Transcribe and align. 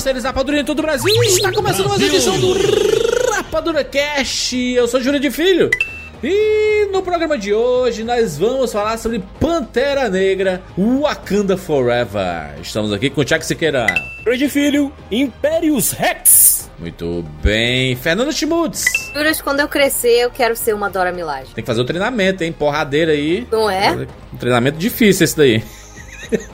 Bem-vindo, 0.00 0.02
seres 0.02 0.24
Rapadura 0.24 0.60
em 0.60 0.64
todo 0.64 0.78
o 0.78 0.82
Brasil. 0.82 1.22
Está 1.24 1.52
começando 1.52 1.88
mais 1.88 2.00
uma 2.00 2.08
edição 2.08 2.38
do 2.40 2.54
Rapadura 3.32 3.84
Cast. 3.84 4.56
Eu 4.56 4.88
sou 4.88 5.00
Júlio 5.00 5.20
de 5.20 5.30
Filho. 5.30 5.70
E 6.24 6.88
no 6.90 7.02
programa 7.02 7.36
de 7.36 7.52
hoje 7.52 8.02
nós 8.02 8.38
vamos 8.38 8.72
falar 8.72 8.98
sobre 8.98 9.22
Pantera 9.38 10.08
Negra 10.08 10.62
Wakanda 10.76 11.56
Forever. 11.56 12.54
Estamos 12.62 12.92
aqui 12.92 13.10
com 13.10 13.20
o 13.20 13.24
Tiago 13.24 13.44
Siqueira. 13.44 13.86
Grande 14.24 14.48
Filho, 14.48 14.92
Impérios 15.10 15.90
Rex. 15.90 16.70
Muito 16.78 17.24
bem. 17.42 17.94
Fernando 17.96 18.32
Schmutz. 18.32 18.86
Juras, 19.14 19.42
quando 19.42 19.60
eu 19.60 19.68
crescer, 19.68 20.20
eu 20.20 20.30
quero 20.30 20.56
ser 20.56 20.74
uma 20.74 20.88
Dora 20.88 21.12
Milaje. 21.12 21.52
Tem 21.54 21.62
que 21.62 21.66
fazer 21.68 21.80
o 21.80 21.84
treinamento, 21.84 22.42
hein? 22.42 22.52
Porradeira 22.52 23.12
aí. 23.12 23.46
Não 23.50 23.68
é? 23.68 24.06
Um 24.32 24.36
treinamento 24.38 24.78
difícil 24.78 25.24
esse 25.24 25.36
daí. 25.36 25.62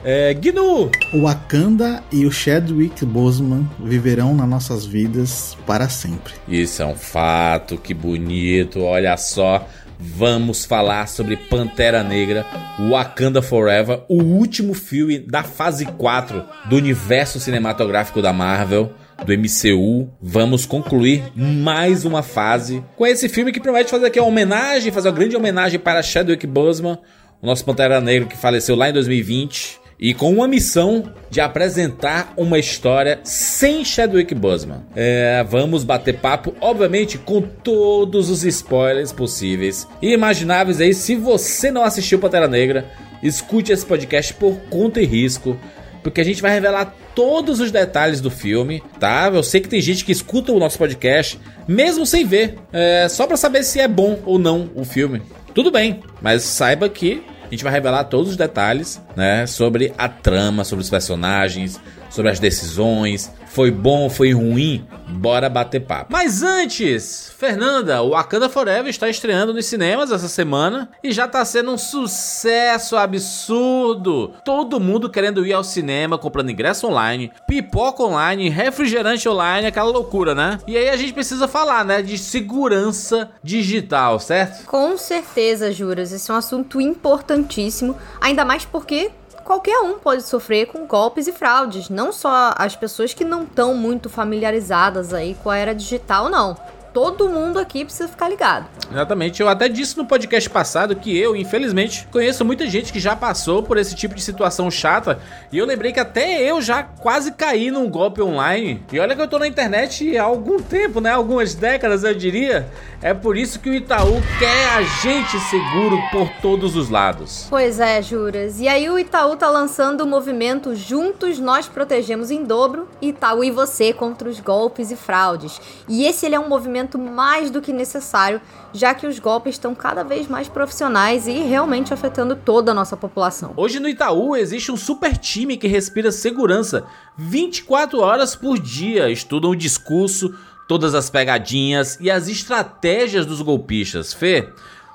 É, 0.04 0.34
Gnu. 0.34 0.90
O 1.12 1.22
Wakanda 1.22 2.02
e 2.12 2.26
o 2.26 2.30
Chadwick 2.30 3.04
Boseman 3.04 3.68
viverão 3.78 4.34
nas 4.34 4.48
nossas 4.48 4.86
vidas 4.86 5.56
para 5.66 5.88
sempre. 5.88 6.34
Isso 6.48 6.82
é 6.82 6.86
um 6.86 6.94
fato, 6.94 7.76
que 7.76 7.92
bonito, 7.92 8.82
olha 8.82 9.16
só. 9.16 9.66
Vamos 9.98 10.64
falar 10.66 11.08
sobre 11.08 11.36
Pantera 11.36 12.02
Negra, 12.02 12.46
Wakanda 12.90 13.40
Forever, 13.40 14.02
o 14.08 14.22
último 14.22 14.74
filme 14.74 15.18
da 15.18 15.42
fase 15.42 15.86
4 15.86 16.44
do 16.66 16.76
universo 16.76 17.40
cinematográfico 17.40 18.20
da 18.20 18.30
Marvel, 18.30 18.92
do 19.24 19.32
MCU. 19.32 20.10
Vamos 20.20 20.66
concluir 20.66 21.24
mais 21.34 22.04
uma 22.04 22.22
fase 22.22 22.84
com 22.94 23.06
esse 23.06 23.28
filme 23.28 23.52
que 23.52 23.60
promete 23.60 23.90
fazer 23.90 24.06
aqui 24.06 24.20
uma 24.20 24.28
homenagem, 24.28 24.92
fazer 24.92 25.08
uma 25.08 25.14
grande 25.14 25.36
homenagem 25.36 25.80
para 25.80 26.02
Chadwick 26.02 26.46
Boseman, 26.46 26.98
o 27.40 27.46
nosso 27.46 27.64
Pantera 27.64 28.00
Negra 28.00 28.28
que 28.28 28.36
faleceu 28.36 28.76
lá 28.76 28.88
em 28.88 28.92
2020 28.92 29.80
e 29.98 30.12
com 30.12 30.30
uma 30.32 30.46
missão 30.46 31.10
de 31.30 31.40
apresentar 31.40 32.32
uma 32.36 32.58
história 32.58 33.20
sem 33.24 33.84
Chadwick 33.84 34.34
Boseman. 34.34 34.82
É, 34.94 35.44
vamos 35.48 35.84
bater 35.84 36.18
papo, 36.18 36.54
obviamente, 36.60 37.18
com 37.18 37.40
todos 37.40 38.28
os 38.28 38.44
spoilers 38.44 39.12
possíveis 39.12 39.88
e 40.02 40.12
imagináveis 40.12 40.80
aí. 40.80 40.92
Se 40.92 41.16
você 41.16 41.70
não 41.70 41.82
assistiu 41.82 42.18
Pantera 42.18 42.46
Negra, 42.46 42.90
escute 43.22 43.72
esse 43.72 43.86
podcast 43.86 44.34
por 44.34 44.54
conta 44.68 45.00
e 45.00 45.06
risco. 45.06 45.58
Porque 46.02 46.20
a 46.20 46.24
gente 46.24 46.40
vai 46.40 46.52
revelar 46.52 46.94
todos 47.16 47.58
os 47.58 47.72
detalhes 47.72 48.20
do 48.20 48.30
filme, 48.30 48.80
tá? 49.00 49.28
Eu 49.34 49.42
sei 49.42 49.60
que 49.60 49.68
tem 49.68 49.80
gente 49.80 50.04
que 50.04 50.12
escuta 50.12 50.52
o 50.52 50.58
nosso 50.58 50.78
podcast, 50.78 51.36
mesmo 51.66 52.06
sem 52.06 52.24
ver, 52.24 52.58
é, 52.72 53.08
só 53.08 53.26
pra 53.26 53.36
saber 53.36 53.64
se 53.64 53.80
é 53.80 53.88
bom 53.88 54.20
ou 54.24 54.38
não 54.38 54.70
o 54.76 54.84
filme. 54.84 55.20
Tudo 55.56 55.70
bem, 55.70 56.02
mas 56.20 56.42
saiba 56.42 56.86
que 56.86 57.24
a 57.46 57.48
gente 57.48 57.64
vai 57.64 57.72
revelar 57.72 58.04
todos 58.04 58.32
os 58.32 58.36
detalhes, 58.36 59.00
né, 59.16 59.46
sobre 59.46 59.90
a 59.96 60.06
trama, 60.06 60.64
sobre 60.64 60.82
os 60.82 60.90
personagens, 60.90 61.80
sobre 62.16 62.30
as 62.30 62.40
decisões, 62.40 63.30
foi 63.46 63.70
bom, 63.70 64.08
foi 64.08 64.32
ruim, 64.32 64.86
bora 65.08 65.48
bater 65.48 65.80
papo. 65.80 66.12
Mas 66.12 66.42
antes, 66.42 67.32
Fernanda, 67.38 68.02
o 68.02 68.10
Wakanda 68.10 68.48
Forever 68.48 68.88
está 68.88 69.08
estreando 69.08 69.52
nos 69.52 69.66
cinemas 69.66 70.10
essa 70.10 70.28
semana 70.28 70.88
e 71.04 71.12
já 71.12 71.28
tá 71.28 71.44
sendo 71.44 71.72
um 71.72 71.78
sucesso 71.78 72.96
absurdo. 72.96 74.32
Todo 74.44 74.80
mundo 74.80 75.10
querendo 75.10 75.46
ir 75.46 75.52
ao 75.52 75.62
cinema, 75.62 76.18
comprando 76.18 76.50
ingresso 76.50 76.86
online, 76.86 77.30
pipoca 77.46 78.02
online, 78.02 78.48
refrigerante 78.48 79.28
online, 79.28 79.66
aquela 79.66 79.90
loucura, 79.90 80.34
né? 80.34 80.58
E 80.66 80.76
aí 80.76 80.88
a 80.88 80.96
gente 80.96 81.12
precisa 81.12 81.46
falar, 81.46 81.84
né, 81.84 82.00
de 82.00 82.16
segurança 82.16 83.30
digital, 83.42 84.18
certo? 84.18 84.66
Com 84.66 84.96
certeza, 84.96 85.72
Juras. 85.72 86.12
Esse 86.12 86.30
é 86.30 86.34
um 86.34 86.38
assunto 86.38 86.80
importantíssimo. 86.80 87.96
Ainda 88.20 88.44
mais 88.44 88.64
porque 88.64 89.10
qualquer 89.46 89.78
um 89.78 89.98
pode 89.98 90.22
sofrer 90.22 90.66
com 90.66 90.86
golpes 90.86 91.28
e 91.28 91.32
fraudes. 91.32 91.88
Não 91.88 92.12
só 92.12 92.52
as 92.58 92.74
pessoas 92.74 93.14
que 93.14 93.24
não 93.24 93.44
estão 93.44 93.74
muito 93.74 94.10
familiarizadas 94.10 95.14
aí 95.14 95.34
com 95.42 95.48
a 95.48 95.56
era 95.56 95.74
digital, 95.74 96.28
não. 96.28 96.56
Todo 96.92 97.28
mundo 97.28 97.58
aqui 97.58 97.84
precisa 97.84 98.08
ficar 98.08 98.28
ligado. 98.28 98.66
Exatamente. 98.96 99.42
Eu 99.42 99.48
até 99.48 99.68
disse 99.68 99.94
no 99.98 100.06
podcast 100.06 100.48
passado 100.48 100.96
que 100.96 101.14
eu, 101.14 101.36
infelizmente, 101.36 102.08
conheço 102.10 102.46
muita 102.46 102.66
gente 102.66 102.90
que 102.90 102.98
já 102.98 103.14
passou 103.14 103.62
por 103.62 103.76
esse 103.76 103.94
tipo 103.94 104.14
de 104.14 104.22
situação 104.22 104.70
chata. 104.70 105.18
E 105.52 105.58
eu 105.58 105.66
lembrei 105.66 105.92
que 105.92 106.00
até 106.00 106.42
eu 106.42 106.62
já 106.62 106.82
quase 106.82 107.32
caí 107.32 107.70
num 107.70 107.90
golpe 107.90 108.22
online. 108.22 108.82
E 108.90 108.98
olha 108.98 109.14
que 109.14 109.20
eu 109.20 109.28
tô 109.28 109.38
na 109.38 109.46
internet 109.46 110.16
há 110.16 110.22
algum 110.22 110.62
tempo, 110.62 110.98
né? 110.98 111.10
Algumas 111.10 111.54
décadas, 111.54 112.04
eu 112.04 112.14
diria. 112.14 112.70
É 113.02 113.12
por 113.12 113.36
isso 113.36 113.60
que 113.60 113.68
o 113.68 113.74
Itaú 113.74 114.22
quer 114.38 114.70
a 114.70 114.82
gente 114.82 115.38
seguro 115.40 116.00
por 116.10 116.30
todos 116.40 116.74
os 116.74 116.88
lados. 116.88 117.46
Pois 117.50 117.78
é, 117.78 118.00
Juras. 118.00 118.58
E 118.60 118.66
aí 118.66 118.88
o 118.88 118.98
Itaú 118.98 119.36
tá 119.36 119.50
lançando 119.50 120.00
o 120.00 120.06
movimento 120.06 120.74
Juntos 120.74 121.38
Nós 121.38 121.68
Protegemos 121.68 122.30
em 122.30 122.42
Dobro, 122.44 122.88
Itaú 123.02 123.44
e 123.44 123.50
você 123.50 123.92
contra 123.92 124.26
os 124.26 124.40
golpes 124.40 124.90
e 124.90 124.96
fraudes. 124.96 125.60
E 125.86 126.06
esse 126.06 126.24
ele 126.24 126.34
é 126.34 126.40
um 126.40 126.48
movimento 126.48 126.98
mais 126.98 127.50
do 127.50 127.60
que 127.60 127.72
necessário, 127.72 128.40
já 128.72 128.85
que 128.94 129.06
os 129.06 129.18
golpes 129.18 129.54
estão 129.54 129.74
cada 129.74 130.02
vez 130.02 130.28
mais 130.28 130.48
profissionais 130.48 131.26
e 131.26 131.32
realmente 131.40 131.92
afetando 131.92 132.36
toda 132.36 132.70
a 132.70 132.74
nossa 132.74 132.96
população. 132.96 133.52
Hoje 133.56 133.80
no 133.80 133.88
Itaú 133.88 134.36
existe 134.36 134.70
um 134.70 134.76
super 134.76 135.16
time 135.16 135.56
que 135.56 135.66
respira 135.66 136.12
segurança 136.12 136.84
24 137.16 138.00
horas 138.00 138.36
por 138.36 138.58
dia, 138.58 139.10
estudam 139.10 139.50
o 139.50 139.56
discurso, 139.56 140.34
todas 140.68 140.94
as 140.94 141.08
pegadinhas 141.10 141.98
e 142.00 142.10
as 142.10 142.28
estratégias 142.28 143.24
dos 143.24 143.40
golpistas. 143.40 144.12
Fê, 144.12 144.48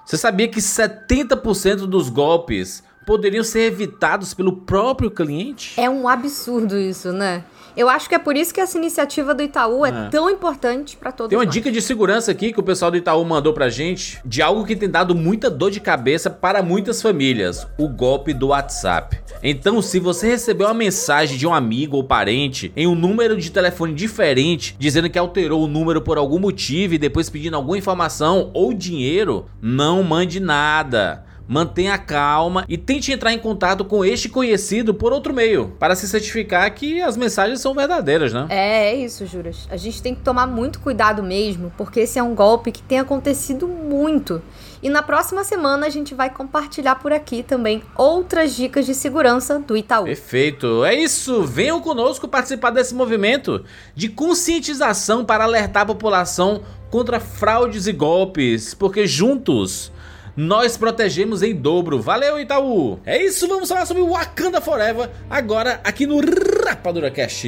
você 0.06 0.18
sabia 0.18 0.48
que 0.48 0.60
70% 0.60 1.88
dos 1.88 2.10
golpes 2.10 2.84
poderiam 3.06 3.44
ser 3.44 3.62
evitados 3.62 4.34
pelo 4.34 4.54
próprio 4.58 5.10
cliente? 5.10 5.80
É 5.80 5.90
um 5.90 6.08
absurdo 6.08 6.78
isso, 6.78 7.12
né? 7.12 7.44
Eu 7.76 7.90
acho 7.90 8.08
que 8.10 8.16
é 8.16 8.20
por 8.20 8.36
isso 8.36 8.54
que 8.54 8.60
essa 8.62 8.78
iniciativa 8.78 9.34
do 9.34 9.42
Itaú 9.42 9.86
é, 9.86 9.90
É. 9.90 10.10
tão 10.10 10.30
importante 10.30 10.98
para 10.98 11.12
todos 11.12 11.30
Tem 11.30 11.38
uma 11.38 11.46
nós. 11.46 11.54
dica 11.54 11.72
de 11.72 11.82
segurança 11.82 12.32
aqui 12.32 12.52
que 12.52 12.60
o 12.60 12.64
pessoal 12.64 12.92
do 12.92 12.98
Itaú 12.98 13.24
mandou 13.24 13.54
pra 13.54 13.70
gente, 13.70 14.20
de 14.26 14.42
algo 14.42 14.66
que 14.66 14.76
tem 14.76 14.90
dado 14.90 15.16
muita 15.16 15.50
dor 15.50 15.72
de 15.72 15.80
cabeça 15.80 16.30
para 16.30 16.62
muitas 16.62 17.02
famílias, 17.02 17.68
o 17.78 17.88
golpe 17.88 18.34
do 18.34 18.48
WhatsApp. 18.48 19.20
Então, 19.44 19.82
se 19.82 20.00
você 20.00 20.28
recebeu 20.28 20.68
uma 20.68 20.74
mensagem 20.74 21.38
de 21.38 21.48
um 21.48 21.54
amigo 21.54 21.98
ou 21.98 22.04
parente 22.04 22.72
em 22.76 22.86
um 22.88 22.96
número 22.96 23.38
de 23.38 23.52
telefone 23.52 23.94
diferente, 23.94 24.76
dizendo 24.78 25.10
que 25.10 25.18
alterou 25.18 25.64
o 25.64 25.68
número 25.68 26.02
por 26.02 26.18
algum 26.18 26.40
motivo 26.40 26.94
e 26.94 26.98
depois 26.98 27.30
pedindo 27.30 27.56
alguma 27.56 27.78
informação 27.78 28.52
ou 28.54 28.74
dinheiro, 28.74 29.46
não 29.62 30.04
mande 30.04 30.40
nada. 30.40 31.24
Mantenha 31.52 31.98
calma 31.98 32.64
e 32.70 32.78
tente 32.78 33.12
entrar 33.12 33.34
em 33.34 33.38
contato 33.38 33.84
com 33.84 34.06
este 34.06 34.30
conhecido 34.30 34.94
por 34.94 35.12
outro 35.12 35.34
meio, 35.34 35.76
para 35.78 35.98
se 35.98 36.08
certificar 36.08 36.74
que 36.74 37.02
as 37.02 37.18
mensagens 37.18 37.60
são 37.60 37.74
verdadeiras, 37.74 38.32
né? 38.32 38.46
É, 38.48 38.92
é 38.92 38.96
isso, 38.96 39.26
Juras. 39.26 39.68
A 39.70 39.76
gente 39.76 40.02
tem 40.02 40.16
que 40.16 40.22
tomar 40.22 40.48
muito 40.48 40.80
cuidado 40.80 41.22
mesmo, 41.22 41.70
porque 41.78 42.00
esse 42.00 42.18
é 42.18 42.24
um 42.24 42.34
golpe 42.34 42.72
que 42.72 42.82
tem 42.82 43.00
acontecido 43.00 43.68
muito. 43.68 44.42
E 44.82 44.90
na 44.90 45.04
próxima 45.04 45.44
semana 45.44 45.88
a 45.88 45.90
gente 45.90 46.16
vai 46.16 46.30
compartilhar 46.30 46.96
por 46.96 47.12
aqui 47.12 47.44
também 47.44 47.84
outras 47.98 48.56
dicas 48.56 48.86
de 48.86 48.96
segurança 48.96 49.60
do 49.60 49.76
Itaú. 49.76 50.06
Perfeito, 50.06 50.86
é 50.86 50.96
isso. 50.96 51.44
Venham 51.44 51.82
conosco 51.82 52.30
participar 52.30 52.70
desse 52.70 52.96
movimento 52.96 53.66
de 53.94 54.08
conscientização 54.08 55.26
para 55.26 55.44
alertar 55.44 55.84
a 55.84 55.88
população 55.88 56.62
contra 56.90 57.20
fraudes 57.20 57.88
e 57.88 57.92
golpes, 57.92 58.74
porque 58.74 59.06
juntos 59.06 59.92
nós 60.36 60.78
protegemos 60.78 61.44
em 61.44 61.54
dobro. 61.54 62.02
Valeu, 62.02 62.40
Itaú! 62.40 63.00
É 63.06 63.22
isso, 63.22 63.48
vamos 63.48 63.70
falar 63.70 63.86
sobre 63.86 64.04
Wakanda 64.04 64.62
Forever 64.62 65.10
agora 65.30 65.82
aqui 65.84 66.06
no 66.06 66.22
Rapadura 66.66 67.12
Cast. 67.12 67.48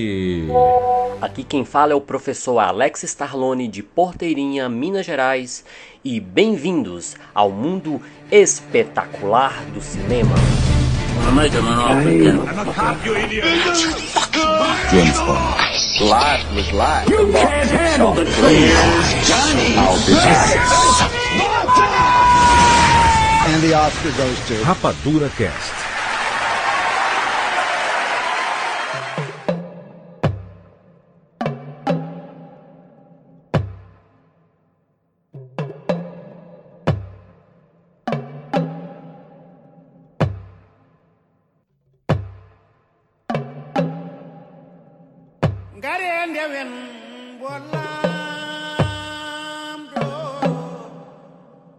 Aqui 1.22 1.44
quem 1.44 1.64
fala 1.64 1.94
é 1.94 1.96
o 1.96 2.02
professor 2.02 2.60
Alex 2.60 3.04
Starlone 3.04 3.68
de 3.68 3.82
Porteirinha, 3.82 4.68
Minas 4.68 5.06
Gerais, 5.06 5.64
e 6.04 6.20
bem-vindos 6.20 7.16
ao 7.34 7.50
mundo 7.50 8.02
espetacular 8.32 9.64
do 9.74 9.82
cinema. 9.82 10.36
Life 16.02 16.46
was 16.56 16.72
life. 16.74 17.10
You 17.10 17.32
can't 17.32 17.70
handle 17.70 18.14
the 18.14 18.26
truth. 18.26 19.78
I'll 19.78 19.98
be 20.06 20.14
back. 20.14 22.23
And 23.54 23.62
the 23.62 23.76
Oscar 23.76 24.12
goes 24.18 24.48
to 24.48 24.56
Rapadura 24.64 25.30
Cast. 25.38 25.74
Got 45.80 46.02
it, 46.02 48.13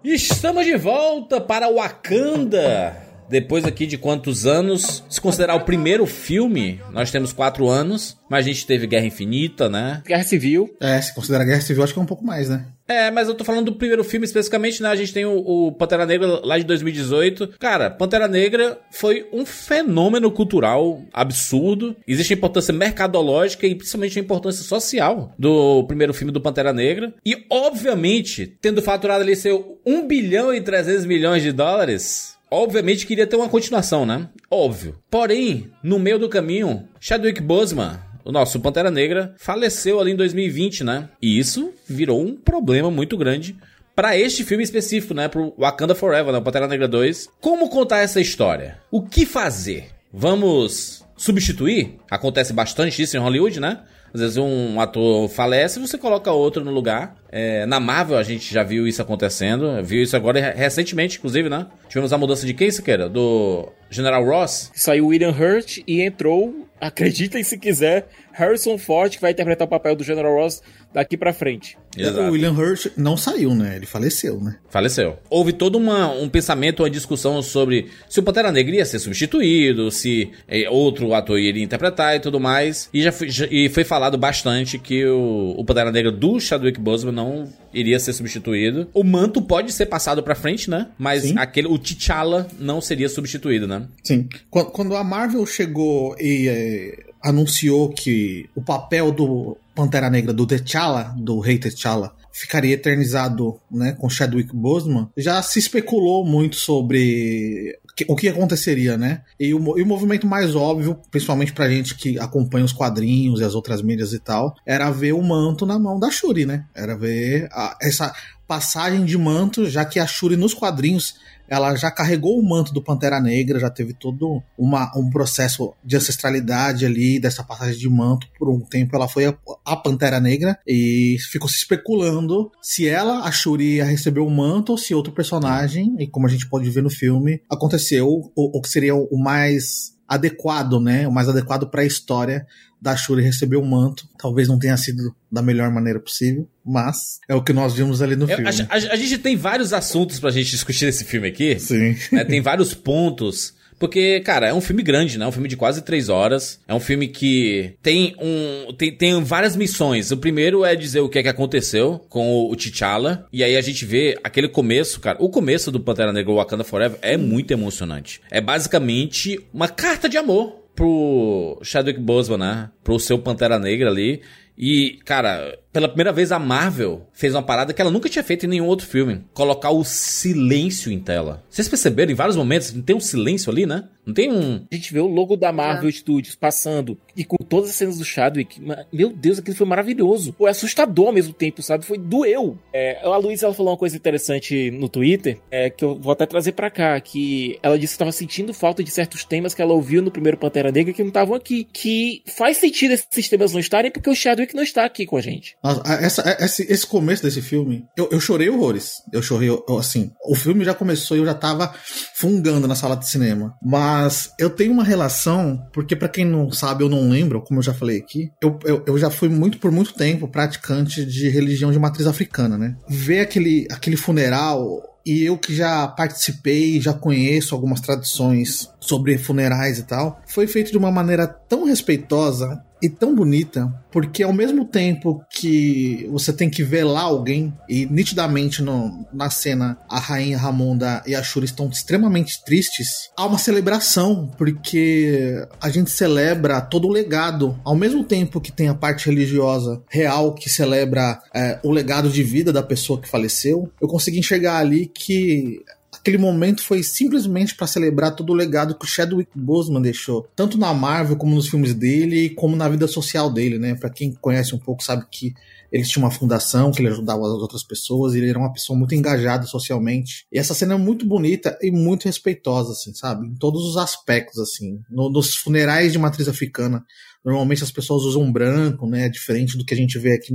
Estamos 0.04 0.66
de 0.66 0.76
volta 0.76 1.40
para 1.40 1.66
Wakanda. 1.66 3.03
Depois 3.28 3.64
aqui 3.64 3.86
de 3.86 3.98
quantos 3.98 4.46
anos? 4.46 5.02
Se 5.08 5.20
considerar 5.20 5.54
o 5.54 5.64
primeiro 5.64 6.06
filme, 6.06 6.80
nós 6.92 7.10
temos 7.10 7.32
quatro 7.32 7.68
anos, 7.68 8.16
mas 8.28 8.44
a 8.44 8.48
gente 8.48 8.66
teve 8.66 8.86
Guerra 8.86 9.06
Infinita, 9.06 9.68
né? 9.68 10.02
Guerra 10.06 10.24
Civil. 10.24 10.74
É, 10.80 11.00
se 11.00 11.14
considerar 11.14 11.44
Guerra 11.44 11.60
Civil, 11.60 11.82
acho 11.82 11.92
que 11.92 11.98
é 11.98 12.02
um 12.02 12.06
pouco 12.06 12.24
mais, 12.24 12.48
né? 12.48 12.66
É, 12.86 13.10
mas 13.10 13.28
eu 13.28 13.34
tô 13.34 13.44
falando 13.44 13.66
do 13.66 13.76
primeiro 13.76 14.04
filme 14.04 14.26
especificamente, 14.26 14.82
né? 14.82 14.90
A 14.90 14.94
gente 14.94 15.12
tem 15.12 15.24
o, 15.24 15.38
o, 15.38 15.72
Pantera 15.72 16.04
Negra 16.04 16.40
lá 16.44 16.58
de 16.58 16.64
2018. 16.64 17.54
Cara, 17.58 17.90
Pantera 17.90 18.28
Negra 18.28 18.78
foi 18.90 19.26
um 19.32 19.46
fenômeno 19.46 20.30
cultural 20.30 21.02
absurdo. 21.12 21.96
Existe 22.06 22.34
a 22.34 22.36
importância 22.36 22.74
mercadológica 22.74 23.66
e 23.66 23.74
principalmente 23.74 24.18
a 24.18 24.22
importância 24.22 24.62
social 24.62 25.32
do 25.38 25.84
primeiro 25.84 26.12
filme 26.12 26.32
do 26.32 26.40
Pantera 26.40 26.72
Negra. 26.72 27.14
E, 27.24 27.44
obviamente, 27.48 28.46
tendo 28.60 28.82
faturado 28.82 29.22
ali 29.22 29.34
seu 29.34 29.78
1 29.86 30.06
bilhão 30.06 30.52
e 30.52 30.60
300 30.60 31.06
milhões 31.06 31.42
de 31.42 31.52
dólares, 31.52 32.34
obviamente 32.54 33.06
queria 33.06 33.26
ter 33.26 33.36
uma 33.36 33.48
continuação, 33.48 34.06
né? 34.06 34.28
Óbvio. 34.50 34.96
Porém, 35.10 35.70
no 35.82 35.98
meio 35.98 36.18
do 36.18 36.28
caminho, 36.28 36.88
Chadwick 37.00 37.40
Boseman 37.40 38.00
o 38.24 38.32
nosso 38.32 38.58
Pantera 38.58 38.90
Negra 38.90 39.34
faleceu 39.36 40.00
ali 40.00 40.12
em 40.12 40.16
2020, 40.16 40.82
né? 40.82 41.08
E 41.20 41.38
isso 41.38 41.72
virou 41.86 42.22
um 42.22 42.34
problema 42.34 42.90
muito 42.90 43.18
grande 43.18 43.54
para 43.94 44.18
este 44.18 44.42
filme 44.42 44.64
específico, 44.64 45.12
né? 45.12 45.28
Pro 45.28 45.54
Wakanda 45.58 45.94
Forever, 45.94 46.32
né? 46.32 46.40
Pantera 46.40 46.66
Negra 46.66 46.88
2. 46.88 47.28
Como 47.40 47.68
contar 47.68 47.98
essa 47.98 48.20
história? 48.20 48.78
O 48.90 49.02
que 49.02 49.26
fazer? 49.26 49.88
Vamos 50.10 51.04
substituir? 51.16 51.96
Acontece 52.10 52.52
bastante 52.52 53.02
isso 53.02 53.16
em 53.16 53.20
Hollywood, 53.20 53.60
né? 53.60 53.80
Às 54.14 54.20
vezes 54.20 54.36
um 54.36 54.80
ator 54.80 55.28
falece 55.28 55.80
você 55.80 55.98
coloca 55.98 56.30
outro 56.30 56.64
no 56.64 56.70
lugar. 56.70 57.16
É, 57.32 57.66
na 57.66 57.80
Marvel 57.80 58.16
a 58.16 58.22
gente 58.22 58.54
já 58.54 58.62
viu 58.62 58.86
isso 58.86 59.02
acontecendo. 59.02 59.82
Viu 59.82 60.02
isso 60.02 60.16
agora 60.16 60.52
recentemente, 60.52 61.18
inclusive, 61.18 61.48
né? 61.48 61.66
Tivemos 61.88 62.12
a 62.12 62.18
mudança 62.18 62.46
de 62.46 62.54
quem, 62.54 62.70
Siqueira? 62.70 63.08
Do 63.08 63.68
General 63.90 64.24
Ross. 64.24 64.70
Saiu 64.72 65.08
William 65.08 65.32
Hurt 65.32 65.78
e 65.86 66.00
entrou 66.00 66.64
acreditem 66.80 67.42
se 67.42 67.56
quiser, 67.56 68.06
Harrison 68.32 68.76
Ford, 68.76 69.10
que 69.10 69.20
vai 69.20 69.30
interpretar 69.30 69.66
o 69.66 69.70
papel 69.70 69.96
do 69.96 70.04
General 70.04 70.34
Ross 70.34 70.62
daqui 70.94 71.16
para 71.16 71.32
frente. 71.32 71.76
Exato. 71.98 72.20
O 72.20 72.30
William 72.30 72.52
Hurt 72.52 72.86
não 72.96 73.16
saiu, 73.16 73.52
né? 73.52 73.74
Ele 73.74 73.84
faleceu, 73.84 74.40
né? 74.40 74.56
Faleceu. 74.70 75.18
Houve 75.28 75.52
todo 75.52 75.76
uma, 75.76 76.10
um 76.12 76.28
pensamento, 76.28 76.84
uma 76.84 76.90
discussão 76.90 77.42
sobre 77.42 77.88
se 78.08 78.20
o 78.20 78.22
Pantera 78.22 78.52
Negra 78.52 78.76
ia 78.76 78.84
ser 78.84 79.00
substituído, 79.00 79.90
se 79.90 80.30
é, 80.46 80.70
outro 80.70 81.12
ator 81.12 81.38
iria 81.38 81.62
interpretar 81.62 82.14
e 82.16 82.20
tudo 82.20 82.38
mais. 82.38 82.88
E 82.94 83.02
já 83.02 83.10
foi, 83.10 83.28
já, 83.28 83.46
e 83.50 83.68
foi 83.68 83.82
falado 83.82 84.16
bastante 84.16 84.78
que 84.78 85.04
o, 85.04 85.54
o 85.58 85.64
Pantera 85.64 85.90
Negra 85.90 86.12
do 86.12 86.38
Chadwick 86.38 86.78
Boseman 86.78 87.12
não 87.12 87.52
iria 87.72 87.98
ser 87.98 88.12
substituído. 88.12 88.88
O 88.94 89.02
manto 89.02 89.42
pode 89.42 89.72
ser 89.72 89.86
passado 89.86 90.22
para 90.22 90.36
frente, 90.36 90.70
né? 90.70 90.88
Mas 90.96 91.24
Sim. 91.24 91.34
aquele 91.36 91.66
o 91.66 91.76
T'Challa 91.76 92.46
não 92.58 92.80
seria 92.80 93.08
substituído, 93.08 93.66
né? 93.66 93.88
Sim. 94.02 94.28
Quando 94.48 94.94
a 94.94 95.02
Marvel 95.02 95.44
chegou 95.44 96.14
e 96.20 96.48
é, 96.48 97.04
anunciou 97.20 97.88
que 97.88 98.48
o 98.54 98.62
papel 98.62 99.10
do 99.10 99.56
Pantera 99.74 100.08
Negra 100.08 100.32
do 100.32 100.46
T'Challa, 100.46 101.14
do 101.18 101.40
rei 101.40 101.58
T'Challa, 101.58 102.14
ficaria 102.32 102.74
eternizado 102.74 103.60
né, 103.70 103.92
com 103.92 104.08
Chadwick 104.08 104.54
Boseman, 104.54 105.08
já 105.16 105.40
se 105.42 105.58
especulou 105.58 106.24
muito 106.24 106.56
sobre 106.56 107.78
o 108.08 108.16
que 108.16 108.28
aconteceria, 108.28 108.96
né? 108.96 109.22
E 109.38 109.54
o, 109.54 109.78
e 109.78 109.82
o 109.82 109.86
movimento 109.86 110.26
mais 110.26 110.56
óbvio, 110.56 110.98
principalmente 111.10 111.52
pra 111.52 111.68
gente 111.68 111.94
que 111.94 112.18
acompanha 112.18 112.64
os 112.64 112.72
quadrinhos 112.72 113.40
e 113.40 113.44
as 113.44 113.54
outras 113.54 113.82
mídias 113.82 114.12
e 114.12 114.18
tal, 114.18 114.54
era 114.66 114.90
ver 114.90 115.12
o 115.12 115.22
manto 115.22 115.64
na 115.64 115.78
mão 115.78 115.98
da 115.98 116.10
Shuri, 116.10 116.44
né? 116.44 116.66
Era 116.74 116.96
ver 116.96 117.48
a, 117.52 117.76
essa 117.80 118.12
passagem 118.48 119.04
de 119.04 119.16
manto, 119.16 119.68
já 119.68 119.84
que 119.84 119.98
a 119.98 120.06
Shuri 120.06 120.36
nos 120.36 120.54
quadrinhos 120.54 121.14
ela 121.48 121.74
já 121.76 121.90
carregou 121.90 122.38
o 122.38 122.48
manto 122.48 122.72
do 122.72 122.82
Pantera 122.82 123.20
Negra, 123.20 123.60
já 123.60 123.70
teve 123.70 123.92
todo 123.92 124.42
uma, 124.58 124.90
um 124.96 125.10
processo 125.10 125.74
de 125.84 125.96
ancestralidade 125.96 126.86
ali, 126.86 127.20
dessa 127.20 127.42
passagem 127.42 127.78
de 127.78 127.88
manto. 127.88 128.26
Por 128.38 128.48
um 128.48 128.60
tempo 128.60 128.96
ela 128.96 129.08
foi 129.08 129.26
a, 129.26 129.36
a 129.64 129.76
Pantera 129.76 130.20
Negra 130.20 130.58
e 130.66 131.16
ficou 131.30 131.48
se 131.48 131.56
especulando 131.56 132.50
se 132.62 132.88
ela, 132.88 133.20
a 133.20 133.32
Shuri, 133.32 133.76
ia 133.76 133.84
receber 133.84 134.20
o 134.20 134.30
manto 134.30 134.72
ou 134.72 134.78
se 134.78 134.94
outro 134.94 135.12
personagem, 135.12 135.94
e 135.98 136.06
como 136.06 136.26
a 136.26 136.30
gente 136.30 136.48
pode 136.48 136.68
ver 136.70 136.82
no 136.82 136.90
filme, 136.90 137.40
aconteceu 137.50 138.30
o, 138.34 138.60
que 138.60 138.68
seria 138.68 138.94
o 138.94 139.18
mais 139.18 139.94
adequado, 140.08 140.80
né? 140.80 141.08
O 141.08 141.12
mais 141.12 141.28
adequado 141.28 141.68
para 141.68 141.82
a 141.82 141.86
história 141.86 142.46
da 142.84 142.94
Shuri 142.94 143.22
receber 143.22 143.56
o 143.56 143.64
manto. 143.64 144.06
Talvez 144.18 144.46
não 144.46 144.58
tenha 144.58 144.76
sido 144.76 145.14
da 145.32 145.40
melhor 145.40 145.70
maneira 145.70 145.98
possível, 145.98 146.46
mas 146.62 147.18
é 147.26 147.34
o 147.34 147.42
que 147.42 147.52
nós 147.52 147.72
vimos 147.72 148.02
ali 148.02 148.14
no 148.14 148.28
filme. 148.28 148.46
A, 148.46 148.50
a, 148.50 148.74
a, 148.74 148.96
gente 148.96 149.16
tem 149.16 149.36
vários 149.36 149.72
assuntos 149.72 150.20
pra 150.20 150.30
gente 150.30 150.50
discutir 150.50 150.84
nesse 150.84 151.04
filme 151.04 151.26
aqui. 151.26 151.58
Sim. 151.58 151.96
Né? 152.12 152.24
Tem 152.24 152.42
vários 152.42 152.74
pontos. 152.74 153.54
Porque, 153.78 154.20
cara, 154.20 154.48
é 154.48 154.54
um 154.54 154.60
filme 154.60 154.82
grande, 154.82 155.18
né? 155.18 155.24
É 155.24 155.28
um 155.28 155.32
filme 155.32 155.48
de 155.48 155.56
quase 155.56 155.82
três 155.82 156.08
horas. 156.08 156.60
É 156.68 156.74
um 156.74 156.78
filme 156.78 157.08
que 157.08 157.74
tem 157.82 158.14
um. 158.20 158.72
Tem, 158.74 158.94
tem 158.94 159.24
várias 159.24 159.56
missões. 159.56 160.10
O 160.10 160.16
primeiro 160.18 160.64
é 160.64 160.76
dizer 160.76 161.00
o 161.00 161.08
que 161.08 161.18
é 161.18 161.22
que 161.22 161.28
aconteceu 161.28 162.04
com 162.08 162.50
o 162.50 162.54
T'Challa. 162.54 163.26
E 163.32 163.42
aí 163.42 163.56
a 163.56 163.60
gente 163.60 163.84
vê 163.84 164.18
aquele 164.22 164.48
começo, 164.48 165.00
cara. 165.00 165.18
O 165.20 165.30
começo 165.30 165.72
do 165.72 165.80
Pantera 165.80 166.12
Negra 166.12 166.34
Wakanda 166.34 166.64
Forever 166.64 166.98
é 167.02 167.16
muito 167.16 167.50
emocionante. 167.50 168.20
É 168.30 168.40
basicamente 168.40 169.40
uma 169.52 169.68
carta 169.68 170.08
de 170.08 170.18
amor 170.18 170.63
pro 170.74 171.58
Chadwick 171.62 172.00
Boseman, 172.00 172.38
né? 172.38 172.70
Pro 172.82 172.98
seu 172.98 173.18
Pantera 173.18 173.58
Negra 173.58 173.88
ali. 173.88 174.22
E, 174.56 174.98
cara, 175.04 175.58
pela 175.72 175.88
primeira 175.88 176.12
vez 176.12 176.30
a 176.30 176.38
Marvel 176.38 177.06
fez 177.12 177.34
uma 177.34 177.42
parada 177.42 177.72
que 177.72 177.82
ela 177.82 177.90
nunca 177.90 178.08
tinha 178.08 178.22
feito 178.22 178.46
em 178.46 178.48
nenhum 178.48 178.66
outro 178.66 178.86
filme. 178.86 179.22
Colocar 179.34 179.70
o 179.70 179.82
silêncio 179.84 180.92
em 180.92 181.00
tela. 181.00 181.42
Vocês 181.50 181.68
perceberam 181.68 182.12
em 182.12 182.14
vários 182.14 182.36
momentos? 182.36 182.72
Não 182.72 182.82
tem 182.82 182.94
um 182.94 183.00
silêncio 183.00 183.50
ali, 183.50 183.66
né? 183.66 183.88
Não 184.06 184.12
tem 184.12 184.30
um. 184.30 184.64
A 184.70 184.74
gente 184.74 184.92
vê 184.92 185.00
o 185.00 185.06
logo 185.06 185.36
da 185.36 185.50
Marvel 185.50 185.88
é. 185.88 185.92
Studios 185.92 186.34
passando 186.34 186.98
e 187.16 187.24
com 187.24 187.36
todas 187.38 187.70
as 187.70 187.76
cenas 187.76 187.98
do 187.98 188.04
Chadwick. 188.04 188.60
Meu 188.92 189.10
Deus, 189.10 189.38
aquilo 189.38 189.56
foi 189.56 189.66
maravilhoso. 189.66 190.34
Foi 190.36 190.50
assustador 190.50 191.06
ao 191.06 191.12
mesmo 191.12 191.32
tempo, 191.32 191.62
sabe? 191.62 191.84
Foi 191.86 191.98
doeu. 191.98 192.58
É, 192.72 193.00
a 193.02 193.16
Luísa 193.16 193.46
ela 193.46 193.54
falou 193.54 193.72
uma 193.72 193.78
coisa 193.78 193.96
interessante 193.96 194.70
no 194.70 194.88
Twitter, 194.88 195.38
é, 195.50 195.70
que 195.70 195.84
eu 195.84 195.98
vou 195.98 196.12
até 196.12 196.26
trazer 196.26 196.52
para 196.52 196.70
cá, 196.70 197.00
que 197.00 197.58
ela 197.62 197.78
disse 197.78 197.92
que 197.92 197.96
estava 197.96 198.12
sentindo 198.12 198.52
falta 198.52 198.84
de 198.84 198.90
certos 198.90 199.24
temas 199.24 199.54
que 199.54 199.62
ela 199.62 199.72
ouviu 199.72 200.02
no 200.02 200.10
primeiro 200.10 200.36
Pantera 200.36 200.70
Negra 200.70 200.92
que 200.92 201.02
não 201.02 201.08
estavam 201.08 201.34
aqui. 201.34 201.66
Que 201.72 202.22
faz 202.36 202.58
sentido 202.58 202.92
esses 202.92 203.28
temas 203.28 203.52
não 203.52 203.60
estarem 203.60 203.90
porque 203.90 204.10
o 204.10 204.14
Chadwick 204.14 204.43
não 204.52 204.62
está 204.62 204.84
aqui 204.84 205.06
com 205.06 205.16
a 205.16 205.20
gente. 205.20 205.56
Essa, 206.00 206.36
esse, 206.40 206.62
esse 206.70 206.86
começo 206.86 207.22
desse 207.22 207.40
filme, 207.40 207.86
eu, 207.96 208.08
eu 208.10 208.20
chorei 208.20 208.48
horrores. 208.48 209.02
Eu 209.12 209.22
chorei, 209.22 209.48
eu, 209.48 209.64
assim, 209.78 210.10
o 210.26 210.34
filme 210.34 210.64
já 210.64 210.74
começou 210.74 211.16
e 211.16 211.20
eu 211.20 211.26
já 211.26 211.34
tava 211.34 211.72
fungando 212.14 212.66
na 212.66 212.74
sala 212.74 212.96
de 212.96 213.08
cinema. 213.08 213.56
Mas 213.62 214.32
eu 214.38 214.50
tenho 214.50 214.72
uma 214.72 214.84
relação, 214.84 215.64
porque 215.72 215.94
para 215.94 216.08
quem 216.08 216.24
não 216.24 216.50
sabe, 216.50 216.84
eu 216.84 216.88
não 216.88 217.08
lembro, 217.08 217.42
como 217.42 217.60
eu 217.60 217.64
já 217.64 217.72
falei 217.72 217.98
aqui, 217.98 218.30
eu, 218.42 218.58
eu, 218.64 218.84
eu, 218.86 218.98
já 218.98 219.10
fui 219.10 219.28
muito 219.28 219.58
por 219.58 219.70
muito 219.70 219.94
tempo 219.94 220.28
praticante 220.28 221.04
de 221.04 221.28
religião 221.28 221.70
de 221.70 221.78
matriz 221.78 222.06
africana, 222.06 222.58
né? 222.58 222.76
Ver 222.88 223.20
aquele, 223.20 223.66
aquele 223.70 223.96
funeral 223.96 224.82
e 225.06 225.22
eu 225.22 225.36
que 225.36 225.54
já 225.54 225.86
participei, 225.86 226.80
já 226.80 226.94
conheço 226.94 227.54
algumas 227.54 227.80
tradições 227.80 228.70
sobre 228.80 229.18
funerais 229.18 229.78
e 229.78 229.82
tal, 229.82 230.20
foi 230.26 230.46
feito 230.46 230.70
de 230.70 230.78
uma 230.78 230.90
maneira 230.90 231.26
tão 231.26 231.64
respeitosa 231.64 232.58
e 232.84 232.88
tão 232.90 233.14
bonita, 233.14 233.72
porque 233.90 234.22
ao 234.22 234.32
mesmo 234.32 234.66
tempo 234.66 235.24
que 235.30 236.06
você 236.10 236.34
tem 236.34 236.50
que 236.50 236.62
velar 236.62 237.04
alguém, 237.04 237.50
e 237.66 237.86
nitidamente 237.86 238.60
no, 238.60 239.06
na 239.10 239.30
cena 239.30 239.78
a 239.88 239.98
rainha 239.98 240.36
Ramonda 240.36 241.02
e 241.06 241.14
a 241.14 241.22
Shuri 241.22 241.46
estão 241.46 241.66
extremamente 241.70 242.44
tristes, 242.44 243.08
há 243.16 243.24
uma 243.24 243.38
celebração, 243.38 244.30
porque 244.36 245.46
a 245.58 245.70
gente 245.70 245.90
celebra 245.90 246.60
todo 246.60 246.86
o 246.86 246.92
legado, 246.92 247.58
ao 247.64 247.74
mesmo 247.74 248.04
tempo 248.04 248.38
que 248.38 248.52
tem 248.52 248.68
a 248.68 248.74
parte 248.74 249.08
religiosa 249.08 249.82
real 249.88 250.34
que 250.34 250.50
celebra 250.50 251.22
é, 251.34 251.58
o 251.62 251.70
legado 251.70 252.10
de 252.10 252.22
vida 252.22 252.52
da 252.52 252.62
pessoa 252.62 253.00
que 253.00 253.08
faleceu, 253.08 253.72
eu 253.80 253.88
consegui 253.88 254.18
enxergar 254.18 254.58
ali 254.58 254.90
que 254.94 255.62
aquele 256.04 256.18
momento 256.18 256.62
foi 256.62 256.82
simplesmente 256.82 257.54
para 257.54 257.66
celebrar 257.66 258.14
todo 258.14 258.28
o 258.28 258.34
legado 258.34 258.74
que 258.74 258.84
o 258.84 258.88
Chadwick 258.88 259.30
Boseman 259.34 259.80
deixou, 259.80 260.28
tanto 260.36 260.58
na 260.58 260.74
Marvel 260.74 261.16
como 261.16 261.34
nos 261.34 261.48
filmes 261.48 261.72
dele, 261.72 262.28
como 262.28 262.54
na 262.54 262.68
vida 262.68 262.86
social 262.86 263.32
dele, 263.32 263.58
né? 263.58 263.74
Para 263.74 263.88
quem 263.88 264.12
conhece 264.12 264.54
um 264.54 264.58
pouco 264.58 264.84
sabe 264.84 265.06
que 265.10 265.32
ele 265.72 265.82
tinha 265.82 266.04
uma 266.04 266.10
fundação, 266.10 266.70
que 266.70 266.82
ele 266.82 266.88
ajudava 266.88 267.22
as 267.22 267.40
outras 267.40 267.64
pessoas, 267.64 268.14
ele 268.14 268.28
era 268.28 268.38
uma 268.38 268.52
pessoa 268.52 268.78
muito 268.78 268.94
engajada 268.94 269.46
socialmente. 269.46 270.26
E 270.30 270.38
essa 270.38 270.52
cena 270.52 270.74
é 270.74 270.76
muito 270.76 271.06
bonita 271.06 271.58
e 271.62 271.70
muito 271.70 272.04
respeitosa, 272.04 272.72
assim, 272.72 272.92
sabe? 272.92 273.26
Em 273.26 273.34
todos 273.34 273.64
os 273.64 273.78
aspectos, 273.78 274.38
assim. 274.38 274.80
No, 274.90 275.08
nos 275.08 275.34
funerais 275.34 275.90
de 275.90 275.98
matriz 275.98 276.28
africana, 276.28 276.84
normalmente 277.24 277.64
as 277.64 277.72
pessoas 277.72 278.02
usam 278.02 278.30
branco, 278.30 278.86
né? 278.86 279.08
Diferente 279.08 279.56
do 279.56 279.64
que 279.64 279.72
a 279.72 279.76
gente 279.76 279.98
vê 279.98 280.12
aqui, 280.12 280.34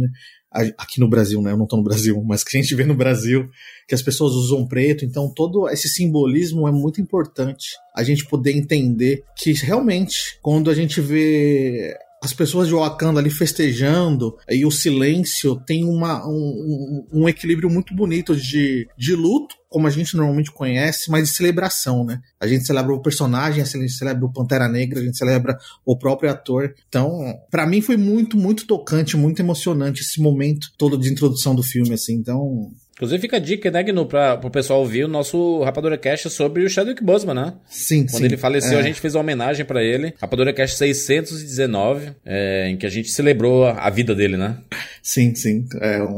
aqui 0.78 1.00
no 1.00 1.10
Brasil, 1.10 1.42
né? 1.42 1.52
Eu 1.52 1.58
não 1.58 1.68
tô 1.68 1.78
no 1.78 1.84
Brasil, 1.84 2.22
mas 2.26 2.44
que 2.44 2.58
a 2.58 2.62
gente 2.62 2.74
vê 2.74 2.84
no 2.84 2.96
Brasil, 2.96 3.50
que 3.88 3.94
as 3.94 4.02
pessoas 4.02 4.34
usam 4.34 4.68
preto, 4.68 5.06
então 5.06 5.32
todo 5.34 5.70
esse 5.70 5.88
simbolismo 5.88 6.68
é 6.68 6.72
muito 6.72 7.00
importante 7.00 7.76
a 7.96 8.04
gente 8.04 8.26
poder 8.26 8.52
entender 8.52 9.24
que 9.36 9.54
realmente 9.54 10.38
quando 10.42 10.70
a 10.70 10.74
gente 10.74 11.00
vê 11.00 11.96
as 12.22 12.34
pessoas 12.34 12.68
de 12.68 12.74
Wakanda 12.74 13.20
ali 13.20 13.30
festejando 13.30 14.38
e 14.50 14.66
o 14.66 14.72
silêncio 14.72 15.56
tem 15.66 15.86
uma, 15.86 16.28
um, 16.28 17.08
um 17.12 17.30
equilíbrio 17.30 17.70
muito 17.70 17.96
bonito 17.96 18.36
de, 18.36 18.88
de 18.98 19.16
luto, 19.16 19.56
como 19.70 19.88
a 19.88 19.90
gente 19.90 20.18
normalmente 20.18 20.52
conhece, 20.52 21.10
mas 21.10 21.30
de 21.30 21.36
celebração, 21.36 22.04
né? 22.04 22.20
A 22.40 22.48
gente 22.48 22.66
celebra 22.66 22.94
o 22.94 23.02
personagem, 23.02 23.62
a 23.62 23.66
gente 23.66 23.92
celebra 23.92 24.26
o 24.26 24.34
Pantera 24.34 24.68
Negra, 24.68 25.00
a 25.00 25.04
gente 25.04 25.18
celebra 25.18 25.58
o 25.86 25.96
próprio 25.96 26.30
ator. 26.30 26.74
Então, 26.88 27.36
para 27.50 27.68
mim 27.68 27.80
foi 27.80 27.96
muito, 27.96 28.36
muito 28.36 28.66
tocante, 28.66 29.16
muito 29.16 29.40
emocionante 29.40 30.02
esse 30.02 30.20
momento 30.20 30.72
todo 30.78 30.98
de 30.98 31.10
introdução 31.10 31.54
do 31.54 31.64
filme, 31.64 31.94
assim. 31.94 32.16
Então, 32.16 32.72
Inclusive 33.00 33.22
fica 33.22 33.38
a 33.38 33.40
dica, 33.40 33.72
né, 33.72 33.82
Gnu, 33.82 34.06
pra, 34.06 34.36
pro 34.36 34.50
pessoal 34.52 34.82
ouvir 34.82 35.06
o 35.06 35.08
nosso 35.08 35.62
Rapadura 35.64 35.98
Cast 35.98 36.30
sobre 36.30 36.66
o 36.66 36.70
Chadwick 36.70 37.02
Boseman, 37.02 37.34
né? 37.34 37.54
Sim, 37.70 38.02
Quando 38.06 38.18
sim. 38.20 38.26
ele 38.26 38.36
faleceu, 38.36 38.78
É. 38.78 38.82
a 38.82 38.84
gente 38.84 39.00
fez 39.00 39.16
uma 39.16 39.22
homenagem 39.22 39.66
pra 39.66 39.82
ele. 39.82 40.14
Rapadura 40.20 40.52
Cast 40.52 40.76
619, 40.78 42.12
é, 42.26 42.70
em 42.70 42.76
que 42.78 42.86
a 42.86 42.90
gente 42.90 43.10
celebrou 43.10 43.66
a, 43.66 43.72
a 43.72 43.90
vida 43.90 44.14
dele, 44.14 44.36
né? 44.38 44.58
Sim, 45.02 45.34
sim. 45.34 45.66
É 45.82 46.04
um, 46.04 46.18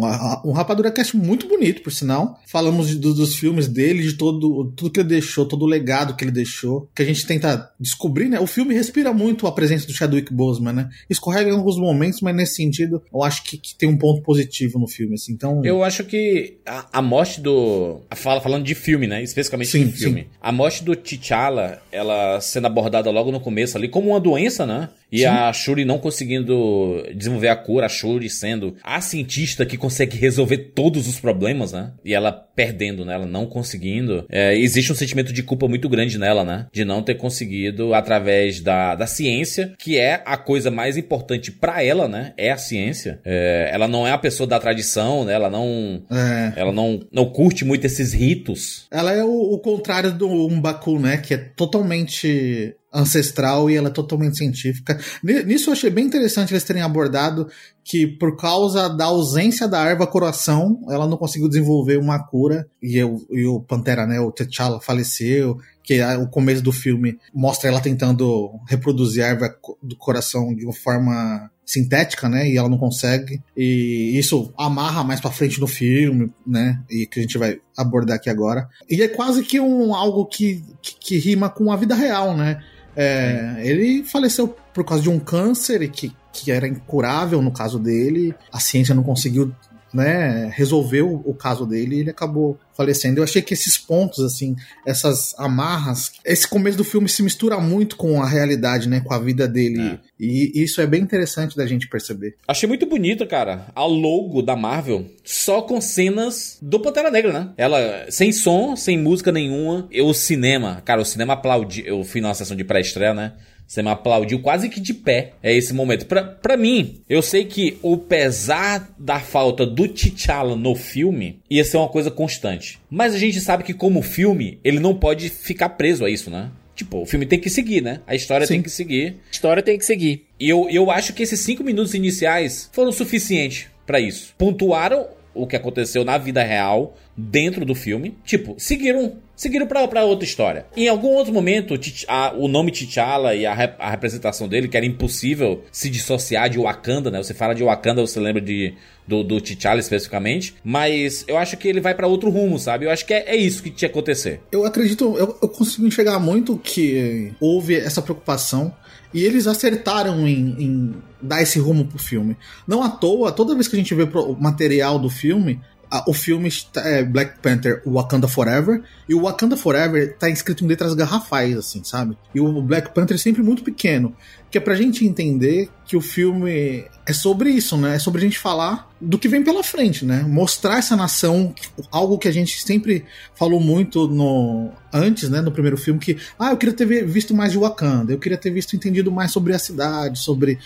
um 0.49 0.51
Rapadura 0.51 0.91
Cast 0.91 1.15
muito 1.15 1.47
bonito, 1.47 1.81
por 1.83 1.91
sinal. 1.91 2.39
Falamos 2.47 2.87
de- 2.89 2.95
do- 2.97 3.13
dos 3.13 3.35
filmes 3.35 3.67
dele, 3.67 4.01
de 4.01 4.13
todo 4.13 4.71
tudo 4.75 4.89
que 4.91 4.99
ele 4.99 5.09
deixou, 5.09 5.45
todo 5.45 5.63
o 5.63 5.67
legado 5.67 6.15
que 6.15 6.23
ele 6.23 6.31
deixou, 6.31 6.89
que 6.95 7.01
a 7.01 7.05
gente 7.05 7.25
tenta 7.25 7.69
descobrir, 7.79 8.27
né? 8.27 8.39
O 8.39 8.47
filme 8.47 8.73
respira 8.73 9.13
muito 9.13 9.45
a 9.47 9.51
presença 9.51 9.85
do 9.85 9.93
Chadwick 9.93 10.33
Boseman, 10.33 10.73
né? 10.73 10.89
Escorrega 11.09 11.49
em 11.49 11.53
alguns 11.53 11.77
momentos, 11.77 12.21
mas 12.21 12.35
nesse 12.35 12.55
sentido, 12.55 13.01
eu 13.13 13.23
acho 13.23 13.43
que, 13.43 13.57
que 13.57 13.75
tem 13.75 13.87
um 13.87 13.97
ponto 13.97 14.21
positivo 14.23 14.79
no 14.79 14.87
filme, 14.87 15.13
assim. 15.13 15.33
Então, 15.33 15.63
Eu 15.63 15.83
acho 15.83 16.03
que 16.03 16.57
a, 16.71 16.99
a 16.99 17.01
morte 17.01 17.41
do. 17.41 18.01
a 18.09 18.15
Fala, 18.15 18.39
falando 18.39 18.63
de 18.63 18.73
filme, 18.73 19.05
né? 19.05 19.21
Especificamente 19.21 19.69
Sim, 19.69 19.87
de 19.87 19.91
filme. 19.91 20.21
sim. 20.21 20.27
A 20.41 20.51
morte 20.53 20.83
do 20.83 20.95
T'Challa, 20.95 21.81
ela 21.91 22.39
sendo 22.39 22.67
abordada 22.67 23.11
logo 23.11 23.29
no 23.29 23.41
começo 23.41 23.77
ali 23.77 23.89
como 23.89 24.11
uma 24.11 24.19
doença, 24.21 24.65
né? 24.65 24.87
E 25.11 25.19
Sim. 25.19 25.25
a 25.25 25.51
Shuri 25.51 25.83
não 25.83 25.99
conseguindo 25.99 27.05
desenvolver 27.13 27.49
a 27.49 27.55
cura, 27.55 27.85
a 27.85 27.89
Shuri 27.89 28.29
sendo 28.29 28.77
a 28.81 29.01
cientista 29.01 29.65
que 29.65 29.75
consegue 29.75 30.15
resolver 30.15 30.57
todos 30.73 31.05
os 31.05 31.19
problemas, 31.19 31.73
né? 31.73 31.91
E 32.05 32.13
ela 32.13 32.31
perdendo, 32.31 33.03
né? 33.03 33.15
Ela 33.15 33.25
não 33.25 33.45
conseguindo. 33.45 34.25
É, 34.29 34.57
existe 34.57 34.91
um 34.91 34.95
sentimento 34.95 35.33
de 35.33 35.43
culpa 35.43 35.67
muito 35.67 35.89
grande 35.89 36.17
nela, 36.17 36.45
né? 36.45 36.67
De 36.71 36.85
não 36.85 37.03
ter 37.03 37.15
conseguido 37.15 37.93
através 37.93 38.61
da, 38.61 38.95
da 38.95 39.05
ciência, 39.05 39.73
que 39.77 39.97
é 39.97 40.21
a 40.25 40.37
coisa 40.37 40.71
mais 40.71 40.95
importante 40.95 41.51
pra 41.51 41.83
ela, 41.83 42.07
né? 42.07 42.33
É 42.37 42.49
a 42.49 42.57
ciência. 42.57 43.19
É, 43.25 43.69
ela 43.73 43.89
não 43.89 44.07
é 44.07 44.11
a 44.11 44.17
pessoa 44.17 44.47
da 44.47 44.59
tradição, 44.59 45.25
né? 45.25 45.33
Ela 45.33 45.49
não. 45.49 46.03
é, 46.09 46.60
Ela 46.61 46.71
não, 46.71 46.99
não 47.11 47.25
curte 47.31 47.65
muito 47.65 47.85
esses 47.85 48.13
ritos. 48.13 48.85
ela 48.91 49.11
é 49.11 49.23
o, 49.23 49.53
o 49.53 49.59
contrário 49.59 50.11
do 50.13 50.27
Umbaku, 50.27 50.99
né? 50.99 51.17
Que 51.17 51.33
é 51.33 51.37
totalmente 51.37 52.75
ancestral 52.93 53.69
e 53.69 53.75
ela 53.75 53.87
é 53.87 53.91
totalmente 53.91 54.37
científica. 54.37 54.99
Ni- 55.23 55.43
Nisso 55.43 55.69
eu 55.69 55.73
achei 55.73 55.89
bem 55.89 56.05
interessante 56.05 56.51
eles 56.53 56.63
terem 56.63 56.81
abordado 56.81 57.47
que 57.83 58.05
por 58.05 58.35
causa 58.37 58.89
da 58.89 59.05
ausência 59.05 59.67
da 59.67 59.83
erva 59.87 60.05
coração, 60.05 60.79
ela 60.89 61.07
não 61.07 61.17
conseguiu 61.17 61.47
desenvolver 61.47 61.97
uma 61.97 62.19
cura 62.19 62.67
e, 62.81 63.01
o- 63.03 63.25
e 63.31 63.45
o 63.45 63.59
Pantera, 63.61 64.05
né, 64.05 64.19
o 64.19 64.31
T'Challa 64.31 64.79
faleceu, 64.81 65.57
que 65.83 65.99
a- 65.99 66.19
o 66.19 66.27
começo 66.27 66.61
do 66.61 66.71
filme 66.71 67.17
mostra 67.33 67.69
ela 67.69 67.79
tentando 67.81 68.51
reproduzir 68.67 69.23
a 69.23 69.27
erva 69.27 69.55
do 69.81 69.95
coração 69.95 70.53
de 70.53 70.65
uma 70.65 70.73
forma 70.73 71.49
sintética, 71.65 72.27
né, 72.27 72.49
e 72.49 72.57
ela 72.57 72.69
não 72.69 72.77
consegue. 72.77 73.41
E 73.55 74.17
isso 74.17 74.53
amarra 74.57 75.03
mais 75.03 75.19
pra 75.19 75.31
frente 75.31 75.59
no 75.59 75.67
filme, 75.67 76.31
né, 76.45 76.79
e 76.89 77.05
que 77.05 77.19
a 77.19 77.21
gente 77.21 77.37
vai 77.37 77.59
abordar 77.77 78.17
aqui 78.17 78.29
agora. 78.29 78.67
E 78.89 79.01
é 79.01 79.07
quase 79.07 79.43
que 79.43 79.59
um 79.59 79.95
algo 79.95 80.25
que, 80.25 80.63
que, 80.81 80.95
que 80.99 81.17
rima 81.17 81.49
com 81.49 81.71
a 81.71 81.77
vida 81.77 81.95
real, 81.95 82.35
né? 82.35 82.61
É, 82.95 83.55
ele 83.63 84.03
faleceu 84.03 84.47
por 84.73 84.83
causa 84.83 85.03
de 85.03 85.09
um 85.09 85.19
câncer 85.19 85.89
que, 85.89 86.13
que 86.31 86.51
era 86.51 86.67
incurável 86.67 87.41
no 87.41 87.51
caso 87.51 87.79
dele. 87.79 88.35
A 88.51 88.59
ciência 88.59 88.93
não 88.93 89.03
conseguiu 89.03 89.53
né, 89.93 90.51
resolver 90.53 91.01
o, 91.01 91.21
o 91.25 91.33
caso 91.33 91.65
dele 91.65 91.95
e 91.95 91.99
ele 91.99 92.09
acabou 92.09 92.57
falecendo. 92.75 93.19
Eu 93.19 93.23
achei 93.23 93.41
que 93.41 93.53
esses 93.53 93.77
pontos, 93.77 94.23
assim, 94.23 94.55
essas 94.85 95.35
amarras, 95.37 96.13
esse 96.25 96.47
começo 96.47 96.77
do 96.77 96.83
filme 96.83 97.07
se 97.09 97.21
mistura 97.21 97.59
muito 97.59 97.95
com 97.95 98.21
a 98.21 98.27
realidade, 98.27 98.87
né, 98.89 99.01
com 99.01 99.13
a 99.13 99.19
vida 99.19 99.47
dele. 99.47 99.81
É. 99.81 99.99
E 100.19 100.51
isso 100.63 100.81
é 100.81 100.87
bem 100.87 101.01
interessante 101.01 101.57
da 101.57 101.65
gente 101.65 101.87
perceber. 101.87 102.35
Achei 102.47 102.67
muito 102.67 102.85
bonito, 102.85 103.25
cara, 103.25 103.67
a 103.75 103.85
logo 103.85 104.41
da 104.41 104.55
Marvel 104.55 105.05
só 105.23 105.61
com 105.61 105.81
cenas 105.81 106.57
do 106.61 106.79
Pantera 106.79 107.09
Negra, 107.09 107.33
né? 107.33 107.49
Ela 107.57 108.05
sem 108.09 108.31
som, 108.31 108.75
sem 108.75 108.97
música 108.97 109.31
nenhuma. 109.31 109.87
E 109.91 110.01
o 110.01 110.13
cinema, 110.13 110.81
cara, 110.85 111.01
o 111.01 111.05
cinema 111.05 111.33
aplaudiu. 111.33 111.85
Eu 111.85 112.03
fui 112.03 112.21
numa 112.21 112.33
sessão 112.33 112.55
de 112.55 112.63
pré-estreia, 112.63 113.13
né? 113.13 113.33
O 113.71 113.73
cinema 113.73 113.93
aplaudiu 113.93 114.41
quase 114.41 114.67
que 114.67 114.81
de 114.81 114.93
pé. 114.93 115.31
É 115.41 115.55
esse 115.55 115.73
momento. 115.73 116.05
Pra, 116.05 116.23
pra 116.23 116.57
mim, 116.57 116.99
eu 117.07 117.21
sei 117.21 117.45
que 117.45 117.77
o 117.81 117.95
pesar 117.95 118.93
da 118.99 119.17
falta 119.17 119.65
do 119.65 119.87
T'Challa 119.87 120.57
no 120.57 120.75
filme 120.75 121.39
ia 121.49 121.63
ser 121.63 121.77
uma 121.77 121.87
coisa 121.87 122.11
constante. 122.11 122.81
Mas 122.89 123.15
a 123.15 123.17
gente 123.17 123.39
sabe 123.39 123.63
que 123.63 123.73
como 123.73 124.01
filme, 124.01 124.59
ele 124.61 124.77
não 124.77 124.93
pode 124.93 125.29
ficar 125.29 125.69
preso 125.69 126.03
a 126.03 126.09
isso, 126.09 126.29
né? 126.29 126.51
Tipo, 126.75 127.01
o 127.01 127.05
filme 127.05 127.25
tem 127.25 127.39
que 127.39 127.49
seguir, 127.49 127.81
né? 127.81 128.01
A 128.05 128.13
história 128.13 128.45
Sim. 128.45 128.55
tem 128.55 128.61
que 128.61 128.69
seguir. 128.69 129.15
A 129.29 129.31
história 129.31 129.63
tem 129.63 129.77
que 129.77 129.85
seguir. 129.85 130.25
E 130.37 130.49
eu, 130.49 130.67
eu 130.69 130.91
acho 130.91 131.13
que 131.13 131.23
esses 131.23 131.39
cinco 131.39 131.63
minutos 131.63 131.93
iniciais 131.93 132.69
foram 132.73 132.91
suficientes 132.91 133.67
pra 133.85 134.01
isso. 134.01 134.35
Pontuaram 134.37 135.07
o 135.33 135.47
que 135.47 135.55
aconteceu 135.55 136.03
na 136.03 136.17
vida 136.17 136.43
real 136.43 136.97
dentro 137.15 137.63
do 137.63 137.73
filme. 137.73 138.17
Tipo, 138.25 138.53
seguiram 138.57 139.15
seguiram 139.41 139.65
pra 139.65 140.03
outra 140.05 140.23
história. 140.25 140.65
Em 140.77 140.87
algum 140.87 141.07
outro 141.09 141.33
momento, 141.33 141.73
a- 142.07 142.33
o 142.37 142.47
nome 142.47 142.71
T'Challa 142.71 143.33
e 143.33 143.45
a, 143.45 143.53
rep- 143.53 143.75
a 143.79 143.89
representação 143.89 144.47
dele, 144.47 144.67
que 144.67 144.77
era 144.77 144.85
impossível 144.85 145.63
se 145.71 145.89
dissociar 145.89 146.49
de 146.49 146.59
Wakanda, 146.59 147.09
né? 147.09 147.17
Você 147.21 147.33
fala 147.33 147.55
de 147.55 147.63
Wakanda, 147.63 148.01
você 148.01 148.19
lembra 148.19 148.41
de, 148.41 148.73
do, 149.07 149.23
do 149.23 149.41
T'Challa 149.41 149.79
especificamente. 149.79 150.53
Mas 150.63 151.25
eu 151.27 151.37
acho 151.37 151.57
que 151.57 151.67
ele 151.67 151.81
vai 151.81 151.95
pra 151.95 152.05
outro 152.07 152.29
rumo, 152.29 152.59
sabe? 152.59 152.85
Eu 152.85 152.91
acho 152.91 153.05
que 153.05 153.13
é, 153.13 153.31
é 153.31 153.35
isso 153.35 153.63
que 153.63 153.71
tinha 153.71 153.89
que 153.89 153.97
acontecer. 153.97 154.41
Eu 154.51 154.63
acredito, 154.65 155.15
eu, 155.17 155.35
eu 155.41 155.49
consigo 155.49 155.87
enxergar 155.87 156.19
muito 156.19 156.57
que 156.57 157.33
houve 157.39 157.75
essa 157.75 158.01
preocupação 158.01 158.73
e 159.13 159.23
eles 159.23 159.47
acertaram 159.47 160.27
em, 160.27 160.55
em 160.59 160.93
dar 161.21 161.41
esse 161.41 161.59
rumo 161.59 161.85
pro 161.85 161.97
filme. 161.97 162.37
Não 162.67 162.81
à 162.83 162.89
toa, 162.89 163.31
toda 163.31 163.55
vez 163.55 163.67
que 163.67 163.75
a 163.75 163.79
gente 163.79 163.93
vê 163.95 164.03
o 164.03 164.35
material 164.39 164.97
do 164.99 165.09
filme, 165.09 165.59
o 166.07 166.13
filme 166.13 166.49
é 166.77 167.03
Black 167.03 167.39
Panther 167.39 167.81
Wakanda 167.85 168.27
Forever, 168.27 168.81
e 169.09 169.13
o 169.13 169.23
Wakanda 169.23 169.57
Forever 169.57 170.15
tá 170.17 170.29
escrito 170.29 170.63
em 170.63 170.67
letras 170.67 170.93
garrafais, 170.93 171.57
assim, 171.57 171.83
sabe? 171.83 172.17
E 172.33 172.39
o 172.39 172.61
Black 172.61 172.93
Panther 172.93 173.15
é 173.15 173.17
sempre 173.19 173.41
muito 173.43 173.63
pequeno. 173.63 174.15
Que 174.49 174.57
é 174.57 174.61
pra 174.61 174.75
gente 174.75 175.05
entender 175.05 175.69
que 175.85 175.95
o 175.95 176.01
filme 176.01 176.85
é 177.05 177.13
sobre 177.13 177.49
isso, 177.51 177.77
né? 177.77 177.95
É 177.95 177.99
sobre 177.99 178.19
a 178.19 178.23
gente 178.25 178.37
falar 178.37 178.89
do 178.99 179.17
que 179.17 179.29
vem 179.29 179.41
pela 179.43 179.63
frente, 179.63 180.03
né? 180.05 180.23
Mostrar 180.27 180.77
essa 180.77 180.93
nação, 180.95 181.53
algo 181.89 182.17
que 182.17 182.27
a 182.27 182.31
gente 182.33 182.61
sempre 182.61 183.05
falou 183.33 183.61
muito 183.61 184.07
no 184.09 184.71
antes, 184.93 185.29
né, 185.29 185.39
no 185.39 185.51
primeiro 185.53 185.77
filme, 185.77 185.99
que 186.01 186.17
ah, 186.37 186.51
eu 186.51 186.57
queria 186.57 186.75
ter 186.75 186.85
vi- 186.85 187.03
visto 187.03 187.33
mais 187.33 187.53
de 187.53 187.57
Wakanda, 187.57 188.11
eu 188.11 188.19
queria 188.19 188.37
ter 188.37 188.49
visto 188.51 188.75
entendido 188.75 189.09
mais 189.09 189.31
sobre 189.31 189.53
a 189.53 189.59
cidade, 189.59 190.19
sobre 190.19 190.59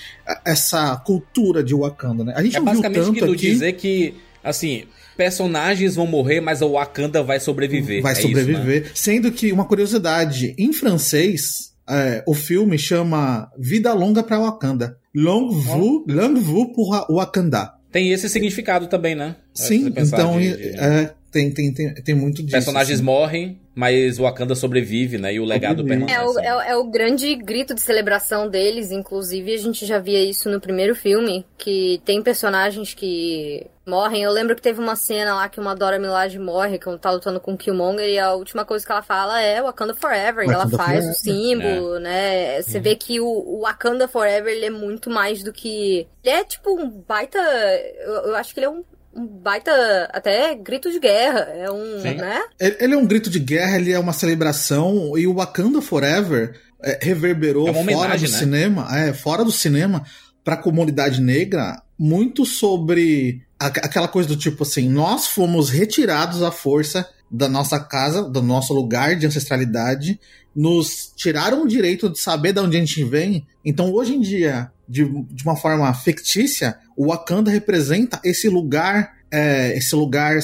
essa 0.43 0.95
cultura 0.97 1.63
de 1.63 1.73
Wakanda, 1.75 2.23
né? 2.23 2.33
A 2.35 2.41
gente 2.43 2.55
É 2.55 2.59
não 2.59 2.65
viu 2.71 2.81
basicamente 2.81 3.19
tanto 3.19 3.31
que 3.33 3.35
aqui. 3.47 3.51
dizer 3.51 3.73
que, 3.73 4.15
assim, 4.43 4.85
personagens 5.17 5.95
vão 5.95 6.05
morrer, 6.07 6.41
mas 6.41 6.61
o 6.61 6.71
Wakanda 6.71 7.23
vai 7.23 7.39
sobreviver. 7.39 8.01
vai 8.01 8.13
É 8.13 8.17
isso, 8.19 8.27
né? 8.29 8.35
sobreviver. 8.39 8.91
Sendo 8.93 9.31
que, 9.31 9.51
uma 9.51 9.65
curiosidade, 9.65 10.53
em 10.57 10.71
francês, 10.73 11.73
é, 11.89 12.23
o 12.27 12.33
filme 12.33 12.77
chama 12.77 13.49
Vida 13.57 13.93
Longa 13.93 14.23
para 14.23 14.39
Wakanda. 14.39 14.97
Longue 15.15 15.55
Vue, 15.55 16.03
Longue 16.07 16.39
Vue 16.41 16.73
pour 16.73 16.89
Wakanda. 17.09 17.73
Tem 17.91 18.11
esse 18.11 18.27
significado 18.27 18.87
também, 18.87 19.15
né? 19.15 19.35
Sim, 19.53 19.83
você 19.83 19.91
pensar 19.91 20.17
então 20.19 20.37
de- 20.39 20.57
de- 20.57 20.77
é, 20.77 21.13
tem, 21.31 21.49
tem, 21.51 21.73
tem, 21.73 21.93
tem 21.93 22.15
muito 22.15 22.41
disso. 22.43 22.51
personagens 22.51 22.95
assim. 22.97 23.03
morrem, 23.05 23.59
mas 23.73 24.19
o 24.19 24.23
Wakanda 24.23 24.53
sobrevive, 24.55 25.17
né? 25.17 25.33
E 25.33 25.39
o 25.39 25.45
legado 25.45 25.77
Sobrevive. 25.79 26.05
permanece. 26.07 26.39
É 26.45 26.51
o, 26.57 26.61
é, 26.61 26.69
é 26.71 26.75
o 26.75 26.89
grande 26.89 27.33
grito 27.35 27.73
de 27.73 27.79
celebração 27.79 28.49
deles, 28.49 28.91
inclusive 28.91 29.53
a 29.53 29.57
gente 29.57 29.85
já 29.85 29.97
via 29.99 30.21
isso 30.21 30.49
no 30.49 30.59
primeiro 30.59 30.93
filme, 30.93 31.45
que 31.57 32.01
tem 32.03 32.21
personagens 32.21 32.93
que 32.93 33.65
morrem. 33.85 34.23
Eu 34.23 34.31
lembro 34.31 34.55
que 34.55 34.61
teve 34.61 34.79
uma 34.79 34.95
cena 34.95 35.35
lá 35.35 35.49
que 35.49 35.59
uma 35.59 35.75
Dora 35.75 35.99
Milaje 35.99 36.39
morre, 36.39 36.79
que 36.79 36.97
tá 36.97 37.11
lutando 37.11 37.39
com 37.39 37.53
o 37.53 37.57
Killmonger, 37.57 38.07
e 38.07 38.19
a 38.19 38.33
última 38.33 38.65
coisa 38.65 38.85
que 38.85 38.91
ela 38.91 39.01
fala 39.01 39.41
é 39.41 39.61
Wakanda 39.61 39.93
Forever, 39.93 40.45
e 40.45 40.51
ela 40.51 40.65
Wakanda 40.65 40.77
faz 40.77 41.05
Forever. 41.05 41.11
o 41.11 41.13
símbolo, 41.13 41.99
né? 41.99 42.61
Você 42.61 42.79
vê 42.79 42.95
que 42.95 43.19
o, 43.19 43.25
o 43.27 43.61
Wakanda 43.61 44.07
Forever, 44.07 44.53
ele 44.53 44.65
é 44.65 44.69
muito 44.69 45.09
mais 45.09 45.43
do 45.43 45.53
que... 45.53 46.07
Ele 46.23 46.35
é 46.35 46.43
tipo 46.43 46.79
um 46.79 46.89
baita... 46.89 47.39
Eu, 47.39 48.13
eu 48.29 48.35
acho 48.35 48.53
que 48.53 48.59
ele 48.59 48.67
é 48.67 48.69
um 48.69 48.83
um 49.17 49.25
baita 49.25 50.09
até 50.11 50.53
grito 50.55 50.91
de 50.91 50.99
guerra, 50.99 51.47
é 51.55 51.71
um, 51.71 52.01
Sim. 52.01 52.15
né? 52.15 52.43
Ele 52.59 52.75
ele 52.81 52.93
é 52.95 52.97
um 52.97 53.05
grito 53.05 53.29
de 53.29 53.39
guerra, 53.39 53.77
ele 53.77 53.93
é 53.93 53.97
uma 53.97 54.11
celebração, 54.11 55.17
e 55.17 55.25
o 55.25 55.35
Wakanda 55.35 55.81
Forever 55.81 56.59
é, 56.83 56.99
reverberou 57.01 57.69
É 57.69 57.71
uma 57.71 57.81
fora 57.81 57.97
homenagem, 57.97 58.27
do 58.27 58.31
né? 58.33 58.37
cinema, 58.37 58.87
é, 58.91 59.13
fora 59.13 59.45
do 59.45 59.53
cinema, 59.53 60.03
pra 60.43 60.57
comunidade 60.57 61.21
negra, 61.21 61.81
muito 61.97 62.45
sobre 62.45 63.44
aquela 63.59 64.07
coisa 64.07 64.27
do 64.27 64.35
tipo 64.35 64.63
assim, 64.63 64.89
nós 64.89 65.27
fomos 65.27 65.69
retirados 65.69 66.43
à 66.43 66.51
força 66.51 67.07
da 67.29 67.49
nossa 67.49 67.79
casa, 67.79 68.23
do 68.23 68.41
nosso 68.41 68.73
lugar 68.73 69.15
de 69.15 69.25
ancestralidade, 69.25 70.19
nos 70.55 71.11
tiraram 71.15 71.63
o 71.63 71.67
direito 71.67 72.09
de 72.09 72.19
saber 72.19 72.53
de 72.53 72.59
onde 72.59 72.77
a 72.77 72.79
gente 72.79 73.03
vem. 73.03 73.45
Então, 73.63 73.91
hoje 73.91 74.15
em 74.15 74.21
dia, 74.21 74.71
de, 74.87 75.03
de 75.03 75.43
uma 75.43 75.55
forma 75.55 75.93
fictícia, 75.93 76.77
o 76.95 77.07
Wakanda 77.07 77.51
representa 77.51 78.19
esse 78.23 78.47
lugar, 78.47 79.15
é, 79.31 79.77
esse 79.77 79.95
lugar 79.95 80.39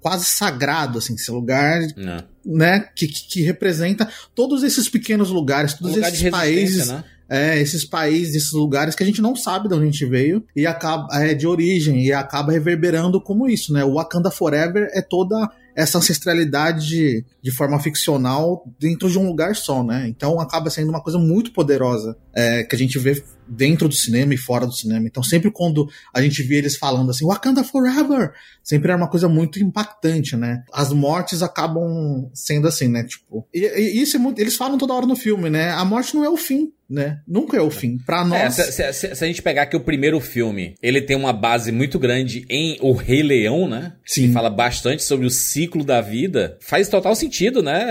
quase 0.00 0.24
sagrado, 0.24 0.98
assim, 0.98 1.14
esse 1.14 1.30
lugar, 1.32 1.80
Não. 1.96 2.22
né, 2.44 2.88
que, 2.94 3.08
que, 3.08 3.42
representa 3.42 4.08
todos 4.36 4.62
esses 4.62 4.88
pequenos 4.88 5.30
lugares, 5.30 5.74
todos 5.74 5.92
Um 5.92 5.96
lugar 5.96 6.12
esses 6.12 6.30
países, 6.30 6.88
né? 6.88 7.02
É, 7.28 7.60
esses 7.60 7.84
países, 7.84 8.34
esses 8.34 8.52
lugares 8.52 8.94
que 8.94 9.02
a 9.02 9.06
gente 9.06 9.20
não 9.20 9.34
sabe 9.34 9.68
de 9.68 9.74
onde 9.74 9.84
a 9.84 9.90
gente 9.90 10.06
veio 10.06 10.44
e 10.54 10.66
acaba 10.66 11.08
é 11.14 11.34
de 11.34 11.46
origem 11.46 12.04
e 12.04 12.12
acaba 12.12 12.52
reverberando 12.52 13.20
como 13.20 13.48
isso, 13.48 13.72
né? 13.72 13.84
O 13.84 13.94
Wakanda 13.94 14.30
Forever 14.30 14.88
é 14.92 15.02
toda 15.02 15.48
essa 15.74 15.98
ancestralidade 15.98 17.24
de, 17.42 17.50
forma 17.50 17.78
ficcional 17.78 18.64
dentro 18.80 19.10
de 19.10 19.18
um 19.18 19.26
lugar 19.26 19.54
só, 19.54 19.84
né? 19.84 20.08
Então 20.08 20.40
acaba 20.40 20.70
sendo 20.70 20.88
uma 20.88 21.02
coisa 21.02 21.18
muito 21.18 21.52
poderosa 21.52 22.16
é, 22.34 22.64
que 22.64 22.74
a 22.74 22.78
gente 22.78 22.98
vê 22.98 23.22
dentro 23.48 23.88
do 23.88 23.94
cinema 23.94 24.34
e 24.34 24.36
fora 24.36 24.66
do 24.66 24.72
cinema. 24.72 25.06
Então 25.06 25.22
sempre 25.22 25.50
quando 25.50 25.88
a 26.14 26.20
gente 26.22 26.42
vê 26.42 26.56
eles 26.56 26.76
falando 26.76 27.10
assim, 27.10 27.26
Wakanda 27.26 27.62
Forever, 27.64 28.32
sempre 28.62 28.88
era 28.90 28.96
uma 28.98 29.08
coisa 29.08 29.28
muito 29.28 29.62
impactante, 29.62 30.36
né? 30.36 30.62
As 30.72 30.92
mortes 30.92 31.42
acabam 31.42 32.30
sendo 32.34 32.66
assim, 32.68 32.88
né? 32.88 33.04
Tipo, 33.04 33.46
e, 33.54 33.60
e 33.60 34.02
isso 34.02 34.16
é 34.16 34.18
muito, 34.18 34.38
eles 34.40 34.56
falam 34.56 34.78
toda 34.78 34.94
hora 34.94 35.06
no 35.06 35.16
filme, 35.16 35.48
né? 35.50 35.70
A 35.70 35.84
morte 35.84 36.14
não 36.14 36.24
é 36.24 36.28
o 36.28 36.36
fim, 36.36 36.72
né? 36.88 37.20
Nunca 37.26 37.56
é 37.56 37.60
o 37.60 37.70
fim. 37.70 37.98
Pra 37.98 38.20
É, 38.20 38.24
nós. 38.24 38.54
se, 38.54 38.72
se- 38.72 38.92
se- 38.92 39.14
se 39.14 39.24
a 39.24 39.26
gente 39.26 39.42
pegar 39.42 39.66
que 39.66 39.76
o 39.76 39.80
primeiro 39.80 40.20
filme, 40.20 40.74
ele 40.82 41.00
tem 41.00 41.16
uma 41.16 41.32
base 41.32 41.70
muito 41.72 41.98
grande 41.98 42.44
em 42.48 42.76
O 42.80 42.92
Rei 42.92 43.22
Leão, 43.22 43.68
né? 43.68 43.92
Sim. 44.04 44.28
Que 44.28 44.32
fala 44.32 44.50
bastante 44.50 45.02
sobre 45.02 45.26
o 45.26 45.30
ciclo 45.30 45.84
da 45.84 46.00
vida. 46.00 46.56
Faz 46.60 46.88
total 46.88 47.14
sentido, 47.14 47.62
né? 47.62 47.86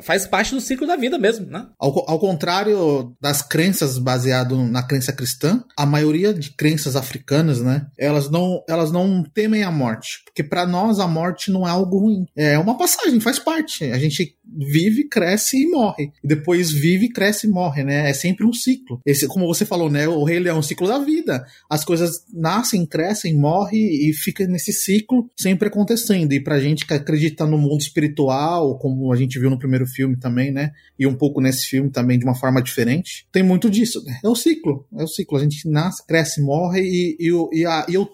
Faz 0.00 0.26
parte 0.26 0.54
do 0.54 0.60
ciclo 0.60 0.86
da 0.86 0.96
vida 0.96 1.18
mesmo, 1.18 1.46
né? 1.46 1.66
Ao, 1.78 2.10
ao 2.10 2.18
contrário 2.18 3.14
das 3.20 3.42
crenças 3.42 3.98
baseado 3.98 4.56
na 4.64 4.82
crença 4.82 5.12
cristã, 5.12 5.62
a 5.76 5.84
maioria 5.84 6.32
de 6.32 6.50
crenças 6.50 6.96
africanas, 6.96 7.60
né, 7.60 7.86
elas 7.98 8.30
não, 8.30 8.62
elas 8.68 8.90
não 8.90 9.22
temem 9.22 9.62
a 9.62 9.70
morte, 9.70 10.22
porque 10.24 10.42
para 10.42 10.66
nós 10.66 10.98
a 10.98 11.06
morte 11.06 11.50
não 11.50 11.66
é 11.66 11.70
algo 11.70 11.98
ruim. 11.98 12.26
É 12.36 12.58
uma 12.58 12.76
passagem, 12.76 13.20
faz 13.20 13.38
parte. 13.38 13.84
A 13.84 13.98
gente 13.98 14.36
vive, 14.56 15.08
cresce 15.08 15.56
e 15.62 15.66
morre. 15.68 16.10
E 16.22 16.28
depois 16.28 16.70
vive, 16.70 17.08
cresce 17.08 17.46
e 17.46 17.50
morre, 17.50 17.82
né? 17.84 18.10
É 18.10 18.12
sempre 18.12 18.44
um 18.46 18.52
ciclo. 18.52 19.00
Esse, 19.06 19.26
como 19.26 19.46
você 19.46 19.64
falou, 19.64 19.90
né, 19.90 20.06
o 20.08 20.24
rei 20.24 20.38
leão 20.38 20.56
é 20.56 20.58
um 20.58 20.62
ciclo 20.62 20.86
da 20.88 20.98
vida. 20.98 21.44
As 21.70 21.84
coisas 21.84 22.24
nascem, 22.32 22.84
crescem, 22.86 23.34
morrem 23.36 23.80
e 24.08 24.12
fica 24.12 24.46
nesse 24.46 24.72
ciclo 24.72 25.30
sempre 25.38 25.68
acontecendo. 25.68 26.32
E 26.32 26.40
pra 26.42 26.60
gente 26.60 26.86
que 26.86 26.94
acredita 26.94 27.46
no 27.46 27.58
mundo 27.58 27.80
espiritual, 27.80 28.78
como 28.78 29.12
a 29.12 29.16
gente 29.16 29.38
viu 29.38 29.50
no 29.50 29.58
primeiro 29.58 29.86
filme 29.86 30.16
também, 30.18 30.50
né? 30.52 30.70
E 30.98 31.06
um 31.06 31.14
pouco 31.14 31.40
nesse 31.40 31.66
filme 31.66 31.90
também 31.90 32.18
de 32.18 32.24
uma 32.24 32.34
forma 32.34 32.62
diferente, 32.62 33.26
tem 33.32 33.42
muito 33.42 33.70
disso. 33.70 34.02
né? 34.04 34.18
É 34.22 34.28
o 34.28 34.34
ciclo, 34.36 34.86
é 34.98 35.02
o 35.02 35.08
ciclo. 35.08 35.38
A 35.38 35.42
gente 35.42 35.68
nasce, 35.68 36.06
cresce, 36.06 36.40
morre 36.42 36.80
e, 36.82 37.16
e, 37.18 37.60
e 37.60 37.66
a, 37.66 37.86
e, 37.88 37.96
o- 37.98 38.08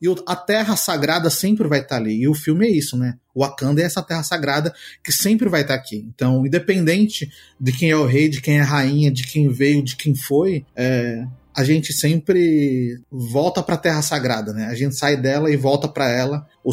e 0.00 0.08
a 0.26 0.36
terra 0.36 0.76
sagrada 0.76 1.30
sempre 1.30 1.66
vai 1.68 1.80
estar 1.80 1.96
ali. 1.96 2.20
E 2.22 2.28
o 2.28 2.34
filme 2.34 2.66
é 2.66 2.70
isso, 2.70 2.96
né? 2.96 3.14
Wakanda 3.36 3.80
é 3.80 3.84
essa 3.84 4.02
terra 4.02 4.22
sagrada 4.22 4.74
que 5.02 5.12
sempre 5.12 5.48
vai 5.48 5.62
estar 5.62 5.74
aqui. 5.74 6.04
Então, 6.14 6.46
independente 6.46 7.30
de 7.58 7.72
quem 7.72 7.90
é 7.90 7.96
o 7.96 8.06
rei, 8.06 8.28
de 8.28 8.40
quem 8.40 8.58
é 8.58 8.62
a 8.62 8.66
rainha, 8.66 9.10
de 9.10 9.26
quem 9.26 9.48
veio, 9.48 9.82
de 9.82 9.96
quem 9.96 10.14
foi, 10.14 10.64
é, 10.76 11.24
a 11.54 11.64
gente 11.64 11.92
sempre 11.92 13.00
volta 13.10 13.62
para 13.62 13.74
a 13.74 13.78
terra 13.78 14.02
sagrada, 14.02 14.52
né? 14.52 14.66
A 14.66 14.74
gente 14.74 14.96
sai 14.96 15.16
dela 15.16 15.50
e 15.50 15.56
volta 15.56 15.86
para 15.86 16.10
ela, 16.10 16.46
o 16.64 16.72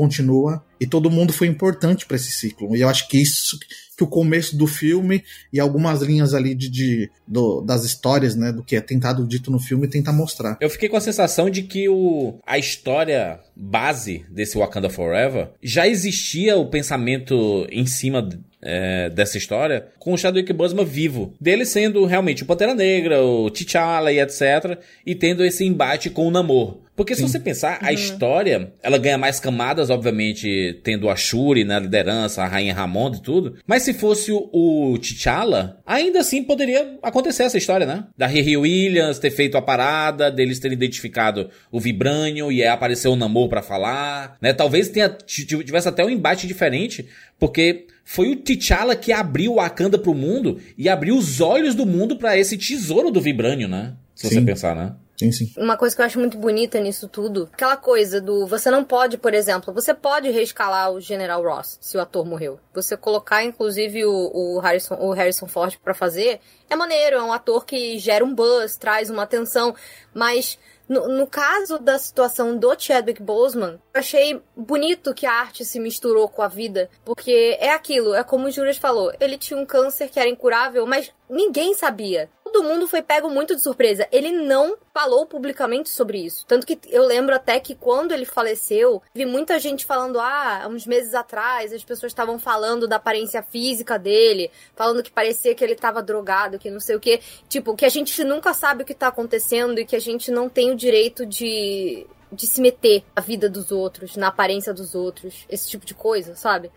continua 0.00 0.64
e 0.80 0.86
todo 0.86 1.10
mundo 1.10 1.32
foi 1.32 1.46
importante 1.46 2.06
para 2.06 2.16
esse 2.16 2.30
ciclo. 2.30 2.74
E 2.74 2.80
eu 2.80 2.88
acho 2.88 3.06
que 3.08 3.20
isso 3.20 3.58
que 3.96 4.04
o 4.04 4.06
começo 4.06 4.56
do 4.56 4.66
filme 4.66 5.22
e 5.52 5.60
algumas 5.60 6.00
linhas 6.00 6.32
ali 6.32 6.54
de, 6.54 6.70
de- 6.70 7.10
do- 7.28 7.60
das 7.60 7.84
histórias, 7.84 8.34
né, 8.34 8.50
do 8.50 8.62
que 8.64 8.74
é 8.74 8.80
tentado 8.80 9.26
dito 9.26 9.50
no 9.50 9.58
filme, 9.60 9.86
tenta 9.86 10.10
mostrar. 10.10 10.56
Eu 10.58 10.70
fiquei 10.70 10.88
com 10.88 10.96
a 10.96 11.02
sensação 11.02 11.50
de 11.50 11.62
que 11.64 11.86
o, 11.86 12.38
a 12.46 12.56
história 12.58 13.38
base 13.54 14.24
desse 14.30 14.56
Wakanda 14.56 14.88
Forever 14.88 15.50
já 15.62 15.86
existia 15.86 16.56
o 16.56 16.70
pensamento 16.70 17.66
em 17.70 17.84
cima 17.84 18.22
é, 18.62 19.08
dessa 19.10 19.38
história 19.38 19.86
com 19.98 20.12
o 20.12 20.18
Chadwick 20.18 20.52
Boseman 20.52 20.84
vivo. 20.84 21.34
Dele 21.40 21.64
sendo 21.64 22.04
realmente 22.04 22.42
o 22.42 22.46
Pantera 22.46 22.74
Negra, 22.74 23.22
o 23.22 23.50
T'Challa 23.50 24.12
e 24.12 24.20
etc. 24.20 24.78
E 25.04 25.14
tendo 25.14 25.44
esse 25.44 25.64
embate 25.64 26.10
com 26.10 26.26
o 26.26 26.30
Namor. 26.30 26.78
Porque 27.00 27.14
se 27.14 27.22
você 27.22 27.40
pensar, 27.40 27.78
a 27.80 27.94
história, 27.94 28.74
ela 28.82 28.98
ganha 28.98 29.16
mais 29.16 29.40
camadas, 29.40 29.88
obviamente, 29.88 30.78
tendo 30.84 31.08
a 31.08 31.16
Shuri 31.16 31.64
na 31.64 31.78
liderança, 31.78 32.42
a 32.42 32.46
Rainha 32.46 32.74
Ramonda 32.74 33.16
e 33.16 33.22
tudo. 33.22 33.56
Mas 33.66 33.84
se 33.84 33.94
fosse 33.94 34.30
o, 34.30 34.50
o 34.52 34.98
T'Challa, 34.98 35.80
ainda 35.86 36.20
assim 36.20 36.44
poderia 36.44 36.98
acontecer 37.02 37.44
essa 37.44 37.56
história, 37.56 37.86
né? 37.86 38.04
Da 38.18 38.26
Riri 38.26 38.54
Williams 38.54 39.18
ter 39.18 39.30
feito 39.30 39.56
a 39.56 39.62
parada, 39.62 40.30
deles 40.30 40.58
terem 40.58 40.76
identificado 40.76 41.48
o 41.72 41.80
Vibranium 41.80 42.52
e 42.52 42.62
aí 42.62 42.68
apareceu 42.68 43.12
o 43.12 43.16
Namor 43.16 43.48
pra 43.48 43.62
falar, 43.62 44.36
né? 44.38 44.52
Talvez 44.52 44.90
tenha, 44.90 45.08
tivesse 45.08 45.88
até 45.88 46.04
um 46.04 46.10
embate 46.10 46.46
diferente, 46.46 47.08
porque 47.38 47.86
foi 48.12 48.28
o 48.32 48.36
T'Challa 48.36 48.96
que 48.96 49.12
abriu 49.12 49.52
o 49.52 49.54
Wakanda 49.54 49.96
pro 49.96 50.12
mundo 50.12 50.60
e 50.76 50.88
abriu 50.88 51.16
os 51.16 51.40
olhos 51.40 51.76
do 51.76 51.86
mundo 51.86 52.16
pra 52.16 52.36
esse 52.36 52.58
tesouro 52.58 53.08
do 53.08 53.20
Vibranium, 53.20 53.68
né? 53.68 53.94
Se 54.16 54.28
você 54.28 54.34
Sim. 54.34 54.44
pensar, 54.44 54.74
né? 54.74 54.96
Sim, 55.16 55.30
sim. 55.30 55.52
Uma 55.56 55.76
coisa 55.76 55.94
que 55.94 56.02
eu 56.02 56.06
acho 56.06 56.18
muito 56.18 56.36
bonita 56.36 56.80
nisso 56.80 57.06
tudo, 57.06 57.48
aquela 57.52 57.76
coisa 57.76 58.20
do 58.20 58.48
você 58.48 58.68
não 58.68 58.82
pode, 58.82 59.16
por 59.16 59.32
exemplo, 59.32 59.72
você 59.72 59.94
pode 59.94 60.28
reescalar 60.28 60.90
o 60.90 61.00
General 61.00 61.40
Ross 61.40 61.78
se 61.80 61.96
o 61.96 62.00
ator 62.00 62.26
morreu. 62.26 62.58
Você 62.74 62.96
colocar 62.96 63.44
inclusive 63.44 64.04
o, 64.04 64.32
o 64.34 64.58
Harrison, 64.58 64.96
o 64.96 65.12
Harrison 65.12 65.46
Ford 65.46 65.76
pra 65.76 65.94
fazer 65.94 66.40
é 66.68 66.74
maneiro, 66.74 67.14
é 67.14 67.22
um 67.22 67.32
ator 67.32 67.64
que 67.64 67.96
gera 68.00 68.24
um 68.24 68.34
buzz, 68.34 68.76
traz 68.76 69.08
uma 69.08 69.22
atenção, 69.22 69.72
mas 70.12 70.58
no, 70.90 71.06
no 71.06 71.24
caso 71.24 71.78
da 71.78 71.96
situação 72.00 72.56
do 72.56 72.74
Chadwick 72.76 73.22
Boseman, 73.22 73.78
eu 73.94 74.00
achei 74.00 74.42
bonito 74.56 75.14
que 75.14 75.24
a 75.24 75.32
arte 75.32 75.64
se 75.64 75.78
misturou 75.78 76.28
com 76.28 76.42
a 76.42 76.48
vida, 76.48 76.90
porque 77.04 77.56
é 77.60 77.70
aquilo, 77.70 78.12
é 78.12 78.24
como 78.24 78.48
o 78.48 78.50
Juras 78.50 78.76
falou, 78.76 79.12
ele 79.20 79.38
tinha 79.38 79.56
um 79.58 79.64
câncer 79.64 80.08
que 80.08 80.18
era 80.18 80.28
incurável, 80.28 80.84
mas 80.88 81.12
ninguém 81.28 81.74
sabia. 81.74 82.28
Todo 82.52 82.64
mundo 82.64 82.88
foi 82.88 83.00
pego 83.00 83.30
muito 83.30 83.54
de 83.54 83.62
surpresa. 83.62 84.08
Ele 84.10 84.32
não 84.32 84.76
falou 84.92 85.24
publicamente 85.24 85.88
sobre 85.88 86.18
isso. 86.18 86.44
Tanto 86.46 86.66
que 86.66 86.78
eu 86.88 87.06
lembro 87.06 87.32
até 87.32 87.60
que 87.60 87.76
quando 87.76 88.12
ele 88.12 88.24
faleceu, 88.24 89.00
vi 89.14 89.24
muita 89.24 89.58
gente 89.60 89.86
falando, 89.86 90.18
ah, 90.18 90.66
uns 90.68 90.84
meses 90.84 91.14
atrás, 91.14 91.72
as 91.72 91.84
pessoas 91.84 92.10
estavam 92.10 92.40
falando 92.40 92.88
da 92.88 92.96
aparência 92.96 93.40
física 93.40 93.96
dele, 93.96 94.50
falando 94.74 95.02
que 95.02 95.12
parecia 95.12 95.54
que 95.54 95.62
ele 95.62 95.76
tava 95.76 96.02
drogado, 96.02 96.58
que 96.58 96.70
não 96.70 96.80
sei 96.80 96.96
o 96.96 97.00
quê. 97.00 97.20
Tipo, 97.48 97.76
que 97.76 97.84
a 97.84 97.88
gente 97.88 98.24
nunca 98.24 98.52
sabe 98.52 98.82
o 98.82 98.86
que 98.86 98.94
tá 98.94 99.06
acontecendo 99.06 99.78
e 99.78 99.86
que 99.86 99.94
a 99.94 100.00
gente 100.00 100.30
não 100.32 100.48
tem 100.48 100.72
o 100.72 100.76
direito 100.76 101.24
de 101.24 102.06
de 102.32 102.46
se 102.46 102.60
meter 102.60 103.02
na 103.16 103.20
vida 103.20 103.50
dos 103.50 103.72
outros, 103.72 104.16
na 104.16 104.28
aparência 104.28 104.72
dos 104.72 104.94
outros, 104.94 105.44
esse 105.48 105.68
tipo 105.68 105.84
de 105.84 105.94
coisa, 105.94 106.36
sabe? 106.36 106.70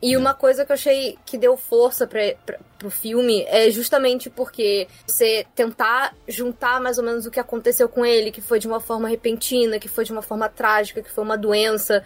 E 0.00 0.16
uma 0.16 0.32
coisa 0.32 0.64
que 0.64 0.70
eu 0.70 0.74
achei 0.74 1.18
que 1.26 1.36
deu 1.36 1.56
força 1.56 2.06
pra, 2.06 2.20
pra, 2.46 2.58
pro 2.78 2.88
filme 2.88 3.44
é 3.48 3.68
justamente 3.70 4.30
porque 4.30 4.86
você 5.04 5.44
tentar 5.56 6.14
juntar 6.28 6.80
mais 6.80 6.98
ou 6.98 7.04
menos 7.04 7.26
o 7.26 7.30
que 7.30 7.40
aconteceu 7.40 7.88
com 7.88 8.06
ele, 8.06 8.30
que 8.30 8.40
foi 8.40 8.60
de 8.60 8.68
uma 8.68 8.78
forma 8.78 9.08
repentina, 9.08 9.78
que 9.78 9.88
foi 9.88 10.04
de 10.04 10.12
uma 10.12 10.22
forma 10.22 10.48
trágica, 10.48 11.02
que 11.02 11.10
foi 11.10 11.24
uma 11.24 11.36
doença. 11.36 12.04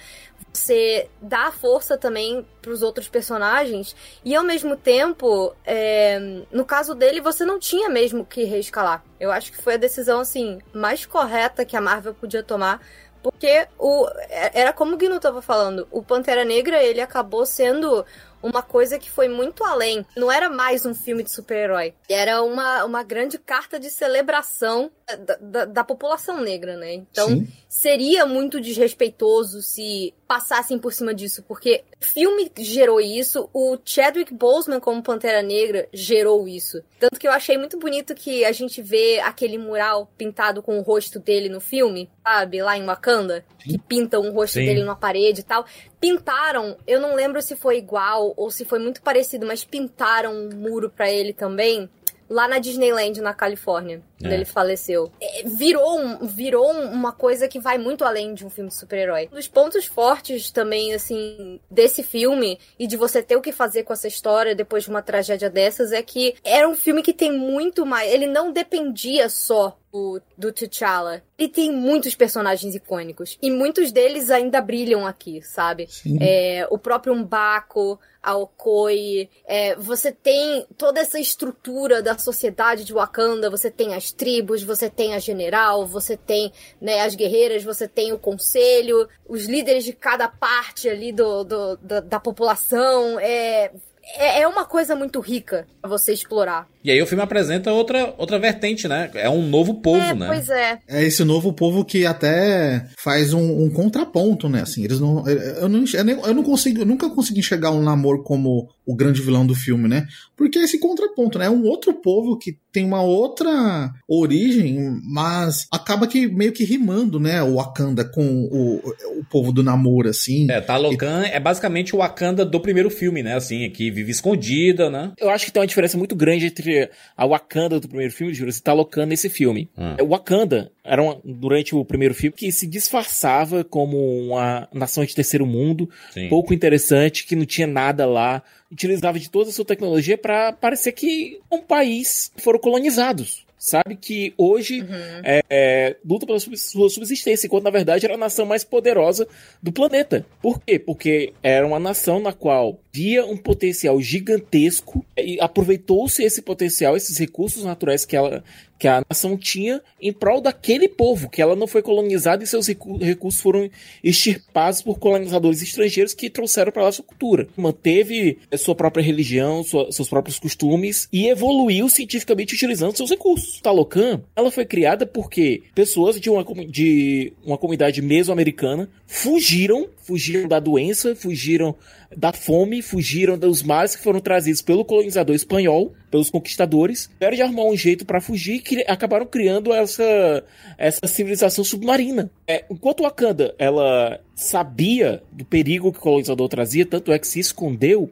Você 0.50 1.08
dá 1.20 1.50
força 1.50 1.98
também 1.98 2.46
pros 2.62 2.82
outros 2.82 3.08
personagens 3.08 3.94
e 4.24 4.34
ao 4.34 4.44
mesmo 4.44 4.76
tempo, 4.76 5.54
é, 5.64 6.18
no 6.50 6.64
caso 6.64 6.94
dele, 6.94 7.20
você 7.20 7.44
não 7.44 7.58
tinha 7.58 7.90
mesmo 7.90 8.24
que 8.24 8.44
reescalar. 8.44 9.04
Eu 9.20 9.30
acho 9.30 9.52
que 9.52 9.62
foi 9.62 9.74
a 9.74 9.78
decisão 9.78 10.20
assim 10.20 10.60
mais 10.72 11.04
correta 11.04 11.64
que 11.64 11.76
a 11.76 11.80
Marvel 11.80 12.14
podia 12.14 12.42
tomar 12.42 12.80
porque 13.22 13.66
o, 13.78 14.06
era 14.28 14.72
como 14.72 14.94
o 14.94 14.98
Gnu 14.98 15.20
tava 15.20 15.40
falando, 15.40 15.86
o 15.90 16.02
Pantera 16.02 16.44
Negra 16.44 16.82
ele 16.82 17.00
acabou 17.00 17.46
sendo 17.46 18.04
uma 18.42 18.62
coisa 18.62 18.98
que 18.98 19.08
foi 19.08 19.28
muito 19.28 19.64
além. 19.64 20.04
Não 20.16 20.30
era 20.30 20.50
mais 20.50 20.84
um 20.84 20.92
filme 20.92 21.22
de 21.22 21.30
super-herói. 21.30 21.94
Era 22.08 22.42
uma, 22.42 22.84
uma 22.84 23.02
grande 23.02 23.38
carta 23.38 23.78
de 23.78 23.88
celebração 23.88 24.90
da, 25.16 25.36
da, 25.40 25.64
da 25.64 25.84
população 25.84 26.40
negra, 26.40 26.76
né? 26.76 26.94
Então, 26.94 27.28
Sim. 27.28 27.48
seria 27.68 28.26
muito 28.26 28.60
desrespeitoso 28.60 29.62
se 29.62 30.12
passassem 30.26 30.78
por 30.78 30.92
cima 30.92 31.14
disso, 31.14 31.44
porque 31.46 31.84
o 32.00 32.04
filme 32.04 32.50
gerou 32.58 33.00
isso, 33.00 33.50
o 33.52 33.76
Chadwick 33.84 34.32
Boseman 34.32 34.80
como 34.80 35.02
Pantera 35.02 35.42
Negra 35.42 35.86
gerou 35.92 36.48
isso. 36.48 36.82
Tanto 36.98 37.20
que 37.20 37.28
eu 37.28 37.32
achei 37.32 37.58
muito 37.58 37.78
bonito 37.78 38.14
que 38.14 38.42
a 38.44 38.52
gente 38.52 38.80
vê 38.80 39.20
aquele 39.20 39.58
mural 39.58 40.10
pintado 40.16 40.62
com 40.62 40.78
o 40.78 40.82
rosto 40.82 41.18
dele 41.18 41.50
no 41.50 41.60
filme, 41.60 42.08
sabe? 42.22 42.62
Lá 42.62 42.76
em 42.76 42.84
Wakanda, 42.84 43.44
que 43.58 43.78
pintam 43.78 44.22
o 44.22 44.32
rosto 44.32 44.54
Sim. 44.54 44.66
dele 44.66 44.82
numa 44.82 44.96
parede 44.96 45.40
e 45.40 45.44
tal. 45.44 45.64
Pintaram, 46.00 46.76
eu 46.86 47.00
não 47.00 47.14
lembro 47.14 47.42
se 47.42 47.56
foi 47.56 47.78
igual 47.78 48.32
ou 48.36 48.50
se 48.50 48.64
foi 48.64 48.78
muito 48.78 49.02
parecido, 49.02 49.46
mas 49.46 49.64
pintaram 49.64 50.32
um 50.32 50.50
muro 50.54 50.88
pra 50.88 51.10
ele 51.10 51.32
também. 51.32 51.88
Lá 52.28 52.48
na 52.48 52.58
Disneyland, 52.58 53.20
na 53.20 53.34
Califórnia. 53.34 54.00
Quando 54.22 54.32
é. 54.32 54.36
ele 54.36 54.44
faleceu. 54.44 55.10
É, 55.20 55.42
virou, 55.44 55.98
um, 55.98 56.26
virou 56.26 56.70
uma 56.70 57.12
coisa 57.12 57.48
que 57.48 57.58
vai 57.58 57.76
muito 57.76 58.04
além 58.04 58.34
de 58.34 58.46
um 58.46 58.50
filme 58.50 58.70
de 58.70 58.76
super-herói. 58.76 59.28
Um 59.32 59.36
dos 59.36 59.48
pontos 59.48 59.84
fortes 59.84 60.50
também, 60.50 60.94
assim, 60.94 61.60
desse 61.70 62.02
filme 62.02 62.58
e 62.78 62.86
de 62.86 62.96
você 62.96 63.22
ter 63.22 63.36
o 63.36 63.42
que 63.42 63.52
fazer 63.52 63.82
com 63.82 63.92
essa 63.92 64.08
história 64.08 64.54
depois 64.54 64.84
de 64.84 64.90
uma 64.90 65.02
tragédia 65.02 65.50
dessas 65.50 65.92
é 65.92 66.02
que 66.02 66.34
era 66.44 66.68
um 66.68 66.74
filme 66.74 67.02
que 67.02 67.12
tem 67.12 67.32
muito 67.32 67.84
mais. 67.84 68.10
Ele 68.10 68.26
não 68.26 68.52
dependia 68.52 69.28
só 69.28 69.76
do, 69.92 70.22
do 70.38 70.52
T'Challa. 70.52 71.22
Ele 71.38 71.48
tem 71.48 71.70
muitos 71.70 72.14
personagens 72.14 72.74
icônicos. 72.74 73.36
E 73.42 73.50
muitos 73.50 73.92
deles 73.92 74.30
ainda 74.30 74.60
brilham 74.60 75.06
aqui, 75.06 75.42
sabe? 75.42 75.88
É, 76.20 76.66
o 76.70 76.78
próprio 76.78 77.14
Mbaku, 77.14 77.98
a 78.22 78.36
Okoi. 78.36 79.28
É, 79.44 79.74
você 79.76 80.12
tem 80.12 80.64
toda 80.78 81.00
essa 81.00 81.18
estrutura 81.18 82.00
da 82.00 82.16
sociedade 82.16 82.84
de 82.84 82.92
Wakanda. 82.92 83.50
Você 83.50 83.70
tem 83.70 83.94
as 83.94 84.11
tribos, 84.12 84.62
você 84.62 84.88
tem 84.90 85.14
a 85.14 85.18
general, 85.18 85.86
você 85.86 86.16
tem 86.16 86.52
né, 86.80 87.00
as 87.00 87.14
guerreiras, 87.14 87.64
você 87.64 87.88
tem 87.88 88.12
o 88.12 88.18
conselho, 88.18 89.08
os 89.28 89.46
líderes 89.46 89.84
de 89.84 89.92
cada 89.92 90.28
parte 90.28 90.88
ali 90.88 91.12
do, 91.12 91.44
do, 91.44 91.76
do 91.76 92.02
da 92.02 92.20
população. 92.20 93.18
É, 93.18 93.72
é, 94.16 94.40
é 94.40 94.48
uma 94.48 94.64
coisa 94.64 94.94
muito 94.94 95.20
rica 95.20 95.66
você 95.82 96.12
explorar. 96.12 96.68
E 96.84 96.90
aí 96.90 97.00
o 97.00 97.06
filme 97.06 97.22
apresenta 97.22 97.72
outra, 97.72 98.14
outra 98.18 98.38
vertente, 98.38 98.88
né? 98.88 99.10
É 99.14 99.28
um 99.28 99.46
novo 99.46 99.74
povo, 99.74 100.00
é, 100.00 100.14
né? 100.14 100.26
Pois 100.26 100.48
é. 100.48 100.78
É 100.88 101.04
esse 101.04 101.24
novo 101.24 101.52
povo 101.52 101.84
que 101.84 102.04
até 102.04 102.86
faz 102.96 103.32
um, 103.32 103.62
um 103.62 103.70
contraponto, 103.70 104.48
né? 104.48 104.62
Assim, 104.62 104.84
eles 104.84 105.00
não. 105.00 105.26
Eu 105.28 105.68
não, 105.68 105.84
eu 105.84 106.34
não 106.34 106.42
consigo, 106.42 106.80
eu 106.80 106.86
nunca 106.86 107.08
consegui 107.10 107.40
enxergar 107.40 107.70
um 107.70 107.82
namoro 107.82 108.22
como 108.22 108.68
o 108.84 108.94
grande 108.94 109.22
vilão 109.22 109.46
do 109.46 109.54
filme, 109.54 109.88
né? 109.88 110.06
Porque 110.36 110.58
é 110.58 110.62
esse 110.62 110.78
contraponto, 110.78 111.38
né? 111.38 111.46
É 111.46 111.50
um 111.50 111.64
outro 111.64 111.94
povo 111.94 112.36
que 112.36 112.56
tem 112.72 112.84
uma 112.84 113.02
outra 113.02 113.92
origem, 114.08 114.98
mas 115.04 115.66
acaba 115.70 116.06
que 116.06 116.26
meio 116.26 116.52
que 116.52 116.64
rimando, 116.64 117.20
né? 117.20 117.42
O 117.42 117.56
Wakanda 117.56 118.04
com 118.04 118.48
o, 118.50 118.76
o 119.20 119.24
povo 119.30 119.52
do 119.52 119.62
namoro, 119.62 120.08
assim. 120.08 120.50
É, 120.50 120.60
Talocan 120.60 121.22
e... 121.26 121.30
é 121.30 121.38
basicamente 121.38 121.94
o 121.94 121.98
Wakanda 121.98 122.44
do 122.44 122.60
primeiro 122.60 122.90
filme, 122.90 123.22
né? 123.22 123.36
Assim, 123.36 123.70
que 123.70 123.90
vive 123.90 124.10
escondida, 124.10 124.90
né? 124.90 125.12
Eu 125.18 125.30
acho 125.30 125.46
que 125.46 125.52
tem 125.52 125.60
uma 125.60 125.66
diferença 125.66 125.96
muito 125.96 126.16
grande 126.16 126.46
entre 126.46 126.71
a 127.16 127.26
Wakanda 127.26 127.80
do 127.80 127.88
primeiro 127.88 128.12
filme 128.12 128.32
e 128.32 128.42
o 128.42 128.62
Talocan 128.62 129.06
nesse 129.06 129.28
filme. 129.28 129.68
Ah. 129.76 129.96
O 130.00 130.08
Wakanda 130.08 130.70
era 130.84 131.02
uma, 131.02 131.20
durante 131.24 131.74
o 131.74 131.84
primeiro 131.84 132.14
filme 132.14 132.36
que 132.36 132.50
se 132.52 132.66
disfarçava 132.66 133.64
como 133.64 133.96
uma 133.98 134.68
nação 134.72 135.04
de 135.04 135.14
terceiro 135.14 135.46
mundo, 135.46 135.88
Sim. 136.12 136.28
pouco 136.28 136.52
interessante, 136.54 137.26
que 137.26 137.36
não 137.36 137.44
tinha 137.44 137.66
nada 137.66 138.06
lá 138.06 138.42
utilizava 138.72 139.18
de 139.18 139.30
toda 139.30 139.50
a 139.50 139.52
sua 139.52 139.66
tecnologia 139.66 140.16
para 140.16 140.50
parecer 140.50 140.92
que 140.92 141.38
um 141.50 141.60
país 141.60 142.32
foram 142.38 142.58
colonizados 142.58 143.44
sabe 143.62 143.94
que 143.94 144.34
hoje 144.36 144.80
uhum. 144.80 145.20
é, 145.22 145.44
é, 145.48 145.96
luta 146.04 146.26
pela 146.26 146.40
sua 146.40 146.90
subsistência, 146.90 147.46
enquanto 147.46 147.62
na 147.62 147.70
verdade 147.70 148.04
era 148.04 148.16
a 148.16 148.18
nação 148.18 148.44
mais 148.44 148.64
poderosa 148.64 149.28
do 149.62 149.70
planeta. 149.70 150.26
Por 150.42 150.60
quê? 150.60 150.80
Porque 150.80 151.32
era 151.44 151.64
uma 151.64 151.78
nação 151.78 152.18
na 152.18 152.32
qual 152.32 152.80
via 152.92 153.24
um 153.24 153.36
potencial 153.36 154.00
gigantesco 154.02 155.06
e 155.16 155.40
aproveitou-se 155.40 156.24
esse 156.24 156.42
potencial, 156.42 156.96
esses 156.96 157.16
recursos 157.16 157.62
naturais 157.62 158.04
que 158.04 158.16
ela 158.16 158.42
que 158.82 158.88
a 158.88 159.00
nação 159.08 159.36
tinha 159.36 159.80
em 160.00 160.12
prol 160.12 160.40
daquele 160.40 160.88
povo, 160.88 161.30
que 161.30 161.40
ela 161.40 161.54
não 161.54 161.68
foi 161.68 161.82
colonizada 161.82 162.42
e 162.42 162.46
seus 162.48 162.66
recursos 162.66 163.40
foram 163.40 163.70
extirpados 164.02 164.82
por 164.82 164.98
colonizadores 164.98 165.62
estrangeiros 165.62 166.14
que 166.14 166.28
trouxeram 166.28 166.72
para 166.72 166.82
lá 166.82 166.90
sua 166.90 167.04
cultura. 167.04 167.46
Manteve 167.56 168.38
sua 168.58 168.74
própria 168.74 169.00
religião, 169.00 169.62
sua, 169.62 169.92
seus 169.92 170.08
próprios 170.08 170.40
costumes 170.40 171.08
e 171.12 171.28
evoluiu 171.28 171.88
cientificamente 171.88 172.56
utilizando 172.56 172.96
seus 172.96 173.10
recursos. 173.10 173.60
Talocan, 173.60 174.20
ela 174.34 174.50
foi 174.50 174.64
criada 174.64 175.06
porque 175.06 175.62
pessoas 175.76 176.20
de 176.20 176.28
uma, 176.28 176.44
de 176.66 177.32
uma 177.44 177.56
comunidade 177.56 178.02
mesoamericana 178.02 178.90
fugiram, 179.06 179.86
fugiram 180.12 180.46
da 180.46 180.60
doença, 180.60 181.16
fugiram 181.16 181.74
da 182.14 182.34
fome, 182.34 182.82
fugiram 182.82 183.38
dos 183.38 183.62
males 183.62 183.96
que 183.96 184.02
foram 184.02 184.20
trazidos 184.20 184.60
pelo 184.60 184.84
colonizador 184.84 185.34
espanhol, 185.34 185.94
pelos 186.10 186.28
conquistadores, 186.28 187.08
tiveram 187.14 187.36
de 187.36 187.42
arrumar 187.42 187.64
um 187.64 187.76
jeito 187.76 188.04
para 188.04 188.20
fugir 188.20 188.60
que 188.60 188.84
acabaram 188.86 189.24
criando 189.24 189.72
essa, 189.72 190.44
essa 190.76 191.06
civilização 191.06 191.64
submarina. 191.64 192.30
É, 192.46 192.66
enquanto 192.70 193.02
Wakanda 193.02 193.54
ela 193.58 194.20
sabia 194.34 195.22
do 195.32 195.46
perigo 195.46 195.90
que 195.90 195.98
o 195.98 196.02
colonizador 196.02 196.48
trazia, 196.48 196.84
tanto 196.84 197.10
é 197.10 197.18
que 197.18 197.26
se 197.26 197.40
escondeu, 197.40 198.10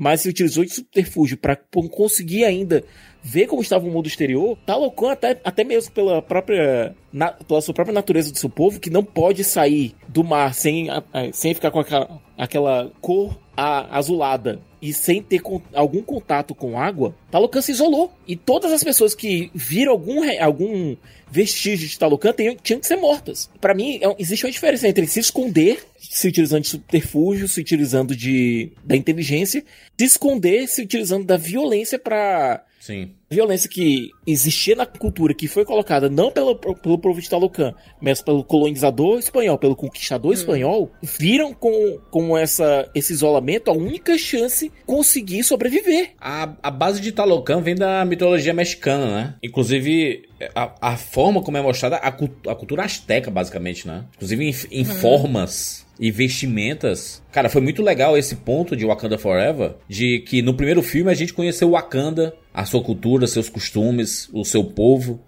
mas 0.00 0.22
se 0.22 0.30
utilizou 0.30 0.64
de 0.64 0.72
subterfúgio 0.72 1.36
para 1.36 1.54
conseguir 1.90 2.44
ainda 2.44 2.82
ver 3.22 3.46
como 3.46 3.60
estava 3.60 3.86
o 3.86 3.90
mundo 3.90 4.06
exterior, 4.06 4.56
Talocan, 4.64 5.12
até, 5.12 5.38
até 5.44 5.62
mesmo 5.62 5.92
pela 5.92 6.22
própria, 6.22 6.96
na, 7.12 7.32
pela 7.32 7.60
sua 7.60 7.74
própria 7.74 7.92
natureza 7.92 8.32
do 8.32 8.38
seu 8.38 8.48
povo, 8.48 8.80
que 8.80 8.88
não 8.88 9.04
pode 9.04 9.44
sair 9.44 9.94
do 10.08 10.24
mar 10.24 10.54
sem, 10.54 10.86
sem 11.34 11.52
ficar 11.52 11.70
com 11.70 11.80
aquela, 11.80 12.18
aquela 12.38 12.90
cor 13.02 13.38
azulada 13.54 14.58
e 14.80 14.94
sem 14.94 15.22
ter 15.22 15.40
con 15.40 15.60
algum 15.74 16.00
contato 16.00 16.54
com 16.54 16.78
água, 16.78 17.14
Talocan 17.30 17.60
se 17.60 17.72
isolou. 17.72 18.10
E 18.26 18.36
todas 18.36 18.72
as 18.72 18.82
pessoas 18.82 19.14
que 19.14 19.50
viram 19.54 19.92
algum, 19.92 20.22
algum 20.40 20.96
vestígio 21.30 21.86
de 21.86 21.98
Talocan 21.98 22.32
tinham, 22.32 22.56
tinham 22.56 22.80
que 22.80 22.86
ser 22.86 22.96
mortas. 22.96 23.50
Para 23.60 23.74
mim, 23.74 24.00
é, 24.02 24.16
existe 24.18 24.46
uma 24.46 24.50
diferença 24.50 24.88
entre 24.88 25.06
se 25.06 25.20
esconder, 25.20 25.84
se 26.10 26.26
utilizando 26.26 26.62
de 26.62 26.68
subterfúgio, 26.68 27.48
se 27.48 27.60
utilizando 27.60 28.16
de, 28.16 28.72
da 28.84 28.96
inteligência, 28.96 29.64
se 29.96 30.04
esconder, 30.04 30.66
se 30.66 30.82
utilizando 30.82 31.24
da 31.24 31.36
violência 31.36 31.98
para 31.98 32.64
Sim. 32.80 33.10
Violência 33.30 33.68
que 33.68 34.10
existia 34.26 34.74
na 34.74 34.86
cultura, 34.86 35.34
que 35.34 35.46
foi 35.46 35.66
colocada 35.66 36.08
não 36.08 36.32
pelo, 36.32 36.56
pelo 36.56 36.98
povo 36.98 37.20
de 37.20 37.28
Talocan, 37.28 37.74
mas 38.00 38.22
pelo 38.22 38.42
colonizador 38.42 39.18
espanhol, 39.18 39.58
pelo 39.58 39.76
conquistador 39.76 40.30
hum. 40.30 40.34
espanhol, 40.34 40.90
viram 41.02 41.52
com, 41.52 41.98
com 42.10 42.36
essa, 42.36 42.90
esse 42.94 43.12
isolamento 43.12 43.70
a 43.70 43.74
única 43.74 44.16
chance 44.16 44.72
conseguir 44.86 45.44
sobreviver. 45.44 46.12
A, 46.18 46.54
a 46.62 46.70
base 46.70 47.00
de 47.02 47.12
Talocan 47.12 47.60
vem 47.60 47.76
da 47.76 48.02
mitologia 48.04 48.54
mexicana, 48.54 49.06
né? 49.06 49.34
Inclusive, 49.42 50.24
a, 50.54 50.92
a 50.92 50.96
forma 50.96 51.42
como 51.42 51.58
é 51.58 51.62
mostrada 51.62 51.96
a, 51.96 52.08
a 52.08 52.54
cultura 52.54 52.84
asteca, 52.84 53.30
basicamente, 53.30 53.86
né? 53.86 54.06
Inclusive 54.16 54.44
em, 54.44 54.80
em 54.80 54.88
uhum. 54.88 54.94
formas 54.96 55.86
e 56.00 56.10
vestimentas. 56.10 57.22
Cara, 57.30 57.50
foi 57.50 57.60
muito 57.60 57.82
legal 57.82 58.16
esse 58.16 58.36
ponto 58.36 58.74
de 58.74 58.86
Wakanda 58.86 59.18
Forever, 59.18 59.74
de 59.86 60.20
que 60.20 60.40
no 60.40 60.54
primeiro 60.54 60.82
filme 60.82 61.10
a 61.10 61.14
gente 61.14 61.34
conheceu 61.34 61.72
Wakanda, 61.72 62.34
a 62.54 62.64
sua 62.64 62.82
cultura, 62.82 63.26
seus 63.26 63.50
costumes, 63.50 64.28
o 64.32 64.42
seu 64.42 64.64
povo, 64.64 65.20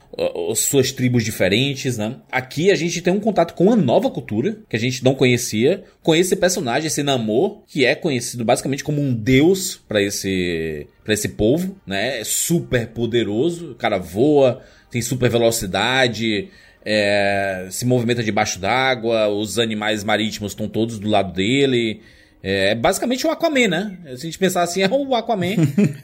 suas 0.56 0.90
tribos 0.90 1.24
diferentes, 1.24 1.96
né? 1.96 2.16
Aqui 2.30 2.70
a 2.70 2.74
gente 2.74 3.00
tem 3.00 3.12
um 3.12 3.20
contato 3.20 3.54
com 3.54 3.64
uma 3.64 3.76
nova 3.76 4.10
cultura 4.10 4.58
que 4.68 4.76
a 4.76 4.78
gente 4.78 5.04
não 5.04 5.14
conhecia, 5.14 5.84
com 6.02 6.14
esse 6.14 6.34
personagem, 6.34 6.86
esse 6.86 7.02
Namor, 7.02 7.62
que 7.66 7.84
é 7.84 7.94
conhecido 7.94 8.44
basicamente 8.44 8.82
como 8.82 9.00
um 9.00 9.14
deus 9.14 9.80
para 9.86 10.02
esse 10.02 10.86
para 11.04 11.14
esse 11.14 11.30
povo, 11.30 11.76
né? 11.86 12.20
É 12.20 12.24
super 12.24 12.88
poderoso, 12.88 13.72
o 13.72 13.74
cara 13.74 13.98
voa, 13.98 14.62
tem 14.90 15.02
super 15.02 15.30
velocidade, 15.30 16.48
é, 16.84 17.68
se 17.70 17.84
movimenta 17.84 18.22
debaixo 18.22 18.58
d'água, 18.58 19.28
os 19.28 19.58
animais 19.58 20.02
marítimos 20.04 20.52
estão 20.52 20.68
todos 20.68 20.98
do 20.98 21.08
lado 21.08 21.32
dele. 21.32 22.00
É, 22.42 22.70
é 22.70 22.74
basicamente 22.74 23.26
o 23.26 23.30
Aquaman, 23.30 23.68
né? 23.68 23.98
Se 24.06 24.12
a 24.12 24.16
gente 24.16 24.38
pensar 24.38 24.62
assim, 24.62 24.82
é 24.82 24.88
o 24.90 25.14
Aquaman. 25.14 25.54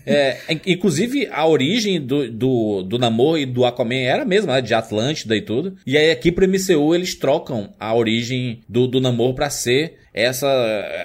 é, 0.06 0.38
inclusive, 0.66 1.28
a 1.32 1.46
origem 1.46 2.00
do, 2.00 2.30
do, 2.30 2.82
do 2.82 2.98
Namor 2.98 3.38
e 3.38 3.46
do 3.46 3.64
Aquaman 3.64 4.02
era 4.02 4.22
a 4.22 4.26
mesma, 4.26 4.54
né? 4.54 4.60
De 4.60 4.72
Atlântida 4.72 5.36
e 5.36 5.42
tudo. 5.42 5.76
E 5.84 5.96
aí 5.98 6.10
aqui 6.10 6.30
pro 6.30 6.48
MCU 6.48 6.94
eles 6.94 7.14
trocam 7.14 7.74
a 7.78 7.94
origem 7.94 8.60
do, 8.68 8.86
do 8.86 9.00
Namor 9.00 9.34
pra 9.34 9.50
ser 9.50 9.98
essa 10.14 10.48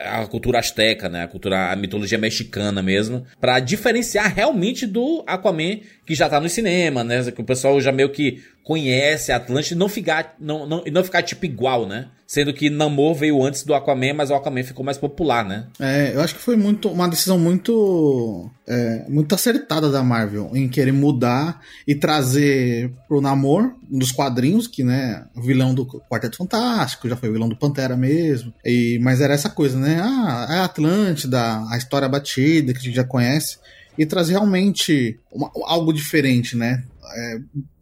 a 0.06 0.26
cultura 0.26 0.60
asteca, 0.60 1.08
né? 1.08 1.24
A 1.24 1.28
cultura, 1.28 1.72
a 1.72 1.76
mitologia 1.76 2.18
mexicana 2.18 2.82
mesmo, 2.82 3.26
para 3.40 3.60
diferenciar 3.60 4.34
realmente 4.34 4.88
do 4.88 5.24
Aquaman 5.28 5.80
que 6.06 6.16
já 6.16 6.30
tá 6.30 6.40
no 6.40 6.50
cinema, 6.50 7.04
né? 7.04 7.32
Que 7.32 7.42
o 7.42 7.46
pessoal 7.46 7.80
já 7.80 7.92
meio 7.92 8.10
que 8.10 8.44
conhece 8.64 9.32
Atlântida 9.32 9.76
e 9.76 9.78
não 9.78 9.90
ficar, 9.90 10.36
não, 10.40 10.66
não, 10.66 10.84
não 10.92 11.04
ficar 11.04 11.22
tipo 11.22 11.46
igual, 11.46 11.86
né? 11.86 12.08
Sendo 12.26 12.54
que 12.54 12.70
Namor 12.70 13.14
veio 13.14 13.44
antes 13.44 13.64
do 13.64 13.74
Aquaman, 13.76 14.14
mas 14.14 14.32
o 14.32 14.34
Aquaman 14.34 14.64
ficou 14.64 14.84
mais 14.84 14.98
popular, 14.98 15.46
né? 15.46 15.68
É, 15.80 16.14
eu 16.16 16.22
acho 16.22 16.34
que 16.36 16.42
foi 16.42 16.56
muito 16.56 16.90
uma 16.90 17.08
decisão 17.08 17.38
muito 17.38 18.50
é, 18.66 19.06
muito 19.08 19.36
acertada 19.36 19.92
da 19.92 20.02
Marvel 20.02 20.50
em 20.54 20.68
querer 20.68 20.94
mudar 20.94 21.62
e 21.86 21.94
trazer 21.94 22.92
pro 23.08 23.22
Namor 23.22 23.74
um 23.92 24.00
dos 24.00 24.12
quadrinhos 24.12 24.68
que, 24.68 24.84
né, 24.84 25.26
vilão 25.36 25.76
do 25.76 25.86
Quarteto 25.86 26.38
Fantástico, 26.38 27.08
já 27.08 27.16
foi 27.16 27.32
vilão 27.32 27.50
do 27.50 27.58
Pantera 27.58 27.96
mesmo. 27.96 28.54
E 28.66 28.98
mas 29.02 29.22
era 29.22 29.34
essa 29.34 29.50
coisa, 29.50 29.78
né? 29.78 30.02
Ah, 30.02 30.48
é 30.50 30.60
Atlântida, 30.60 31.64
a 31.70 31.78
história 31.78 32.10
batida 32.10 32.74
que 32.74 32.80
a 32.80 32.84
gente 32.84 32.96
já 32.96 33.04
conhece 33.04 33.58
e 33.98 34.06
trazer 34.06 34.34
realmente 34.34 35.20
uma, 35.32 35.52
algo 35.66 35.94
diferente, 35.94 36.56
né? 36.56 36.84
É, 37.16 37.40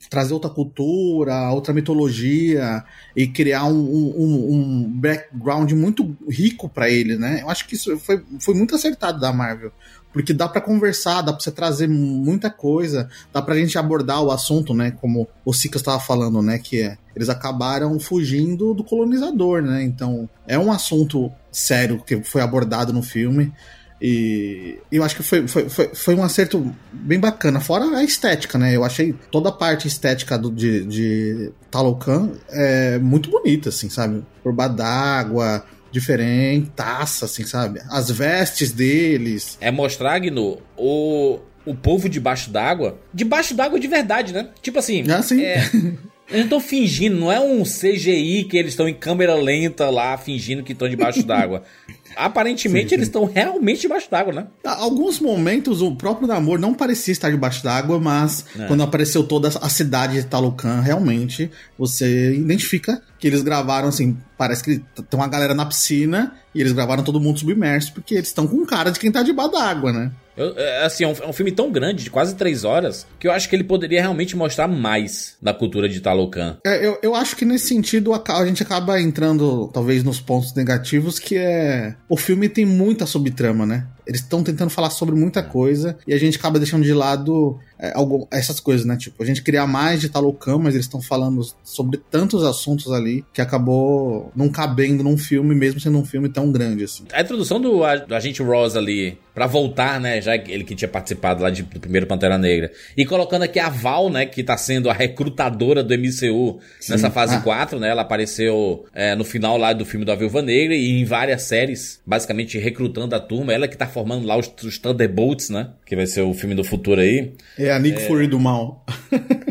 trazer 0.09 0.33
outra 0.33 0.49
cultura, 0.49 1.51
outra 1.51 1.73
mitologia 1.73 2.83
e 3.15 3.27
criar 3.27 3.65
um, 3.65 3.79
um, 3.79 4.53
um 4.53 4.91
background 4.99 5.71
muito 5.71 6.17
rico 6.27 6.67
para 6.67 6.89
ele, 6.89 7.17
né? 7.17 7.41
Eu 7.41 7.49
acho 7.49 7.67
que 7.67 7.75
isso 7.75 7.97
foi, 7.97 8.21
foi 8.39 8.53
muito 8.53 8.75
acertado 8.75 9.19
da 9.19 9.31
Marvel. 9.31 9.71
porque 10.11 10.33
dá 10.33 10.47
para 10.47 10.59
conversar, 10.59 11.21
dá 11.21 11.31
pra 11.31 11.41
você 11.41 11.51
trazer 11.51 11.87
muita 11.87 12.49
coisa, 12.49 13.09
dá 13.31 13.41
pra 13.41 13.55
gente 13.55 13.77
abordar 13.77 14.21
o 14.21 14.31
assunto, 14.31 14.73
né? 14.73 14.91
Como 14.91 15.27
o 15.45 15.53
Sika 15.53 15.77
estava 15.77 15.99
falando, 15.99 16.41
né? 16.41 16.57
Que 16.59 16.81
é, 16.81 16.97
eles 17.15 17.29
acabaram 17.29 17.97
fugindo 17.99 18.73
do 18.73 18.83
colonizador, 18.83 19.61
né? 19.61 19.83
Então, 19.83 20.29
é 20.45 20.59
um 20.59 20.71
assunto 20.71 21.31
sério 21.51 22.03
que 22.05 22.21
foi 22.23 22.41
abordado 22.41 22.91
no 22.91 23.01
filme. 23.01 23.53
E 24.01 24.79
eu 24.91 25.03
acho 25.03 25.15
que 25.15 25.21
foi, 25.21 25.47
foi, 25.47 25.69
foi, 25.69 25.91
foi, 25.93 26.15
um 26.15 26.23
acerto 26.23 26.75
bem 26.91 27.19
bacana. 27.19 27.59
Fora 27.59 27.85
a 27.85 28.03
estética, 28.03 28.57
né? 28.57 28.75
Eu 28.75 28.83
achei 28.83 29.13
toda 29.29 29.49
a 29.49 29.51
parte 29.51 29.87
estética 29.87 30.39
do, 30.39 30.49
de, 30.51 30.83
de 30.85 31.51
Talocan 31.69 32.31
é 32.49 32.97
muito 32.97 33.29
bonita, 33.29 33.69
assim, 33.69 33.89
sabe? 33.89 34.23
Por 34.41 34.55
d'água, 34.55 35.63
diferente, 35.91 36.71
taça, 36.75 37.25
assim, 37.25 37.45
sabe? 37.45 37.79
As 37.89 38.09
vestes 38.09 38.71
deles. 38.71 39.57
É 39.61 39.69
mostrar, 39.69 40.17
Gnu, 40.19 40.59
o, 40.75 41.39
o 41.63 41.75
povo 41.75 42.09
debaixo 42.09 42.49
d'água. 42.49 42.99
Debaixo 43.13 43.53
d'água 43.53 43.79
de 43.79 43.87
verdade, 43.87 44.33
né? 44.33 44.49
Tipo 44.63 44.79
assim. 44.79 45.03
Ah, 45.11 45.21
sim. 45.21 45.43
É, 45.43 45.63
Eles 46.31 46.45
estão 46.45 46.59
fingindo, 46.59 47.17
não 47.17 47.31
é 47.31 47.39
um 47.39 47.63
CGI 47.63 48.45
que 48.45 48.57
eles 48.57 48.71
estão 48.71 48.87
em 48.87 48.93
câmera 48.93 49.35
lenta 49.35 49.89
lá, 49.89 50.17
fingindo 50.17 50.63
que 50.63 50.71
estão 50.71 50.87
debaixo 50.87 51.23
d'água. 51.23 51.63
Aparentemente, 52.15 52.85
sim, 52.85 52.89
sim. 52.89 52.95
eles 52.95 53.07
estão 53.07 53.25
realmente 53.25 53.81
debaixo 53.81 54.09
d'água, 54.09 54.33
né? 54.33 54.47
Alguns 54.65 55.19
momentos, 55.19 55.81
o 55.81 55.95
próprio 55.95 56.27
Namor 56.27 56.59
não 56.59 56.73
parecia 56.73 57.11
estar 57.11 57.29
debaixo 57.29 57.63
d'água, 57.63 57.99
mas 57.99 58.45
é. 58.57 58.65
quando 58.65 58.83
apareceu 58.83 59.23
toda 59.23 59.47
a 59.47 59.69
cidade 59.69 60.15
de 60.15 60.25
Talucan, 60.25 60.81
realmente, 60.81 61.49
você 61.77 62.33
identifica 62.33 63.01
que 63.17 63.27
eles 63.27 63.41
gravaram, 63.41 63.87
assim, 63.87 64.17
parece 64.37 64.63
que 64.63 64.79
tem 64.79 65.19
uma 65.19 65.27
galera 65.27 65.53
na 65.53 65.65
piscina 65.65 66.33
e 66.53 66.59
eles 66.59 66.73
gravaram 66.73 67.03
todo 67.03 67.19
mundo 67.19 67.39
submerso, 67.39 67.93
porque 67.93 68.15
eles 68.15 68.27
estão 68.27 68.47
com 68.47 68.65
cara 68.65 68.91
de 68.91 68.99
quem 68.99 69.11
tá 69.11 69.23
debaixo 69.23 69.51
d'água, 69.51 69.93
né? 69.93 70.11
Eu, 70.35 70.57
é, 70.57 70.85
assim, 70.85 71.03
é 71.03 71.07
um, 71.07 71.13
é 71.21 71.27
um, 71.27 71.33
filme 71.33 71.51
tão 71.51 71.71
grande, 71.71 72.03
de 72.03 72.09
quase 72.09 72.35
três 72.35 72.63
horas, 72.63 73.05
que 73.19 73.27
eu 73.27 73.31
acho 73.31 73.49
que 73.49 73.55
ele 73.55 73.63
poderia 73.63 74.01
realmente 74.01 74.35
mostrar 74.35 74.67
mais 74.67 75.37
da 75.41 75.53
cultura 75.53 75.89
de 75.89 75.99
Talocan. 75.99 76.57
É, 76.65 76.85
eu, 76.85 76.97
eu 77.01 77.15
acho 77.15 77.35
que 77.35 77.45
nesse 77.45 77.67
sentido 77.67 78.13
a, 78.13 78.23
a, 78.27 78.45
gente 78.45 78.63
acaba 78.63 78.99
entrando, 78.99 79.69
talvez, 79.73 80.03
nos 80.03 80.19
pontos 80.19 80.53
negativos, 80.53 81.19
que 81.19 81.37
é. 81.37 81.95
O 82.07 82.17
filme 82.17 82.47
tem 82.47 82.65
muita 82.65 83.05
subtrama, 83.05 83.65
né? 83.65 83.87
Eles 84.05 84.21
estão 84.21 84.43
tentando 84.43 84.69
falar 84.69 84.89
sobre 84.89 85.15
muita 85.15 85.43
coisa 85.43 85.97
e 86.07 86.13
a 86.13 86.17
gente 86.17 86.37
acaba 86.37 86.59
deixando 86.59 86.83
de 86.83 86.93
lado 86.93 87.59
é, 87.79 87.91
algo, 87.95 88.27
essas 88.31 88.59
coisas, 88.59 88.85
né? 88.85 88.95
Tipo, 88.95 89.21
a 89.23 89.25
gente 89.25 89.41
queria 89.41 89.65
mais 89.65 89.99
de 89.99 90.09
Talocan, 90.09 90.59
mas 90.59 90.75
eles 90.75 90.85
estão 90.85 91.01
falando 91.01 91.41
sobre 91.63 91.97
tantos 91.97 92.43
assuntos 92.43 92.91
ali 92.91 93.25
que 93.33 93.41
acabou 93.41 94.31
não 94.35 94.49
cabendo 94.49 95.03
num 95.03 95.17
filme, 95.17 95.55
mesmo 95.55 95.79
sendo 95.79 95.97
um 95.97 96.05
filme 96.05 96.29
tão 96.29 96.51
grande 96.51 96.83
assim. 96.83 97.05
A 97.11 97.21
introdução 97.21 97.59
do, 97.59 97.79
do 98.07 98.15
agente 98.15 98.43
Ross 98.43 98.75
ali, 98.75 99.17
para 99.33 99.47
voltar, 99.47 99.99
né? 99.99 100.21
Já 100.21 100.35
ele 100.35 100.63
que 100.63 100.75
tinha 100.75 100.87
participado 100.87 101.41
lá 101.41 101.49
de, 101.49 101.63
do 101.63 101.79
primeiro 101.79 102.05
Pantera 102.05 102.37
Negra. 102.37 102.71
E 102.95 103.05
colocando 103.05 103.43
aqui 103.43 103.59
a 103.59 103.69
Val, 103.69 104.09
né? 104.09 104.25
Que 104.25 104.43
tá 104.43 104.57
sendo 104.57 104.89
a 104.89 104.93
recrutadora 104.93 105.83
do 105.83 105.93
MCU 105.97 106.59
Sim. 106.79 106.91
nessa 106.91 107.09
fase 107.09 107.35
ah. 107.35 107.41
4, 107.41 107.79
né? 107.79 107.89
Ela 107.89 108.01
apareceu 108.01 108.85
é, 108.93 109.15
no 109.15 109.23
final 109.23 109.57
lá 109.57 109.73
do 109.73 109.85
filme 109.85 110.05
da 110.05 110.15
Viúva 110.15 110.41
Negra 110.41 110.75
e 110.75 110.99
em 111.01 111.05
várias 111.05 111.43
séries, 111.43 112.01
basicamente 112.05 112.57
recrutando 112.57 113.15
a 113.15 113.19
turma. 113.19 113.53
Ela 113.53 113.67
que 113.67 113.77
tá 113.77 113.87
formando 113.91 114.25
lá 114.25 114.37
os, 114.37 114.51
os 114.63 114.77
Thunderbolts, 114.77 115.49
né? 115.49 115.71
Que 115.85 115.95
vai 115.95 116.07
ser 116.07 116.21
o 116.21 116.33
filme 116.33 116.55
do 116.55 116.63
futuro 116.63 117.01
aí. 117.01 117.33
É 117.57 117.71
a 117.71 117.79
Nick 117.79 118.01
é... 118.01 118.07
Fury 118.07 118.27
do 118.27 118.39
mal. 118.39 118.85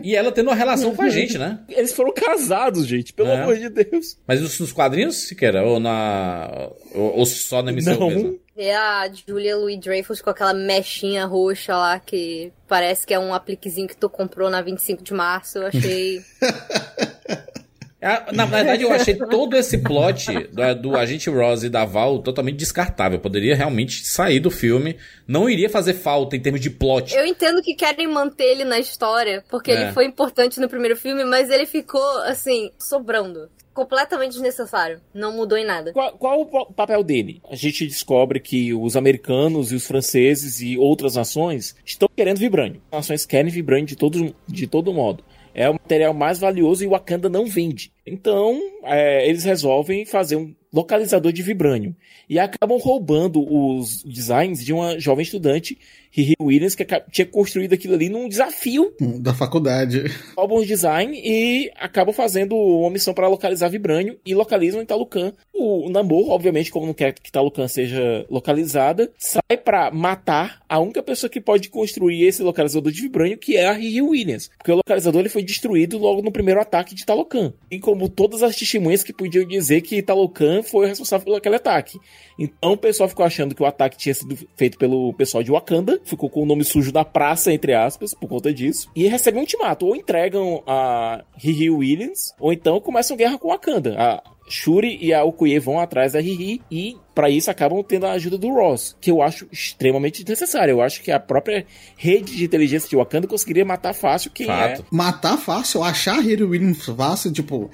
e 0.03 0.16
ela 0.16 0.33
tendo 0.33 0.48
uma 0.48 0.57
relação 0.57 0.94
com 0.94 1.03
a 1.03 1.09
gente, 1.09 1.38
né? 1.38 1.61
Eles 1.68 1.92
foram 1.92 2.12
casados, 2.12 2.87
gente, 2.87 3.12
pelo 3.12 3.29
é. 3.29 3.42
amor 3.42 3.57
de 3.57 3.68
Deus. 3.68 4.18
Mas 4.26 4.40
nos 4.40 4.72
quadrinhos, 4.72 5.16
Siqueira? 5.16 5.64
Ou 5.64 5.79
na. 5.79 6.70
Ou, 6.94 7.18
ou 7.18 7.26
só 7.26 7.62
na 7.62 7.72
MCU 7.72 7.98
Não. 7.98 8.09
mesmo? 8.09 8.40
É 8.57 8.76
a 8.76 9.11
Julia 9.11 9.57
Louis 9.57 9.79
Dreyfus 9.81 10.20
com 10.20 10.29
aquela 10.29 10.53
mechinha 10.53 11.24
roxa 11.24 11.74
lá 11.74 11.98
que 11.98 12.53
parece 12.68 13.07
que 13.07 13.14
é 13.14 13.18
um 13.18 13.33
apliquezinho 13.33 13.88
que 13.88 13.96
tu 13.96 14.09
comprou 14.09 14.50
na 14.50 14.61
25 14.61 15.03
de 15.03 15.14
março. 15.14 15.59
Eu 15.59 15.66
achei. 15.68 16.20
É, 18.01 18.33
na 18.33 18.47
verdade, 18.47 18.83
eu 18.83 18.93
achei 18.93 19.15
todo 19.15 19.57
esse 19.57 19.77
plot 19.77 20.33
do, 20.49 20.75
do 20.75 20.97
agente 20.97 21.29
Ross 21.29 21.63
e 21.63 21.69
da 21.69 21.85
Val 21.85 22.19
totalmente 22.21 22.57
descartável. 22.57 23.19
Poderia 23.19 23.55
realmente 23.55 24.07
sair 24.07 24.41
do 24.41 24.51
filme. 24.51 24.97
Não 25.29 25.51
iria 25.51 25.69
fazer 25.69 25.95
falta 25.95 26.35
em 26.35 26.41
termos 26.41 26.63
de 26.63 26.71
plot. 26.71 27.15
Eu 27.15 27.27
entendo 27.27 27.61
que 27.63 27.75
querem 27.75 28.09
manter 28.09 28.45
ele 28.45 28.65
na 28.65 28.79
história, 28.79 29.45
porque 29.51 29.71
é. 29.71 29.75
ele 29.75 29.93
foi 29.93 30.07
importante 30.07 30.59
no 30.59 30.69
primeiro 30.69 30.97
filme, 30.97 31.25
mas 31.25 31.51
ele 31.51 31.67
ficou, 31.67 32.23
assim, 32.23 32.71
sobrando 32.79 33.51
completamente 33.75 34.33
desnecessário. 34.33 35.01
Não 35.15 35.37
mudou 35.37 35.57
em 35.57 35.65
nada. 35.65 35.93
Qual, 35.93 36.13
qual, 36.13 36.41
o 36.41 36.73
papel 36.73 37.03
dele? 37.05 37.41
A 37.51 37.55
gente 37.55 37.87
descobre 37.87 38.41
que 38.41 38.75
os 38.75 38.97
americanos 38.97 39.73
e 39.73 39.75
os 39.75 39.87
franceses 39.87 40.61
e 40.61 40.77
outras 40.77 41.17
nações 41.17 41.77
estão 41.85 42.09
querendo 42.15 42.39
vibrânio. 42.39 42.83
As 42.91 42.99
nações 42.99 43.27
querem 43.27 43.51
vibrânio 43.51 43.87
de 43.87 43.97
todo, 43.97 44.35
de 44.49 44.67
todo 44.67 44.93
modo 44.93 45.23
é 45.55 45.69
o 45.69 45.75
material 45.75 46.15
mais 46.15 46.39
valioso 46.39 46.85
e 46.85 46.87
o 46.87 46.91
Wakanda 46.91 47.29
não 47.29 47.47
vende. 47.47 47.93
Então, 48.11 48.61
é, 48.85 49.29
eles 49.29 49.44
resolvem 49.44 50.05
fazer 50.05 50.37
um 50.37 50.55
localizador 50.73 51.33
de 51.33 51.42
vibrânio 51.42 51.94
e 52.29 52.38
acabam 52.38 52.79
roubando 52.79 53.40
os 53.40 54.05
designs 54.05 54.64
de 54.64 54.73
uma 54.73 54.99
jovem 54.99 55.25
estudante 55.25 55.77
Riri 56.12 56.35
Williams, 56.40 56.75
que 56.75 56.85
tinha 57.11 57.27
construído 57.27 57.73
aquilo 57.73 57.94
ali 57.94 58.09
num 58.09 58.29
desafio. 58.29 58.92
Da 59.20 59.33
faculdade. 59.33 60.05
Roubam 60.37 60.59
os 60.59 60.66
design 60.66 61.20
e 61.25 61.70
acabam 61.77 62.12
fazendo 62.12 62.57
uma 62.57 62.90
missão 62.90 63.14
para 63.14 63.29
localizar 63.29 63.68
Vibrânio 63.68 64.18
e 64.27 64.35
localizam 64.35 64.83
em 64.83 64.87
Talucan. 64.87 65.33
O 65.55 65.88
Namor, 65.88 66.31
obviamente, 66.31 66.70
como 66.70 66.87
não 66.87 66.94
quer 66.94 67.12
que 67.12 67.31
Talucan 67.31 67.68
seja 67.68 68.27
localizada, 68.29 69.11
sai 69.16 69.57
para 69.57 69.90
matar 69.90 70.61
a 70.68 70.81
única 70.81 71.03
pessoa 71.03 71.31
que 71.31 71.40
pode 71.40 71.68
construir 71.68 72.25
esse 72.25 72.42
localizador 72.42 72.90
de 72.90 73.03
Vibrânio, 73.03 73.38
que 73.38 73.57
é 73.57 73.66
a 73.66 73.73
Riri 73.73 74.03
Williams. 74.03 74.51
Porque 74.59 74.73
o 74.73 74.77
localizador 74.77 75.20
ele 75.20 75.29
foi 75.29 75.42
destruído 75.42 75.96
logo 75.96 76.23
no 76.23 76.33
primeiro 76.33 76.61
ataque 76.61 76.94
de 76.94 77.07
Talucan. 77.07 77.53
E 77.70 77.79
como 77.79 78.00
todas 78.09 78.43
as 78.43 78.57
testemunhas 78.57 79.03
que 79.03 79.13
podiam 79.13 79.45
dizer 79.45 79.81
que 79.81 80.03
Talucan 80.03 80.63
foi 80.63 80.87
responsável 80.87 81.27
por 81.27 81.37
aquele 81.37 81.57
ataque. 81.57 81.99
Então 82.39 82.73
o 82.73 82.77
pessoal 82.77 83.09
ficou 83.09 83.25
achando 83.25 83.55
que 83.55 83.63
o 83.63 83.67
ataque 83.67 83.99
tinha 83.99 84.15
sido 84.15 84.37
feito 84.57 84.79
pelo 84.79 85.13
pessoal 85.15 85.43
de 85.43 85.51
Wakanda, 85.51 86.01
ficou 86.05 86.31
com 86.31 86.43
o 86.43 86.47
nome 86.47 86.65
sujo 86.65 86.91
da 86.91 87.05
praça, 87.05 87.53
entre 87.53 87.75
aspas, 87.75 88.15
por 88.15 88.29
conta 88.29 88.53
disso, 88.53 88.91
e 88.95 89.07
recebem 89.09 89.39
um 89.39 89.43
ultimato, 89.43 89.87
ou 89.87 89.95
entregam 89.95 90.63
a 90.67 91.25
Riri 91.37 91.71
Williams, 91.71 92.35
ou 92.39 92.53
então 92.53 92.81
começam 92.81 93.17
guerra 93.17 93.39
com 93.39 93.49
Wakanda. 93.49 93.95
A 93.99 94.23
Shuri 94.51 94.99
e 95.01 95.15
a 95.15 95.25
Okuye 95.25 95.59
vão 95.59 95.79
atrás 95.79 96.13
da 96.13 96.21
Riri 96.21 96.61
e 96.71 96.97
para 97.15 97.31
isso 97.31 97.51
acabam 97.51 97.83
tendo 97.87 98.07
a 98.07 98.13
ajuda 98.13 98.37
do 98.37 98.49
Ross, 98.49 98.97
que 99.01 99.11
eu 99.11 99.23
acho 99.23 99.47
extremamente 99.53 100.29
necessário. 100.29 100.73
Eu 100.73 100.83
acho 100.83 101.03
que 101.03 101.13
a 101.13 101.21
própria 101.21 101.65
rede 101.97 102.37
de 102.37 102.45
inteligência 102.45 102.89
de 102.89 102.97
Wakanda 102.97 103.29
conseguiria 103.29 103.65
matar 103.65 103.95
fácil 103.95 104.31
quem 104.31 104.47
Fato. 104.47 104.83
é. 104.83 104.85
Matar 104.91 105.37
fácil? 105.37 105.83
Achar 105.83 106.19
a 106.19 106.21
Riri 106.21 106.43
Williams 106.43 106.85
fácil, 106.85 107.33
tipo... 107.33 107.71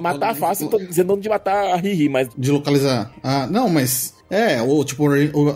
Matar 0.00 0.34
fácil, 0.34 0.68
tô 0.68 0.78
dizendo 0.78 1.08
não 1.08 1.20
de 1.20 1.28
matar 1.28 1.72
a 1.72 1.76
Riri, 1.76 2.08
mas... 2.08 2.28
De 2.36 2.50
localizar. 2.50 3.12
Ah, 3.22 3.46
não, 3.46 3.68
mas 3.68 4.16
é, 4.28 4.60
ou 4.60 4.84
tipo, 4.84 5.04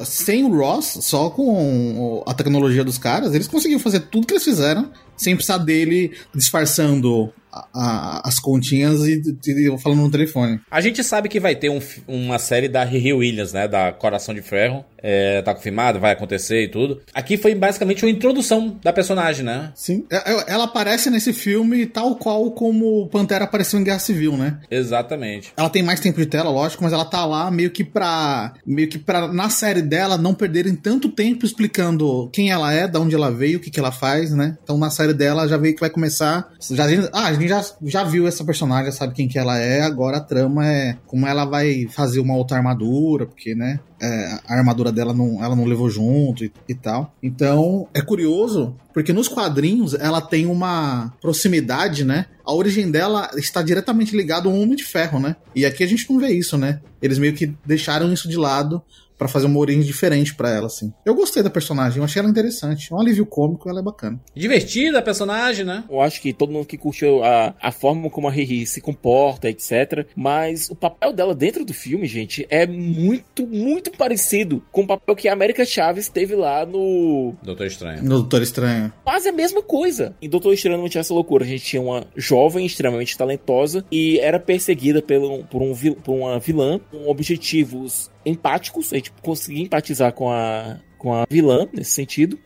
sem 0.04 0.44
o 0.44 0.56
Ross, 0.56 0.98
só 1.00 1.30
com 1.30 2.22
a 2.26 2.32
tecnologia 2.32 2.84
dos 2.84 2.98
caras, 2.98 3.34
eles 3.34 3.48
conseguiram 3.48 3.80
fazer 3.80 4.00
tudo 4.00 4.26
que 4.26 4.34
eles 4.34 4.44
fizeram 4.44 4.90
sem 5.16 5.34
precisar 5.34 5.58
dele 5.58 6.16
disfarçando 6.34 7.32
a, 7.52 7.68
a, 7.74 8.28
as 8.28 8.38
continhas 8.38 9.00
e, 9.06 9.22
e, 9.46 9.78
falando 9.78 10.00
no 10.00 10.10
telefone. 10.10 10.60
A 10.70 10.80
gente 10.80 11.02
sabe 11.02 11.28
que 11.28 11.40
vai 11.40 11.54
ter 11.54 11.68
um, 11.68 11.80
uma 12.06 12.38
série 12.38 12.68
da 12.68 12.84
Riri 12.84 13.12
Williams, 13.12 13.52
né? 13.52 13.66
Da 13.66 13.92
Coração 13.92 14.34
de 14.34 14.42
Ferro. 14.42 14.84
É, 15.02 15.40
tá 15.42 15.54
confirmado, 15.54 15.98
vai 15.98 16.12
acontecer 16.12 16.64
e 16.64 16.68
tudo. 16.68 17.00
Aqui 17.14 17.36
foi 17.36 17.54
basicamente 17.54 18.04
uma 18.04 18.10
introdução 18.10 18.78
da 18.82 18.92
personagem, 18.92 19.44
né? 19.44 19.72
Sim. 19.74 20.04
É, 20.10 20.16
é, 20.16 20.44
ela 20.48 20.64
aparece 20.64 21.08
nesse 21.10 21.32
filme 21.32 21.86
tal 21.86 22.16
qual 22.16 22.50
como 22.50 23.08
Pantera 23.08 23.44
apareceu 23.44 23.80
em 23.80 23.84
Guerra 23.84 23.98
Civil, 23.98 24.36
né? 24.36 24.58
Exatamente. 24.70 25.52
Ela 25.56 25.70
tem 25.70 25.82
mais 25.82 26.00
tempo 26.00 26.18
de 26.18 26.26
tela, 26.26 26.50
lógico, 26.50 26.82
mas 26.82 26.92
ela 26.92 27.04
tá 27.04 27.24
lá 27.24 27.50
meio 27.50 27.70
que 27.70 27.82
pra. 27.82 28.52
meio 28.66 28.88
que 28.88 28.98
pra, 28.98 29.32
na 29.32 29.48
série 29.48 29.82
dela, 29.82 30.18
não 30.18 30.34
perderem 30.34 30.74
tanto 30.74 31.08
tempo 31.08 31.46
explicando 31.46 32.28
quem 32.32 32.50
ela 32.50 32.72
é, 32.72 32.86
de 32.86 32.98
onde 32.98 33.14
ela 33.14 33.30
veio, 33.30 33.58
o 33.58 33.60
que, 33.60 33.70
que 33.70 33.80
ela 33.80 33.92
faz, 33.92 34.32
né? 34.32 34.58
Então 34.62 34.76
na 34.76 34.90
série 34.90 35.14
dela 35.14 35.48
já 35.48 35.56
veio 35.56 35.74
que 35.74 35.80
vai 35.80 35.90
começar. 35.90 36.50
Já, 36.70 36.84
ah, 37.12 37.32
gente 37.40 37.48
já, 37.48 37.64
já 37.82 38.04
viu 38.04 38.26
essa 38.26 38.44
personagem, 38.44 38.86
já 38.86 38.92
sabe 38.92 39.14
quem 39.14 39.28
que 39.28 39.38
ela 39.38 39.58
é, 39.58 39.82
agora 39.82 40.18
a 40.18 40.20
trama 40.20 40.66
é 40.66 40.96
como 41.06 41.26
ela 41.26 41.44
vai 41.44 41.86
fazer 41.88 42.20
uma 42.20 42.36
outra 42.36 42.56
armadura, 42.56 43.26
porque, 43.26 43.54
né, 43.54 43.80
é, 44.00 44.38
a 44.46 44.56
armadura 44.56 44.90
dela 44.90 45.12
não, 45.12 45.42
ela 45.42 45.56
não 45.56 45.64
levou 45.64 45.90
junto 45.90 46.44
e, 46.44 46.52
e, 46.68 46.74
tal. 46.74 47.14
Então, 47.22 47.88
é 47.92 48.00
curioso, 48.00 48.76
porque 48.94 49.12
nos 49.12 49.28
quadrinhos 49.28 49.94
ela 49.94 50.20
tem 50.20 50.46
uma 50.46 51.12
proximidade, 51.20 52.04
né? 52.04 52.26
A 52.44 52.52
origem 52.52 52.90
dela 52.90 53.30
está 53.36 53.62
diretamente 53.62 54.16
ligada 54.16 54.48
ao 54.48 54.54
Homem 54.54 54.76
de 54.76 54.84
Ferro, 54.84 55.20
né? 55.20 55.36
E 55.54 55.66
aqui 55.66 55.84
a 55.84 55.86
gente 55.86 56.10
não 56.10 56.18
vê 56.18 56.28
isso, 56.28 56.56
né? 56.56 56.80
Eles 57.02 57.18
meio 57.18 57.34
que 57.34 57.54
deixaram 57.64 58.12
isso 58.12 58.28
de 58.28 58.36
lado 58.36 58.82
para 59.20 59.28
fazer 59.28 59.44
uma 59.44 59.58
origem 59.58 59.82
diferente 59.82 60.34
para 60.34 60.48
ela, 60.48 60.66
assim. 60.66 60.90
Eu 61.04 61.14
gostei 61.14 61.42
da 61.42 61.50
personagem, 61.50 61.98
eu 61.98 62.04
achei 62.04 62.20
ela 62.20 62.30
interessante. 62.30 62.90
É 62.90 62.96
um 62.96 63.00
alívio 63.00 63.26
cômico, 63.26 63.68
ela 63.68 63.80
é 63.80 63.82
bacana. 63.82 64.18
Divertida 64.34 64.98
a 64.98 65.02
personagem, 65.02 65.62
né? 65.62 65.84
Eu 65.90 66.00
acho 66.00 66.22
que 66.22 66.32
todo 66.32 66.50
mundo 66.50 66.64
que 66.64 66.78
curtiu 66.78 67.22
a, 67.22 67.54
a 67.60 67.70
forma 67.70 68.08
como 68.08 68.28
a 68.28 68.30
Riri 68.30 68.64
se 68.64 68.80
comporta, 68.80 69.50
etc. 69.50 70.06
Mas 70.16 70.70
o 70.70 70.74
papel 70.74 71.12
dela 71.12 71.34
dentro 71.34 71.66
do 71.66 71.74
filme, 71.74 72.06
gente, 72.06 72.46
é 72.48 72.66
muito, 72.66 73.46
muito 73.46 73.90
parecido 73.90 74.64
com 74.72 74.84
o 74.84 74.86
papel 74.86 75.14
que 75.14 75.28
a 75.28 75.34
América 75.34 75.66
Chaves 75.66 76.08
teve 76.08 76.34
lá 76.34 76.64
no. 76.64 77.34
Doutor 77.42 77.66
Estranho. 77.66 78.02
No 78.02 78.20
Doutor 78.20 78.40
Estranho. 78.40 78.90
Quase 79.04 79.28
a 79.28 79.32
mesma 79.32 79.62
coisa. 79.62 80.16
Em 80.22 80.30
Doutor 80.30 80.54
Estranho 80.54 80.78
não 80.78 80.88
tinha 80.88 81.02
essa 81.02 81.12
loucura. 81.12 81.44
A 81.44 81.48
gente 81.48 81.62
tinha 81.62 81.82
uma 81.82 82.06
jovem 82.16 82.64
extremamente 82.64 83.18
talentosa 83.18 83.84
e 83.92 84.18
era 84.18 84.40
perseguida 84.40 85.02
pelo, 85.02 85.44
por, 85.44 85.60
um, 85.60 85.74
por 85.74 86.14
uma 86.14 86.38
vilã 86.38 86.80
com 86.90 87.06
objetivos 87.06 88.10
empáticos. 88.24 88.92
A 88.92 88.96
gente 88.96 89.12
conseguia 89.22 89.62
empatizar 89.62 90.12
com 90.12 90.30
a, 90.30 90.78
com 90.98 91.14
a 91.14 91.26
vilã, 91.30 91.66
nesse 91.72 91.92
sentido. 91.92 92.38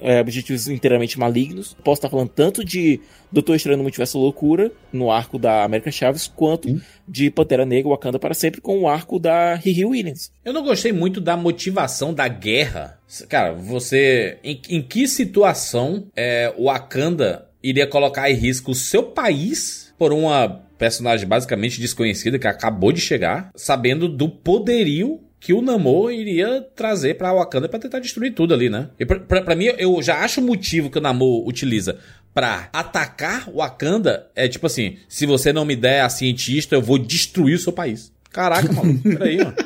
É, 0.00 0.20
objetivos 0.20 0.68
inteiramente 0.68 1.18
malignos. 1.18 1.74
Posso 1.82 1.98
estar 1.98 2.10
falando 2.10 2.28
tanto 2.28 2.64
de 2.64 3.00
Doutor 3.32 3.56
Estranho 3.56 3.78
no 3.78 3.82
Multiverso 3.82 4.18
Loucura, 4.18 4.70
no 4.92 5.10
arco 5.10 5.38
da 5.38 5.64
América 5.64 5.90
Chaves, 5.90 6.26
quanto 6.26 6.68
hum. 6.68 6.80
de 7.08 7.30
Pantera 7.30 7.64
Negra, 7.64 7.90
Wakanda 7.90 8.18
para 8.18 8.34
sempre, 8.34 8.60
com 8.60 8.80
o 8.80 8.88
arco 8.88 9.18
da 9.18 9.54
Riri 9.54 9.84
Williams. 9.84 10.30
Eu 10.44 10.52
não 10.52 10.62
gostei 10.62 10.92
muito 10.92 11.20
da 11.20 11.36
motivação 11.36 12.12
da 12.12 12.28
guerra. 12.28 12.98
Cara, 13.28 13.54
você... 13.54 14.38
Em, 14.44 14.60
em 14.68 14.82
que 14.82 15.08
situação 15.08 16.06
é, 16.14 16.52
o 16.56 16.64
Wakanda 16.64 17.48
iria 17.62 17.86
colocar 17.86 18.30
em 18.30 18.34
risco 18.34 18.72
o 18.72 18.74
seu 18.74 19.02
país 19.02 19.94
por 19.98 20.12
uma 20.12 20.63
personagem 20.78 21.26
basicamente 21.26 21.80
desconhecida 21.80 22.38
que 22.38 22.46
acabou 22.46 22.92
de 22.92 23.00
chegar, 23.00 23.50
sabendo 23.54 24.08
do 24.08 24.28
poderio 24.28 25.20
que 25.38 25.52
o 25.52 25.60
Namor 25.60 26.10
iria 26.10 26.62
trazer 26.74 27.18
pra 27.18 27.34
Wakanda 27.34 27.68
para 27.68 27.78
tentar 27.78 27.98
destruir 27.98 28.32
tudo 28.32 28.54
ali, 28.54 28.70
né? 28.70 28.88
E 28.98 29.04
pra, 29.04 29.20
pra, 29.20 29.42
pra, 29.42 29.54
mim, 29.54 29.66
eu 29.76 30.00
já 30.02 30.20
acho 30.20 30.40
o 30.40 30.44
motivo 30.44 30.88
que 30.88 30.96
o 30.96 31.02
Namor 31.02 31.46
utiliza 31.46 31.98
pra 32.32 32.70
atacar 32.72 33.50
Wakanda 33.50 34.26
é 34.34 34.48
tipo 34.48 34.66
assim: 34.66 34.96
se 35.06 35.26
você 35.26 35.52
não 35.52 35.66
me 35.66 35.76
der 35.76 36.00
a 36.00 36.08
cientista, 36.08 36.74
eu 36.74 36.80
vou 36.80 36.98
destruir 36.98 37.56
o 37.56 37.58
seu 37.58 37.72
país. 37.72 38.10
Caraca, 38.32 38.72
mano, 38.72 38.98
peraí, 39.02 39.36
mano. 39.38 39.54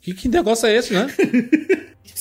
Que, 0.00 0.12
que 0.12 0.28
negócio 0.28 0.66
é 0.66 0.76
esse, 0.76 0.92
né? 0.92 1.06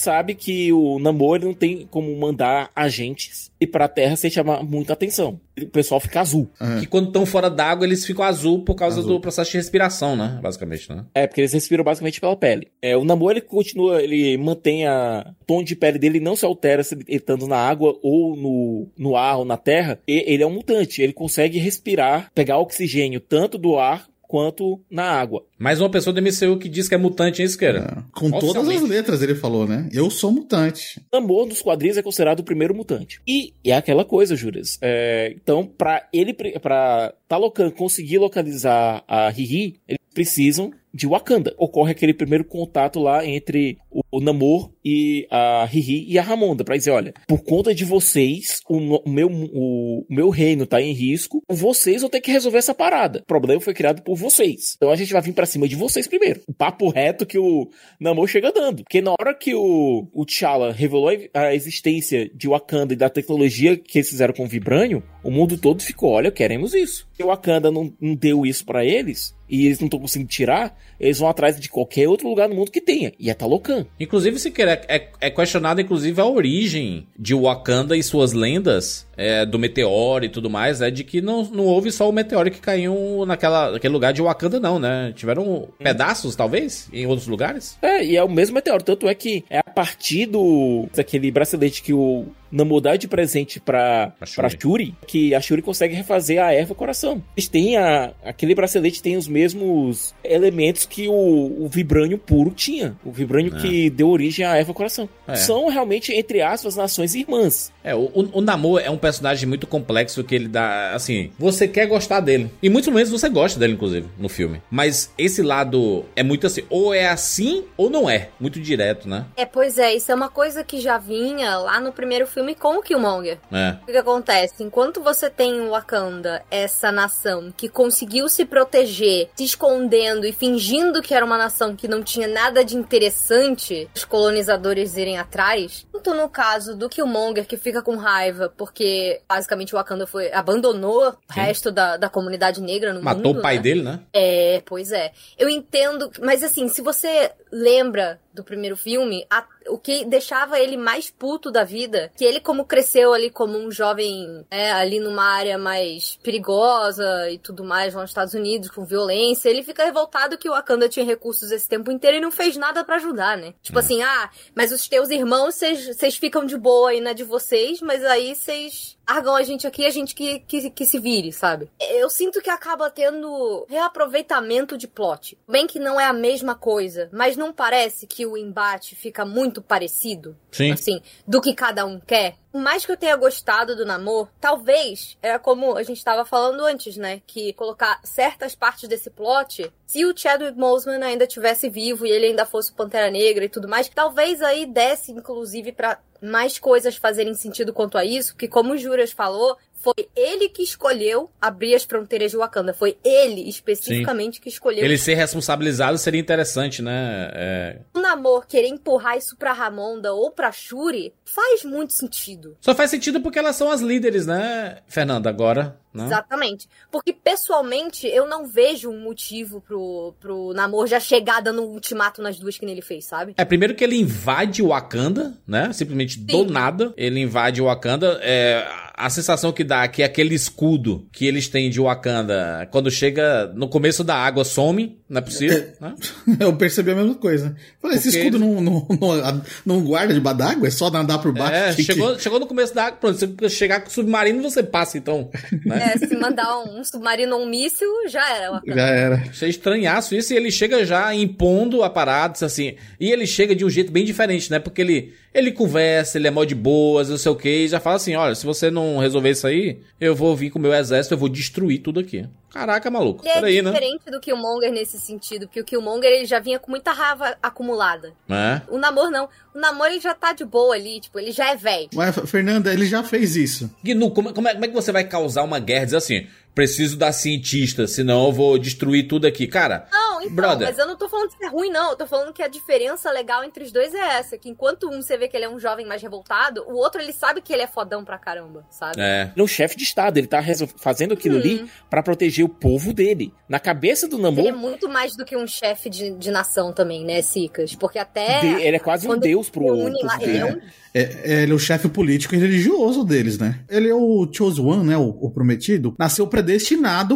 Sabe 0.04 0.36
que 0.36 0.72
o 0.74 1.00
Namor 1.00 1.39
não 1.39 1.54
tem 1.54 1.88
como 1.89 2.16
mandar 2.18 2.70
agentes 2.76 3.52
e 3.60 3.66
pra 3.66 3.88
Terra 3.88 4.16
sem 4.16 4.30
chamar 4.30 4.63
muita 4.63 4.94
atenção. 4.94 5.39
O 5.60 5.68
pessoal 5.68 6.00
fica 6.00 6.20
azul. 6.20 6.50
Uhum. 6.60 6.80
Que 6.82 6.88
quando 6.88 7.08
estão 7.08 7.26
fora 7.26 7.50
d'água, 7.50 7.86
eles 7.86 8.06
ficam 8.06 8.26
azul 8.26 8.63
por 8.63 8.76
causa 8.76 9.00
azul. 9.00 9.13
do 9.13 9.22
processo 9.22 9.52
de 9.52 9.58
respiração, 9.58 10.16
né? 10.16 10.39
Basicamente, 10.42 10.92
né? 10.92 11.06
É, 11.13 11.28
porque 11.28 11.42
eles 11.42 11.54
respiram 11.54 11.84
basicamente 11.84 12.20
pela 12.20 12.36
pele. 12.36 12.68
É, 12.82 12.98
o 12.98 13.06
Namor, 13.06 13.32
ele 13.32 13.42
continua, 13.42 14.02
ele 14.02 14.38
mantém 14.38 14.86
a 14.86 15.34
o 15.44 15.46
tom 15.46 15.63
de 15.63 15.76
pele 15.76 16.00
dele 16.00 16.20
não 16.20 16.36
se 16.36 16.46
altera 16.46 16.84
se 16.84 16.96
ele 16.96 17.06
estando 17.08 17.48
na 17.48 17.58
água 17.58 17.98
ou 18.02 18.36
no, 18.36 18.88
no 18.98 19.16
ar 19.16 19.39
ou 19.39 19.46
na 19.46 19.58
terra. 19.58 20.00
E, 20.08 20.24
ele 20.28 20.44
é 20.44 20.48
um 20.48 20.54
mutante, 20.54 21.02
ele 21.02 21.13
consegue 21.13 21.60
respirar, 21.60 22.32
pegar 22.34 22.58
oxigênio 22.58 23.20
tanto 23.20 23.58
do 23.58 23.78
ar 23.78 24.08
quanto 24.34 24.82
na 24.89 25.12
água. 25.12 25.46
Mais 25.60 25.80
uma 25.80 25.91
pessoa 25.91 26.12
do 26.12 26.19
MCU 26.19 26.58
que 26.58 26.67
diz 26.67 26.89
que 26.89 26.96
é 26.96 26.98
mutante, 26.98 27.43
hein, 27.43 27.46
Esqueira? 27.46 28.04
É. 28.04 28.19
Com 28.19 28.32
todas 28.32 28.67
as 28.67 28.82
letras 28.82 29.22
ele 29.22 29.36
falou, 29.36 29.67
né? 29.67 29.88
Eu 29.93 30.10
sou 30.10 30.32
mutante. 30.32 31.00
Namor 31.13 31.46
dos 31.46 31.62
quadrinhos 31.62 31.98
é 31.98 32.02
considerado 32.02 32.39
o 32.39 32.43
primeiro 32.43 32.74
mutante. 32.74 33.22
E 33.28 33.54
é 33.63 33.74
aquela 33.74 34.04
coisa, 34.04 34.36
Júlias. 34.36 34.80
É, 34.82 35.36
então, 35.36 35.67
para 35.67 36.10
ele, 36.12 36.34
para 36.34 37.13
Talocan 37.28 37.69
conseguir 37.69 38.17
localizar 38.17 39.04
a 39.08 39.30
Riri, 39.30 39.80
eles 39.88 40.02
precisam 40.15 40.72
de 40.93 41.08
Wakanda. 41.08 41.53
Ocorre 41.58 41.91
aquele 41.91 42.13
primeiro 42.13 42.45
contato 42.45 42.99
lá 42.99 43.25
entre 43.25 43.77
o 44.12 44.21
Namor 44.21 44.71
e 44.86 45.27
a 45.29 45.65
Riri 45.65 46.06
e 46.08 46.19
a 46.19 46.21
Ramonda 46.21 46.63
para 46.63 46.77
dizer, 46.77 46.91
olha, 46.91 47.13
por 47.27 47.43
conta 47.43 47.73
de 47.73 47.84
vocês, 47.84 48.62
o, 48.69 48.79
meu, 49.10 49.27
o, 49.27 50.06
meu 50.10 50.29
reino 50.29 50.65
tá 50.65 50.82
em 50.82 50.93
risco, 50.93 51.41
vocês 51.49 52.01
vão 52.01 52.10
ter 52.10 52.21
que 52.21 52.32
resolver 52.32 52.60
essa 52.60 52.75
parada. 52.75 53.19
O 53.19 53.25
problema 53.25 53.62
foi 53.62 53.73
criado 53.73 54.03
por 54.03 54.15
vocês. 54.15 54.75
Então 54.75 54.91
a 54.91 54.95
gente 54.95 55.12
vai 55.12 55.21
vir 55.21 55.34
para 55.34 55.45
cima 55.45 55.67
de 55.67 55.75
vocês 55.75 56.08
primeiro. 56.08 56.41
O 56.47 56.53
papo 56.53 56.89
reto 56.89 57.25
que 57.25 57.39
o 57.39 57.69
Namor 57.99 58.27
chega 58.27 58.51
dando. 58.51 58.84
Porque 58.84 59.01
na 59.01 59.12
hora 59.12 59.34
que 59.34 59.56
o, 59.56 60.08
o 60.13 60.25
T'Challa 60.25 60.71
revelou 60.71 61.10
a 61.34 61.56
existência 61.56 62.29
de 62.34 62.47
Wakanda 62.47 62.93
e 62.93 62.97
da 62.97 63.10
tecnologia 63.10 63.77
que 63.77 63.99
eles 63.99 64.10
fizeram 64.10 64.34
com 64.34 64.43
o 64.43 64.47
Vibranium, 64.47 65.01
o 65.23 65.32
mundo 65.32 65.58
todo 65.58 65.82
ficou, 65.82 66.12
olha, 66.12 66.32
queremos 66.32 66.73
isso. 66.73 67.08
E 67.17 67.23
o 67.23 67.27
Wakanda 67.27 67.71
não, 67.71 67.93
não 67.99 68.15
deu 68.15 68.45
isso 68.45 68.65
para 68.65 68.86
eles, 68.86 69.34
e 69.49 69.65
eles 69.65 69.79
não 69.79 69.88
estão 69.88 69.99
conseguindo 69.99 70.29
tirar, 70.29 70.77
eles 70.99 71.19
vão 71.19 71.27
atrás 71.29 71.60
de 71.60 71.69
qualquer 71.69 72.08
outro 72.08 72.27
lugar 72.27 72.49
no 72.49 72.56
mundo 72.56 72.71
que 72.71 72.82
tenha. 72.82 73.12
E 73.19 73.29
é 73.29 73.34
Talocan. 73.34 73.86
Inclusive, 73.99 74.39
se 74.39 74.51
quer, 74.51 74.86
é, 74.88 75.10
é 75.19 75.29
questionada, 75.29 75.82
inclusive, 75.82 76.19
a 76.19 76.25
origem 76.25 77.08
de 77.17 77.36
Wakanda 77.36 77.95
e 77.95 78.03
suas 78.03 78.34
lendas 78.34 79.08
é, 79.17 79.45
do 79.45 79.60
meteoro 79.60 80.26
e 80.26 80.30
tudo 80.30 80.49
mais, 80.49 80.82
é 80.82 80.89
de 80.89 81.04
que 81.04 81.21
não, 81.21 81.43
não 81.43 81.65
houve 81.65 81.91
só 81.91 82.10
o 82.10 82.13
meteoro 82.13 82.52
que 82.52 82.60
caiu 82.60 83.26
naquela, 83.26 83.71
naquele 83.71 83.93
lugar 83.93 84.13
de 84.13 84.21
Wakanda, 84.21 84.60
não, 84.60 84.80
né? 84.80 85.13
Tiveram 85.15 85.43
hum. 85.43 85.67
pedaços, 85.78 86.36
talvez, 86.36 86.88
em 86.91 87.06
outros 87.06 87.28
lugares. 87.28 87.78
É, 87.82 88.04
e 88.04 88.15
é 88.15 88.23
o 88.23 88.30
mesmo 88.30 88.56
meteoro. 88.56 88.84
Tanto 88.84 89.08
é 89.08 89.15
que 89.15 89.43
é 89.49 89.60
a 89.60 89.63
partir 89.63 90.26
do 90.26 90.88
daquele 90.95 91.32
bracelete 91.32 91.82
que 91.82 91.93
o 91.93 92.26
Namor 92.52 92.82
dá 92.82 92.95
de 92.95 93.08
presente 93.08 93.60
pra, 93.60 94.13
a 94.21 94.26
Shuri. 94.26 94.36
pra 94.36 94.60
Shuri, 94.62 94.95
que 95.08 95.34
a 95.34 95.41
Shuri 95.41 95.62
consegue 95.62 95.95
refazer 95.95 96.41
a 96.41 96.54
erva 96.54 96.76
coração. 96.76 97.23
Eles 97.36 97.49
têm 97.49 97.78
a, 97.78 98.12
aquele 98.23 98.54
bracelete 98.54 99.02
tem 99.02 99.17
os 99.17 99.28
mesmos 99.28 100.13
elementos 100.23 100.86
que 100.86 101.08
o, 101.08 101.65
o 101.65 101.67
Vibrânio 101.67 102.19
puro 102.19 102.52
tinha. 102.52 102.95
O 103.04 103.12
Vibrânio 103.12 103.56
é. 103.58 103.60
que 103.60 103.89
deu 103.89 104.08
origem 104.10 104.45
à 104.45 104.56
erva 104.56 104.73
coração. 104.73 105.10
É. 105.28 105.36
São 105.36 105.67
realmente, 105.67 106.13
entre 106.13 106.41
aspas, 106.41 106.76
nações 106.76 107.15
irmãs. 107.15 107.73
É, 107.84 107.93
o, 107.93 108.10
o 108.32 108.41
Namor 108.41 108.82
é 108.82 108.89
um 108.89 108.98
personagem 108.98 109.48
muito 109.48 109.67
complexo 109.67 110.24
que 110.24 110.34
ele 110.34 110.48
dá, 110.48 110.93
assim, 110.93 111.32
você 111.38 111.67
quer 111.67 111.86
gostar 111.86 112.22
dele. 112.22 112.50
E 112.62 112.69
muito 112.69 112.91
menos 112.91 113.10
você 113.10 113.28
gosta 113.28 113.60
dele, 113.60 113.74
inclusive, 113.74 114.08
no 114.17 114.30
filme. 114.30 114.62
Mas 114.72 115.12
esse 115.17 115.41
lado 115.41 116.06
é 116.15 116.24
muito 116.24 116.48
assim, 116.48 116.63
ou 116.69 116.93
é 116.93 117.08
assim 117.08 117.65
ou 117.76 117.89
não 117.89 118.10
é. 118.10 118.30
Muito 118.39 118.60
direto, 118.60 119.08
né? 119.10 119.26
É, 119.36 119.46
pois 119.46 119.78
é, 119.78 119.93
isso 119.93 120.12
é 120.12 120.15
uma 120.15 120.30
coisa 120.30 120.63
que 120.63 120.80
já 120.80 120.98
vinha 120.98 121.58
lá 121.58 121.80
no 121.80 121.91
primeiro 121.91 122.26
filme 122.26 122.56
com 122.56 122.78
o 122.78 122.82
Killmonger. 122.82 123.38
É. 123.52 123.78
O 123.82 123.86
que, 123.86 123.91
que 123.91 123.98
acontece? 123.98 124.63
Enquanto 124.63 125.02
você 125.02 125.30
tem 125.30 125.58
em 125.58 125.67
Wakanda 125.67 126.43
essa 126.50 126.91
nação 126.91 127.54
que 127.56 127.67
conseguiu 127.67 128.30
se 128.30 128.46
proteger, 128.46 129.30
se 129.36 129.43
escondendo 129.43 130.26
e 130.26 130.32
fingindo 130.32 131.02
que 131.02 131.13
era 131.13 131.26
uma 131.26 131.38
nação 131.38 131.76
que 131.76 131.88
não 131.88 132.04
tinha 132.04 132.28
nada 132.28 132.63
de 132.63 132.78
interessante, 132.78 133.89
os 133.96 134.06
colonizadores 134.06 134.96
irem 134.96 135.17
atrás, 135.17 135.86
tanto 135.91 136.13
no 136.13 136.30
caso 136.30 136.76
do 136.76 136.89
Killmonger 136.89 137.46
que 137.46 137.58
fica 137.58 137.73
fica 137.74 137.82
com 137.82 137.96
raiva 137.96 138.54
porque 138.56 139.22
basicamente 139.28 139.74
o 139.74 139.78
Wakanda 139.78 140.06
foi 140.06 140.32
abandonou 140.32 141.12
Sim. 141.12 141.18
o 141.30 141.34
resto 141.34 141.72
da, 141.72 141.98
da 141.98 142.08
comunidade 142.08 142.62
negra 142.62 142.94
no 142.94 143.02
Matou 143.02 143.18
mundo. 143.18 143.28
Matou 143.28 143.40
o 143.40 143.42
pai 143.42 143.56
né? 143.56 143.62
dele, 143.62 143.82
né? 143.82 144.00
É, 144.14 144.62
pois 144.66 144.92
é. 144.92 145.12
Eu 145.38 145.50
entendo, 145.50 146.12
mas 146.22 146.44
assim, 146.44 146.68
se 146.68 146.82
você 146.82 147.32
lembra 147.54 148.20
do 148.34 148.44
primeiro 148.44 148.76
filme, 148.76 149.28
a, 149.30 149.46
o 149.68 149.78
que 149.78 150.04
deixava 150.06 150.60
ele 150.60 150.76
mais 150.76 151.12
puto 151.12 151.52
da 151.52 151.63
vida, 151.63 152.12
que 152.18 152.26
ele 152.26 152.39
como 152.39 152.66
cresceu 152.66 153.13
ali 153.13 153.30
como 153.30 153.56
um 153.56 153.70
jovem, 153.70 154.44
é, 154.50 154.72
ali 154.72 155.00
numa 155.00 155.24
área 155.24 155.56
mais 155.56 156.18
perigosa 156.24 157.30
e 157.30 157.38
tudo 157.38 157.63
mais 157.63 157.94
lá 157.94 158.02
nos 158.02 158.10
Estados 158.10 158.34
Unidos, 158.34 158.72
com 158.72 158.84
violência, 158.84 159.50
ele 159.50 159.62
fica 159.62 159.86
revoltado 159.86 160.38
que 160.38 160.50
o 160.50 160.54
Wakanda 160.54 160.89
tinha 160.89 161.06
recursos 161.06 161.52
esse 161.52 161.70
tempo 161.70 161.92
inteiro 161.92 162.18
e 162.18 162.22
não 162.22 162.32
fez 162.32 162.58
nada 162.58 162.84
para 162.84 162.96
ajudar, 162.96 163.38
né? 163.38 163.54
Tipo 163.62 163.78
é. 163.78 163.82
assim, 163.82 164.02
ah, 164.02 164.32
mas 164.56 164.72
os 164.72 164.88
teus 164.88 165.12
irmãos, 165.12 165.54
vocês 165.56 166.16
ficam 166.16 166.46
de 166.46 166.58
boa 166.58 166.89
aí 166.89 167.02
na 167.02 167.13
de 167.13 167.24
vocês, 167.24 167.82
mas 167.82 168.04
aí 168.04 168.36
vocês 168.36 168.98
argam 169.06 169.36
a 169.36 169.44
gente 169.44 169.68
aqui, 169.68 169.86
a 169.86 169.89
gente 169.89 170.16
que, 170.16 170.39
que, 170.39 170.70
que 170.70 170.86
se 170.86 171.00
vire, 171.00 171.32
sabe? 171.32 171.70
Eu 171.80 172.10
sinto 172.10 172.42
que 172.42 172.50
acaba 172.50 172.89
tendo 172.89 173.66
reaproveitamento 173.70 174.78
de 174.78 174.88
plot. 174.88 175.38
Bem 175.48 175.68
que 175.68 175.80
não 175.80 176.00
é 176.00 176.06
a 176.06 176.13
mesma 176.13 176.56
coisa, 176.56 177.10
mas 177.12 177.38
não 177.38 177.54
parece 177.54 178.08
que 178.08 178.26
o 178.26 178.38
embate 178.38 178.96
fica 178.96 179.26
muito 179.26 179.62
parecido? 179.62 180.38
Sim. 180.52 180.72
Assim, 180.72 181.02
do 181.28 181.42
que 181.42 181.54
cada 181.54 181.86
um 181.86 182.00
quer? 182.00 182.36
Mais 182.56 182.86
que 182.86 182.92
eu 182.92 182.98
tenha 182.98 183.16
gostado 183.16 183.76
do 183.76 183.84
namoro, 183.84 184.30
talvez, 184.39 185.18
é 185.24 185.39
como 185.39 185.76
a 185.76 185.82
gente 185.82 185.98
estava 185.98 186.24
falando 186.24 186.63
antes, 186.63 186.96
né? 186.96 187.20
Que 187.26 187.52
colocar 187.54 188.00
certas 188.04 188.54
partes 188.54 188.88
desse 188.88 189.10
plot, 189.10 189.74
se 189.88 190.06
o 190.06 190.16
Chadwick 190.16 190.56
Boseman 190.56 191.04
ainda 191.04 191.26
tivesse 191.26 191.68
vivo 191.68 192.06
e 192.06 192.12
ele 192.12 192.28
ainda 192.28 192.46
fosse 192.46 192.72
o 192.72 192.76
Pantera 192.76 193.10
Negra 193.10 193.46
e 193.46 193.50
tudo 193.50 193.68
mais, 193.68 193.89
talvez 193.89 194.39
aí 194.44 194.68
desse, 194.68 195.12
inclusive, 195.12 195.72
para 195.72 196.00
mais 196.22 196.60
coisas 196.60 196.96
fazerem 196.96 197.34
sentido 197.34 197.73
quanto 197.73 197.98
a 197.98 198.06
isso, 198.06 198.36
que 198.36 198.48
como 198.48 198.73
o 198.73 198.77
Juras 198.77 199.12
falou, 199.12 199.58
foi 199.84 200.08
ele 200.15 200.48
que 200.48 200.63
escolheu 200.63 201.29
abrir 201.42 201.75
as 201.75 201.84
fronteiras 201.84 202.31
de 202.31 202.38
Wakanda. 202.38 202.73
Foi 202.73 202.98
ele, 203.04 203.50
especificamente, 203.50 204.36
Sim. 204.36 204.42
que 204.42 204.48
escolheu. 204.48 204.84
Ele 204.84 204.98
ser 204.98 205.15
responsabilizado 205.15 205.98
seria 205.98 206.21
interessante, 206.21 206.81
né? 206.81 207.29
É... 207.34 207.79
O 207.94 208.00
Namor 208.00 208.48
querer 208.48 208.69
empurrar 208.69 209.17
isso 209.17 209.36
pra 209.36 209.52
Ramonda 209.52 210.13
ou 210.13 210.31
pra 210.31 210.54
Shuri 210.54 211.13
faz 211.25 211.65
muito 211.65 211.92
sentido. 211.92 212.56
Só 212.62 212.73
faz 212.73 212.90
sentido 212.90 213.19
porque 213.19 213.38
elas 213.38 213.58
são 213.58 213.69
as 213.69 213.81
líderes, 213.81 214.25
né, 214.25 214.77
Fernanda, 214.88 215.29
agora 215.29 215.77
Né? 215.94 216.06
Exatamente. 216.06 216.67
Porque 216.91 217.13
pessoalmente 217.13 218.08
eu 218.08 218.27
não 218.27 218.48
vejo 218.48 218.89
um 218.89 219.00
motivo 219.00 219.62
pro, 219.62 220.13
pro 220.19 220.52
namoro 220.54 220.87
já 220.87 221.00
chegar 221.00 221.41
dando 221.41 221.62
um 221.62 221.67
ultimato 221.67 222.21
nas 222.21 222.39
duas 222.39 222.58
que 222.58 222.65
ele 222.65 222.81
fez, 222.81 223.06
sabe? 223.06 223.33
É, 223.37 223.46
primeiro 223.46 223.75
que 223.75 223.83
ele 223.83 223.96
invade 223.98 224.63
o 224.63 224.69
Wakanda, 224.69 225.33
né? 225.46 225.71
Simplesmente 225.73 226.17
do 226.19 226.46
nada. 226.46 226.94
Ele 226.98 227.19
invade 227.19 227.62
o 227.62 227.65
Wakanda. 227.65 228.19
É, 228.23 228.65
a 228.96 229.10
sensação 229.10 229.52
que 229.52 229.63
dá 229.63 229.83
é 229.83 229.87
que 229.87 230.02
aquele 230.04 230.33
escudo 230.33 231.08
que 231.12 231.25
eles 231.25 231.48
têm 231.48 231.69
de 231.69 231.79
Wakanda, 231.79 232.67
quando 232.71 232.89
chega 232.89 233.48
no 233.54 233.67
começo 233.67 234.04
da 234.04 234.15
água, 234.15 234.44
some. 234.44 235.00
Não 235.10 235.19
é 235.19 235.21
possível, 235.21 235.58
É. 235.58 235.73
né? 235.79 235.96
Eu 236.39 236.56
percebi 236.56 236.91
a 236.91 236.96
mesma 236.96 237.15
coisa. 237.15 237.56
Falei, 237.79 237.98
esse 237.98 238.10
escudo 238.10 238.37
ele- 238.37 238.46
não, 238.46 238.62
não, 238.62 238.87
não, 238.89 239.41
não 239.65 239.83
guarda 239.83 240.13
debaixo 240.13 240.37
d'água? 240.39 240.67
É 240.67 240.71
só 240.71 240.89
nadar 240.89 241.19
por 241.21 241.31
baixo? 241.33 241.54
É, 241.54 241.73
que- 241.75 241.83
chegou, 241.83 242.17
chegou 242.17 242.39
no 242.39 242.48
começo 242.48 242.73
da 242.73 242.85
água, 242.85 242.98
pronto. 243.00 243.17
Se 243.19 243.50
chegar 243.56 243.81
com 243.81 243.89
o 243.89 243.91
submarino, 243.91 244.41
você 244.41 244.63
passa, 244.63 244.98
então. 244.98 245.29
Né? 245.65 245.83
É, 245.84 245.98
se 245.98 246.15
mandar 246.15 246.60
um, 246.60 246.84
submarino 246.84 247.36
ou 247.36 247.44
um 247.44 247.46
míssil, 247.46 247.90
já 248.08 248.27
era. 248.29 248.52
Wakanda. 248.52 248.75
Já 248.75 248.88
era. 248.88 249.15
Achei 249.29 249.50
estranhaço 249.50 250.15
isso 250.15 250.34
e 250.34 250.38
ele 250.38 250.52
chega 250.52 250.86
já 250.86 251.13
impondo 251.13 251.84
a 251.84 251.90
parada, 251.90 252.46
assim. 252.46 252.75
E 253.00 253.12
ele 253.12 253.27
chega 253.27 253.56
de 253.56 253.65
um 253.65 253.69
jeito 253.69 253.92
bem 253.92 254.06
diferente, 254.06 254.50
né? 254.50 254.60
Porque 254.60 254.81
ele, 254.81 255.13
ele 255.34 255.52
conversa, 255.52 256.17
ele 256.17 256.27
é 256.27 256.31
mó 256.31 256.44
de 256.44 256.54
boas, 256.54 257.10
não 257.10 257.17
sei 257.17 257.31
o 257.31 257.36
que, 257.36 257.50
e 257.50 257.67
já 257.67 257.79
fala 257.79 257.96
assim: 257.96 258.15
olha, 258.15 258.36
se 258.36 258.46
você 258.46 258.69
não 258.69 259.00
resolver 259.00 259.31
isso 259.31 259.48
aí, 259.48 259.81
eu 260.00 260.15
vou 260.15 260.36
vir 260.36 260.52
com 260.52 260.60
o 260.60 260.62
meu 260.62 260.73
exército, 260.73 261.15
eu 261.15 261.17
vou 261.17 261.29
destruir 261.29 261.79
tudo 261.79 262.00
aqui. 262.00 262.27
Caraca, 262.54 262.92
maluco. 262.92 263.27
Ele 263.27 263.58
é 263.58 263.62
né? 263.63 263.71
diferente 263.71 264.12
do 264.12 264.19
Killmonger 264.19 264.71
nesse 264.71 265.00
sentido, 265.00 265.48
porque 265.48 265.60
o 265.60 265.65
Killmonger 265.65 266.12
ele 266.12 266.25
já 266.25 266.40
vinha 266.40 266.60
com 266.60 266.69
muita 266.69 266.92
raiva 266.92 267.36
acumulada. 267.42 268.13
É. 268.29 268.62
O 268.69 268.77
namoro 268.77 269.10
não. 269.10 269.27
O 269.56 269.60
namoro 269.60 269.90
ele 269.90 270.00
já 270.00 270.13
tá 270.13 270.34
de 270.34 270.46
boa 270.46 270.75
ali, 270.75 271.00
tipo, 271.00 271.19
ele 271.19 271.31
já 271.31 271.50
é 271.50 271.56
velho. 271.56 271.90
Mas, 271.96 272.15
Fernanda, 272.29 272.71
ele 272.71 272.86
já 272.86 273.02
fez 273.02 273.36
isso. 273.36 273.71
Gnu, 273.84 274.12
como, 274.12 274.31
como, 274.34 274.48
é, 274.48 274.54
como 274.54 274.65
é 274.65 274.67
que 274.67 274.73
você 274.73 274.92
vai 274.92 275.04
causar 275.04 275.42
uma 275.42 275.58
guerra? 275.58 275.86
Dizer 275.86 275.98
assim, 275.98 276.27
preciso 276.54 276.95
da 276.97 277.12
cientista, 277.12 277.87
senão 277.87 278.25
eu 278.27 278.31
vou 278.31 278.58
destruir 278.58 279.08
tudo 279.08 279.25
aqui. 279.25 279.47
Cara, 279.47 279.87
Não, 279.91 280.21
então, 280.21 280.35
Brother. 280.35 280.67
mas 280.67 280.77
eu 280.77 280.85
não 280.87 280.95
tô 280.97 281.10
falando 281.10 281.29
que 281.29 281.35
isso 281.35 281.43
é 281.43 281.47
ruim, 281.49 281.69
não. 281.71 281.91
Eu 281.91 281.95
tô 281.95 282.06
falando 282.06 282.31
que 282.33 282.41
a 282.43 282.47
diferença 282.47 283.12
legal 283.12 283.43
entre 283.43 283.63
os 283.63 283.71
dois 283.71 283.93
é 283.93 284.17
essa. 284.19 284.37
Que 284.37 284.49
enquanto 284.49 284.89
um 284.89 285.01
você 285.01 285.17
vê 285.17 285.27
que 285.27 285.35
ele 285.35 285.45
é 285.45 285.49
um 285.49 285.60
jovem 285.60 285.85
mais 285.85 286.01
revoltado, 286.01 286.63
o 286.67 286.73
outro 286.75 287.01
ele 287.01 287.12
sabe 287.13 287.41
que 287.41 287.51
ele 287.51 287.63
é 287.63 287.67
fodão 287.67 288.06
pra 288.06 288.17
caramba, 288.17 288.65
sabe? 288.69 288.99
é. 289.01 289.23
Ele 289.33 289.41
é 289.41 289.43
um 289.43 289.47
chefe 289.47 289.75
de 289.75 289.83
estado, 289.83 290.17
ele 290.17 290.27
tá 290.27 290.41
fazendo 290.77 291.13
aquilo 291.13 291.37
ali 291.37 291.65
pra 291.89 292.04
proteger 292.04 292.45
o 292.45 292.49
povo 292.49 292.93
dele. 292.93 293.33
Na 293.49 293.60
cabeça 293.60 294.08
do 294.08 294.17
Ele 294.17 294.47
é 294.49 294.51
muito 294.51 294.87
mais 294.89 295.15
do 295.15 295.25
que 295.25 295.35
um 295.35 295.47
chefe 295.47 295.89
de, 295.89 296.12
de 296.12 296.31
nação 296.31 296.71
também, 296.71 297.04
né, 297.06 297.21
Sicas? 297.21 297.75
Porque 297.75 297.99
até. 297.99 298.39
de- 298.41 298.62
ele 298.63 298.75
é 298.77 298.79
quase 298.79 299.08
um 299.08 299.17
deus 299.17 299.49
pro 299.49 299.65
dele. 299.75 299.97
ele 300.21 300.37
é 300.37 300.45
um 300.45 300.62
É, 300.95 301.01
é, 301.01 301.43
ele 301.43 301.51
é 301.51 301.56
o 301.56 301.60
chefe 301.60 301.87
político 301.89 302.35
e 302.35 302.37
religioso 302.37 303.04
deles, 303.04 303.37
né? 303.39 303.60
Ele 303.69 303.89
é 303.89 303.95
o 303.95 304.27
Chose 304.31 304.62
One, 304.62 304.85
né? 304.87 304.95
O, 304.97 305.10
o 305.10 305.31
prometido. 305.31 305.95
Nasceu 305.97 306.27
pra, 306.27 306.42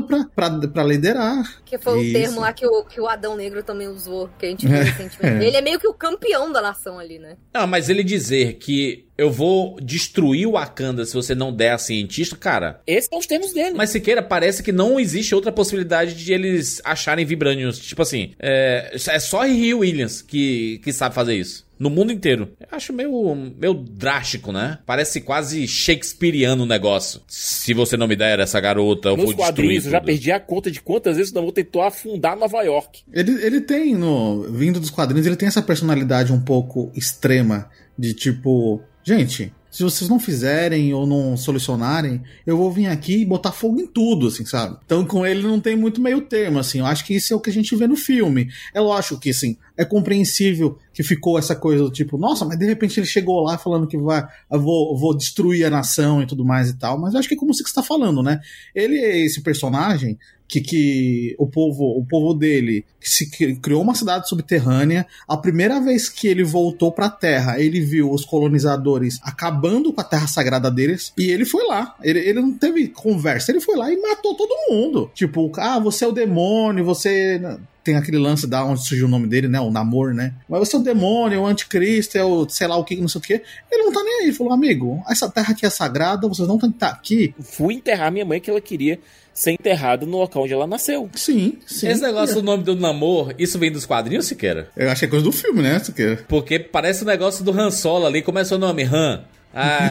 pra, 0.04 0.50
pra 0.50 0.84
liderar. 0.84 1.62
Que 1.66 1.78
foi 1.78 2.02
Isso. 2.02 2.18
o 2.18 2.22
termo 2.22 2.42
lá 2.42 2.54
que 2.54 2.66
o, 2.66 2.84
que 2.84 3.00
o 3.02 3.08
Adão 3.08 3.36
Negro 3.36 3.64
também 3.64 3.88
usou, 3.88 4.30
que 4.38 4.46
a 4.46 4.50
gente 4.50 4.68
viu 4.68 4.78
recentemente. 4.84 5.44
é. 5.44 5.48
Ele 5.48 5.58
é 5.58 5.62
meio 5.62 5.80
que 5.80 5.88
o 5.88 5.94
campeão 5.94 6.52
da 6.52 6.62
nação 6.62 7.00
ali, 7.00 7.20
né? 7.20 7.38
Não, 7.54 7.66
mas 7.68 7.90
ele 7.90 8.04
dizer 8.04 8.54
que 8.56 9.07
eu 9.18 9.32
vou 9.32 9.80
destruir 9.82 10.48
o 10.48 10.52
Wakanda 10.52 11.06
se 11.06 11.14
você 11.14 11.34
não 11.34 11.52
der 11.52 11.72
a 11.72 11.78
cientista, 11.78 12.36
cara. 12.36 12.82
Esses 12.86 13.10
são 13.10 13.20
os 13.20 13.26
termos 13.26 13.54
dele. 13.54 13.76
Mas 13.76 13.90
Siqueira, 13.90 14.22
parece 14.22 14.62
que 14.62 14.72
não 14.72 15.00
existe 15.00 15.34
outra 15.34 15.52
possibilidade 15.52 16.14
de 16.14 16.32
eles 16.32 16.82
acharem 16.84 17.26
vibraniums. 17.26 17.80
Tipo 17.80 18.02
assim, 18.02 18.34
é, 18.40 18.92
é 18.94 19.20
só 19.20 19.44
Rio 19.46 19.80
Williams 19.80 20.22
que, 20.22 20.80
que 20.84 20.94
sabe 20.94 21.16
fazer 21.16 21.36
isso. 21.36 21.66
No 21.80 21.90
mundo 21.92 22.12
inteiro. 22.12 22.50
Eu 22.60 22.68
acho 22.72 22.92
meio, 22.92 23.36
meio 23.58 23.74
drástico, 23.74 24.52
né? 24.52 24.80
Parece 24.86 25.22
quase 25.22 25.68
shakespeariano 25.68 26.64
o 26.64 26.66
negócio. 26.66 27.22
Se 27.28 27.74
você 27.74 27.96
não 27.96 28.08
me 28.08 28.16
der 28.16 28.40
essa 28.40 28.60
garota, 28.60 29.10
eu 29.10 29.18
Nos 29.18 29.26
vou 29.26 29.36
destruir 29.36 29.46
quadrinhos, 29.46 29.86
eu 29.86 29.92
já 29.92 30.00
tudo. 30.00 30.08
perdi 30.08 30.32
a 30.32 30.40
conta 30.40 30.72
de 30.72 30.82
quantas 30.82 31.18
vezes 31.18 31.32
o 31.32 31.36
namoro 31.36 31.54
tentou 31.54 31.84
afundar 31.84 32.36
Nova 32.36 32.64
York. 32.64 33.04
Ele, 33.14 33.32
ele 33.44 33.62
tem, 33.62 33.94
no, 33.94 34.52
vindo 34.52 34.80
dos 34.80 34.90
quadrinhos, 34.90 35.28
ele 35.28 35.36
tem 35.36 35.48
essa 35.48 35.62
personalidade 35.62 36.34
um 36.34 36.42
pouco 36.42 36.92
extrema. 36.96 37.70
De 38.00 38.14
tipo, 38.14 38.84
gente, 39.08 39.54
se 39.72 39.84
vocês 39.84 40.10
não 40.10 40.20
fizerem 40.20 40.94
ou 40.94 41.08
não 41.08 41.38
solucionarem, 41.38 42.22
eu 42.46 42.58
vou 42.58 42.70
vir 42.70 42.88
aqui 42.88 43.22
e 43.22 43.26
botar 43.26 43.54
fogo 43.54 43.80
em 43.80 43.88
tudo, 43.88 44.28
assim, 44.28 44.46
sabe? 44.46 44.78
Então 44.86 45.06
com 45.06 45.26
ele 45.26 45.44
não 45.44 45.62
tem 45.62 45.78
muito 45.78 46.02
meio 46.02 46.20
termo, 46.20 46.60
assim. 46.60 46.80
Eu 46.80 46.86
acho 46.86 47.06
que 47.06 47.16
isso 47.16 47.34
é 47.34 47.38
o 47.38 47.40
que 47.40 47.50
a 47.50 47.54
gente 47.54 47.74
vê 47.76 47.88
no 47.88 47.96
filme. 47.96 48.50
É 48.74 48.82
lógico 48.82 49.18
que, 49.18 49.30
assim, 49.30 49.56
é 49.78 49.86
compreensível 49.86 50.78
que 50.94 51.04
ficou 51.04 51.40
essa 51.40 51.56
coisa 51.56 51.84
do 51.84 51.92
tipo, 51.92 52.18
nossa, 52.18 52.44
mas 52.44 52.58
de 52.58 52.66
repente 52.66 53.00
ele 53.00 53.08
chegou 53.08 53.42
lá 53.42 53.58
falando 53.58 53.88
que 53.88 53.98
vai, 53.98 54.28
vou, 54.50 54.98
vou 54.98 55.16
destruir 55.16 55.64
a 55.66 55.70
nação 55.70 56.22
e 56.22 56.28
tudo 56.28 56.44
mais 56.44 56.70
e 56.70 56.78
tal. 56.78 57.00
Mas 57.00 57.14
eu 57.14 57.20
acho 57.20 57.30
que 57.30 57.36
é 57.36 57.38
como 57.38 57.54
você 57.54 57.64
está 57.64 57.84
falando, 57.84 58.22
né? 58.22 58.42
Ele 58.76 58.98
é 58.98 59.20
esse 59.20 59.42
personagem 59.42 60.18
que, 60.48 60.62
que 60.62 61.36
o 61.38 61.46
povo 61.46 61.84
o 62.00 62.06
povo 62.06 62.34
dele 62.34 62.86
se 63.02 63.30
cri- 63.30 63.56
criou 63.58 63.82
uma 63.82 63.96
cidade 63.96 64.30
subterrânea. 64.30 65.06
A 65.28 65.36
primeira 65.36 65.80
vez 65.82 66.08
que 66.08 66.28
ele 66.28 66.44
voltou 66.44 66.92
pra 66.92 67.10
Terra, 67.10 67.60
ele 67.60 67.82
viu 67.82 68.12
os 68.12 68.24
colonizadores 68.26 69.20
acabando 69.22 69.92
com 69.92 70.02
a 70.02 70.04
terra 70.04 70.28
sagrada 70.28 70.72
deles 70.72 71.14
e 71.18 71.30
ele 71.30 71.46
foi 71.46 71.66
lá. 71.68 71.96
Ele, 72.02 72.20
ele 72.20 72.42
não 72.42 72.54
teve 72.54 72.88
conversa, 72.88 73.52
ele 73.52 73.60
foi 73.60 73.76
lá 73.76 73.92
e 73.92 74.02
matou 74.02 74.36
todo 74.36 74.72
mundo. 74.72 75.12
Tipo, 75.14 75.52
ah, 75.58 75.80
você 75.80 76.06
é 76.06 76.08
o 76.08 76.12
demônio, 76.12 76.84
você 76.86 77.42
tem 77.84 77.96
aquele 77.96 78.18
lance 78.18 78.46
da 78.46 78.66
onde 78.66 78.86
surgiu 78.86 79.08
o 79.08 79.10
nome 79.10 79.28
dele, 79.28 79.48
né? 79.48 79.60
O 79.62 79.72
Namor, 79.72 80.14
né? 80.14 80.34
Mas 80.50 80.60
você 80.60 80.76
é 80.76 80.80
o 80.80 80.84
demônio, 80.84 81.42
o 81.42 81.46
anticristo, 81.46 82.18
é 82.18 82.24
o 82.24 82.48
sei 82.50 82.68
lá 82.68 82.76
o 82.76 82.84
que, 82.84 82.98
não 82.98 83.08
sei 83.08 83.20
o 83.20 83.24
que. 83.24 83.42
Ele 83.72 83.84
não 83.84 83.94
tá 83.94 84.04
nem 84.04 84.14
aí. 84.22 84.24
Ele 84.28 84.34
falou, 84.34 84.52
amigo, 84.52 85.02
essa 85.10 85.30
terra 85.30 85.52
aqui 85.54 85.66
é 85.66 85.70
sagrada, 85.70 86.28
vocês 86.28 86.48
não 86.48 86.58
têm 86.58 86.70
que 86.70 86.76
estar 86.76 86.90
aqui. 86.90 87.34
Fui 87.40 87.76
enterrar 87.76 88.12
minha 88.12 88.26
mãe 88.26 88.42
que 88.42 88.50
ela 88.50 88.60
queria 88.60 89.00
ser 89.38 89.52
enterrada 89.52 90.04
no 90.04 90.18
local 90.18 90.44
onde 90.44 90.54
ela 90.54 90.66
nasceu. 90.66 91.08
Sim, 91.14 91.60
sim. 91.66 91.88
Esse 91.88 92.02
negócio 92.02 92.36
do 92.36 92.42
nome 92.42 92.64
do 92.64 92.76
namoro, 92.76 93.36
isso 93.38 93.60
vem 93.60 93.72
dos 93.72 93.86
quadrinhos, 93.86 94.26
Siqueira? 94.26 94.68
Eu 94.76 94.90
achei 94.90 95.08
coisa 95.08 95.24
do 95.24 95.32
filme, 95.32 95.62
né? 95.62 95.76
Aqui. 95.76 96.18
Porque 96.28 96.58
parece 96.58 97.04
o 97.04 97.06
negócio 97.06 97.46
do 97.46 97.52
Han 97.52 97.70
Solo 97.70 98.08
ali. 98.08 98.24
Como 98.24 98.40
é 98.40 98.44
seu 98.44 98.58
nome? 98.58 98.82
Han. 98.84 99.24
Ah, 99.54 99.90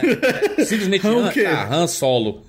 simplesmente 0.63 1.07
Han 1.07 1.15
o 1.15 1.19
Han, 1.19 1.31
quê? 1.31 1.45
ah, 1.45 1.67
Han 1.73 1.87
Solo. 1.87 2.43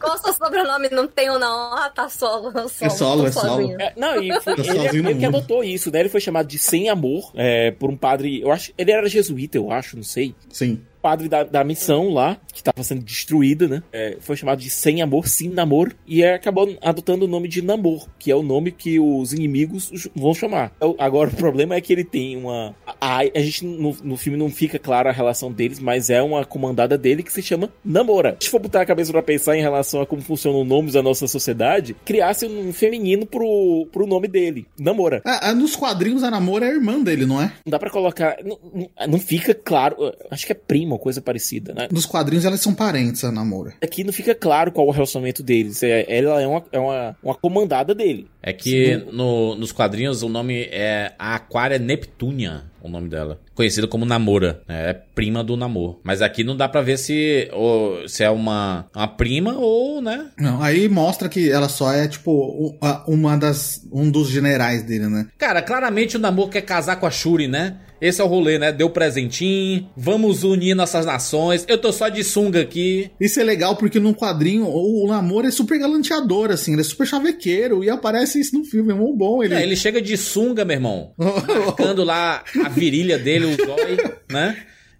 Qual 0.00 0.14
o 0.14 0.18
seu 0.18 0.32
sobrenome? 0.32 0.88
Não 0.90 1.06
tenho, 1.06 1.38
não. 1.38 1.74
Ah, 1.74 1.90
tá 1.94 2.08
solo. 2.08 2.50
solo 2.50 2.68
É 2.80 2.88
solo, 2.88 3.26
é 3.26 3.32
solo. 3.32 3.80
É, 3.80 3.92
não, 3.96 4.22
e 4.22 4.32
foi, 4.40 4.56
Tá 4.56 4.62
ele 4.62 4.98
no 4.98 5.04
meio 5.04 5.18
que 5.18 5.26
adotou 5.26 5.62
isso, 5.62 5.90
né? 5.92 6.00
Ele 6.00 6.08
foi 6.08 6.20
chamado 6.20 6.46
de 6.46 6.58
Sem 6.58 6.88
Amor 6.88 7.30
é, 7.34 7.70
por 7.72 7.90
um 7.90 7.96
padre. 7.96 8.40
Eu 8.40 8.50
acho. 8.50 8.72
Ele 8.78 8.90
era 8.90 9.06
jesuíta, 9.06 9.58
eu 9.58 9.70
acho, 9.70 9.96
não 9.96 10.02
sei. 10.02 10.34
Sim. 10.50 10.80
Padre 11.00 11.28
da, 11.28 11.42
da 11.44 11.64
missão 11.64 12.10
lá, 12.10 12.36
que 12.52 12.58
estava 12.60 12.82
sendo 12.82 13.02
destruída, 13.02 13.66
né? 13.68 13.82
É, 13.92 14.16
foi 14.20 14.36
chamado 14.36 14.60
de 14.60 14.70
Sem 14.70 15.00
Amor, 15.02 15.28
Sim 15.28 15.48
Namor. 15.50 15.92
E 16.06 16.24
acabou 16.24 16.76
adotando 16.82 17.24
o 17.24 17.28
nome 17.28 17.48
de 17.48 17.62
Namor, 17.62 18.06
que 18.18 18.30
é 18.30 18.36
o 18.36 18.42
nome 18.42 18.70
que 18.72 18.98
os 19.00 19.32
inimigos 19.32 19.90
os 19.90 20.08
vão 20.14 20.34
chamar. 20.34 20.72
Eu- 20.80 20.96
Agora, 20.98 21.30
o 21.30 21.34
problema 21.36 21.74
é 21.74 21.80
que 21.80 21.92
ele 21.92 22.04
tem 22.04 22.36
uma. 22.36 22.74
A, 23.00 23.18
a 23.20 23.40
gente 23.40 23.64
no, 23.64 23.96
no 24.02 24.16
filme 24.16 24.38
não 24.38 24.50
fica 24.50 24.78
clara 24.78 25.08
a 25.10 25.12
relação 25.12 25.50
deles, 25.50 25.78
mas 25.78 26.10
é 26.10 26.20
uma 26.22 26.44
comandada 26.44 26.98
dele 26.98 27.22
que 27.22 27.32
se 27.32 27.42
chama 27.42 27.72
Namora. 27.84 28.36
Se 28.40 28.48
for 28.50 28.58
botar 28.60 28.82
a 28.82 28.86
cabeça 28.86 29.10
pra 29.12 29.22
pensar 29.22 29.56
em 29.56 29.62
relação 29.62 30.00
a 30.02 30.06
como 30.06 30.20
funcionam 30.22 30.62
os 30.62 30.68
nomes 30.68 30.92
da 30.94 31.02
nossa 31.02 31.26
sociedade, 31.26 31.96
criasse 32.04 32.46
um 32.46 32.72
feminino 32.72 33.24
pro, 33.26 33.86
pro 33.90 34.06
nome 34.06 34.28
dele, 34.28 34.66
Namora. 34.78 35.22
Ah, 35.24 35.54
nos 35.54 35.74
quadrinhos, 35.76 36.22
a 36.22 36.30
Namor 36.30 36.62
é 36.62 36.66
a 36.66 36.74
irmã 36.74 37.00
dele, 37.00 37.24
não 37.26 37.40
é? 37.40 37.46
Não 37.64 37.70
dá 37.70 37.78
pra 37.78 37.90
colocar. 37.90 38.36
Não, 38.44 38.58
não- 38.74 38.90
não 39.08 39.18
fica 39.18 39.54
claro. 39.54 39.96
Acho 40.30 40.46
que 40.46 40.52
é 40.52 40.54
prima, 40.54 40.89
coisa 40.98 41.20
parecida, 41.20 41.72
né? 41.74 41.88
Nos 41.90 42.06
quadrinhos, 42.06 42.44
elas 42.44 42.60
são 42.60 42.74
parentes, 42.74 43.22
a 43.24 43.30
Namor. 43.32 43.72
Aqui 43.82 44.04
não 44.04 44.12
fica 44.12 44.34
claro 44.34 44.72
qual 44.72 44.86
o 44.86 44.90
relacionamento 44.90 45.42
deles. 45.42 45.82
É, 45.82 46.04
ela 46.08 46.40
é, 46.40 46.46
uma, 46.46 46.64
é 46.72 46.78
uma, 46.78 47.16
uma 47.22 47.34
comandada 47.34 47.94
dele. 47.94 48.26
É 48.42 48.52
que 48.52 48.96
no- 49.12 49.54
nos 49.54 49.70
quadrinhos 49.72 50.22
o 50.22 50.28
nome 50.28 50.62
é 50.70 51.12
a 51.18 51.34
Aquária 51.34 51.78
Neptunia, 51.78 52.62
o 52.82 52.88
nome 52.88 53.08
dela. 53.08 53.38
Conhecida 53.54 53.86
como 53.86 54.06
Namora, 54.06 54.62
né? 54.66 54.90
é 54.90 54.94
prima 54.94 55.44
do 55.44 55.56
Namor. 55.56 55.98
Mas 56.02 56.22
aqui 56.22 56.42
não 56.42 56.56
dá 56.56 56.66
pra 56.68 56.80
ver 56.80 56.96
se, 56.98 57.48
ou, 57.52 58.08
se 58.08 58.24
é 58.24 58.30
uma, 58.30 58.86
uma 58.96 59.06
prima 59.08 59.54
ou, 59.58 60.00
né? 60.00 60.30
Não, 60.38 60.62
aí 60.62 60.88
mostra 60.88 61.28
que 61.28 61.50
ela 61.50 61.68
só 61.68 61.92
é, 61.92 62.08
tipo, 62.08 62.74
uma 63.06 63.36
das, 63.36 63.86
um 63.92 64.10
dos 64.10 64.28
generais 64.30 64.82
dele, 64.82 65.06
né? 65.08 65.26
Cara, 65.36 65.60
claramente 65.60 66.16
o 66.16 66.20
Namor 66.20 66.48
quer 66.48 66.62
casar 66.62 66.96
com 66.96 67.06
a 67.06 67.10
Shuri, 67.10 67.46
né? 67.46 67.76
Esse 68.00 68.20
é 68.20 68.24
o 68.24 68.26
rolê, 68.26 68.58
né? 68.58 68.72
Deu 68.72 68.88
presentinho, 68.90 69.88
vamos 69.96 70.42
unir 70.44 70.74
nossas 70.74 71.04
nações. 71.04 71.64
Eu 71.68 71.78
tô 71.78 71.92
só 71.92 72.08
de 72.08 72.24
sunga 72.24 72.60
aqui. 72.60 73.10
Isso 73.20 73.38
é 73.40 73.44
legal 73.44 73.76
porque 73.76 74.00
no 74.00 74.14
quadrinho 74.14 74.64
o, 74.64 75.04
o 75.04 75.08
Namor 75.08 75.44
é 75.44 75.50
super 75.50 75.78
galanteador, 75.78 76.50
assim, 76.50 76.72
ele 76.72 76.80
é 76.80 76.84
super 76.84 77.06
chavequeiro 77.06 77.84
e 77.84 77.90
aparece 77.90 78.40
isso 78.40 78.56
no 78.56 78.64
filme, 78.64 78.92
é 78.92 78.94
muito 78.94 79.16
bom. 79.16 79.42
Ele, 79.42 79.54
É, 79.54 79.62
ele 79.62 79.76
chega 79.76 80.00
de 80.00 80.16
sunga, 80.16 80.64
meu 80.64 80.76
irmão. 80.76 81.12
Marcando 81.18 82.04
lá 82.04 82.42
a 82.64 82.68
virilha 82.68 83.18
dele, 83.18 83.46
o 83.46 83.56
zóio, 83.56 84.14
né? 84.30 84.56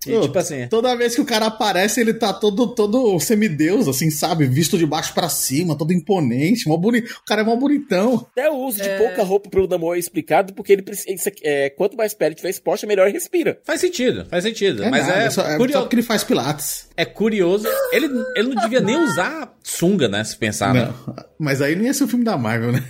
E 0.07 0.14
Ô, 0.14 0.22
tipo 0.22 0.38
assim, 0.38 0.66
Toda 0.68 0.96
vez 0.96 1.14
que 1.14 1.20
o 1.20 1.26
cara 1.26 1.46
aparece, 1.46 2.01
ele 2.01 2.14
tá 2.14 2.32
todo, 2.32 2.68
todo 2.68 3.20
semideus, 3.20 3.86
assim, 3.86 4.11
sabe? 4.11 4.46
Visto 4.46 4.78
de 4.78 4.86
baixo 4.86 5.12
pra 5.12 5.28
cima, 5.28 5.76
todo 5.76 5.92
imponente. 5.92 6.66
Mó 6.66 6.76
boni... 6.78 7.01
O 7.01 7.24
cara 7.26 7.42
é 7.42 7.44
mó 7.44 7.55
bonitão. 7.55 8.26
Até 8.32 8.48
o 8.51 8.55
uso 8.57 8.80
de 8.82 8.88
pouca 8.96 9.22
roupa 9.22 9.51
pro 9.51 9.68
Namor 9.68 9.96
é 9.96 9.98
explicado, 9.98 10.55
porque 10.55 10.72
ele 10.72 10.80
precisa. 10.82 11.30
é, 11.42 11.68
quanto 11.70 11.96
mais 11.98 12.14
pele 12.14 12.34
tiver 12.34 12.48
exposta, 12.48 12.86
melhor 12.86 13.05
ele 13.09 13.12
respira. 13.18 13.61
faz 13.62 13.80
sentido, 13.82 14.24
faz 14.30 14.42
sentido. 14.44 14.82
É 14.84 14.90
mas 14.90 15.07
nada, 15.07 15.20
é, 15.20 15.30
só, 15.30 15.42
é 15.46 15.57
curio- 15.59 15.74
só 15.74 15.80
porque 15.82 15.96
ele 15.96 16.03
faz 16.03 16.24
pilates. 16.24 16.86
é 16.96 17.05
curioso. 17.05 17.68
Ele, 17.92 18.07
ele 18.36 18.55
não 18.55 18.62
devia 18.62 18.80
nem 18.80 18.96
usar 18.96 19.55
sunga, 19.62 20.09
né? 20.09 20.24
Se 20.24 20.34
pensar, 20.36 20.72
né? 20.72 20.86
Não, 21.07 21.14
mas 21.38 21.61
aí 21.61 21.76
não 21.76 21.84
ia 21.84 21.92
ser 21.92 22.05
o 22.05 22.09
filme 22.09 22.24
da 22.24 22.38
Marvel, 22.38 22.72
né? 22.72 22.82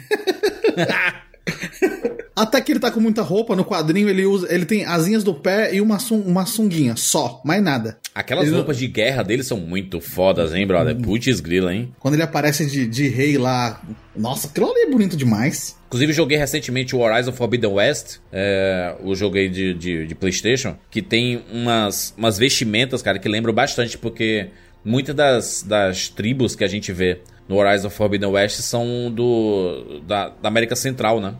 Até 2.40 2.60
que 2.60 2.72
ele 2.72 2.80
tá 2.80 2.90
com 2.90 3.00
muita 3.00 3.20
roupa, 3.22 3.54
no 3.54 3.64
quadrinho 3.64 4.08
ele 4.08 4.24
usa, 4.24 4.46
ele 4.52 4.64
tem 4.64 4.84
asinhas 4.86 5.22
do 5.22 5.34
pé 5.34 5.74
e 5.74 5.80
uma, 5.80 5.98
uma 6.10 6.46
sunguinha, 6.46 6.96
só, 6.96 7.40
mais 7.44 7.62
nada. 7.62 7.98
Aquelas 8.14 8.44
Ele 8.44 8.52
não- 8.52 8.58
roupas 8.60 8.78
de 8.78 8.86
guerra 8.86 9.22
dele 9.22 9.42
são 9.42 9.58
muito 9.58 10.00
fodas, 10.00 10.54
hein, 10.54 10.66
brother? 10.66 10.96
Putz 10.96 11.38
grila, 11.40 11.74
hein? 11.74 11.92
Quando 11.98 12.14
ele 12.14 12.22
aparece 12.22 12.64
de, 12.64 12.86
de 12.86 13.08
rei 13.08 13.36
lá, 13.36 13.82
nossa, 14.16 14.46
aquilo 14.48 14.70
ali 14.70 14.80
é 14.82 14.90
bonito 14.90 15.16
demais. 15.16 15.76
Inclusive, 15.88 16.12
joguei 16.12 16.38
recentemente 16.38 16.96
o 16.96 17.00
Horizon 17.00 17.32
Forbidden 17.32 17.72
West, 17.72 18.18
é, 18.32 18.94
o 19.04 19.14
jogo 19.14 19.36
aí 19.36 19.48
de, 19.48 19.74
de, 19.74 20.06
de 20.06 20.14
PlayStation, 20.14 20.76
que 20.90 21.02
tem 21.02 21.42
umas, 21.52 22.14
umas 22.16 22.38
vestimentas, 22.38 23.02
cara, 23.02 23.18
que 23.18 23.28
lembram 23.28 23.52
bastante, 23.52 23.98
porque 23.98 24.48
muitas 24.84 25.14
das, 25.14 25.62
das 25.62 26.08
tribos 26.08 26.56
que 26.56 26.64
a 26.64 26.68
gente 26.68 26.90
vê 26.92 27.20
no 27.50 27.56
Horizon 27.56 27.90
Forbidden 27.90 28.30
West 28.30 28.60
são 28.60 29.10
do 29.10 30.00
da, 30.06 30.28
da 30.28 30.48
América 30.48 30.76
Central, 30.76 31.20
né? 31.20 31.34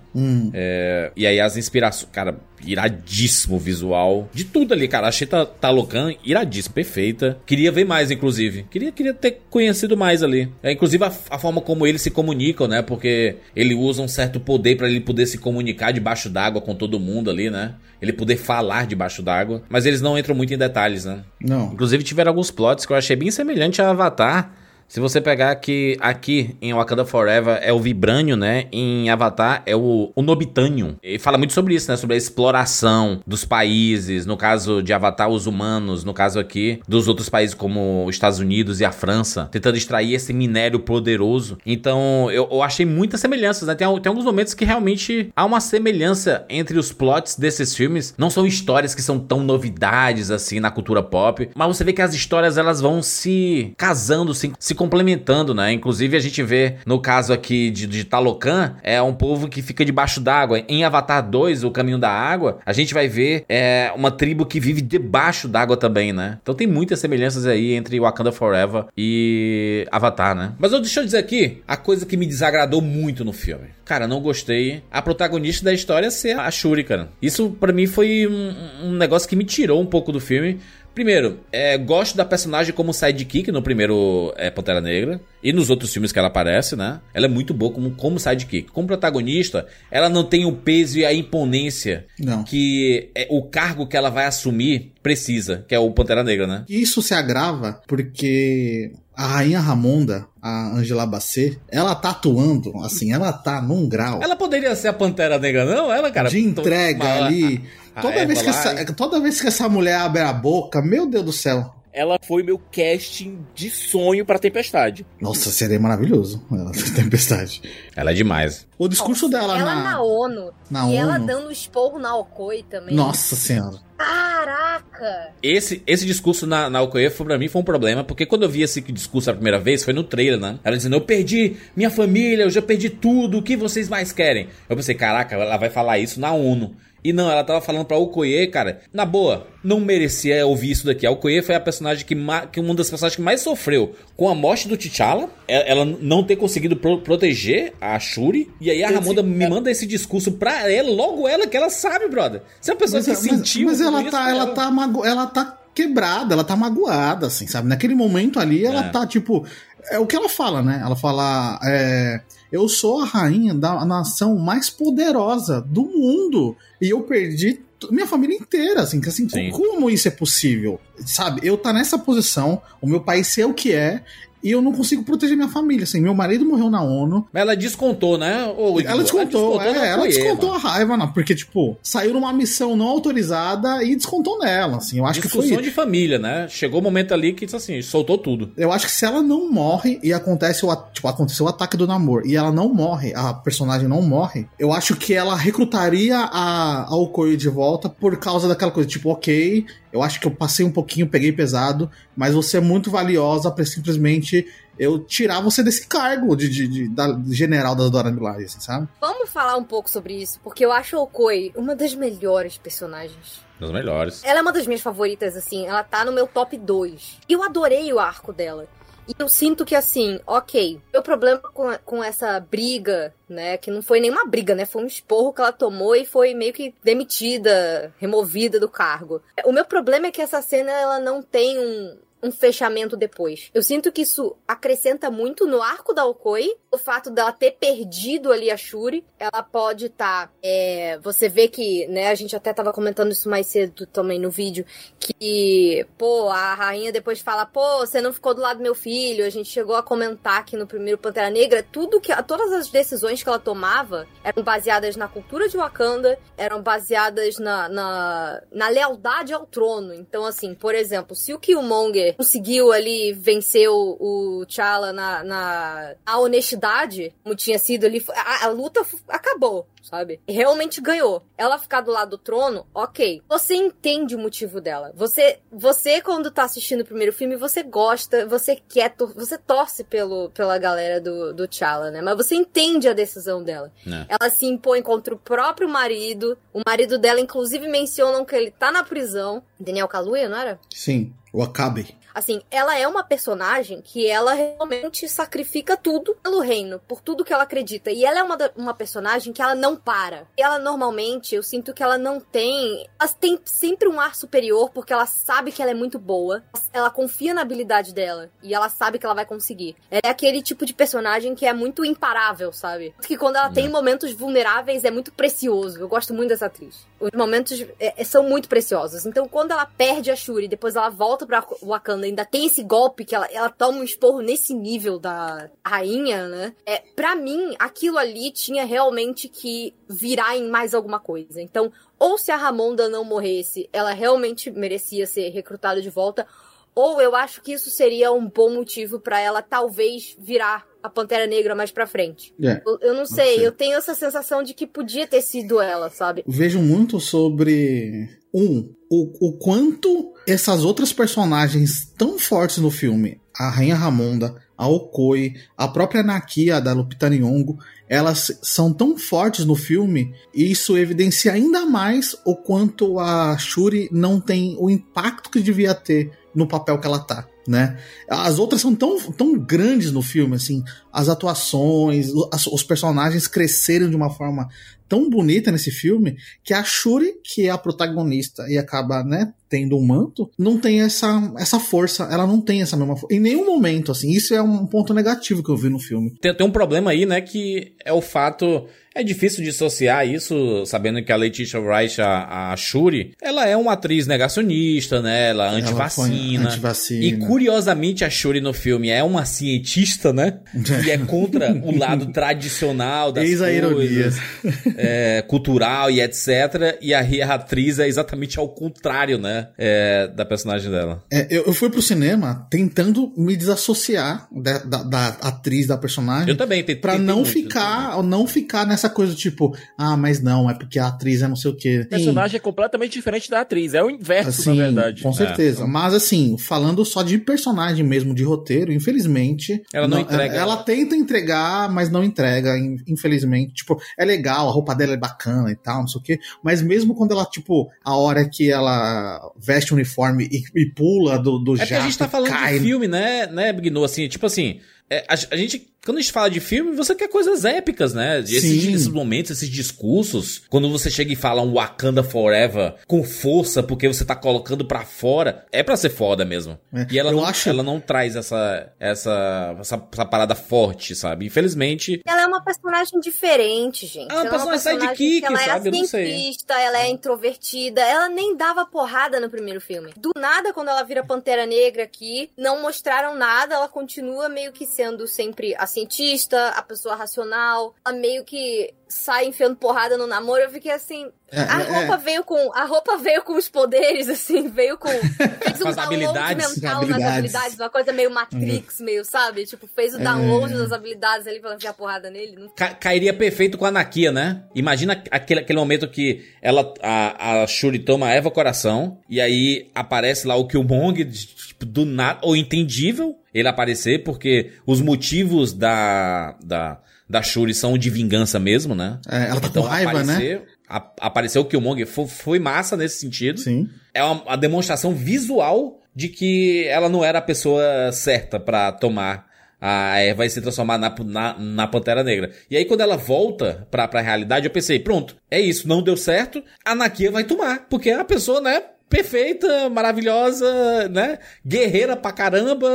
É, 0.52 1.12
e 1.16 1.24
aí 1.24 1.38
as 1.38 1.56
inspirações, 1.56 2.10
cara, 2.10 2.36
iradíssimo 2.66 3.60
visual. 3.60 4.28
De 4.34 4.42
tudo 4.42 4.74
ali, 4.74 4.88
cara. 4.88 5.06
Achei 5.06 5.24
tá, 5.24 5.46
Talocan 5.46 6.12
iradíssimo, 6.24 6.74
perfeita. 6.74 7.38
Queria 7.46 7.70
ver 7.70 7.84
mais, 7.84 8.10
inclusive. 8.10 8.66
Queria, 8.68 8.90
queria 8.90 9.14
ter 9.14 9.40
conhecido 9.48 9.96
mais 9.96 10.20
ali. 10.20 10.52
É, 10.64 10.72
inclusive 10.72 11.04
a, 11.04 11.12
a 11.30 11.38
forma 11.38 11.60
como 11.60 11.86
eles 11.86 12.02
se 12.02 12.10
comunicam, 12.10 12.66
né? 12.66 12.82
Porque 12.82 13.36
ele 13.54 13.72
usa 13.72 14.02
um 14.02 14.08
certo 14.08 14.40
poder 14.40 14.76
pra 14.76 14.90
ele 14.90 15.00
poder 15.00 15.26
se 15.26 15.38
comunicar 15.38 15.92
debaixo 15.92 16.28
d'água 16.28 16.60
com 16.60 16.74
todo 16.74 16.98
mundo 16.98 17.30
ali, 17.30 17.48
né? 17.50 17.76
Ele 18.02 18.12
poder 18.12 18.36
falar 18.36 18.84
debaixo 18.84 19.22
d'água. 19.22 19.62
Mas 19.68 19.86
eles 19.86 20.00
não 20.00 20.18
entram 20.18 20.34
muito 20.34 20.52
em 20.52 20.58
detalhes, 20.58 21.04
né? 21.04 21.20
Não. 21.40 21.72
Inclusive 21.72 22.02
tiveram 22.02 22.30
alguns 22.30 22.50
plots 22.50 22.84
que 22.84 22.92
eu 22.92 22.96
achei 22.96 23.14
bem 23.14 23.30
semelhante 23.30 23.80
a 23.80 23.90
Avatar. 23.90 24.56
Se 24.90 24.98
você 24.98 25.20
pegar 25.20 25.54
que 25.54 25.96
aqui 26.00 26.56
em 26.60 26.74
Wakanda 26.74 27.04
Forever 27.04 27.60
é 27.62 27.72
o 27.72 27.78
Vibranium, 27.78 28.34
né? 28.34 28.66
Em 28.72 29.08
Avatar 29.08 29.62
é 29.64 29.76
o, 29.76 30.10
o 30.16 30.20
Nobitanium. 30.20 30.96
E 31.00 31.16
fala 31.16 31.38
muito 31.38 31.52
sobre 31.52 31.76
isso, 31.76 31.88
né? 31.88 31.96
Sobre 31.96 32.14
a 32.14 32.18
exploração 32.18 33.20
dos 33.24 33.44
países. 33.44 34.26
No 34.26 34.36
caso 34.36 34.82
de 34.82 34.92
Avatar, 34.92 35.28
os 35.28 35.46
humanos. 35.46 36.02
No 36.02 36.12
caso 36.12 36.40
aqui, 36.40 36.80
dos 36.88 37.06
outros 37.06 37.28
países 37.28 37.54
como 37.54 38.04
os 38.04 38.16
Estados 38.16 38.40
Unidos 38.40 38.80
e 38.80 38.84
a 38.84 38.90
França. 38.90 39.48
Tentando 39.52 39.76
extrair 39.76 40.12
esse 40.12 40.32
minério 40.32 40.80
poderoso. 40.80 41.56
Então, 41.64 42.28
eu, 42.32 42.48
eu 42.50 42.60
achei 42.60 42.84
muitas 42.84 43.20
semelhanças, 43.20 43.68
né? 43.68 43.76
Tem, 43.76 43.86
tem 44.00 44.10
alguns 44.10 44.24
momentos 44.24 44.54
que 44.54 44.64
realmente 44.64 45.30
há 45.36 45.44
uma 45.44 45.60
semelhança 45.60 46.44
entre 46.50 46.76
os 46.76 46.92
plots 46.92 47.36
desses 47.36 47.76
filmes. 47.76 48.12
Não 48.18 48.28
são 48.28 48.44
histórias 48.44 48.92
que 48.92 49.02
são 49.02 49.20
tão 49.20 49.38
novidades 49.44 50.32
assim 50.32 50.58
na 50.58 50.68
cultura 50.72 51.00
pop. 51.00 51.48
Mas 51.54 51.76
você 51.76 51.84
vê 51.84 51.92
que 51.92 52.02
as 52.02 52.12
histórias 52.12 52.58
elas 52.58 52.80
vão 52.80 53.00
se 53.00 53.72
casando, 53.76 54.34
se, 54.34 54.50
se 54.58 54.79
complementando, 54.80 55.52
né? 55.52 55.74
Inclusive 55.74 56.16
a 56.16 56.20
gente 56.20 56.42
vê 56.42 56.76
no 56.86 56.98
caso 56.98 57.34
aqui 57.34 57.68
de, 57.68 57.86
de 57.86 58.02
Talocan, 58.02 58.76
é 58.82 59.02
um 59.02 59.12
povo 59.12 59.46
que 59.46 59.60
fica 59.60 59.84
debaixo 59.84 60.22
d'água. 60.22 60.64
Em 60.66 60.84
Avatar 60.84 61.28
2, 61.28 61.64
o 61.64 61.70
caminho 61.70 61.98
da 61.98 62.08
água, 62.08 62.60
a 62.64 62.72
gente 62.72 62.94
vai 62.94 63.06
ver 63.06 63.44
é, 63.46 63.92
uma 63.94 64.10
tribo 64.10 64.46
que 64.46 64.58
vive 64.58 64.80
debaixo 64.80 65.46
d'água 65.46 65.76
também, 65.76 66.14
né? 66.14 66.38
Então 66.40 66.54
tem 66.54 66.66
muitas 66.66 66.98
semelhanças 66.98 67.44
aí 67.44 67.74
entre 67.74 68.00
Wakanda 68.00 68.32
Forever 68.32 68.86
e 68.96 69.86
Avatar, 69.92 70.34
né? 70.34 70.54
Mas 70.58 70.72
eu, 70.72 70.80
deixa 70.80 71.00
eu 71.00 71.04
dizer 71.04 71.18
aqui 71.18 71.62
a 71.68 71.76
coisa 71.76 72.06
que 72.06 72.16
me 72.16 72.24
desagradou 72.24 72.80
muito 72.80 73.22
no 73.22 73.34
filme. 73.34 73.66
Cara, 73.84 74.06
não 74.06 74.20
gostei. 74.20 74.82
A 74.90 75.02
protagonista 75.02 75.64
da 75.64 75.74
história 75.74 76.10
ser 76.10 76.38
a 76.38 76.50
Shuri, 76.50 76.84
cara. 76.84 77.08
Isso 77.20 77.50
pra 77.50 77.72
mim 77.72 77.86
foi 77.86 78.26
um, 78.26 78.86
um 78.86 78.92
negócio 78.92 79.28
que 79.28 79.36
me 79.36 79.44
tirou 79.44 79.78
um 79.78 79.86
pouco 79.86 80.10
do 80.10 80.20
filme. 80.20 80.58
Primeiro, 81.00 81.40
é, 81.50 81.78
gosto 81.78 82.14
da 82.14 82.26
personagem 82.26 82.74
como 82.74 82.92
sidekick 82.92 83.50
no 83.50 83.62
primeiro 83.62 84.34
é, 84.36 84.50
Pantera 84.50 84.82
Negra 84.82 85.18
e 85.42 85.50
nos 85.50 85.70
outros 85.70 85.90
filmes 85.90 86.12
que 86.12 86.18
ela 86.18 86.28
aparece, 86.28 86.76
né? 86.76 87.00
Ela 87.14 87.24
é 87.24 87.28
muito 87.28 87.54
boa 87.54 87.72
como, 87.72 87.92
como 87.92 88.20
sidekick. 88.20 88.70
Como 88.70 88.86
protagonista, 88.86 89.66
ela 89.90 90.10
não 90.10 90.24
tem 90.24 90.44
o 90.44 90.52
peso 90.52 90.98
e 90.98 91.06
a 91.06 91.14
imponência 91.14 92.04
Não. 92.18 92.44
que 92.44 93.08
é, 93.14 93.26
o 93.30 93.42
cargo 93.44 93.86
que 93.86 93.96
ela 93.96 94.10
vai 94.10 94.26
assumir 94.26 94.92
precisa, 95.02 95.64
que 95.66 95.74
é 95.74 95.78
o 95.78 95.90
Pantera 95.90 96.22
Negra, 96.22 96.46
né? 96.46 96.64
Isso 96.68 97.00
se 97.00 97.14
agrava 97.14 97.80
porque 97.88 98.92
a 99.22 99.26
rainha 99.26 99.60
Ramonda, 99.60 100.26
a 100.40 100.68
Angela 100.74 101.04
Bassett, 101.06 101.60
ela 101.68 101.94
tá 101.94 102.10
atuando, 102.10 102.76
assim, 102.84 103.12
ela 103.12 103.32
tá 103.32 103.60
num 103.60 103.88
grau 103.88 104.20
Ela 104.22 104.34
poderia 104.36 104.74
ser 104.74 104.88
a 104.88 104.92
Pantera 104.92 105.38
Negra, 105.38 105.64
não? 105.64 105.92
Ela, 105.92 106.10
cara. 106.10 106.28
de 106.30 106.38
entrega 106.40 107.04
uma- 107.04 107.26
ali. 107.26 107.64
a 107.94 108.00
Toda 108.00 108.14
erva 108.14 108.26
vez, 108.26 108.40
que 108.42 108.50
lá. 108.50 108.56
essa, 108.58 108.92
toda 108.94 109.20
vez 109.20 109.40
que 109.40 109.48
essa 109.48 109.68
mulher 109.68 109.96
abre 109.96 110.22
a 110.22 110.32
boca, 110.32 110.80
meu 110.80 111.06
Deus 111.06 111.24
do 111.24 111.32
céu. 111.32 111.74
Ela 111.92 112.18
foi 112.22 112.44
meu 112.44 112.56
casting 112.70 113.40
de 113.52 113.68
sonho 113.68 114.24
pra 114.24 114.38
Tempestade. 114.38 115.04
Nossa, 115.20 115.50
seria 115.50 115.78
maravilhoso. 115.80 116.40
Ela, 116.52 116.70
Tempestade. 116.94 117.60
Ela 117.96 118.12
é 118.12 118.14
demais. 118.14 118.64
O 118.78 118.86
discurso 118.86 119.28
dela 119.28 119.58
ela 119.58 119.74
na. 119.74 119.82
na 119.82 120.00
ONU. 120.00 120.52
na 120.70 120.88
e 120.88 120.94
ela 120.96 121.16
ONU. 121.16 121.26
dando 121.26 121.50
esporro 121.50 121.98
na 121.98 122.14
Okoi 122.16 122.62
também. 122.62 122.94
Nossa 122.94 123.34
senhora. 123.34 123.76
Caraca! 124.00 125.32
Esse, 125.42 125.82
esse 125.86 126.06
discurso 126.06 126.46
na, 126.46 126.70
na 126.70 126.80
Okoye 126.80 127.10
pra 127.10 127.36
mim 127.36 127.48
foi 127.48 127.60
um 127.60 127.64
problema, 127.64 128.02
porque 128.02 128.24
quando 128.24 128.44
eu 128.44 128.48
vi 128.48 128.62
esse 128.62 128.80
discurso 128.80 129.30
a 129.30 129.34
primeira 129.34 129.58
vez, 129.58 129.84
foi 129.84 129.92
no 129.92 130.02
trailer, 130.02 130.40
né? 130.40 130.58
Ela 130.64 130.76
dizendo, 130.76 130.96
eu 130.96 131.02
perdi 131.02 131.56
minha 131.76 131.90
família, 131.90 132.44
eu 132.44 132.50
já 132.50 132.62
perdi 132.62 132.88
tudo, 132.88 133.38
o 133.38 133.42
que 133.42 133.56
vocês 133.56 133.90
mais 133.90 134.10
querem? 134.10 134.48
Eu 134.68 134.74
pensei, 134.74 134.94
caraca, 134.94 135.34
ela 135.36 135.58
vai 135.58 135.68
falar 135.68 135.98
isso 135.98 136.18
na 136.18 136.32
ONU. 136.32 136.74
E 137.02 137.12
não, 137.12 137.30
ela 137.30 137.42
tava 137.44 137.60
falando 137.60 137.84
pra 137.86 137.96
Okoye, 137.96 138.46
cara, 138.48 138.80
na 138.92 139.04
boa, 139.04 139.46
não 139.64 139.80
merecia 139.80 140.46
ouvir 140.46 140.70
isso 140.72 140.86
daqui. 140.86 141.06
A 141.06 141.10
Okoye 141.10 141.42
foi 141.42 141.54
a 141.54 141.60
personagem 141.60 142.04
que, 142.04 142.14
que 142.52 142.60
uma 142.60 142.74
das 142.74 142.90
personagens 142.90 143.16
que 143.16 143.22
mais 143.22 143.40
sofreu 143.40 143.94
com 144.16 144.28
a 144.28 144.34
morte 144.34 144.68
do 144.68 144.76
T'Challa, 144.76 145.28
e- 145.48 145.52
ela 145.70 145.84
não 145.84 146.22
ter 146.22 146.36
conseguido 146.36 146.76
pro- 146.76 147.00
proteger 147.00 147.72
a 147.80 147.98
Shuri, 147.98 148.50
e 148.60 148.70
aí 148.70 148.84
a 148.84 148.90
Ramonda 148.90 149.22
me 149.22 149.48
manda 149.48 149.70
esse 149.70 149.86
discurso 149.86 150.32
pra 150.32 150.70
ela, 150.70 150.90
logo 150.90 151.26
ela, 151.28 151.46
que 151.46 151.56
ela 151.56 151.70
sabe, 151.70 152.08
brother. 152.08 152.42
Você 152.60 152.70
é 152.70 152.74
uma 152.74 152.80
pessoa 152.80 152.98
Mas, 153.02 153.06
que 153.06 153.12
mas- 153.28 153.36
sentiu 153.38 153.66
mas 153.68 153.80
ela 153.80 154.04
tá, 154.04 154.10
cara. 154.10 154.30
ela 154.30 154.46
tá, 154.48 154.70
mago, 154.70 155.04
ela 155.04 155.26
tá 155.26 155.58
quebrada, 155.74 156.34
ela 156.34 156.44
tá 156.44 156.56
magoada, 156.56 157.28
assim, 157.28 157.46
sabe? 157.46 157.68
Naquele 157.68 157.94
momento 157.94 158.38
ali, 158.38 158.64
ela 158.66 158.86
É. 158.86 158.88
tá 158.90 159.06
tipo. 159.06 159.46
É 159.90 159.98
o 159.98 160.06
que 160.06 160.14
ela 160.14 160.28
fala, 160.28 160.62
né? 160.62 160.80
Ela 160.84 160.94
fala. 160.96 161.58
É, 161.64 162.20
eu 162.52 162.68
sou 162.68 163.00
a 163.00 163.04
rainha 163.04 163.54
da 163.54 163.84
nação 163.84 164.36
mais 164.36 164.68
poderosa 164.68 165.60
do 165.60 165.82
mundo. 165.82 166.56
E 166.80 166.90
eu 166.90 167.02
perdi 167.02 167.60
minha 167.90 168.06
família 168.06 168.36
inteira, 168.36 168.82
assim, 168.82 169.00
que 169.00 169.08
assim, 169.08 169.28
Sim. 169.28 169.50
como 169.50 169.88
isso 169.88 170.08
é 170.08 170.10
possível? 170.10 170.78
Sabe, 171.06 171.40
eu 171.42 171.56
tá 171.56 171.72
nessa 171.72 171.98
posição, 171.98 172.60
o 172.80 172.86
meu 172.86 173.00
país 173.00 173.28
ser 173.28 173.44
o 173.44 173.54
que 173.54 173.72
é, 173.72 174.04
e 174.42 174.50
eu 174.50 174.62
não 174.62 174.72
consigo 174.72 175.02
proteger 175.02 175.36
minha 175.36 175.48
família, 175.48 175.84
assim, 175.84 176.00
meu 176.00 176.14
marido 176.14 176.44
morreu 176.44 176.70
na 176.70 176.82
ONU, 176.82 177.26
Mas 177.32 177.42
ela 177.42 177.56
descontou, 177.56 178.18
né? 178.18 178.46
Igor? 178.80 178.92
ela 178.92 179.02
descontou, 179.02 179.56
na 179.56 179.66
é, 179.66 179.88
ela 179.88 180.06
descontou 180.06 180.52
a 180.52 180.58
raiva, 180.58 180.96
não, 180.96 181.08
porque, 181.12 181.34
tipo, 181.34 181.76
saiu 181.82 182.12
numa 182.12 182.32
missão 182.32 182.76
não 182.76 182.86
autorizada 182.86 183.82
e 183.82 183.94
descontou 183.94 184.38
nela, 184.38 184.78
assim, 184.78 184.98
eu 184.98 185.06
acho 185.06 185.20
que 185.20 185.26
Discussão 185.26 185.54
foi... 185.54 185.62
de 185.62 185.70
família, 185.70 186.18
né? 186.18 186.46
Chegou 186.48 186.80
o 186.80 186.82
momento 186.82 187.12
ali 187.12 187.32
que, 187.32 187.44
assim, 187.54 187.80
soltou 187.82 188.18
tudo. 188.18 188.52
Eu 188.56 188.72
acho 188.72 188.86
que 188.86 188.92
se 188.92 189.04
ela 189.04 189.22
não 189.22 189.50
morre 189.50 189.98
e 190.02 190.12
acontece 190.12 190.64
o, 190.64 190.76
tipo, 190.92 191.08
aconteceu 191.08 191.46
o 191.46 191.48
ataque 191.48 191.76
do 191.76 191.86
namoro 191.86 192.26
e 192.26 192.36
ela 192.36 192.52
não 192.52 192.72
morre, 192.72 193.12
a 193.14 193.34
personagem 193.34 193.88
não 193.88 194.02
morre, 194.02 194.46
eu 194.58 194.72
acho 194.72 194.96
que 194.96 195.14
ela 195.14 195.36
recrutaria 195.36 196.16
a, 196.18 196.84
a 196.84 196.96
Okoye 196.96 197.36
de 197.36 197.48
volta 197.48 197.88
por 197.88 198.16
causa 198.18 198.48
daquela 198.48 198.70
coisa, 198.70 198.88
tipo, 198.88 199.10
ok, 199.10 199.66
eu 199.92 200.02
acho 200.02 200.20
que 200.20 200.26
eu 200.26 200.30
passei 200.30 200.64
um 200.64 200.70
pouquinho, 200.72 201.08
peguei 201.08 201.32
pesado, 201.32 201.90
mas 202.16 202.34
você 202.34 202.58
é 202.58 202.60
muito 202.60 202.90
valiosa 202.90 203.50
pra 203.50 203.64
simplesmente 203.64 204.46
eu 204.78 204.98
tirar 204.98 205.40
você 205.40 205.62
desse 205.62 205.86
cargo 205.86 206.34
de, 206.34 206.48
de, 206.48 206.66
de- 206.68 206.88
da, 206.88 207.12
de 207.12 207.34
general 207.34 207.74
das 207.74 207.90
Dora 207.90 208.10
Milaje, 208.10 208.44
assim, 208.46 208.60
sabe? 208.60 208.88
Vamos 209.00 209.28
falar 209.30 209.56
um 209.56 209.64
pouco 209.64 209.90
sobre 209.90 210.14
isso, 210.14 210.40
porque 210.42 210.64
eu 210.64 210.72
acho 210.72 210.96
a 210.96 211.00
Okoi 211.02 211.52
uma 211.54 211.74
das 211.76 211.94
melhores 211.94 212.56
personagens. 212.56 213.40
Dos 213.58 213.70
melhores. 213.72 214.22
Ela 214.24 214.38
é 214.38 214.42
uma 214.42 214.52
das 214.54 214.66
minhas 214.66 214.80
favoritas, 214.80 215.36
assim. 215.36 215.66
Ela 215.66 215.82
tá 215.84 216.02
no 216.02 216.12
meu 216.12 216.26
top 216.26 216.56
2. 216.56 217.18
Eu 217.28 217.42
adorei 217.42 217.92
o 217.92 217.98
arco 217.98 218.32
dela. 218.32 218.66
E 219.10 219.14
eu 219.18 219.28
sinto 219.28 219.64
que, 219.64 219.74
assim, 219.74 220.20
ok, 220.24 220.80
meu 220.92 221.02
problema 221.02 221.40
com, 221.40 221.76
com 221.84 222.04
essa 222.04 222.38
briga, 222.38 223.12
né, 223.28 223.56
que 223.56 223.68
não 223.68 223.82
foi 223.82 223.98
nenhuma 223.98 224.24
briga, 224.24 224.54
né, 224.54 224.64
foi 224.64 224.84
um 224.84 224.86
esporro 224.86 225.32
que 225.32 225.40
ela 225.40 225.52
tomou 225.52 225.96
e 225.96 226.06
foi 226.06 226.32
meio 226.32 226.52
que 226.52 226.72
demitida, 226.84 227.92
removida 227.98 228.60
do 228.60 228.68
cargo. 228.68 229.20
O 229.44 229.52
meu 229.52 229.64
problema 229.64 230.06
é 230.06 230.10
que 230.12 230.22
essa 230.22 230.40
cena, 230.40 230.70
ela 230.70 231.00
não 231.00 231.22
tem 231.22 231.58
um, 231.58 231.98
um 232.22 232.30
fechamento 232.30 232.96
depois. 232.96 233.50
Eu 233.54 233.62
sinto 233.62 233.90
que 233.90 234.02
isso 234.02 234.36
acrescenta 234.46 235.10
muito 235.10 235.46
no 235.46 235.62
arco 235.62 235.92
da 235.92 236.04
Okoi, 236.04 236.54
o 236.70 236.78
fato 236.78 237.10
dela 237.10 237.32
ter 237.32 237.52
perdido 237.52 238.32
ali 238.32 238.50
a 238.50 238.56
Shuri. 238.56 239.04
Ela 239.18 239.42
pode 239.42 239.86
estar. 239.86 240.28
Tá, 240.28 240.32
é, 240.42 240.98
você 241.02 241.28
vê 241.28 241.48
que, 241.48 241.86
né, 241.88 242.08
a 242.08 242.14
gente 242.14 242.34
até 242.36 242.52
tava 242.52 242.72
comentando 242.72 243.12
isso 243.12 243.28
mais 243.28 243.46
cedo 243.46 243.86
também 243.86 244.18
no 244.18 244.30
vídeo, 244.30 244.64
que, 244.98 245.86
pô, 245.96 246.28
a 246.28 246.54
rainha 246.54 246.92
depois 246.92 247.20
fala, 247.20 247.46
pô, 247.46 247.78
você 247.78 248.00
não 248.00 248.12
ficou 248.12 248.34
do 248.34 248.40
lado 248.40 248.58
do 248.58 248.62
meu 248.62 248.74
filho. 248.74 249.24
A 249.24 249.30
gente 249.30 249.48
chegou 249.48 249.76
a 249.76 249.82
comentar 249.82 250.38
aqui 250.38 250.56
no 250.56 250.66
primeiro 250.66 250.98
Pantera 250.98 251.30
Negra, 251.30 251.62
tudo 251.62 252.00
que. 252.00 252.10
Todas 252.24 252.52
as 252.52 252.68
decisões 252.68 253.22
que 253.22 253.28
ela 253.28 253.38
tomava 253.38 254.06
eram 254.22 254.42
baseadas 254.42 254.94
na 254.96 255.08
cultura 255.08 255.48
de 255.48 255.56
Wakanda, 255.56 256.18
eram 256.36 256.62
baseadas 256.62 257.38
na, 257.38 257.68
na, 257.68 258.42
na 258.52 258.68
lealdade 258.68 259.32
ao 259.32 259.46
trono. 259.46 259.94
Então, 259.94 260.24
assim, 260.24 260.54
por 260.54 260.74
exemplo, 260.74 261.16
se 261.16 261.32
o 261.32 261.38
Killmonger 261.38 262.09
conseguiu 262.12 262.72
ali 262.72 263.12
vencer 263.12 263.68
o, 263.68 263.96
o 264.00 264.46
T'Challa 264.46 264.92
na, 264.92 265.24
na, 265.24 265.94
na 266.06 266.18
honestidade, 266.18 267.14
como 267.22 267.34
tinha 267.34 267.58
sido 267.58 267.86
ali, 267.86 268.04
a, 268.14 268.46
a 268.46 268.48
luta 268.48 268.84
acabou 269.08 269.66
sabe? 269.82 270.20
Realmente 270.28 270.80
ganhou. 270.80 271.22
Ela 271.36 271.58
ficar 271.58 271.80
do 271.80 271.90
lado 271.90 272.10
do 272.10 272.18
trono, 272.18 272.66
ok. 272.74 273.22
Você 273.28 273.54
entende 273.54 274.14
o 274.14 274.18
motivo 274.18 274.60
dela. 274.60 274.92
Você, 274.94 275.40
você 275.50 276.00
quando 276.00 276.30
tá 276.30 276.44
assistindo 276.44 276.82
o 276.82 276.84
primeiro 276.84 277.12
filme, 277.12 277.36
você 277.36 277.62
gosta, 277.62 278.26
você 278.26 278.56
quer, 278.56 278.94
você 279.14 279.38
torce 279.38 279.84
pelo, 279.84 280.30
pela 280.30 280.58
galera 280.58 281.00
do, 281.00 281.32
do 281.32 281.48
T'Challa, 281.48 281.90
né? 281.90 282.00
Mas 282.00 282.16
você 282.16 282.34
entende 282.34 282.88
a 282.88 282.92
decisão 282.92 283.42
dela. 283.42 283.72
É. 283.86 284.16
Ela 284.20 284.30
se 284.30 284.46
impõe 284.46 284.82
contra 284.82 285.14
o 285.14 285.18
próprio 285.18 285.68
marido. 285.68 286.38
O 286.52 286.60
marido 286.66 286.98
dela, 286.98 287.20
inclusive, 287.20 287.68
mencionam 287.68 288.24
que 288.24 288.34
ele 288.34 288.50
tá 288.50 288.70
na 288.70 288.84
prisão. 288.84 289.42
Daniel 289.58 289.88
Kaluuya, 289.88 290.28
não 290.28 290.38
era? 290.38 290.60
Sim, 290.72 291.12
o 291.32 291.42
Acabe. 291.42 291.99
Assim, 292.14 292.42
ela 292.50 292.78
é 292.78 292.86
uma 292.86 293.04
personagem 293.04 293.80
que 293.80 294.06
ela 294.06 294.32
realmente 294.32 295.08
sacrifica 295.08 295.76
tudo 295.76 296.14
pelo 296.22 296.40
reino, 296.40 296.80
por 296.86 297.00
tudo 297.00 297.24
que 297.24 297.32
ela 297.32 297.44
acredita. 297.44 297.90
E 297.90 298.04
ela 298.04 298.18
é 298.18 298.22
uma, 298.22 298.36
uma 298.56 298.74
personagem 298.74 299.32
que 299.32 299.40
ela 299.40 299.54
não 299.54 299.76
para. 299.76 300.26
E 300.36 300.42
ela 300.42 300.58
normalmente, 300.58 301.34
eu 301.34 301.42
sinto 301.42 301.72
que 301.72 301.82
ela 301.82 301.96
não 301.96 302.20
tem. 302.20 302.86
Ela 302.98 303.08
tem 303.08 303.40
sempre 303.44 303.88
um 303.88 304.00
ar 304.00 304.14
superior, 304.14 304.70
porque 304.70 304.92
ela 304.92 305.06
sabe 305.06 305.52
que 305.52 305.62
ela 305.62 305.70
é 305.70 305.74
muito 305.74 305.98
boa. 305.98 306.42
Ela 306.72 306.90
confia 306.90 307.32
na 307.34 307.42
habilidade 307.42 307.94
dela. 307.94 308.30
E 308.42 308.54
ela 308.54 308.68
sabe 308.68 308.98
que 308.98 309.06
ela 309.06 309.14
vai 309.14 309.26
conseguir. 309.26 309.76
Ela 309.90 310.02
é 310.04 310.08
aquele 310.08 310.42
tipo 310.42 310.66
de 310.66 310.74
personagem 310.74 311.34
que 311.34 311.46
é 311.46 311.52
muito 311.52 311.84
imparável, 311.84 312.52
sabe? 312.52 312.94
Que 313.06 313.16
quando 313.16 313.36
ela 313.36 313.50
tem 313.50 313.68
momentos 313.68 314.12
vulneráveis 314.12 314.84
é 314.84 314.90
muito 314.90 315.12
precioso. 315.12 315.78
Eu 315.80 315.88
gosto 315.88 316.12
muito 316.12 316.30
dessa 316.30 316.46
atriz. 316.46 316.86
Os 316.98 317.10
momentos 317.12 317.64
é, 317.78 318.02
são 318.04 318.22
muito 318.22 318.48
preciosos. 318.48 319.06
Então, 319.06 319.28
quando 319.28 319.52
ela 319.52 319.64
perde 319.64 320.10
a 320.10 320.16
Shuri, 320.16 320.48
depois 320.48 320.76
ela 320.76 320.88
volta 320.88 321.26
pra 321.26 321.44
Wakanda 321.62 321.99
ainda 322.04 322.24
tem 322.24 322.46
esse 322.46 322.62
golpe 322.62 323.04
que 323.04 323.14
ela, 323.14 323.26
ela 323.26 323.48
toma 323.48 323.78
um 323.78 323.84
esporro 323.84 324.20
nesse 324.20 324.54
nível 324.54 324.98
da 324.98 325.50
rainha, 325.64 326.28
né? 326.28 326.54
É, 326.64 326.78
pra 326.94 327.14
mim, 327.14 327.54
aquilo 327.58 327.98
ali 327.98 328.30
tinha 328.30 328.64
realmente 328.64 329.28
que 329.28 329.74
virar 329.88 330.36
em 330.36 330.48
mais 330.48 330.74
alguma 330.74 331.00
coisa. 331.00 331.40
Então, 331.40 331.72
ou 331.98 332.16
se 332.16 332.30
a 332.30 332.36
Ramonda 332.36 332.88
não 332.88 333.04
morresse, 333.04 333.68
ela 333.72 333.92
realmente 333.92 334.50
merecia 334.50 335.06
ser 335.06 335.30
recrutada 335.30 335.82
de 335.82 335.90
volta, 335.90 336.26
ou 336.74 337.00
eu 337.00 337.14
acho 337.14 337.42
que 337.42 337.52
isso 337.52 337.70
seria 337.70 338.12
um 338.12 338.28
bom 338.28 338.50
motivo 338.50 339.00
para 339.00 339.20
ela 339.20 339.42
talvez 339.42 340.16
virar 340.18 340.69
a 340.82 340.88
Pantera 340.88 341.26
Negra 341.26 341.54
mais 341.54 341.70
pra 341.70 341.86
frente. 341.86 342.34
Yeah, 342.40 342.62
eu, 342.66 342.78
eu, 342.80 342.94
não 342.94 343.06
sei, 343.06 343.46
eu 343.46 343.52
tenho 343.52 343.76
essa 343.76 343.94
sensação 343.94 344.42
de 344.42 344.54
que 344.54 344.66
podia 344.66 345.06
ter 345.06 345.22
sido 345.22 345.60
ela, 345.60 345.90
sabe? 345.90 346.24
Vejo 346.26 346.58
muito 346.60 347.00
sobre 347.00 348.08
um, 348.32 348.72
o, 348.90 349.28
o 349.28 349.32
quanto 349.38 350.12
essas 350.26 350.64
outras 350.64 350.92
personagens 350.92 351.92
tão 351.96 352.18
fortes 352.18 352.58
no 352.58 352.70
filme, 352.70 353.20
a 353.36 353.50
Rainha 353.50 353.74
Ramonda, 353.74 354.34
a 354.56 354.68
Okoi, 354.68 355.34
a 355.56 355.66
própria 355.66 356.02
Nakia 356.02 356.60
da 356.60 356.72
Lupita 356.72 357.08
Nyong'o, 357.08 357.58
elas 357.88 358.38
são 358.42 358.72
tão 358.72 358.96
fortes 358.98 359.44
no 359.44 359.54
filme 359.54 360.14
e 360.34 360.50
isso 360.50 360.76
evidencia 360.76 361.32
ainda 361.32 361.64
mais 361.64 362.14
o 362.26 362.36
quanto 362.36 363.00
a 363.00 363.36
Shuri 363.38 363.88
não 363.90 364.20
tem 364.20 364.56
o 364.58 364.68
impacto 364.68 365.30
que 365.30 365.40
devia 365.40 365.74
ter 365.74 366.12
no 366.34 366.46
papel 366.46 366.78
que 366.78 366.86
ela 366.86 366.98
tá 366.98 367.26
né? 367.46 367.78
As 368.08 368.38
outras 368.38 368.60
são 368.60 368.74
tão, 368.74 368.98
tão 369.12 369.38
grandes 369.38 369.92
no 369.92 370.02
filme, 370.02 370.36
assim, 370.36 370.62
as 370.92 371.08
atuações, 371.08 372.10
os, 372.52 372.62
personagens 372.62 373.26
cresceram 373.26 373.88
de 373.88 373.96
uma 373.96 374.10
forma 374.10 374.48
tão 374.88 375.08
bonita 375.08 375.52
nesse 375.52 375.70
filme 375.70 376.16
que 376.42 376.52
a 376.52 376.64
Shuri, 376.64 377.14
que 377.22 377.46
é 377.46 377.50
a 377.50 377.56
protagonista 377.56 378.44
e 378.48 378.58
acaba, 378.58 379.04
né, 379.04 379.32
tendo 379.48 379.76
um 379.76 379.86
manto, 379.86 380.28
não 380.36 380.58
tem 380.58 380.80
essa, 380.80 381.32
essa 381.38 381.60
força, 381.60 382.08
ela 382.10 382.26
não 382.26 382.40
tem 382.40 382.60
essa 382.60 382.76
mesma 382.76 382.96
força. 382.96 383.14
Em 383.14 383.20
nenhum 383.20 383.46
momento, 383.46 383.92
assim, 383.92 384.10
isso 384.10 384.34
é 384.34 384.42
um 384.42 384.66
ponto 384.66 384.92
negativo 384.92 385.44
que 385.44 385.50
eu 385.50 385.56
vi 385.56 385.68
no 385.68 385.78
filme. 385.78 386.12
Tem, 386.20 386.36
tem 386.36 386.46
um 386.46 386.50
problema 386.50 386.90
aí, 386.90 387.06
né, 387.06 387.20
que 387.20 387.72
é 387.84 387.92
o 387.92 388.02
fato 388.02 388.66
é 389.00 389.04
difícil 389.04 389.42
dissociar 389.42 390.06
isso, 390.06 390.64
sabendo 390.66 391.02
que 391.02 391.10
a 391.10 391.16
Letitia 391.16 391.60
Wright, 391.60 392.00
a, 392.00 392.52
a 392.52 392.56
Shuri, 392.56 393.14
ela 393.20 393.46
é 393.46 393.56
uma 393.56 393.72
atriz 393.72 394.06
negacionista, 394.06 395.00
né? 395.00 395.30
Ela 395.30 395.54
é 395.54 395.60
antivacina. 395.60 396.50
Anti 396.50 396.94
e 396.94 397.16
curiosamente 397.16 398.04
a 398.04 398.10
Shuri 398.10 398.40
no 398.40 398.52
filme 398.52 398.90
é 398.90 399.02
uma 399.02 399.24
cientista, 399.24 400.12
né? 400.12 400.40
e 400.84 400.90
é 400.90 400.98
contra 400.98 401.52
o 401.52 401.76
lado 401.76 402.06
tradicional 402.12 403.10
das 403.10 403.24
Eis 403.24 403.38
coisas, 403.38 404.16
é, 404.76 405.22
cultural 405.26 405.90
e 405.90 406.00
etc. 406.00 406.78
E 406.80 406.92
a, 406.92 407.00
a, 407.00 407.34
atriz 407.34 407.78
é 407.78 407.88
exatamente 407.88 408.38
ao 408.38 408.48
contrário, 408.48 409.18
né? 409.18 409.48
É, 409.56 410.08
da 410.08 410.24
personagem 410.24 410.70
dela. 410.70 411.02
É, 411.10 411.26
eu, 411.30 411.44
eu 411.46 411.52
fui 411.52 411.70
pro 411.70 411.80
cinema 411.80 412.46
tentando 412.50 413.12
me 413.16 413.36
desassociar 413.36 414.28
da, 414.30 414.58
da, 414.58 414.82
da 414.82 415.08
atriz, 415.22 415.66
da 415.66 415.78
personagem. 415.78 416.28
Eu 416.28 416.36
também. 416.36 416.60
Pra 416.80 416.98
não 416.98 417.24
ficar, 417.24 418.02
não 418.02 418.26
ficar 418.26 418.66
nessa 418.66 418.80
essa 418.80 418.89
coisa 418.90 419.14
tipo, 419.14 419.56
ah, 419.76 419.96
mas 419.96 420.20
não, 420.20 420.50
é 420.50 420.54
porque 420.54 420.78
a 420.78 420.88
atriz 420.88 421.22
é 421.22 421.28
não 421.28 421.36
sei 421.36 421.50
o 421.50 421.56
quê. 421.56 421.80
O 421.84 421.88
personagem 421.88 422.36
é 422.36 422.40
completamente 422.40 422.92
diferente 422.92 423.30
da 423.30 423.40
atriz, 423.40 423.74
é 423.74 423.82
o 423.82 423.90
inverso, 423.90 424.28
assim, 424.28 424.50
na 424.50 424.64
verdade. 424.64 425.02
Com 425.02 425.12
certeza. 425.12 425.64
É. 425.64 425.66
Mas 425.66 425.94
assim, 425.94 426.36
falando 426.38 426.84
só 426.84 427.02
de 427.02 427.18
personagem 427.18 427.84
mesmo, 427.84 428.14
de 428.14 428.22
roteiro, 428.22 428.72
infelizmente. 428.72 429.62
Ela 429.72 429.86
não, 429.86 429.98
não 429.98 430.04
entrega. 430.04 430.34
Ela, 430.34 430.52
ela, 430.54 430.56
tenta 430.62 430.96
entregar, 430.96 431.70
mas 431.72 431.90
não 431.90 432.04
entrega, 432.04 432.56
infelizmente. 432.86 433.54
Tipo, 433.54 433.80
é 433.98 434.04
legal, 434.04 434.48
a 434.48 434.52
roupa 434.52 434.74
dela 434.74 434.94
é 434.94 434.96
bacana 434.96 435.50
e 435.50 435.56
tal, 435.56 435.80
não 435.80 435.88
sei 435.88 436.00
o 436.00 436.04
quê. 436.04 436.18
Mas 436.42 436.62
mesmo 436.62 436.94
quando 436.94 437.12
ela, 437.12 437.24
tipo, 437.24 437.68
a 437.84 437.96
hora 437.96 438.28
que 438.28 438.50
ela 438.50 439.20
veste 439.36 439.72
o 439.72 439.76
uniforme 439.76 440.28
e, 440.30 440.42
e 440.62 440.66
pula 440.66 441.18
do, 441.18 441.38
do 441.38 441.54
é 441.54 441.58
jato. 441.58 441.64
É 441.64 441.66
que 441.66 441.74
a 441.74 441.84
gente 441.84 441.98
tá 441.98 442.08
falando 442.08 442.30
cai... 442.30 442.58
de 442.58 442.64
filme, 442.64 442.88
né, 442.88 443.26
né, 443.26 443.52
Bigno? 443.52 443.84
Assim, 443.84 444.08
tipo 444.08 444.26
assim. 444.26 444.60
É, 444.92 445.04
a, 445.08 445.14
a, 445.14 445.36
gente 445.36 445.70
quando 445.84 445.98
a 445.98 446.00
gente 446.00 446.12
fala 446.12 446.28
de 446.28 446.40
filme, 446.40 446.76
você 446.76 446.94
quer 446.94 447.08
coisas 447.08 447.44
épicas, 447.44 447.94
né? 447.94 448.20
Esses, 448.20 448.44
esses, 448.44 448.88
momentos, 448.88 449.30
esses 449.30 449.48
discursos, 449.48 450.42
quando 450.50 450.70
você 450.70 450.90
chega 450.90 451.12
e 451.12 451.16
fala 451.16 451.42
um 451.42 451.54
Wakanda 451.54 452.02
Forever 452.02 452.74
com 452.86 453.02
força, 453.02 453.62
porque 453.62 453.88
você 453.88 454.04
tá 454.04 454.14
colocando 454.14 454.64
para 454.64 454.84
fora, 454.84 455.46
é 455.50 455.62
para 455.62 455.76
ser 455.76 455.90
foda 455.90 456.24
mesmo. 456.24 456.58
É. 456.72 456.86
E 456.90 456.98
ela 456.98 457.10
não, 457.10 457.24
acho... 457.24 457.48
ela 457.48 457.62
não 457.62 457.80
traz 457.80 458.14
essa, 458.14 458.72
essa, 458.78 459.56
essa, 459.58 459.88
essa, 459.90 460.04
parada 460.04 460.34
forte, 460.34 460.94
sabe? 460.94 461.26
Infelizmente. 461.26 462.02
Ela 462.06 462.22
é 462.22 462.26
uma 462.26 462.44
personagem 462.44 463.00
diferente, 463.00 463.86
gente. 463.86 464.12
Ela, 464.12 464.26
ela 464.26 464.36
é 464.36 464.38
uma 464.38 464.50
personagem 464.50 464.88
sidekick, 464.88 465.26
ela 465.26 465.38
sabe? 465.38 465.68
é 465.68 465.84
cientista, 465.84 466.54
ela 466.60 466.78
é 466.78 466.88
introvertida, 466.88 467.80
ela 467.80 468.08
nem 468.08 468.36
dava 468.36 468.66
porrada 468.66 469.18
no 469.18 469.30
primeiro 469.30 469.60
filme. 469.60 469.92
Do 469.96 470.10
nada, 470.16 470.52
quando 470.52 470.68
ela 470.68 470.82
vira 470.82 471.04
Pantera 471.04 471.46
Negra 471.46 471.84
aqui, 471.84 472.30
não 472.36 472.60
mostraram 472.60 473.14
nada, 473.16 473.54
ela 473.54 473.68
continua 473.68 474.28
meio 474.28 474.52
que 474.52 474.66
sendo 474.66 475.06
sempre 475.06 475.54
a 475.56 475.69
cientista, 475.70 476.50
a 476.50 476.62
pessoa 476.62 476.94
racional, 476.94 477.74
a 477.84 477.92
meio 477.92 478.24
que 478.24 478.74
sai 478.90 479.26
enfiando 479.26 479.54
porrada 479.54 479.96
no 479.96 480.06
namoro, 480.06 480.42
eu 480.42 480.50
fiquei 480.50 480.72
assim. 480.72 481.08
É, 481.30 481.40
a 481.40 481.60
é, 481.60 481.78
roupa 481.78 481.94
é. 481.94 481.96
veio 481.98 482.24
com. 482.24 482.52
A 482.52 482.64
roupa 482.64 482.98
veio 482.98 483.22
com 483.22 483.34
os 483.36 483.48
poderes, 483.48 484.08
assim, 484.08 484.48
veio 484.48 484.76
com. 484.76 484.88
Fez 485.40 485.60
um 485.62 485.68
As 485.68 485.78
habilidades, 485.78 486.54
mental 486.54 486.78
habilidades. 486.78 487.04
nas 487.04 487.18
habilidades, 487.18 487.58
uma 487.58 487.70
coisa 487.70 487.92
meio 487.92 488.10
Matrix, 488.10 488.80
uhum. 488.80 488.86
meio, 488.86 489.04
sabe? 489.04 489.46
Tipo, 489.46 489.68
fez 489.68 489.94
o 489.94 490.00
é. 490.00 490.02
download 490.02 490.52
das 490.54 490.72
habilidades 490.72 491.26
ali 491.28 491.38
pra 491.38 491.54
enfiar 491.54 491.72
porrada 491.72 492.10
nele. 492.10 492.34
Não... 492.36 492.48
Ca 492.48 492.74
cairia 492.74 493.14
perfeito 493.14 493.56
com 493.56 493.64
a 493.64 493.70
Nakia, 493.70 494.10
né? 494.10 494.42
Imagina 494.54 495.02
aquele, 495.10 495.40
aquele 495.40 495.58
momento 495.58 495.88
que 495.88 496.26
ela, 496.42 496.74
a, 496.82 497.42
a 497.42 497.46
Shuri 497.46 497.78
toma 497.78 498.08
a 498.08 498.12
Eva 498.12 498.30
Coração, 498.30 498.98
e 499.08 499.20
aí 499.20 499.70
aparece 499.72 500.26
lá 500.26 500.34
o 500.34 500.48
Killmonger, 500.48 501.08
tipo, 501.08 501.64
do 501.64 501.86
nada, 501.86 502.18
ou 502.22 502.34
entendível 502.34 503.16
ele 503.32 503.46
aparecer, 503.46 504.02
porque 504.02 504.52
os 504.66 504.80
motivos 504.80 505.52
da. 505.52 506.36
da 506.42 506.80
da 507.10 507.22
Shuri 507.22 507.52
são 507.52 507.76
de 507.76 507.90
vingança 507.90 508.38
mesmo, 508.38 508.72
né? 508.72 509.00
É, 509.08 509.30
ela 509.30 509.40
tá 509.40 509.48
então, 509.48 509.64
com 509.64 509.68
raiva, 509.68 509.92
né? 509.94 510.12
aparecer, 510.12 510.38
né? 510.38 510.46
A, 510.68 510.76
apareceu 511.00 511.42
o 511.42 511.44
Killmonger, 511.44 511.84
foi, 511.84 512.06
foi 512.06 512.38
massa 512.38 512.76
nesse 512.76 513.00
sentido. 513.00 513.40
Sim. 513.40 513.68
É 513.92 514.04
uma, 514.04 514.22
uma 514.22 514.36
demonstração 514.36 514.94
visual 514.94 515.80
de 515.92 516.08
que 516.08 516.64
ela 516.68 516.88
não 516.88 517.04
era 517.04 517.18
a 517.18 517.22
pessoa 517.22 517.90
certa 517.90 518.38
para 518.38 518.70
tomar 518.70 519.28
a 519.60 519.98
Eva 519.98 520.24
e 520.24 520.30
se 520.30 520.40
transformar 520.40 520.78
na, 520.78 520.94
na, 521.04 521.36
na, 521.36 521.66
Pantera 521.66 522.04
Negra. 522.04 522.30
E 522.48 522.56
aí, 522.56 522.64
quando 522.64 522.80
ela 522.80 522.96
volta 522.96 523.66
pra, 523.72 523.88
pra 523.88 524.00
realidade, 524.00 524.46
eu 524.46 524.52
pensei, 524.52 524.78
pronto, 524.78 525.16
é 525.28 525.40
isso, 525.40 525.66
não 525.66 525.82
deu 525.82 525.96
certo, 525.96 526.42
a 526.64 526.76
Nakia 526.76 527.10
vai 527.10 527.24
tomar, 527.24 527.66
porque 527.68 527.90
a 527.90 528.04
pessoa, 528.04 528.40
né, 528.40 528.62
perfeita, 528.88 529.68
maravilhosa, 529.68 530.88
né? 530.88 531.18
Guerreira 531.44 531.96
pra 531.96 532.12
caramba. 532.12 532.68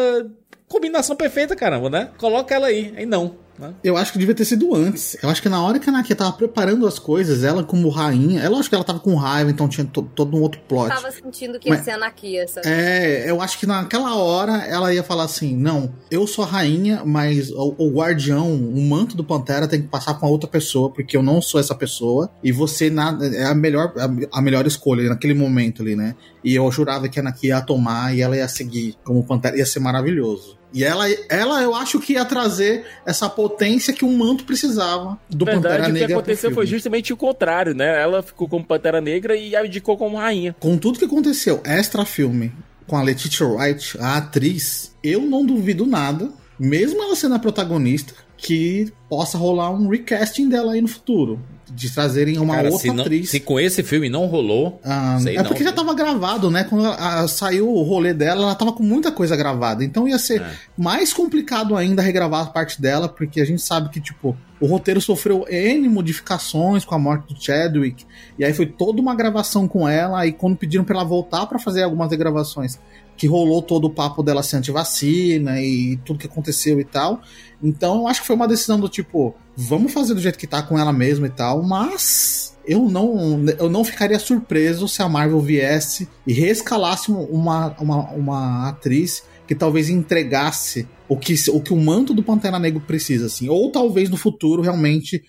Combinação 0.68 1.16
perfeita, 1.16 1.56
caramba, 1.56 1.90
né? 1.90 2.10
Coloca 2.18 2.54
ela 2.54 2.68
aí. 2.68 2.94
Aí 2.98 3.06
não. 3.06 3.45
Né? 3.58 3.74
Eu 3.84 3.96
acho 3.96 4.12
que 4.12 4.20
devia 4.20 4.36
ter 4.36 4.46
sido 4.46 4.76
antes. 4.76 5.18
Eu 5.22 5.30
acho 5.30 5.42
que 5.42 5.50
na 5.50 5.62
hora 5.62 5.80
que 5.80 5.90
a 5.90 5.92
Nakia 5.92 6.16
tava 6.16 6.34
preparando 6.34 6.86
as 6.86 7.00
coisas, 7.00 7.44
ela 7.44 7.64
como 7.64 7.90
rainha, 7.90 8.42
é 8.42 8.50
lógico 8.50 8.70
que 8.70 8.76
ela 8.76 8.84
tava 8.84 9.00
com 9.00 9.16
raiva, 9.16 9.50
então 9.50 9.68
tinha 9.68 9.86
to, 9.86 10.04
todo 10.04 10.36
um 10.36 10.42
outro 10.42 10.60
plot. 10.68 10.90
Tava 10.90 11.12
sentindo 11.12 11.60
que 11.60 11.70
ia 11.70 11.82
ser 11.82 11.92
anarquia, 11.92 12.48
sabe? 12.48 12.68
É, 12.68 13.30
eu 13.30 13.42
acho 13.42 13.60
que 13.60 13.66
naquela 13.66 14.16
hora 14.16 14.66
ela 14.66 14.94
ia 14.94 15.04
falar 15.04 15.24
assim: 15.24 15.56
não, 15.56 15.94
eu 16.12 16.28
sou 16.28 16.44
a 16.44 16.48
rainha, 16.48 17.04
mas 17.06 17.50
o, 17.52 17.76
o 17.78 17.90
guardião, 17.90 18.54
o 18.54 18.82
manto 18.82 19.16
do 19.16 19.24
Pantera 19.24 19.68
tem 19.68 19.82
que 19.82 19.88
passar 19.88 20.16
com 20.16 20.26
a 20.26 20.30
outra 20.30 20.50
pessoa, 20.50 20.90
porque 20.90 21.16
eu 21.16 21.24
não 21.24 21.42
sou 21.42 21.60
essa 21.60 21.76
pessoa, 21.76 22.30
e 22.44 22.52
você 22.52 22.94
é 23.34 23.46
a 23.46 23.56
melhor, 23.56 23.94
a, 23.98 24.38
a 24.40 24.42
melhor 24.42 24.68
escolha 24.68 25.08
naquele 25.08 25.34
momento 25.34 25.82
ali, 25.82 25.96
né? 25.96 26.16
E 26.44 26.56
eu 26.56 26.70
jurava 26.72 27.08
que 27.08 27.20
a 27.20 27.24
Nakia 27.24 27.56
ia 27.56 27.62
tomar 27.62 28.16
e 28.16 28.22
ela 28.22 28.36
ia 28.36 28.48
seguir 28.48 28.96
como 29.04 29.24
Pantera, 29.24 29.58
ia 29.58 29.66
ser 29.66 29.80
maravilhoso. 29.80 30.58
E 30.74 30.84
ela, 30.84 31.06
ela, 31.30 31.62
eu 31.62 31.74
acho 31.74 32.00
que 32.00 32.14
ia 32.14 32.26
trazer 32.26 32.86
essa 33.06 33.30
potência 33.30 33.94
que 33.94 34.04
o 34.04 34.12
manto 34.12 34.44
precisava 34.44 35.18
do 35.30 35.46
Verdade, 35.46 35.64
Pantera 35.64 35.88
Negra. 35.88 36.04
O 36.04 36.08
que 36.08 36.14
aconteceu 36.14 36.52
foi 36.52 36.66
justamente 36.66 37.14
o 37.14 37.18
contrário, 37.18 37.74
né? 37.74 38.02
Ela 38.02 38.22
ficou 38.22 38.48
como 38.48 38.66
Pantera 38.66 39.00
Negra 39.00 39.36
e 39.36 39.56
abdicou 39.56 39.98
como 39.98 40.18
rainha. 40.18 40.56
Com 40.60 40.78
tudo 40.78 41.00
que 41.00 41.06
aconteceu, 41.06 41.62
extra 41.64 42.04
filme, 42.06 42.52
com 42.88 42.98
a 42.98 43.02
Letitia 43.02 43.48
Wright, 43.48 43.98
a 44.00 44.18
atriz, 44.18 44.94
eu 45.04 45.22
não 45.22 45.46
duvido 45.46 45.86
nada, 45.86 46.30
mesmo 46.60 47.02
ela 47.02 47.16
sendo 47.16 47.36
a 47.36 47.40
protagonista, 47.40 48.14
que 48.38 48.92
possa 49.10 49.38
rolar 49.38 49.72
um 49.72 49.88
recasting 49.88 50.50
dela 50.50 50.74
aí 50.74 50.82
no 50.82 50.88
futuro 50.88 51.40
de 51.74 51.90
trazerem 51.90 52.38
uma 52.38 52.56
Cara, 52.56 52.68
outra 52.70 52.82
se 52.82 52.94
não, 52.94 53.04
atriz. 53.04 53.30
Se 53.30 53.40
com 53.40 53.60
esse 53.60 53.84
filme 53.84 54.10
não 54.10 54.26
rolou. 54.26 54.80
Ah, 54.84 55.18
é 55.26 55.44
porque 55.44 55.64
não, 55.64 55.72
já 55.72 55.76
tava 55.76 55.94
gravado, 55.94 56.52
né? 56.52 56.64
Quando 56.64 56.86
a, 56.86 57.28
saiu 57.28 57.70
o 57.70 57.82
rolê 57.84 58.14
dela, 58.14 58.44
ela 58.44 58.56
tava 58.56 58.72
com 58.74 58.84
muita 58.84 59.12
coisa 59.12 59.36
gravada. 59.36 59.84
Então 59.84 60.08
ia 60.08 60.20
ser 60.20 60.42
é. 60.42 60.52
mais 60.78 61.14
complicado 61.14 61.76
ainda 61.76 62.02
regravar 62.02 62.44
a 62.44 62.50
parte 62.50 62.82
dela, 62.82 63.10
porque 63.10 63.42
a 63.42 63.46
gente 63.46 63.62
sabe 63.62 63.90
que, 63.90 64.00
tipo, 64.00 64.38
o 64.60 64.68
roteiro 64.68 65.02
sofreu 65.02 65.46
N 65.50 65.88
modificações 65.90 66.86
com 66.86 66.96
a 66.96 67.00
morte 67.00 67.34
do 67.34 67.42
Chadwick. 67.42 68.06
E 68.38 68.46
aí 68.46 68.54
foi 68.54 68.66
toda 68.66 69.02
uma 69.02 69.16
gravação 69.16 69.68
com 69.68 69.88
ela. 69.88 70.26
E 70.26 70.32
quando 70.32 70.56
pediram 70.56 70.84
pra 70.84 70.96
ela 70.96 71.06
voltar 71.06 71.46
para 71.46 71.60
fazer 71.60 71.84
algumas 71.84 72.12
regravações, 72.12 72.80
que 73.18 73.28
rolou 73.28 73.62
todo 73.62 73.86
o 73.86 73.90
papo 73.90 74.22
dela 74.22 74.44
ser 74.44 74.58
antivacina 74.58 75.62
e 75.62 75.98
tudo 76.06 76.20
que 76.20 76.28
aconteceu 76.28 76.80
e 76.80 76.84
tal. 76.84 77.22
Então 77.64 78.02
eu 78.02 78.08
acho 78.08 78.22
que 78.22 78.28
foi 78.28 78.36
uma 78.36 78.48
decisão 78.48 78.80
do 78.80 78.90
tipo, 78.90 79.36
vamos 79.56 79.94
fazer 79.94 80.14
do 80.14 80.22
jeito 80.22 80.38
que 80.38 80.48
tá 80.48 80.62
com 80.62 80.78
ela 80.78 80.92
mesma 80.92 81.28
e 81.28 81.30
tal, 81.30 81.64
mas 81.64 82.58
eu 82.68 82.90
não, 82.90 83.46
eu 83.60 83.70
não 83.70 83.84
ficaria 83.84 84.20
surpreso 84.20 84.88
se 84.88 85.02
a 85.02 85.10
Marvel 85.10 85.40
viesse 85.40 86.08
e 86.26 86.34
reescalasse 86.34 87.12
uma, 87.12 87.76
uma, 87.80 88.12
uma 88.12 88.70
atriz 88.70 89.24
que 89.48 89.54
talvez 89.54 89.90
entregasse 89.90 90.88
o 91.08 91.16
que, 91.16 91.36
o 91.52 91.62
que 91.62 91.72
o 91.72 91.78
manto 91.78 92.14
do 92.14 92.24
Pantera 92.24 92.58
Negro 92.58 92.82
precisa, 92.82 93.28
assim. 93.28 93.48
Ou 93.48 93.72
talvez 93.72 94.10
no 94.10 94.18
futuro 94.18 94.62
realmente 94.62 95.24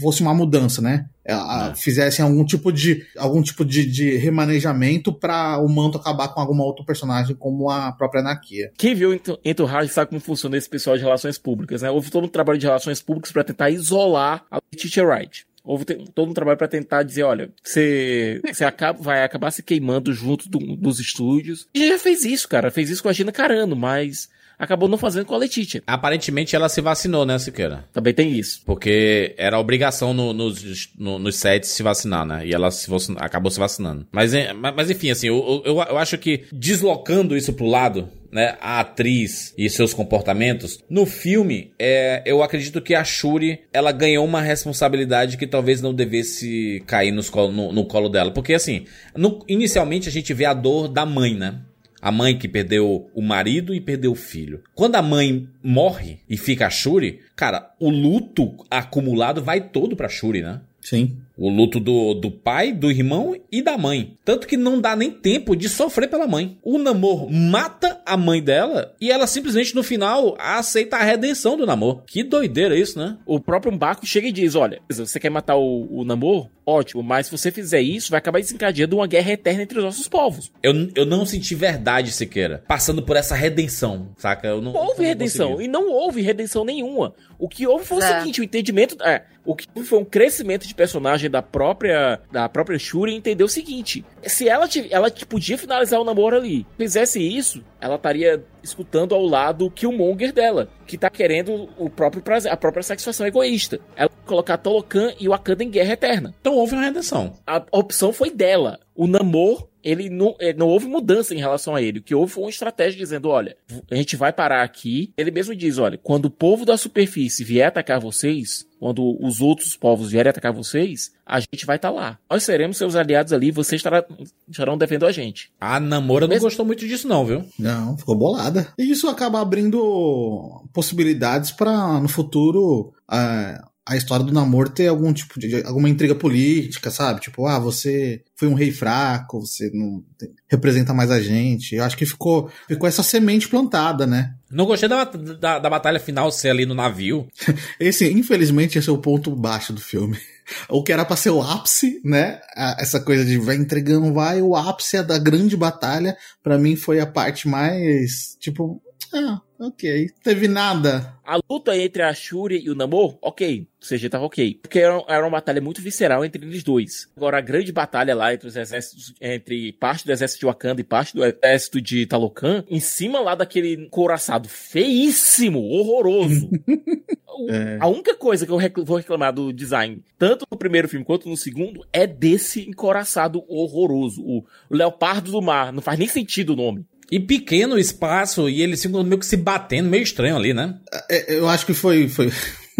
fosse 0.00 0.22
uma 0.22 0.34
mudança, 0.34 0.82
né? 0.82 1.06
É, 1.24 1.32
é. 1.32 1.74
Fizessem 1.74 2.24
algum 2.24 2.44
tipo 2.44 2.72
de 2.72 3.06
algum 3.16 3.42
tipo 3.42 3.64
de, 3.64 3.86
de 3.86 4.16
remanejamento 4.16 5.12
para 5.12 5.58
o 5.58 5.68
manto 5.68 5.98
acabar 5.98 6.28
com 6.28 6.40
alguma 6.40 6.64
outro 6.64 6.84
personagem, 6.84 7.36
como 7.36 7.70
a 7.70 7.92
própria 7.92 8.22
Nakia. 8.22 8.72
Quem 8.76 8.94
viu 8.94 9.18
Entourage 9.44 9.92
sabe 9.92 10.10
como 10.10 10.20
funciona 10.20 10.56
esse 10.56 10.68
pessoal 10.68 10.96
de 10.96 11.02
relações 11.02 11.38
públicas, 11.38 11.82
né? 11.82 11.90
Houve 11.90 12.10
todo 12.10 12.24
um 12.24 12.28
trabalho 12.28 12.58
de 12.58 12.66
relações 12.66 13.00
públicas 13.00 13.32
para 13.32 13.44
tentar 13.44 13.70
isolar 13.70 14.44
a 14.50 14.60
Letitia 14.72 15.04
Wright. 15.04 15.46
Houve 15.62 15.84
todo 15.84 16.30
um 16.30 16.34
trabalho 16.34 16.56
para 16.56 16.66
tentar 16.66 17.02
dizer, 17.02 17.22
olha, 17.22 17.50
você, 17.62 18.40
você 18.46 18.64
acaba, 18.64 18.98
vai 19.00 19.22
acabar 19.22 19.50
se 19.50 19.62
queimando 19.62 20.12
junto 20.12 20.48
do, 20.48 20.58
dos 20.74 20.98
estúdios. 20.98 21.68
E 21.74 21.86
já 21.86 21.98
fez 21.98 22.24
isso, 22.24 22.48
cara. 22.48 22.70
Fez 22.70 22.88
isso 22.88 23.02
com 23.02 23.10
a 23.10 23.12
Gina 23.12 23.30
Carano, 23.30 23.76
mas 23.76 24.28
acabou 24.60 24.88
não 24.88 24.98
fazendo 24.98 25.24
com 25.24 25.34
a 25.34 25.38
Letitia. 25.38 25.82
Aparentemente 25.86 26.54
ela 26.54 26.68
se 26.68 26.82
vacinou, 26.82 27.24
né, 27.24 27.38
Siqueira? 27.38 27.84
Também 27.92 28.12
tem 28.12 28.30
isso. 28.32 28.60
Porque 28.66 29.34
era 29.38 29.58
obrigação 29.58 30.12
no, 30.12 30.34
nos, 30.34 30.90
no, 30.98 31.18
nos 31.18 31.36
sets 31.36 31.70
se 31.70 31.82
vacinar, 31.82 32.26
né? 32.26 32.46
E 32.46 32.52
ela 32.52 32.70
se, 32.70 32.88
acabou 33.16 33.50
se 33.50 33.58
vacinando. 33.58 34.06
Mas, 34.12 34.32
mas 34.74 34.90
enfim, 34.90 35.10
assim, 35.10 35.28
eu, 35.28 35.62
eu, 35.64 35.76
eu 35.76 35.98
acho 35.98 36.18
que 36.18 36.44
deslocando 36.52 37.36
isso 37.36 37.54
pro 37.54 37.66
lado, 37.66 38.08
né, 38.30 38.56
a 38.60 38.80
atriz 38.80 39.52
e 39.56 39.68
seus 39.68 39.92
comportamentos. 39.92 40.82
No 40.88 41.04
filme, 41.04 41.72
é, 41.78 42.22
eu 42.24 42.42
acredito 42.42 42.80
que 42.80 42.94
a 42.94 43.02
Shuri, 43.02 43.60
ela 43.72 43.92
ganhou 43.92 44.24
uma 44.24 44.40
responsabilidade 44.40 45.36
que 45.36 45.46
talvez 45.46 45.80
não 45.80 45.92
devesse 45.92 46.82
cair 46.86 47.10
nos 47.10 47.28
colo, 47.28 47.50
no, 47.50 47.72
no 47.72 47.84
colo 47.86 48.08
dela. 48.08 48.30
Porque, 48.30 48.54
assim, 48.54 48.84
no, 49.16 49.44
inicialmente 49.48 50.08
a 50.08 50.12
gente 50.12 50.32
vê 50.32 50.44
a 50.44 50.54
dor 50.54 50.88
da 50.88 51.04
mãe, 51.04 51.34
né? 51.34 51.60
A 52.00 52.10
mãe 52.10 52.36
que 52.38 52.48
perdeu 52.48 53.10
o 53.14 53.22
marido 53.22 53.74
e 53.74 53.80
perdeu 53.80 54.12
o 54.12 54.16
filho. 54.16 54.62
Quando 54.74 54.96
a 54.96 55.02
mãe 55.02 55.48
morre 55.62 56.18
e 56.28 56.36
fica 56.36 56.66
a 56.66 56.70
Shuri, 56.70 57.20
cara, 57.36 57.74
o 57.78 57.90
luto 57.90 58.54
acumulado 58.70 59.42
vai 59.42 59.60
todo 59.60 59.94
pra 59.96 60.08
Shuri, 60.08 60.42
né? 60.42 60.60
Sim. 60.80 61.18
O 61.40 61.48
luto 61.48 61.80
do, 61.80 62.12
do 62.12 62.30
pai, 62.30 62.70
do 62.70 62.90
irmão 62.90 63.34
e 63.50 63.62
da 63.62 63.78
mãe. 63.78 64.14
Tanto 64.26 64.46
que 64.46 64.58
não 64.58 64.78
dá 64.78 64.94
nem 64.94 65.10
tempo 65.10 65.56
de 65.56 65.70
sofrer 65.70 66.06
pela 66.06 66.26
mãe. 66.26 66.58
O 66.62 66.76
Namor 66.76 67.32
mata 67.32 67.98
a 68.04 68.14
mãe 68.14 68.42
dela 68.42 68.94
e 69.00 69.10
ela 69.10 69.26
simplesmente 69.26 69.74
no 69.74 69.82
final 69.82 70.36
aceita 70.38 70.98
a 70.98 71.02
redenção 71.02 71.56
do 71.56 71.64
Namor. 71.64 72.02
Que 72.06 72.22
doideira 72.22 72.76
isso, 72.76 72.98
né? 72.98 73.16
O 73.24 73.40
próprio 73.40 73.74
Baco 73.74 74.04
chega 74.04 74.28
e 74.28 74.32
diz: 74.32 74.54
Olha, 74.54 74.82
você 74.90 75.18
quer 75.18 75.30
matar 75.30 75.56
o, 75.56 75.88
o 75.90 76.04
Namor? 76.04 76.50
Ótimo, 76.66 77.02
mas 77.02 77.26
se 77.26 77.32
você 77.32 77.50
fizer 77.50 77.80
isso, 77.80 78.10
vai 78.10 78.18
acabar 78.18 78.38
desencadeando 78.38 78.96
uma 78.96 79.06
guerra 79.06 79.32
eterna 79.32 79.62
entre 79.62 79.78
os 79.78 79.84
nossos 79.84 80.06
povos. 80.06 80.52
Eu, 80.62 80.72
eu 80.94 81.06
não 81.06 81.24
senti 81.24 81.54
verdade, 81.54 82.12
sequer 82.12 82.58
passando 82.58 83.02
por 83.02 83.16
essa 83.16 83.34
redenção, 83.34 84.10
saca? 84.16 84.46
Eu 84.46 84.60
não, 84.60 84.72
houve 84.72 85.00
não 85.00 85.08
redenção, 85.08 85.48
consegui. 85.52 85.64
e 85.64 85.68
não 85.68 85.90
houve 85.90 86.20
redenção 86.20 86.64
nenhuma. 86.64 87.14
O 87.38 87.48
que 87.48 87.66
houve 87.66 87.84
foi 87.84 88.02
é. 88.02 88.04
o 88.04 88.18
seguinte: 88.18 88.40
o 88.40 88.44
entendimento. 88.44 89.02
É, 89.02 89.24
o 89.44 89.54
que 89.54 89.66
foi 89.82 89.98
um 89.98 90.04
crescimento 90.04 90.66
de 90.66 90.74
personagem 90.74 91.30
da 91.30 91.42
própria 91.42 92.20
da 92.30 92.48
própria 92.48 92.78
Shuri 92.78 93.14
entender 93.14 93.44
o 93.44 93.48
seguinte: 93.48 94.04
se 94.22 94.48
ela 94.48 94.68
ela 94.90 95.10
podia 95.28 95.58
finalizar 95.58 96.00
o 96.00 96.04
namoro 96.04 96.36
ali, 96.36 96.66
fizesse 96.76 97.20
isso, 97.20 97.64
ela 97.80 97.96
estaria 97.96 98.44
escutando 98.62 99.14
ao 99.14 99.24
lado 99.24 99.66
o 99.66 99.70
Killmonger 99.70 100.32
dela, 100.32 100.68
que 100.86 100.98
tá 100.98 101.08
querendo 101.08 101.68
o 101.78 101.88
próprio 101.88 102.22
prazer, 102.22 102.52
a 102.52 102.56
própria 102.56 102.82
satisfação 102.82 103.26
egoísta. 103.26 103.80
Ela 103.96 104.10
colocar 104.26 104.58
Tolokan 104.58 105.12
e 105.18 105.28
Wakanda 105.28 105.64
em 105.64 105.70
guerra 105.70 105.94
eterna. 105.94 106.34
Então 106.40 106.54
houve 106.54 106.74
uma 106.74 106.84
redenção. 106.84 107.34
A 107.46 107.62
opção 107.72 108.12
foi 108.12 108.30
dela. 108.30 108.78
O 108.94 109.06
Namor 109.06 109.69
ele 109.82 110.08
não, 110.08 110.36
ele 110.38 110.58
não 110.58 110.68
houve 110.68 110.86
mudança 110.86 111.34
em 111.34 111.38
relação 111.38 111.74
a 111.74 111.82
ele. 111.82 111.98
O 111.98 112.02
que 112.02 112.14
houve 112.14 112.32
foi 112.32 112.44
uma 112.44 112.50
estratégia 112.50 112.98
dizendo: 112.98 113.28
olha, 113.28 113.56
a 113.90 113.94
gente 113.94 114.16
vai 114.16 114.32
parar 114.32 114.62
aqui. 114.62 115.12
Ele 115.16 115.30
mesmo 115.30 115.54
diz: 115.54 115.78
olha, 115.78 115.98
quando 115.98 116.26
o 116.26 116.30
povo 116.30 116.64
da 116.64 116.76
superfície 116.76 117.44
vier 117.44 117.68
atacar 117.68 118.00
vocês, 118.00 118.66
quando 118.78 119.16
os 119.22 119.40
outros 119.40 119.76
povos 119.76 120.10
vierem 120.10 120.30
atacar 120.30 120.52
vocês, 120.52 121.12
a 121.24 121.38
gente 121.38 121.66
vai 121.66 121.76
estar 121.76 121.90
tá 121.90 121.94
lá. 121.94 122.18
Nós 122.28 122.42
seremos 122.42 122.78
seus 122.78 122.96
aliados 122.96 123.32
ali, 123.32 123.50
vocês 123.50 123.78
estará, 123.78 124.04
estarão 124.48 124.78
defendendo 124.78 125.06
a 125.06 125.12
gente. 125.12 125.52
A 125.60 125.78
Namora 125.78 126.26
não 126.26 126.38
gostou 126.38 126.64
muito 126.64 126.86
disso, 126.86 127.06
não, 127.06 127.24
viu? 127.26 127.44
Não, 127.58 127.96
ficou 127.98 128.16
bolada. 128.16 128.72
E 128.78 128.90
isso 128.90 129.08
acaba 129.08 129.40
abrindo 129.40 130.64
possibilidades 130.72 131.50
para 131.50 132.00
no 132.00 132.08
futuro. 132.08 132.92
Uh, 133.10 133.69
a 133.90 133.96
história 133.96 134.24
do 134.24 134.32
namoro 134.32 134.70
ter 134.70 134.86
algum 134.86 135.12
tipo 135.12 135.40
de 135.40 135.64
alguma 135.64 135.88
intriga 135.88 136.14
política, 136.14 136.92
sabe? 136.92 137.20
Tipo, 137.20 137.44
ah, 137.46 137.58
você 137.58 138.22
foi 138.36 138.46
um 138.46 138.54
rei 138.54 138.70
fraco, 138.70 139.40
você 139.40 139.68
não 139.74 140.00
representa 140.46 140.94
mais 140.94 141.10
a 141.10 141.20
gente. 141.20 141.74
Eu 141.74 141.82
acho 141.82 141.96
que 141.96 142.06
ficou, 142.06 142.48
ficou 142.68 142.88
essa 142.88 143.02
semente 143.02 143.48
plantada, 143.48 144.06
né? 144.06 144.32
Não 144.48 144.64
gostei 144.64 144.88
da, 144.88 145.02
da, 145.02 145.58
da 145.58 145.68
batalha 145.68 145.98
final 145.98 146.30
ser 146.30 146.50
ali 146.50 146.64
no 146.64 146.74
navio. 146.74 147.26
esse, 147.80 148.08
infelizmente, 148.08 148.78
esse 148.78 148.88
é 148.88 148.92
o 148.92 148.98
ponto 148.98 149.34
baixo 149.34 149.72
do 149.72 149.80
filme. 149.80 150.16
O 150.68 150.82
que 150.82 150.92
era 150.92 151.04
pra 151.04 151.14
ser 151.14 151.30
o 151.30 151.40
ápice, 151.40 152.00
né? 152.04 152.40
Essa 152.56 152.98
coisa 152.98 153.24
de 153.24 153.38
vai 153.38 153.54
entregando, 153.54 154.12
vai, 154.12 154.42
o 154.42 154.56
ápice 154.56 154.96
é 154.96 155.02
da 155.02 155.16
grande 155.16 155.56
batalha. 155.56 156.16
para 156.42 156.58
mim 156.58 156.74
foi 156.74 156.98
a 156.98 157.06
parte 157.06 157.46
mais, 157.46 158.36
tipo, 158.40 158.82
ah, 159.12 159.40
ok. 159.58 160.10
Teve 160.22 160.46
nada. 160.46 161.14
A 161.24 161.38
luta 161.48 161.76
entre 161.76 162.02
a 162.02 162.14
Shuri 162.14 162.60
e 162.64 162.70
o 162.70 162.74
Namor, 162.74 163.18
ok. 163.20 163.66
O 163.80 163.86
CG 163.86 164.08
tava 164.08 164.24
ok. 164.24 164.58
Porque 164.62 164.78
era, 164.78 165.02
era 165.08 165.24
uma 165.24 165.30
batalha 165.30 165.60
muito 165.60 165.82
visceral 165.82 166.24
entre 166.24 166.44
eles 166.44 166.62
dois. 166.62 167.08
Agora, 167.16 167.38
a 167.38 167.40
grande 167.40 167.72
batalha 167.72 168.14
lá 168.14 168.32
entre 168.32 168.48
os 168.48 168.56
exércitos, 168.56 169.14
entre 169.20 169.72
parte 169.72 170.04
do 170.04 170.12
exército 170.12 170.40
de 170.40 170.46
Wakanda 170.46 170.80
e 170.80 170.84
parte 170.84 171.14
do 171.14 171.24
exército 171.24 171.80
de 171.80 172.06
Talocan, 172.06 172.64
em 172.68 172.80
cima 172.80 173.20
lá 173.20 173.34
daquele 173.34 173.88
couraçado 173.88 174.48
feíssimo, 174.48 175.60
horroroso. 175.60 176.48
É. 177.48 177.78
A 177.80 177.86
única 177.86 178.14
coisa 178.14 178.44
que 178.44 178.52
eu 178.52 178.84
vou 178.84 178.96
reclamar 178.96 179.32
do 179.32 179.52
design, 179.52 180.02
tanto 180.18 180.44
no 180.50 180.58
primeiro 180.58 180.88
filme 180.88 181.06
quanto 181.06 181.28
no 181.28 181.36
segundo, 181.36 181.86
é 181.92 182.06
desse 182.06 182.68
encoraçado 182.68 183.42
horroroso. 183.48 184.22
O, 184.22 184.44
o 184.68 184.76
Leopardo 184.76 185.30
do 185.30 185.40
Mar. 185.40 185.72
Não 185.72 185.80
faz 185.80 185.98
nem 185.98 186.08
sentido 186.08 186.52
o 186.52 186.56
nome. 186.56 186.84
E 187.10 187.18
pequeno 187.18 187.78
espaço, 187.78 188.48
e 188.48 188.62
eles 188.62 188.80
ficam 188.80 189.02
meio 189.02 189.18
que 189.18 189.26
se 189.26 189.36
batendo, 189.36 189.90
meio 189.90 190.02
estranho 190.02 190.36
ali, 190.36 190.54
né? 190.54 190.78
É, 191.10 191.34
eu 191.34 191.48
acho 191.48 191.66
que 191.66 191.74
foi, 191.74 192.08
foi 192.08 192.30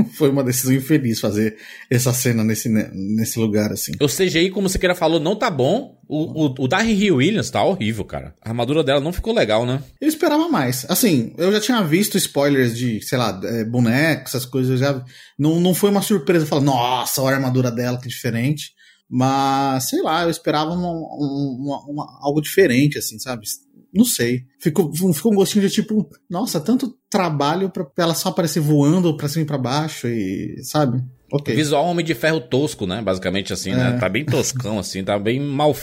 foi 0.14 0.30
uma 0.30 0.42
decisão 0.42 0.74
infeliz 0.74 1.20
fazer 1.20 1.56
essa 1.90 2.12
cena 2.12 2.42
nesse, 2.44 2.68
né, 2.68 2.90
nesse 2.92 3.38
lugar, 3.38 3.72
assim. 3.72 3.92
O 4.00 4.06
CGI, 4.06 4.50
como 4.50 4.68
você 4.68 4.78
queira 4.78 4.94
falou, 4.94 5.20
não 5.20 5.36
tá 5.36 5.50
bom. 5.50 5.98
O, 6.08 6.46
o, 6.46 6.54
o 6.58 7.16
Williams 7.16 7.50
tá 7.50 7.62
horrível, 7.62 8.04
cara. 8.04 8.34
A 8.42 8.48
armadura 8.48 8.82
dela 8.82 9.00
não 9.00 9.12
ficou 9.12 9.34
legal, 9.34 9.64
né? 9.64 9.82
Eu 10.00 10.08
esperava 10.08 10.48
mais. 10.48 10.84
Assim, 10.88 11.32
eu 11.38 11.52
já 11.52 11.60
tinha 11.60 11.82
visto 11.82 12.16
spoilers 12.16 12.76
de, 12.76 13.00
sei 13.02 13.18
lá, 13.18 13.40
é, 13.44 13.64
bonecos, 13.64 14.34
essas 14.34 14.46
coisas. 14.46 14.80
Já 14.80 15.04
não, 15.38 15.60
não 15.60 15.74
foi 15.74 15.90
uma 15.90 16.02
surpresa 16.02 16.46
falar, 16.46 16.62
nossa, 16.62 17.22
olha 17.22 17.34
a 17.34 17.38
armadura 17.38 17.70
dela, 17.70 18.00
que 18.00 18.08
diferente. 18.08 18.72
Mas, 19.12 19.88
sei 19.88 20.02
lá, 20.02 20.22
eu 20.22 20.30
esperava 20.30 20.70
uma, 20.70 20.88
uma, 20.88 21.84
uma, 21.88 22.18
algo 22.22 22.40
diferente, 22.40 22.96
assim, 22.96 23.18
sabe? 23.18 23.44
Não 23.92 24.04
sei. 24.04 24.44
Ficou, 24.58 24.92
ficou 25.12 25.32
um 25.32 25.36
gostinho 25.36 25.66
de 25.66 25.74
tipo, 25.74 26.08
nossa, 26.28 26.60
tanto 26.60 26.96
trabalho 27.08 27.70
pra 27.70 27.86
ela 27.98 28.14
só 28.14 28.28
aparecer 28.28 28.60
voando 28.60 29.16
pra 29.16 29.28
cima 29.28 29.42
e 29.42 29.46
pra 29.46 29.58
baixo 29.58 30.06
e, 30.06 30.62
sabe? 30.62 31.02
Okay. 31.32 31.54
Visual 31.54 31.84
Homem 31.86 32.04
de 32.04 32.14
Ferro 32.14 32.40
tosco, 32.40 32.86
né? 32.86 33.00
Basicamente 33.00 33.52
assim, 33.52 33.72
né? 33.72 33.88
é. 33.88 33.90
né? 33.92 33.98
Tá 33.98 34.08
bem 34.08 34.24
toscão, 34.24 34.78
assim, 34.80 35.04
tá 35.04 35.18
bem 35.18 35.40
mal. 35.40 35.76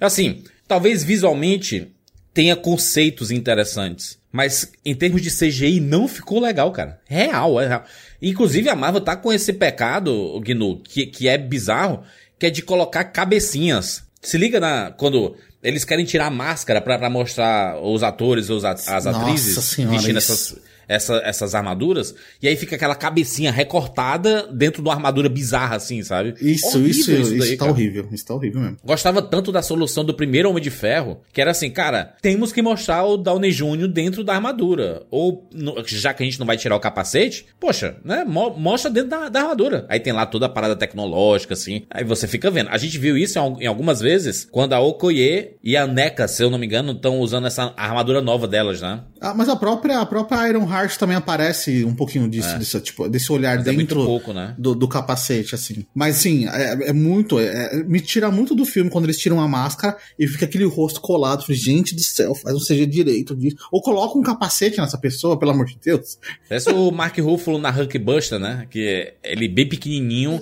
Assim, 0.00 0.42
talvez 0.66 1.02
visualmente 1.04 1.92
tenha 2.32 2.56
conceitos 2.56 3.30
interessantes. 3.30 4.18
Mas 4.32 4.72
em 4.84 4.94
termos 4.96 5.22
de 5.22 5.30
CGI 5.30 5.78
não 5.78 6.08
ficou 6.08 6.40
legal, 6.40 6.72
cara. 6.72 7.00
Real, 7.06 7.60
é 7.60 7.68
real. 7.68 7.84
Inclusive 8.20 8.68
a 8.68 8.74
Marvel 8.74 9.00
tá 9.00 9.14
com 9.14 9.32
esse 9.32 9.52
pecado, 9.52 10.40
Gnu, 10.40 10.80
que, 10.82 11.06
que 11.06 11.28
é 11.28 11.38
bizarro, 11.38 12.02
que 12.36 12.46
é 12.46 12.50
de 12.50 12.60
colocar 12.60 13.04
cabecinhas. 13.04 14.02
Se 14.20 14.36
liga 14.36 14.58
na 14.58 14.90
quando 14.90 15.36
eles 15.64 15.84
querem 15.84 16.04
tirar 16.04 16.26
a 16.26 16.30
máscara 16.30 16.80
para 16.80 17.08
mostrar 17.08 17.80
os 17.82 18.02
atores 18.02 18.50
ou 18.50 18.58
as 18.64 19.06
atrizes 19.06 19.64
senhora, 19.64 19.96
vestindo 19.96 20.18
isso. 20.18 20.32
essas 20.32 20.73
essa, 20.88 21.16
essas 21.24 21.54
armaduras, 21.54 22.14
e 22.42 22.48
aí 22.48 22.56
fica 22.56 22.76
aquela 22.76 22.94
cabecinha 22.94 23.50
recortada 23.50 24.46
dentro 24.52 24.82
de 24.82 24.88
uma 24.88 24.94
armadura 24.94 25.28
bizarra, 25.28 25.76
assim, 25.76 26.02
sabe? 26.02 26.34
Isso, 26.40 26.78
horrível 26.78 26.90
isso, 26.90 27.12
isso, 27.12 27.38
daí, 27.38 27.48
isso 27.48 27.56
tá 27.58 27.66
horrível. 27.66 28.08
Isso 28.10 28.26
tá 28.26 28.34
horrível 28.34 28.60
mesmo. 28.60 28.76
Gostava 28.84 29.22
tanto 29.22 29.52
da 29.52 29.62
solução 29.62 30.04
do 30.04 30.14
primeiro 30.14 30.50
Homem 30.50 30.62
de 30.62 30.70
Ferro, 30.70 31.20
que 31.32 31.40
era 31.40 31.50
assim, 31.50 31.70
cara, 31.70 32.14
temos 32.20 32.52
que 32.52 32.62
mostrar 32.62 33.04
o 33.04 33.16
Downey 33.16 33.50
Jr. 33.50 33.88
dentro 33.88 34.24
da 34.24 34.34
armadura. 34.34 35.02
Ou, 35.10 35.48
já 35.86 36.12
que 36.12 36.22
a 36.22 36.26
gente 36.26 36.38
não 36.38 36.46
vai 36.46 36.56
tirar 36.56 36.76
o 36.76 36.80
capacete, 36.80 37.46
poxa, 37.58 37.96
né? 38.04 38.24
Mostra 38.24 38.90
dentro 38.90 39.10
da, 39.10 39.28
da 39.28 39.40
armadura. 39.40 39.86
Aí 39.88 40.00
tem 40.00 40.12
lá 40.12 40.26
toda 40.26 40.46
a 40.46 40.48
parada 40.48 40.76
tecnológica, 40.76 41.54
assim. 41.54 41.82
Aí 41.90 42.04
você 42.04 42.26
fica 42.26 42.50
vendo. 42.50 42.68
A 42.70 42.76
gente 42.76 42.98
viu 42.98 43.16
isso 43.16 43.38
em, 43.38 43.64
em 43.64 43.66
algumas 43.66 44.00
vezes, 44.00 44.46
quando 44.50 44.72
a 44.72 44.80
Okoye 44.80 45.56
e 45.62 45.76
a 45.76 45.86
NECA, 45.86 46.28
se 46.28 46.42
eu 46.42 46.50
não 46.50 46.58
me 46.58 46.66
engano, 46.66 46.92
estão 46.92 47.18
usando 47.20 47.46
essa 47.46 47.72
armadura 47.76 48.20
nova 48.20 48.46
delas, 48.46 48.80
né? 48.80 49.00
Ah, 49.24 49.32
mas 49.34 49.48
a 49.48 49.56
própria, 49.56 50.00
a 50.00 50.06
própria 50.06 50.46
Iron 50.50 50.70
Heart 50.70 50.98
também 50.98 51.16
aparece 51.16 51.82
um 51.82 51.94
pouquinho 51.94 52.28
disso, 52.28 52.50
é. 52.50 52.58
desse, 52.58 52.78
tipo, 52.80 53.08
desse 53.08 53.32
olhar 53.32 53.56
Mas 53.56 53.64
dentro 53.64 54.02
é 54.02 54.04
pouco, 54.04 54.34
né? 54.34 54.54
do, 54.58 54.74
do, 54.74 54.86
capacete, 54.86 55.54
assim. 55.54 55.86
Mas 55.94 56.16
sim, 56.16 56.46
é, 56.46 56.90
é 56.90 56.92
muito. 56.92 57.40
É, 57.40 57.82
me 57.84 58.00
tira 58.00 58.30
muito 58.30 58.54
do 58.54 58.66
filme 58.66 58.90
quando 58.90 59.06
eles 59.06 59.18
tiram 59.18 59.40
a 59.40 59.48
máscara 59.48 59.96
e 60.18 60.26
fica 60.28 60.44
aquele 60.44 60.66
rosto 60.66 61.00
colado. 61.00 61.42
Gente 61.48 61.94
do 61.94 62.02
céu, 62.02 62.34
faz 62.34 62.54
um 62.54 62.60
CG 62.60 62.84
direito 62.84 63.34
disso. 63.34 63.56
Ou 63.72 63.80
coloca 63.80 64.18
um 64.18 64.22
capacete 64.22 64.78
nessa 64.78 64.98
pessoa, 64.98 65.38
pelo 65.38 65.52
amor 65.52 65.66
de 65.66 65.78
Deus. 65.82 66.18
Parece 66.46 66.68
o 66.70 66.90
Mark 66.90 67.16
Ruffalo 67.18 67.58
na 67.58 67.70
Hulkbuster, 67.70 68.38
né? 68.38 68.66
Que 68.68 69.14
ele 69.22 69.48
bem 69.48 69.66
pequenininho 69.66 70.38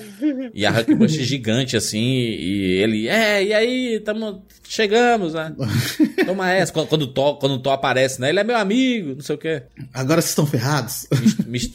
e 0.53 0.67
a 0.67 0.71
Hulkbuster 0.73 1.25
gigante, 1.25 1.77
assim. 1.77 2.03
E 2.03 2.83
ele, 2.83 3.07
é, 3.07 3.45
e 3.45 3.55
aí, 3.55 4.01
tamo, 4.01 4.43
chegamos, 4.73 5.35
né? 5.35 5.55
Toma 6.25 6.51
essa. 6.51 6.73
Quando, 6.73 7.03
o 7.03 7.07
Thor, 7.07 7.39
quando 7.39 7.53
o 7.53 7.59
Thor 7.59 7.75
aparece, 7.75 8.21
né? 8.21 8.31
Ele 8.31 8.41
é 8.41 8.45
meu 8.45 8.57
amigo, 8.57 9.15
não 9.15 9.21
sei 9.21 9.35
o 9.35 9.39
quê. 9.39 9.63
Agora 9.93 10.23
vocês 10.23 10.31
estão 10.31 10.47
ferrados. 10.47 11.07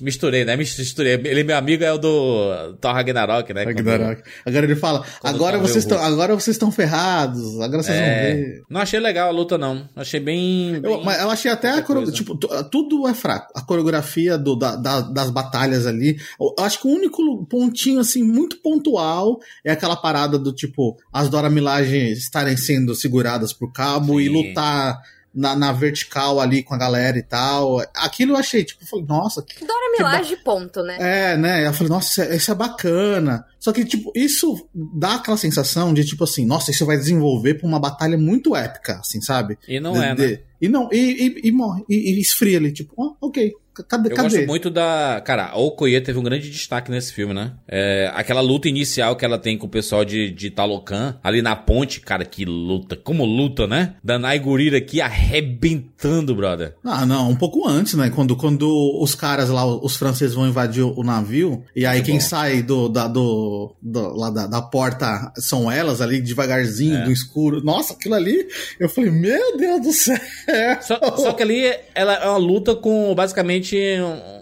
Misturei, 0.02 0.44
né? 0.44 0.56
Misturei. 0.56 1.14
Ele, 1.14 1.44
meu 1.44 1.58
amigo, 1.58 1.84
é 1.84 1.94
o 1.94 1.98
do 2.00 2.74
Thor 2.82 2.94
Ragnarok, 2.94 3.54
né? 3.54 3.64
Ragnarok. 3.64 4.24
Quando, 4.24 4.48
agora 4.48 4.66
ele 4.66 4.76
fala, 4.76 5.06
agora 5.24 5.60
vocês, 5.60 5.84
estão, 5.84 6.04
agora 6.04 6.34
vocês 6.34 6.56
estão 6.56 6.72
ferrados, 6.72 7.62
agora 7.62 7.84
vocês 7.84 7.98
é... 7.98 8.02
vão 8.02 8.36
ver. 8.36 8.64
Não 8.68 8.82
achei 8.82 9.00
legal 9.00 9.30
a 9.30 9.32
luta, 9.32 9.58
não. 9.58 9.88
Achei 9.96 10.20
bem... 10.20 10.80
bem... 10.80 10.92
Eu, 10.92 11.04
mas 11.04 11.22
eu 11.22 11.30
achei 11.30 11.52
até 11.52 11.70
a 11.70 11.82
coreografia, 11.84 12.18
tipo, 12.18 12.36
tudo 12.36 13.08
é 13.08 13.14
fraco. 13.14 13.54
A 13.56 13.62
coreografia 13.62 14.38
do, 14.38 14.56
da, 14.56 14.76
da, 14.76 15.02
das 15.02 15.30
batalhas 15.30 15.86
ali, 15.86 16.18
eu 16.40 16.56
acho 16.64 16.82
que 16.82 16.88
o 16.88 16.92
único 16.92 17.46
pontinho, 17.46 18.00
assim, 18.00 18.24
muito 18.24 18.58
pontual 18.58 19.40
é 19.64 19.72
aquela 19.72 19.96
parada 19.96 20.40
do, 20.40 20.52
tipo, 20.52 20.98
as 21.14 21.30
Dora 21.30 21.50
Milaje 21.50 22.12
estarem 22.12 22.58
sendo 22.58 22.87
seguradas 22.96 23.54
por 23.54 23.72
cabo 23.72 24.20
Sim. 24.20 24.26
e 24.26 24.30
lutar 24.30 25.02
na, 25.38 25.56
na, 25.56 25.72
vertical 25.72 26.40
ali 26.40 26.64
com 26.64 26.74
a 26.74 26.78
galera 26.78 27.18
e 27.18 27.22
tal. 27.22 27.80
Aquilo 27.96 28.34
eu 28.34 28.38
achei, 28.38 28.64
tipo, 28.64 28.84
eu 28.84 28.88
falei, 28.88 29.06
nossa. 29.06 29.44
Que, 29.44 29.66
Dora 29.66 29.92
Milaje, 29.96 30.36
ba... 30.38 30.42
ponto, 30.44 30.82
né? 30.82 30.98
É, 31.00 31.38
né? 31.38 31.68
Eu 31.68 31.74
falei, 31.74 31.90
nossa, 31.90 32.10
isso 32.10 32.22
é, 32.22 32.36
isso 32.36 32.52
é, 32.52 32.56
bacana. 32.56 33.46
Só 33.60 33.72
que, 33.72 33.86
tipo, 33.86 34.12
isso 34.16 34.68
dá 34.74 35.16
aquela 35.16 35.38
sensação 35.38 35.94
de, 35.94 36.04
tipo 36.04 36.24
assim, 36.24 36.46
nossa, 36.46 36.72
isso 36.72 36.86
vai 36.86 36.98
desenvolver 36.98 37.56
pra 37.56 37.68
uma 37.68 37.80
batalha 37.80 38.18
muito 38.18 38.56
épica, 38.56 39.00
assim, 39.00 39.22
sabe? 39.22 39.60
E 39.68 39.80
não 39.80 39.94
de, 39.94 40.00
é, 40.00 40.16
né? 40.16 40.40
E 40.60 40.68
não, 40.68 40.90
e, 40.92 40.98
e, 40.98 41.48
e 41.50 41.52
morre, 41.52 41.84
e, 41.88 42.16
e 42.16 42.20
esfria 42.20 42.58
ali, 42.58 42.72
tipo, 42.72 42.94
oh, 42.98 43.16
ok. 43.22 43.54
Cadê, 43.84 44.12
eu 44.12 44.18
gosto 44.18 44.46
muito 44.46 44.70
da. 44.70 45.22
Cara, 45.26 45.48
a 45.48 45.58
Okoye 45.58 46.00
teve 46.02 46.18
um 46.18 46.24
grande 46.24 46.50
destaque 46.50 46.92
nesse 46.92 47.14
filme, 47.14 47.34
né? 47.34 47.54
É, 47.68 48.12
aquela 48.14 48.42
luta 48.42 48.68
inicial 48.68 49.16
que 49.16 49.26
ela 49.26 49.38
tem 49.38 49.58
com 49.58 49.68
o 49.68 49.70
pessoal 49.70 50.06
de, 50.06 50.32
de 50.32 50.50
Talocan, 50.50 51.18
ali 51.24 51.42
na 51.42 51.56
ponte, 51.56 52.00
cara, 52.00 52.26
que 52.26 52.46
luta. 52.46 52.96
Como 52.96 53.26
luta, 53.26 53.68
né? 53.68 53.96
Danai 54.04 54.40
Gurira 54.40 54.78
aqui 54.78 55.02
arrebentando, 55.02 56.36
brother. 56.36 56.76
Ah, 56.84 57.06
não, 57.06 57.30
um 57.30 57.36
pouco 57.36 57.68
antes, 57.68 57.94
né? 57.96 58.10
Quando, 58.10 58.36
quando 58.36 58.68
os 59.02 59.16
caras 59.16 59.50
lá, 59.50 59.66
os 59.66 59.96
franceses 59.96 60.36
vão 60.36 60.48
invadir 60.48 60.84
o 60.84 61.04
navio, 61.04 61.64
e 61.76 61.86
aí 61.86 62.02
quem 62.02 62.16
bom. 62.16 62.22
sai 62.22 62.62
do, 62.62 62.88
da, 62.90 63.08
do, 63.08 63.76
do, 63.82 64.16
lá 64.16 64.30
da, 64.30 64.48
da 64.48 64.62
porta 64.62 65.32
são 65.38 65.72
elas 65.72 66.02
ali, 66.02 66.22
devagarzinho, 66.22 66.98
é. 66.98 67.04
do 67.04 67.12
escuro. 67.12 67.64
Nossa, 67.64 67.94
aquilo 67.94 68.16
ali, 68.16 68.48
eu 68.80 68.90
falei, 68.90 69.12
meu 69.12 69.58
Deus 69.58 69.82
do 69.82 69.92
céu. 69.94 70.18
Só, 70.82 71.00
só 71.18 71.34
que 71.34 71.44
ali 71.44 71.74
ela 71.94 72.14
é 72.14 72.28
uma 72.28 72.38
luta 72.38 72.76
com 72.76 73.14
basicamente 73.16 73.67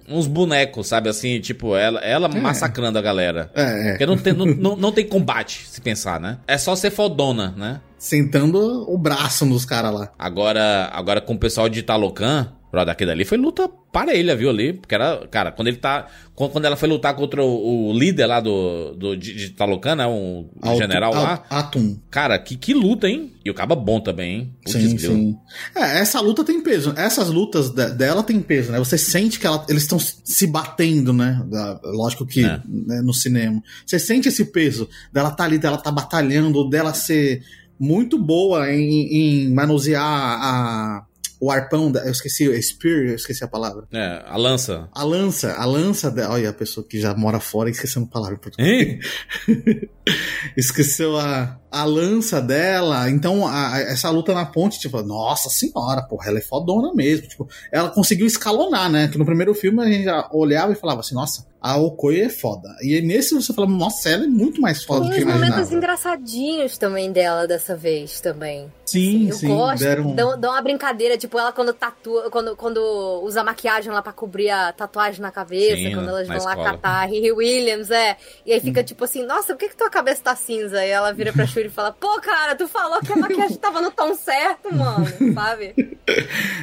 uns 0.08 0.28
bonecos, 0.28 0.88
sabe? 0.88 1.10
Assim, 1.10 1.40
tipo, 1.40 1.76
ela, 1.76 2.00
ela 2.00 2.28
é. 2.28 2.40
massacrando 2.40 2.98
a 2.98 3.02
galera. 3.02 3.52
É, 3.56 3.62
é. 3.62 3.90
Porque 3.92 4.06
não 4.06 4.18
tem, 4.18 4.34
não, 4.34 4.46
não, 4.46 4.76
não, 4.76 4.92
tem 4.92 5.06
combate, 5.06 5.66
se 5.68 5.82
pensar, 5.82 6.20
né? 6.20 6.38
É 6.48 6.58
só 6.58 6.76
ser 6.76 6.92
fodona, 6.92 7.54
né? 7.58 7.82
Sentando 7.98 8.86
o 8.92 8.98
braço 8.98 9.46
nos 9.46 9.66
caras 9.66 9.94
lá. 9.94 10.12
Agora, 10.20 10.90
agora 10.94 11.22
com 11.22 11.34
o 11.34 11.40
pessoal 11.40 11.68
de 11.68 11.82
Talocan, 11.82 12.52
Brother, 12.76 13.10
ali 13.10 13.24
foi 13.24 13.38
luta 13.38 13.70
parelha, 13.92 14.36
viu, 14.36 14.50
ali? 14.50 14.74
Porque 14.74 14.94
era, 14.94 15.26
cara, 15.32 15.50
quando 15.52 15.70
ele 15.70 15.78
tá. 15.78 16.08
Quando 16.36 16.66
ela 16.66 16.76
foi 16.76 16.90
lutar 16.90 17.16
contra 17.16 17.42
o, 17.42 17.92
o 17.92 17.98
líder 17.98 18.26
lá 18.26 18.42
do, 18.42 18.94
do 18.94 19.16
de, 19.16 19.34
de 19.34 19.50
Talocan, 19.52 19.96
né? 19.96 20.06
Um 20.06 20.50
Alto, 20.62 20.78
general 20.78 21.14
lá. 21.14 21.46
Atum. 21.50 21.98
Cara, 22.12 22.38
que, 22.38 22.58
que 22.58 22.74
luta, 22.74 23.08
hein? 23.08 23.32
E 23.46 23.50
o 23.50 23.54
caba 23.54 23.74
bom 23.74 24.02
também, 24.02 24.36
hein? 24.36 24.54
O 24.68 24.70
sim, 24.70 24.98
sim. 24.98 25.38
É, 25.74 26.00
essa 26.00 26.20
luta 26.20 26.44
tem 26.44 26.62
peso. 26.62 26.94
Essas 26.98 27.30
lutas 27.30 27.70
de, 27.70 27.90
dela 27.92 28.22
tem 28.22 28.42
peso, 28.42 28.74
né? 28.74 28.80
Você 28.80 28.98
sente 28.98 29.40
que 29.40 29.48
ela, 29.48 29.66
eles 29.70 29.84
estão 29.84 29.98
se 29.98 30.46
batendo, 30.46 31.14
né? 31.14 31.42
Da, 31.50 31.80
lógico 31.86 32.26
que 32.26 32.44
é. 32.44 32.60
né, 32.68 33.02
no 33.02 33.14
cinema. 33.14 33.64
Você 33.86 33.98
sente 33.98 34.28
esse 34.28 34.44
peso 34.44 34.90
dela 35.14 35.32
tá 35.32 35.46
ali, 35.46 35.58
dela 35.58 35.78
tá 35.78 35.90
batalhando, 35.90 36.70
dela 36.70 36.94
ser 36.94 37.42
muito 37.80 38.18
boa 38.18 38.70
em, 38.74 39.46
em 39.48 39.54
manusear 39.54 40.04
a 40.04 41.05
o 41.40 41.52
arpão, 41.52 41.92
da, 41.92 42.06
eu 42.06 42.12
esqueci, 42.12 42.48
o 42.48 42.62
spear, 42.62 43.08
eu 43.08 43.16
esqueci 43.16 43.44
a 43.44 43.48
palavra. 43.48 43.88
É, 43.92 44.24
a 44.26 44.38
lança. 44.38 44.90
A 44.92 45.04
lança, 45.04 45.54
a 45.54 45.66
lança, 45.66 46.10
da, 46.10 46.32
olha 46.32 46.50
a 46.50 46.54
pessoa 46.54 46.86
que 46.88 47.00
já 47.00 47.14
mora 47.16 47.40
fora 47.40 47.70
esquecendo 47.70 48.08
a 48.08 48.10
palavra. 48.10 48.40
Esqueceu 50.56 51.18
a, 51.18 51.60
a 51.76 51.84
lança 51.84 52.42
dela, 52.42 53.10
então 53.10 53.46
a, 53.46 53.78
essa 53.82 54.10
luta 54.10 54.34
na 54.34 54.46
ponte, 54.46 54.80
tipo, 54.80 55.02
nossa 55.04 55.50
senhora, 55.50 56.04
porra, 56.04 56.30
ela 56.30 56.38
é 56.38 56.42
fodona 56.42 56.94
mesmo, 56.94 57.28
tipo, 57.28 57.50
ela 57.70 57.90
conseguiu 57.90 58.26
escalonar, 58.26 58.90
né, 58.90 59.10
que 59.10 59.18
no 59.18 59.26
primeiro 59.26 59.54
filme 59.54 59.84
a 59.84 59.86
gente 59.86 60.06
já 60.06 60.30
olhava 60.32 60.72
e 60.72 60.76
falava 60.76 61.02
assim, 61.02 61.14
nossa, 61.14 61.46
a 61.66 61.78
Okoye 61.78 62.22
é 62.22 62.30
foda. 62.30 62.70
E 62.80 63.02
nesse 63.02 63.34
você 63.34 63.52
fala, 63.52 63.68
nossa, 63.68 64.08
ela 64.08 64.26
é 64.26 64.28
muito 64.28 64.62
mais 64.62 64.84
foda 64.84 65.02
Tem 65.02 65.10
do 65.10 65.16
que 65.16 65.22
eu 65.22 65.24
imaginava. 65.24 65.52
momentos 65.52 65.74
engraçadinhos 65.74 66.78
também 66.78 67.12
dela 67.12 67.48
dessa 67.48 67.76
vez 67.76 68.22
também. 68.22 68.72
Sim, 68.86 69.30
eu 69.30 69.36
sim. 69.36 69.48
Gosto. 69.48 69.80
Deram... 69.80 70.14
Dão, 70.14 70.40
dão 70.40 70.52
uma 70.52 70.62
brincadeira, 70.62 71.18
tipo, 71.18 71.40
ela 71.40 71.52
quando 71.52 71.74
tatua, 71.74 72.30
quando, 72.30 72.56
quando 72.56 72.80
usa 73.24 73.44
maquiagem 73.44 73.92
lá 73.92 74.00
pra 74.00 74.14
cobrir 74.14 74.52
a 74.52 74.72
tatuagem 74.74 75.22
na 75.22 75.32
cabeça, 75.32 75.78
sim, 75.78 75.92
quando 75.92 76.10
elas 76.10 76.28
vão 76.28 76.38
lá 76.38 76.56
catar 76.56 77.02
a 77.02 77.06
Riri 77.06 77.32
Williams, 77.32 77.90
é. 77.90 78.16
E 78.46 78.54
aí 78.54 78.60
fica 78.60 78.82
hum. 78.82 78.84
tipo 78.84 79.04
assim, 79.04 79.26
nossa, 79.26 79.54
por 79.54 79.58
que 79.58 79.70
que 79.70 79.76
tua 79.76 79.90
cabeça 79.90 80.22
tá 80.22 80.36
cinza? 80.36 80.86
E 80.86 80.90
ela 80.90 81.12
vira 81.14 81.34
pra 81.34 81.48
Shuri 81.48 81.65
e 81.68 81.70
fala, 81.70 81.92
pô, 81.92 82.20
cara, 82.22 82.56
tu 82.56 82.68
falou 82.68 83.00
que 83.00 83.12
a 83.12 83.16
maquiagem 83.16 83.58
tava 83.58 83.82
no 83.82 83.92
tom 83.92 84.14
certo, 84.16 84.74
mano, 84.74 85.06
sabe? 85.34 85.98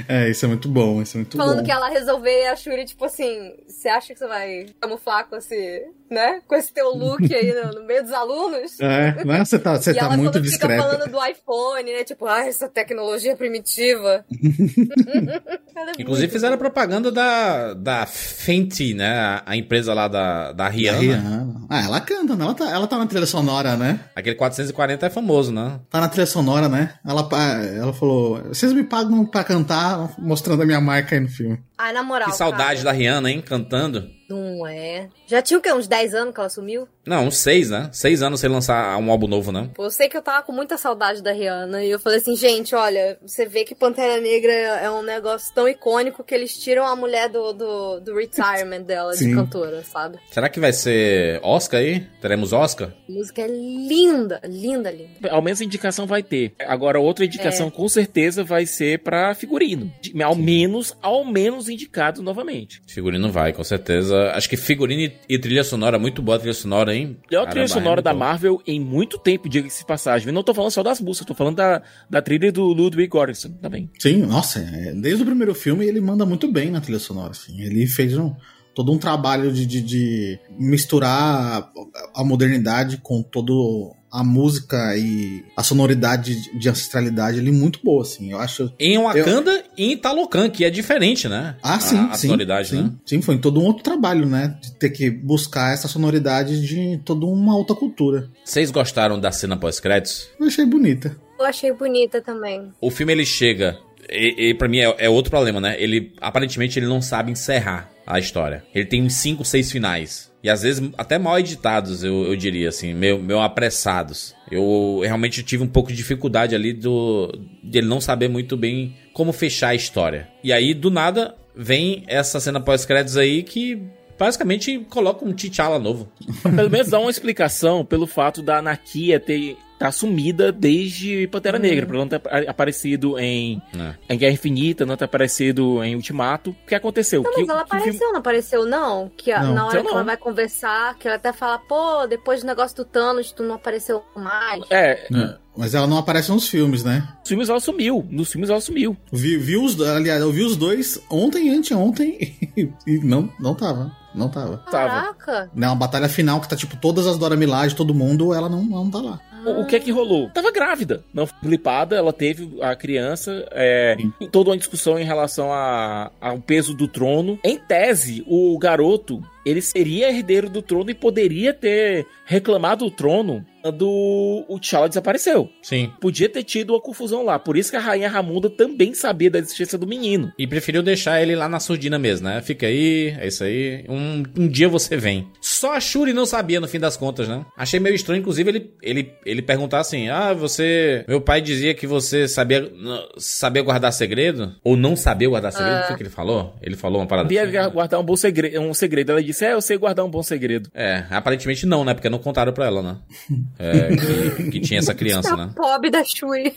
É, 0.09 0.31
isso 0.31 0.45
é 0.45 0.49
muito 0.49 0.69
bom, 0.69 1.03
isso 1.03 1.17
é 1.17 1.19
muito 1.21 1.37
Falando 1.37 1.59
bom. 1.59 1.65
que 1.65 1.71
ela 1.71 1.89
resolver 1.89 2.47
a 2.47 2.57
Shuri, 2.57 2.85
tipo 2.85 3.05
assim, 3.05 3.55
você 3.67 3.89
acha 3.89 4.13
que 4.13 4.19
você 4.19 4.27
vai 4.27 4.67
camuflar 4.81 5.27
com 5.27 5.37
esse, 5.37 5.87
né? 6.13 6.41
Com 6.47 6.55
esse 6.55 6.73
teu 6.73 6.91
look 6.91 7.35
aí 7.35 7.53
no, 7.53 7.81
no 7.81 7.87
meio 7.87 8.03
dos 8.03 8.13
alunos. 8.13 8.79
É, 8.81 9.25
né? 9.25 9.45
Você 9.45 9.59
tá, 9.59 9.77
você 9.77 9.91
e 9.91 9.95
tá 9.95 10.07
ela 10.07 10.17
muito 10.17 10.33
quando 10.33 10.43
discreta. 10.43 10.83
fica 10.83 10.97
falando 10.97 11.11
do 11.11 11.27
iPhone, 11.27 11.93
né? 11.93 12.05
Tipo, 12.05 12.27
ah, 12.27 12.47
essa 12.47 12.69
tecnologia 12.69 13.37
primitiva. 13.37 14.25
É 15.75 16.03
Inclusive 16.03 16.27
muito 16.27 16.33
fizeram 16.33 16.55
a 16.55 16.59
propaganda 16.59 17.11
da, 17.11 17.75
da 17.75 18.07
Fenty, 18.07 18.95
né? 18.95 19.41
A, 19.45 19.57
empresa 19.57 19.95
lá 19.95 20.07
da, 20.07 20.53
da 20.53 20.63
Da 20.63 20.69
Rihanna. 20.69 21.01
Rihanna. 21.01 21.67
Ah, 21.69 21.85
ela 21.85 22.01
canta, 22.01 22.37
né? 22.37 22.45
Ela 22.45 22.55
tá, 22.55 22.71
ela 22.71 22.87
tá 22.87 22.99
na 22.99 23.07
trilha 23.07 23.27
sonora, 23.27 23.77
né? 23.77 24.01
Aquele 24.15 24.37
440 24.37 25.07
é 25.07 25.11
famoso, 25.11 25.51
né? 25.51 25.81
Tá 25.91 26.01
na 26.01 26.09
trilha 26.09 26.27
sonora, 26.27 26.69
né? 26.69 26.95
Ela, 27.05 27.29
ela 27.77 27.93
falou: 27.93 28.43
vocês 28.45 28.73
me 28.73 28.85
pagam 28.85 29.25
pra 29.25 29.43
cantar, 29.43 30.15
mostrando 30.19 30.63
a 30.63 30.67
minha 30.67 30.81
marca 30.81 31.17
aí 31.17 31.21
no 31.21 31.29
filme. 31.29 31.59
Ai, 31.83 31.93
na 31.93 32.03
moral. 32.03 32.31
Que 32.31 32.37
saudade 32.37 32.83
cara, 32.83 32.85
da 32.85 32.93
Rihanna, 32.93 33.31
hein? 33.31 33.41
Cantando. 33.43 34.09
Não 34.31 34.67
é. 34.67 35.09
Já 35.27 35.43
tinha 35.43 35.59
o 35.59 35.61
quê? 35.63 35.71
Uns 35.73 35.87
10 35.87 36.15
anos 36.15 36.33
que 36.33 36.41
ela 36.41 36.49
sumiu? 36.49 36.89
Não, 37.05 37.27
uns 37.27 37.37
seis, 37.37 37.69
né? 37.69 37.91
Seis 37.93 38.23
anos 38.23 38.41
sem 38.41 38.49
lançar 38.49 38.97
um 38.97 39.11
álbum 39.11 39.27
novo, 39.27 39.53
né? 39.53 39.69
Pô, 39.75 39.85
Eu 39.85 39.91
sei 39.91 40.09
que 40.09 40.17
eu 40.17 40.23
tava 40.23 40.43
com 40.43 40.53
muita 40.53 40.79
saudade 40.79 41.21
da 41.23 41.33
Rihanna. 41.33 41.85
E 41.85 41.91
eu 41.91 41.99
falei 41.99 42.19
assim, 42.19 42.35
gente, 42.35 42.75
olha, 42.75 43.19
você 43.21 43.45
vê 43.45 43.63
que 43.65 43.75
Pantera 43.75 44.21
Negra 44.23 44.53
é 44.53 44.89
um 44.91 45.03
negócio 45.03 45.53
tão 45.55 45.69
icônico 45.69 46.25
que 46.25 46.35
eles 46.35 46.57
tiram 46.57 46.87
a 46.87 46.97
mulher 46.97 47.29
do, 47.29 47.53
do, 47.53 48.01
do 48.01 48.15
retirement 48.15 48.83
dela 48.83 49.13
de 49.13 49.19
Sim. 49.19 49.35
cantora, 49.35 49.83
sabe? 49.83 50.19
Será 50.31 50.49
que 50.49 50.61
vai 50.61 50.73
ser 50.73 51.39
Oscar 51.43 51.81
aí? 51.81 52.01
Teremos 52.23 52.55
Oscar? 52.55 52.91
A 53.07 53.13
música 53.13 53.43
é 53.43 53.49
linda, 53.49 54.41
linda, 54.45 54.91
linda. 54.91 55.31
Ao 55.31 55.43
menos 55.43 55.61
a 55.61 55.65
indicação 55.65 56.07
vai 56.07 56.23
ter. 56.23 56.55
Agora, 56.61 56.99
outra 57.01 57.25
indicação 57.27 57.69
com 57.71 57.87
certeza 57.89 58.43
vai 58.45 58.65
ser 58.65 59.01
pra 59.01 59.35
figurino. 59.35 59.93
De- 60.01 60.23
Ao 60.23 60.35
menos, 60.37 60.97
ao 61.03 61.23
menos 61.25 61.69
indicado 61.73 62.23
novamente. 62.23 62.83
Figurino 62.87 63.31
vai, 63.31 63.53
com 63.53 63.65
certeza. 63.65 64.33
Acho 64.33 64.49
que 64.49 64.57
figurino 64.57 65.03
e, 65.03 65.13
e 65.29 65.39
trilha 65.39 65.65
sonora, 65.65 65.99
muito 65.99 66.23
boa 66.23 66.37
a 66.37 66.39
trilha 66.39 66.55
sonora, 66.55 66.95
hein? 66.95 67.19
Melhor 67.31 67.45
Caramba, 67.45 67.51
trilha 67.51 67.69
sonora 67.69 68.01
é 68.01 68.03
da. 68.03 68.13
Marvel 68.13 68.63
em 68.67 68.79
muito 68.79 69.19
tempo, 69.19 69.49
diga-se 69.49 69.81
de 69.81 69.87
passagem. 69.87 70.29
Eu 70.29 70.35
não 70.35 70.43
tô 70.43 70.55
falando 70.55 70.71
só 70.71 70.83
das 70.83 71.01
músicas, 71.01 71.27
tô 71.27 71.35
falando 71.35 71.57
da, 71.57 71.83
da 72.09 72.23
trilha 72.23 72.53
do 72.53 72.65
Ludwig 72.65 73.11
Göransson 73.13 73.53
também. 73.61 73.91
Sim, 73.99 74.19
nossa, 74.19 74.61
é, 74.61 74.93
desde 74.93 75.23
o 75.23 75.27
primeiro 75.27 75.55
filme 75.55 75.87
ele 75.87 76.01
manda 76.01 76.25
muito 76.25 76.51
bem 76.51 76.71
na 76.71 76.81
trilha 76.81 76.99
sonora, 76.99 77.31
assim. 77.31 77.61
Ele 77.61 77.87
fez 77.87 78.17
um, 78.17 78.35
todo 78.75 78.93
um 78.93 78.99
trabalho 78.99 79.53
de, 79.53 79.67
de, 79.67 79.81
de 79.81 80.39
misturar 80.59 81.71
a 82.15 82.25
modernidade 82.25 82.99
com 82.99 83.23
todo 83.23 83.95
a 84.13 84.23
música 84.23 84.95
e 84.97 85.43
a 85.57 85.63
sonoridade 85.63 86.35
de- 86.43 86.59
de 86.59 86.69
ancestralidade 86.69 87.39
ali 87.39 87.51
muito 87.51 87.81
boa, 87.83 88.03
assim. 88.03 88.31
Eu 88.33 88.39
acho. 88.39 88.71
Em 88.79 88.99
Wakanda 88.99 89.65
e 89.77 89.93
em 89.93 89.97
Talocan, 89.97 90.51
que 90.51 90.65
é 90.65 90.71
diferente, 90.71 91.29
né? 91.29 91.57
Ah, 91.63 91.77
A- 91.77 91.81
sim, 91.81 91.97
a, 91.99 92.15
sim, 92.15 92.27
sonoridade, 92.29 92.69
sim, 92.69 92.83
né? 92.83 92.93
sim, 93.07 93.23
foi 93.23 93.39
todo 93.39 93.61
um 93.61 93.65
outro 93.65 93.83
trabalho, 93.83 94.27
né? 94.27 94.57
De 94.61 94.73
ter 94.75 94.91
que 94.91 95.11
buscar 95.11 95.73
essa 95.73 95.89
sonoridade 95.89 96.61
de 96.67 96.99
toda 97.05 97.25
uma 97.27 97.57
outra 97.57 97.75
cultura. 97.75 98.29
Vocês 98.45 98.71
gostaram 98.71 99.19
da 99.19 99.33
cena 99.33 99.57
pós-créditos? 99.57 100.29
Eu 100.39 100.47
achei 100.47 100.67
bonita. 100.67 101.17
Eu 101.39 101.47
achei 101.47 101.73
bonita 101.73 102.21
também. 102.21 102.71
O 102.81 102.91
filme 102.91 103.13
ele 103.13 103.25
chega. 103.27 103.79
E, 104.13 104.51
e 104.51 104.55
para 104.55 104.69
mim 104.69 104.79
é, 104.79 104.95
é 104.99 105.09
outro 105.09 105.31
problema, 105.31 105.61
né? 105.61 105.77
Ele 105.79 106.13
aparentemente 106.21 106.79
ele 106.79 106.87
não 106.87 107.01
sabe 107.01 107.33
encerrar 107.33 107.91
a 108.07 108.19
história. 108.19 108.65
Ele 108.75 108.85
tem 108.85 109.03
uns 109.03 109.15
5, 109.15 109.45
6 109.45 109.73
finais. 109.73 110.33
E 110.43 110.51
às 110.51 110.63
vezes 110.63 110.91
até 110.99 111.19
mal 111.19 111.39
editados, 111.39 112.03
eu, 112.03 112.25
eu 112.25 112.37
diria 112.37 112.69
assim, 112.69 112.95
meio, 112.95 113.19
meio 113.19 113.41
apressados. 113.41 114.35
Eu 114.51 115.01
realmente 115.05 115.43
tive 115.43 115.63
um 115.63 115.69
pouco 115.69 115.91
de 115.91 115.97
dificuldade 115.97 116.55
ali 116.55 116.73
do 116.73 117.33
de 117.63 117.79
ele 117.79 117.87
não 117.87 118.01
saber 118.01 118.29
muito 118.29 118.57
bem 118.57 118.97
como 119.13 119.33
fechar 119.33 119.69
a 119.69 119.75
história. 119.75 120.29
E 120.43 120.53
aí 120.53 120.75
do 120.75 120.91
nada 120.91 121.35
vem 121.55 122.03
essa 122.07 122.41
cena 122.41 122.61
pós-créditos 122.61 123.17
aí 123.17 123.43
que 123.43 123.83
basicamente 124.19 124.79
coloca 124.91 125.25
um 125.25 125.33
T'Challa 125.33 125.79
novo. 125.79 126.09
Pelo 126.43 126.71
menos 126.71 126.89
dá 126.89 126.99
uma 126.99 127.11
explicação 127.11 127.85
pelo 127.85 128.07
fato 128.07 128.43
da 128.43 128.59
Anakia 128.59 129.19
ter 129.21 129.57
tá 129.83 129.93
sumida 129.93 130.51
desde 130.53 131.27
Pantera 131.29 131.59
Negra, 131.59 131.87
por 131.87 131.97
não 131.97 132.09
ter 132.09 132.17
apa- 132.17 132.31
aparecido 132.49 133.19
em, 133.19 133.61
É. 133.77 133.95
em 134.15 134.19
Guerra 134.19 134.33
Infinita, 134.35 134.87
não 134.87 134.97
ter 134.97 135.05
aparecido 135.05 135.83
em 135.83 135.95
Ultimato. 135.97 136.51
O 136.51 136.67
que 136.67 136.75
aconteceu? 136.75 137.23
Não, 137.23 137.33
Que- 137.33 137.41
mas 137.41 137.49
ela 137.49 137.59
que 137.61 137.65
o 137.65 137.69
filme- 137.71 137.83
apareceu, 137.89 138.13
não 138.13 138.19
apareceu, 138.19 138.67
não? 138.67 139.11
Que 139.17 139.33
a- 139.33 139.43
Não. 139.43 139.55
na 139.55 139.67
hora 139.67 139.73
Então 139.75 139.83
que 139.85 139.89
ela 139.91 139.99
não. 140.01 140.07
vai 140.07 140.17
conversar, 140.17 140.97
que 140.99 141.07
ela 141.09 141.17
até 141.17 141.33
fala, 141.33 141.59
pô, 141.59 142.07
depois 142.07 142.41
do 142.41 142.47
negócio 142.47 142.77
do 142.77 142.85
Thanos, 142.85 143.33
tu 143.33 143.43
não 143.43 143.55
apareceu 143.57 144.03
mais. 144.17 144.63
É, 144.71 145.07
Mas 145.55 145.75
ela 145.75 145.87
não 145.87 145.99
aparece 145.99 146.31
nos 146.31 146.49
filmes, 146.49 146.83
né? 146.83 147.07
nos 147.21 147.29
filmes 147.29 147.49
ela 147.51 147.61
sumiu. 147.61 148.07
Nos 148.11 148.33
filmes 148.33 148.49
ela 148.49 148.61
sumiu. 148.61 148.97
Vi, 149.13 149.37
vi 149.37 149.57
os, 149.59 149.79
aliás, 149.83 150.21
eu 150.23 150.33
vi 150.33 150.43
os 150.43 150.57
dois 150.57 150.99
ontem 151.11 151.49
e 151.49 151.55
anteontem 151.55 152.19
e 152.87 152.99
não, 153.05 153.29
não 153.39 153.55
tava. 153.55 153.93
Não 154.15 154.29
tava. 154.31 154.59
Caraca! 154.71 155.51
Na 155.55 155.75
batalha 155.75 156.09
final, 156.09 156.41
que 156.41 156.49
tá 156.49 156.57
tipo 156.57 156.77
todas 156.77 157.07
as 157.07 157.17
Dora 157.19 157.37
Milaje, 157.37 157.75
todo 157.75 157.95
mundo, 157.95 158.33
ela 158.33 158.49
não, 158.49 158.63
não 158.63 158.91
tá 158.91 158.99
lá. 159.01 159.21
O, 159.45 159.61
o 159.63 159.67
que 159.67 159.77
é 159.77 159.81
que 159.81 159.91
rolou? 159.91 160.31
Tava 160.31 160.51
grávida. 160.53 161.03
Não 161.13 161.27
flipada, 161.27 161.97
ela 161.97 162.13
teve 162.13 162.49
a 162.61 162.75
criança. 162.77 163.47
É, 163.53 163.97
toda 164.31 164.51
uma 164.51 164.57
discussão 164.57 164.99
em 164.99 165.05
relação 165.05 165.53
a- 165.53 166.11
ao 166.21 166.39
peso 166.39 166.75
do 166.75 166.87
trono. 166.89 167.39
Em 167.45 167.59
tese, 167.59 168.25
o 168.27 168.59
garoto 168.59 169.23
ele 169.45 169.61
seria 169.61 170.09
herdeiro 170.11 170.49
do 170.49 170.63
trono 170.63 170.91
e 170.91 170.95
poderia 170.95 171.53
ter 171.53 172.07
reclamado 172.25 172.85
o 172.87 172.91
trono 172.91 173.45
quando 173.63 174.45
o 174.49 174.59
T'Challa 174.59 174.89
desapareceu. 174.89 175.49
Sim. 175.63 175.93
Podia 176.01 176.29
ter 176.29 176.43
tido 176.43 176.71
uma 176.75 176.81
confusão 176.81 177.25
lá. 177.25 177.39
Por 177.39 177.57
isso 177.57 177.71
que 177.71 177.77
a 177.77 177.81
rainha 177.81 178.09
Ramunda 178.09 178.51
também 178.51 178.93
sabia 178.95 179.31
da 179.31 179.39
existência 179.39 179.79
do 179.79 179.87
menino. 179.87 180.33
E 180.39 180.47
preferiu 180.47 180.83
deixar 180.83 181.23
ele 181.23 181.37
lá 181.37 181.49
na 181.49 181.61
surdina 181.61 181.99
mesmo, 181.99 182.29
né? 182.29 182.41
Fica 182.43 182.67
aí, 182.67 183.15
é 183.19 183.27
isso 183.29 183.45
aí. 183.45 183.85
Um, 183.89 184.23
um 184.37 184.49
dia 184.49 184.69
você 184.69 184.97
vem. 184.97 185.29
Só 185.41 185.75
a 185.75 185.81
Shuri 185.81 186.13
não 186.13 186.27
sabia 186.27 186.61
no 186.61 186.69
fim 186.69 186.79
das 186.81 186.97
contas, 186.97 187.29
né? 187.29 187.45
Achei 187.57 187.79
meio 187.79 187.95
estranho, 187.95 188.21
inclusive, 188.21 188.51
ele, 188.51 188.71
ele, 188.83 189.13
ele 189.25 189.43
perguntar 189.43 189.81
assim: 189.81 190.09
Ah, 190.09 190.33
você. 190.33 191.05
Meu 191.07 191.21
pai 191.21 191.41
dizia 191.41 191.75
que 191.75 191.87
você 191.87 192.27
sabia, 192.27 192.71
sabia 193.17 193.63
guardar 193.63 193.93
segredo? 193.93 194.55
Ou 194.65 194.77
não 194.77 194.97
sabia 194.97 195.29
guardar 195.29 195.53
segredo? 195.53 195.85
O 195.85 195.87
que, 195.89 195.97
que 195.97 196.03
ele 196.03 196.11
falou? 196.11 196.55
Ele 196.61 196.77
falou 196.77 197.01
uma 197.01 197.07
parada 197.07 197.29
Sabia 197.29 197.61
assim. 197.61 197.71
guardar 197.73 198.01
um 198.01 198.05
bom 198.05 198.17
segredo, 198.17 198.61
um 198.61 198.75
segredo. 198.75 199.13
Ela 199.13 199.23
disse: 199.23 199.45
É, 199.45 199.53
eu 199.53 199.61
sei 199.61 199.77
guardar 199.77 200.05
um 200.05 200.11
bom 200.11 200.23
segredo. 200.23 200.69
É, 200.75 201.05
aparentemente 201.11 201.67
não, 201.67 201.85
né? 201.85 201.95
Porque 201.95 202.09
não 202.09 202.19
contaram 202.19 202.53
pra 202.53 202.67
ela, 202.67 202.83
né? 202.83 202.97
É, 203.59 203.89
que, 204.37 204.51
que 204.51 204.61
tinha 204.61 204.79
essa 204.79 204.95
criança, 204.95 205.37
né? 205.37 205.51
A 205.51 205.55
pobre 205.55 205.91
da 205.91 206.03
Shuri. 206.05 206.55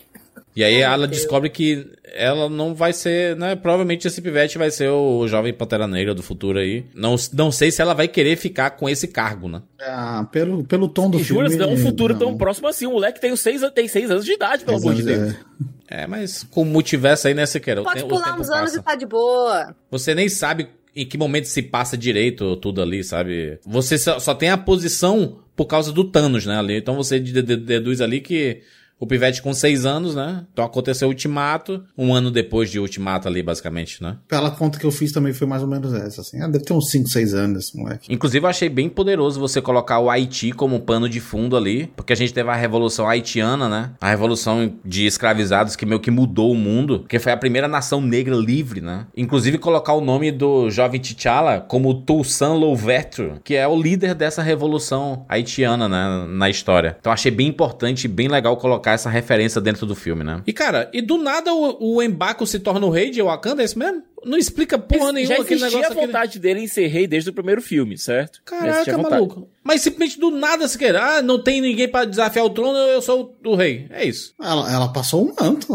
E 0.56 0.64
aí 0.64 0.80
ela 0.80 1.06
descobre 1.06 1.50
que 1.50 1.86
ela 2.14 2.50
não 2.50 2.74
vai 2.74 2.94
ser, 2.94 3.36
né? 3.36 3.58
Provavelmente 3.58 4.08
esse 4.08 4.22
pivete 4.22 4.58
vai 4.58 4.72
ser 4.72 4.90
o 4.90 5.28
jovem 5.28 5.54
Pantera 5.54 5.86
Negra 5.86 6.16
do 6.16 6.24
futuro 6.24 6.58
aí. 6.60 6.86
Não, 6.96 7.16
não 7.34 7.52
sei 7.52 7.72
se 7.72 7.82
ela 7.82 7.94
vai 7.94 8.08
querer 8.08 8.38
ficar 8.38 8.70
com 8.72 8.88
esse 8.88 9.10
cargo, 9.10 9.50
né? 9.50 9.62
Ah, 9.82 10.26
pelo, 10.32 10.64
pelo 10.64 10.88
tom 10.88 11.10
do 11.10 11.20
E 11.20 11.24
jura, 11.24 11.50
filme. 11.50 11.62
se 11.62 11.68
dá 11.68 11.68
um 11.68 11.78
futuro 11.78 12.14
não. 12.14 12.20
tão 12.20 12.38
próximo 12.38 12.70
assim. 12.70 12.88
O 12.88 12.92
moleque 12.92 13.20
tem 13.20 13.36
seis, 13.36 13.62
tem 13.74 13.88
seis 13.90 14.10
anos 14.10 14.24
de 14.24 14.32
idade, 14.32 14.64
pelo 14.64 14.78
amor 14.78 14.96
de 14.96 15.04
Deus. 15.04 15.34
É. 15.34 16.04
É, 16.04 16.08
mas 16.08 16.44
com 16.44 16.62
o 16.62 16.66
multiverso 16.66 17.28
aí, 17.28 17.34
né, 17.34 17.46
Sequeira? 17.46 17.84
Pode 17.84 18.04
o 18.04 18.08
pular 18.08 18.40
uns 18.40 18.50
anos 18.50 18.72
passa. 18.72 18.80
e 18.80 18.82
tá 18.82 18.96
de 18.96 19.06
boa. 19.06 19.76
Você 19.92 20.16
nem 20.16 20.30
sabe 20.30 20.70
em 20.96 21.06
que 21.06 21.18
momento 21.18 21.46
se 21.46 21.62
passa 21.62 21.98
direito 21.98 22.56
tudo 22.58 22.82
ali, 22.82 23.04
sabe? 23.04 23.60
Você 23.66 23.98
só, 23.98 24.20
só 24.20 24.34
tem 24.34 24.50
a 24.50 24.58
posição 24.58 25.40
por 25.56 25.66
causa 25.66 25.92
do 25.92 26.04
Thanos, 26.04 26.46
né, 26.46 26.58
ali. 26.58 26.78
Então 26.78 26.96
você 26.96 27.20
de- 27.20 27.42
de- 27.42 27.56
deduz 27.58 28.02
ali 28.02 28.20
que 28.22 28.62
o 29.00 29.06
Pivete 29.06 29.42
com 29.42 29.54
seis 29.54 29.86
anos, 29.86 30.16
né? 30.16 30.46
Então 30.52 30.64
aconteceu 30.64 31.08
o 31.08 31.12
Ultimato, 31.12 31.84
um 31.98 32.14
ano 32.14 32.32
depois 32.32 32.70
de 32.70 32.80
Ultimato 32.80 33.28
ali, 33.28 33.44
basicamente, 33.44 34.02
né? 34.02 34.18
Pela 34.28 34.52
conta 34.52 34.80
que 34.80 34.86
eu 34.86 34.92
fiz 34.92 35.12
também 35.12 35.34
foi 35.34 35.46
mais 35.48 35.62
ou 35.62 35.68
menos 35.68 35.94
essa, 35.94 36.22
assim. 36.22 36.42
Ah, 36.42 36.48
deve 36.48 36.64
ter 36.64 36.74
uns 36.74 36.90
5, 36.90 37.10
6 37.10 37.34
anos 37.34 37.66
esse 37.66 37.78
moleque. 37.78 38.14
Inclusive, 38.14 38.46
eu 38.46 38.50
achei 38.50 38.70
bem 38.70 38.88
poderoso 38.90 39.40
você 39.40 39.62
colocar 39.62 40.00
o 40.00 40.10
Haiti 40.10 40.52
como 40.52 40.80
pano 40.80 41.10
de 41.10 41.20
fundo 41.20 41.58
ali, 41.58 41.88
porque 41.96 42.14
a 42.14 42.16
gente 42.16 42.34
teve 42.34 42.50
a 42.50 42.56
Revolução 42.56 43.08
Haitiana, 43.08 43.68
né? 43.68 43.92
A 44.00 44.10
Revolução 44.10 44.74
de 44.84 45.06
escravizados 45.06 45.76
que 45.76 45.86
meio 45.86 46.00
que 46.00 46.12
mudou 46.12 46.52
o 46.52 46.56
mundo, 46.56 47.06
que 47.08 47.20
foi 47.20 47.32
a 47.32 47.38
primeira 47.38 47.68
nação 47.68 48.00
negra 48.00 48.36
livre, 48.36 48.82
né? 48.82 49.08
Inclusive, 49.16 49.58
colocar 49.58 49.94
o 49.94 50.02
nome 50.02 50.32
do 50.32 50.70
jovem 50.70 51.02
T'Challa 51.02 51.60
como 51.60 51.94
Toussaint 51.94 52.58
Louverture, 52.58 53.40
que 53.44 53.56
é 53.56 53.68
o 53.68 53.80
líder 53.80 54.16
dessa 54.16 54.42
Revolução 54.42 55.26
Haitiana, 55.28 55.90
né? 55.90 56.26
Na 56.30 56.50
história. 56.50 56.96
Então, 57.00 57.12
achei 57.12 57.32
bem 57.32 57.48
importante 57.48 58.06
e 58.06 58.08
bem 58.08 58.28
legal 58.28 58.56
colocar 58.58 58.85
essa 58.94 59.10
referência 59.10 59.60
dentro 59.62 59.86
do 59.86 59.96
filme, 59.96 60.24
né? 60.24 60.42
E, 60.46 60.54
cara, 60.54 60.90
e 60.94 61.02
do 61.02 61.18
nada 61.18 61.54
o, 61.54 61.96
o 61.96 62.02
Embaco 62.04 62.46
se 62.46 62.60
torna 62.60 62.86
o 62.86 62.90
rei 62.90 63.10
de 63.10 63.22
Wakanda, 63.22 63.62
é 63.62 63.66
isso 63.66 63.78
mesmo? 63.80 64.04
Não 64.24 64.38
explica 64.40 64.80
porra 64.80 65.12
nenhuma 65.12 65.36
Já 65.36 65.42
aquele 65.44 65.60
existia 65.60 65.78
negócio 65.80 65.86
a 65.86 65.88
aquele- 65.92 66.08
vontade 66.08 66.40
dele 66.40 66.60
em 66.62 66.68
ser 66.68 66.88
rei 66.88 67.06
desde 67.06 67.30
o 67.30 67.34
primeiro 67.34 67.62
filme, 67.62 67.96
certo? 67.96 68.42
Caraca, 68.44 68.98
maluco. 68.98 69.48
Mas 69.64 69.82
simplesmente 69.82 70.20
do 70.20 70.32
nada 70.32 70.68
se 70.68 70.78
quer. 70.80 70.96
Ah, 70.96 71.22
não 71.22 71.42
tem 71.42 71.62
ninguém 71.62 71.88
pra 71.88 72.06
desafiar 72.06 72.44
o 72.44 72.50
trono, 72.50 72.76
eu 72.78 73.02
sou 73.04 73.36
o, 73.46 73.50
o 73.52 73.56
rei. 73.56 73.86
É 73.92 74.04
isso. 74.04 74.34
Ela, 74.42 74.72
ela 74.72 74.92
passou 74.92 75.24
um 75.30 75.34
manto, 75.40 75.68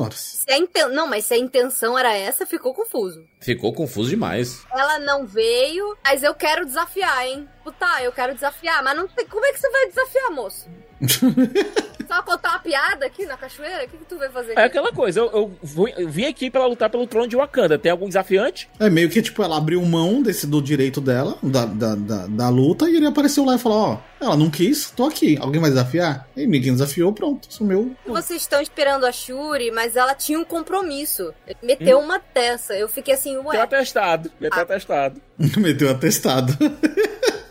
a 0.48 0.56
inten... 0.58 0.88
Não, 0.88 1.06
mas 1.06 1.26
se 1.26 1.34
a 1.34 1.38
intenção 1.38 1.96
era 1.96 2.12
essa, 2.16 2.44
ficou 2.44 2.74
confuso. 2.74 3.22
Ficou 3.40 3.72
confuso 3.72 4.10
demais. 4.10 4.62
Ela 4.72 4.98
não 4.98 5.24
veio, 5.26 5.96
mas 6.04 6.24
eu 6.24 6.34
quero 6.34 6.66
desafiar, 6.66 7.24
hein? 7.28 7.48
Tipo, 7.58 7.70
tá, 7.70 8.02
eu 8.02 8.10
quero 8.10 8.34
desafiar, 8.34 8.82
mas 8.82 8.96
não 8.96 9.06
tem... 9.06 9.26
como 9.26 9.46
é 9.46 9.52
que 9.52 9.60
você 9.60 9.70
vai 9.70 9.86
desafiar, 9.86 10.32
moço? 10.32 10.68
Só 12.08 12.22
botar 12.22 12.50
uma 12.50 12.58
piada 12.58 13.06
aqui 13.06 13.24
na 13.24 13.36
cachoeira? 13.36 13.84
O 13.84 13.88
que, 13.88 13.96
que 13.98 14.04
tu 14.04 14.18
vai 14.18 14.28
fazer 14.30 14.54
É 14.58 14.64
aquela 14.64 14.90
coisa, 14.90 15.20
eu, 15.20 15.30
eu, 15.32 15.52
vou- 15.62 15.88
eu 15.88 16.08
vim 16.08 16.24
aqui 16.24 16.50
pra 16.50 16.66
lutar 16.66 16.90
pelo 16.90 17.06
trono 17.06 17.28
de 17.28 17.36
Wakanda. 17.36 17.78
Tem 17.78 17.92
algum 17.92 18.08
desafiante? 18.08 18.68
É 18.80 18.90
meio 18.90 19.08
que, 19.08 19.22
tipo, 19.22 19.40
ela 19.44 19.56
abriu 19.56 19.80
mão 19.82 20.20
desse, 20.20 20.44
do 20.46 20.60
direito 20.60 21.00
dela, 21.00 21.38
da, 21.40 21.64
da, 21.66 21.94
da, 21.94 22.26
da 22.26 22.48
luta, 22.48 22.90
e 22.90 22.96
ele 22.96 23.06
apareceu 23.06 23.44
lá 23.44 23.54
e 23.54 23.58
falou, 23.60 23.78
ó, 23.78 23.98
ela 24.20 24.36
não 24.36 24.50
quis, 24.50 24.90
tô 24.90 25.04
aqui. 25.06 25.38
Alguém 25.40 25.60
vai 25.60 25.70
desafiar? 25.70 26.28
E 26.36 26.46
ninguém 26.48 26.72
desafiou, 26.72 27.12
pronto, 27.12 27.46
sumiu. 27.48 27.94
Vocês 28.04 28.42
estão 28.42 28.60
esperando 28.60 29.06
a 29.06 29.12
Shuri, 29.12 29.70
mas 29.70 29.94
ela 29.94 30.14
tinha 30.14 30.38
um 30.38 30.44
compromisso. 30.44 31.32
Meteu 31.62 32.00
Hum. 32.00 32.04
uma 32.04 32.20
dessa. 32.34 32.74
Eu 32.74 32.88
fiquei 32.88 33.14
assim, 33.14 33.36
ué. 33.38 33.60
atestado, 33.60 34.30
tem 34.40 34.48
até 34.48 34.62
atestado. 34.62 35.20
Meteu 35.58 35.88
atestado. 35.88 36.52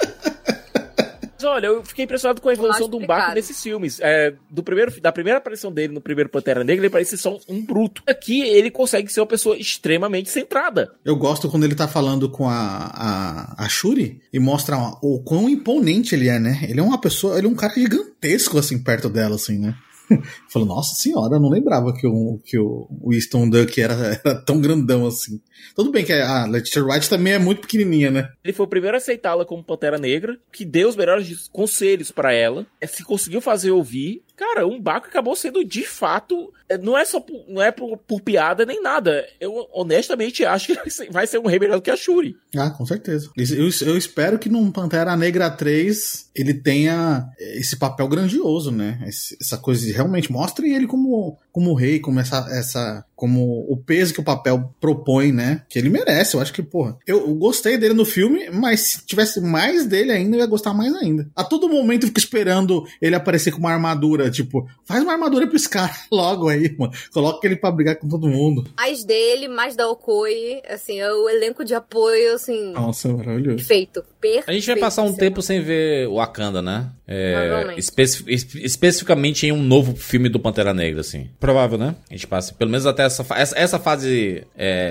Mas 1.39 1.43
olha, 1.45 1.67
eu 1.67 1.83
fiquei 1.85 2.03
impressionado 2.03 2.41
com 2.41 2.49
a 2.49 2.53
evolução 2.53 2.89
do 2.89 2.97
explicado. 2.97 3.21
Mbaku 3.21 3.35
nesses 3.35 3.63
filmes. 3.63 3.99
É, 4.01 4.33
do 4.49 4.61
primeiro, 4.61 4.99
da 4.99 5.09
primeira 5.09 5.39
aparição 5.39 5.71
dele 5.71 5.93
no 5.93 6.01
primeiro 6.01 6.29
Pantera 6.29 6.65
Negra, 6.65 6.85
ele 6.85 6.91
parece 6.91 7.17
só 7.17 7.39
um 7.47 7.65
bruto. 7.65 8.03
Aqui 8.05 8.41
ele 8.41 8.69
consegue 8.69 9.09
ser 9.09 9.21
uma 9.21 9.27
pessoa 9.27 9.57
extremamente 9.57 10.29
centrada. 10.29 10.91
Eu 11.05 11.15
gosto 11.15 11.49
quando 11.49 11.63
ele 11.63 11.75
tá 11.75 11.87
falando 11.87 12.29
com 12.29 12.49
a, 12.49 13.55
a, 13.57 13.65
a 13.65 13.69
Shuri 13.69 14.21
e 14.33 14.39
mostra 14.39 14.75
o 15.01 15.21
quão 15.23 15.47
imponente 15.47 16.13
ele 16.13 16.27
é, 16.27 16.37
né? 16.37 16.59
Ele 16.67 16.81
é 16.81 16.83
uma 16.83 16.99
pessoa, 16.99 17.37
ele 17.37 17.47
é 17.47 17.49
um 17.49 17.55
cara 17.55 17.73
gigantesco, 17.73 18.57
assim, 18.57 18.77
perto 18.77 19.07
dela, 19.07 19.35
assim, 19.35 19.57
né? 19.57 19.75
Falou, 20.49 20.67
nossa 20.67 20.95
senhora, 20.95 21.35
eu 21.35 21.39
não 21.39 21.49
lembrava 21.49 21.93
que 21.93 22.07
o, 22.07 22.39
que 22.43 22.57
o 22.57 22.87
Winston 23.07 23.49
Duck 23.49 23.79
era, 23.79 23.93
era 24.23 24.35
tão 24.43 24.59
grandão 24.59 25.07
assim. 25.07 25.39
Tudo 25.75 25.91
bem 25.91 26.05
que 26.05 26.13
a 26.13 26.45
Letitia 26.45 26.83
Wright 26.83 27.09
também 27.09 27.33
é 27.33 27.39
muito 27.39 27.61
pequenininha, 27.61 28.11
né? 28.11 28.29
Ele 28.43 28.53
foi 28.53 28.65
o 28.65 28.69
primeiro 28.69 28.95
a 28.95 28.99
aceitá-la 28.99 29.45
como 29.45 29.63
Pantera 29.63 29.97
Negra, 29.97 30.37
que 30.51 30.65
deu 30.65 30.89
os 30.89 30.95
melhores 30.95 31.47
conselhos 31.49 32.11
pra 32.11 32.33
ela, 32.33 32.65
é, 32.79 32.87
se 32.87 33.03
conseguiu 33.03 33.41
fazer 33.41 33.71
ouvir. 33.71 34.23
Cara, 34.39 34.65
um 34.65 34.79
Baco 34.79 35.07
acabou 35.07 35.35
sendo 35.35 35.65
de 35.65 35.83
fato. 35.85 36.53
é, 36.69 36.77
Não 36.77 36.97
é 36.97 37.03
só 37.03 37.19
por, 37.19 37.43
não 37.49 37.61
é 37.61 37.71
por, 37.73 37.97
por 37.97 38.21
piada 38.21 38.65
nem 38.65 38.81
nada. 38.81 39.27
Eu 39.37 39.67
honestamente 39.73 40.45
acho 40.45 40.67
que 40.67 40.79
vai 41.11 41.27
ser- 41.27 41.39
um 41.39 41.47
rei 41.47 41.59
melhor 41.59 41.75
do 41.75 41.81
que 41.81 41.91
a 41.91 41.97
Shuri. 41.97 42.37
Ah, 42.55 42.69
com 42.69 42.85
certeza. 42.85 43.29
Eu, 43.35 43.69
eu 43.87 43.97
espero 43.97 44.39
que 44.39 44.47
num 44.47 44.71
Pantera 44.71 45.13
Negra 45.17 45.49
3 45.49 46.29
ele 46.33 46.53
tenha 46.53 47.27
esse 47.37 47.75
papel 47.77 48.07
grandioso, 48.07 48.71
né? 48.71 49.03
Esse- 49.05 49.37
essa 49.41 49.57
coisa 49.57 49.85
de 49.85 49.91
realmente 49.91 50.31
mostre 50.31 50.71
ele 50.73 50.87
como, 50.87 51.37
como 51.51 51.73
rei, 51.73 51.99
como 51.99 52.19
essa, 52.19 52.47
essa. 52.51 53.05
como 53.15 53.65
o 53.69 53.75
peso 53.77 54.13
que 54.13 54.19
o 54.19 54.23
papel 54.23 54.73
propõe, 54.79 55.31
né? 55.31 55.63
Que 55.69 55.79
ele 55.79 55.89
merece. 55.89 56.35
Eu 56.35 56.41
acho 56.41 56.53
que, 56.53 56.61
porra. 56.61 56.97
Eu, 57.05 57.27
eu 57.27 57.35
gostei 57.35 57.77
dele 57.77 57.93
no 57.93 58.05
filme, 58.05 58.49
mas 58.51 58.81
se 58.81 59.05
tivesse 59.05 59.41
mais 59.41 59.85
dele 59.85 60.11
ainda, 60.11 60.35
eu 60.35 60.39
ia 60.41 60.45
gostar 60.45 60.73
mais 60.73 60.93
ainda. 60.95 61.29
A 61.35 61.43
todo 61.43 61.69
momento 61.69 62.03
eu 62.03 62.07
fico 62.07 62.19
esperando 62.19 62.85
ele 63.01 63.15
aparecer 63.15 63.51
com 63.51 63.59
uma 63.59 63.71
armadura. 63.71 64.29
Tipo, 64.29 64.67
faz 64.85 65.03
uma 65.03 65.13
armadura 65.13 65.47
pra 65.47 65.55
esse 65.55 65.69
cara 65.69 65.93
logo 66.11 66.47
aí, 66.47 66.75
mano. 66.77 66.93
Coloca 67.13 67.45
ele 67.45 67.55
pra 67.55 67.71
brigar 67.71 67.95
com 67.97 68.07
todo 68.07 68.27
mundo. 68.29 68.67
Mais 68.77 69.03
dele, 69.03 69.47
mais 69.47 69.75
da 69.75 69.89
Okoi. 69.89 70.61
Assim, 70.69 70.99
é 70.99 71.11
o 71.11 71.29
elenco 71.29 71.65
de 71.65 71.73
apoio, 71.73 72.35
assim, 72.35 72.71
Nossa, 72.73 73.09
maravilhoso. 73.09 73.57
perfeito. 73.57 74.03
Perfeito. 74.19 74.49
A 74.49 74.53
gente 74.53 74.67
vai 74.67 74.77
passar 74.77 75.03
um 75.03 75.07
assim. 75.07 75.17
tempo 75.17 75.41
sem 75.41 75.61
ver 75.61 76.07
Wakanda, 76.09 76.61
né? 76.61 76.89
É, 77.11 77.73
especi- 77.75 78.23
espe- 78.27 78.63
especificamente 78.63 79.47
em 79.47 79.51
um 79.51 79.63
novo 79.63 79.95
filme 79.95 80.29
do 80.29 80.39
Pantera 80.39 80.75
Negra, 80.75 81.01
assim. 81.01 81.27
Provável, 81.39 81.75
né? 81.77 81.95
A 82.07 82.13
gente 82.13 82.27
passa, 82.27 82.53
pelo 82.53 82.69
menos 82.69 82.85
até 82.85 83.03
essa, 83.03 83.25
essa, 83.35 83.57
essa 83.57 83.79
fase 83.79 84.43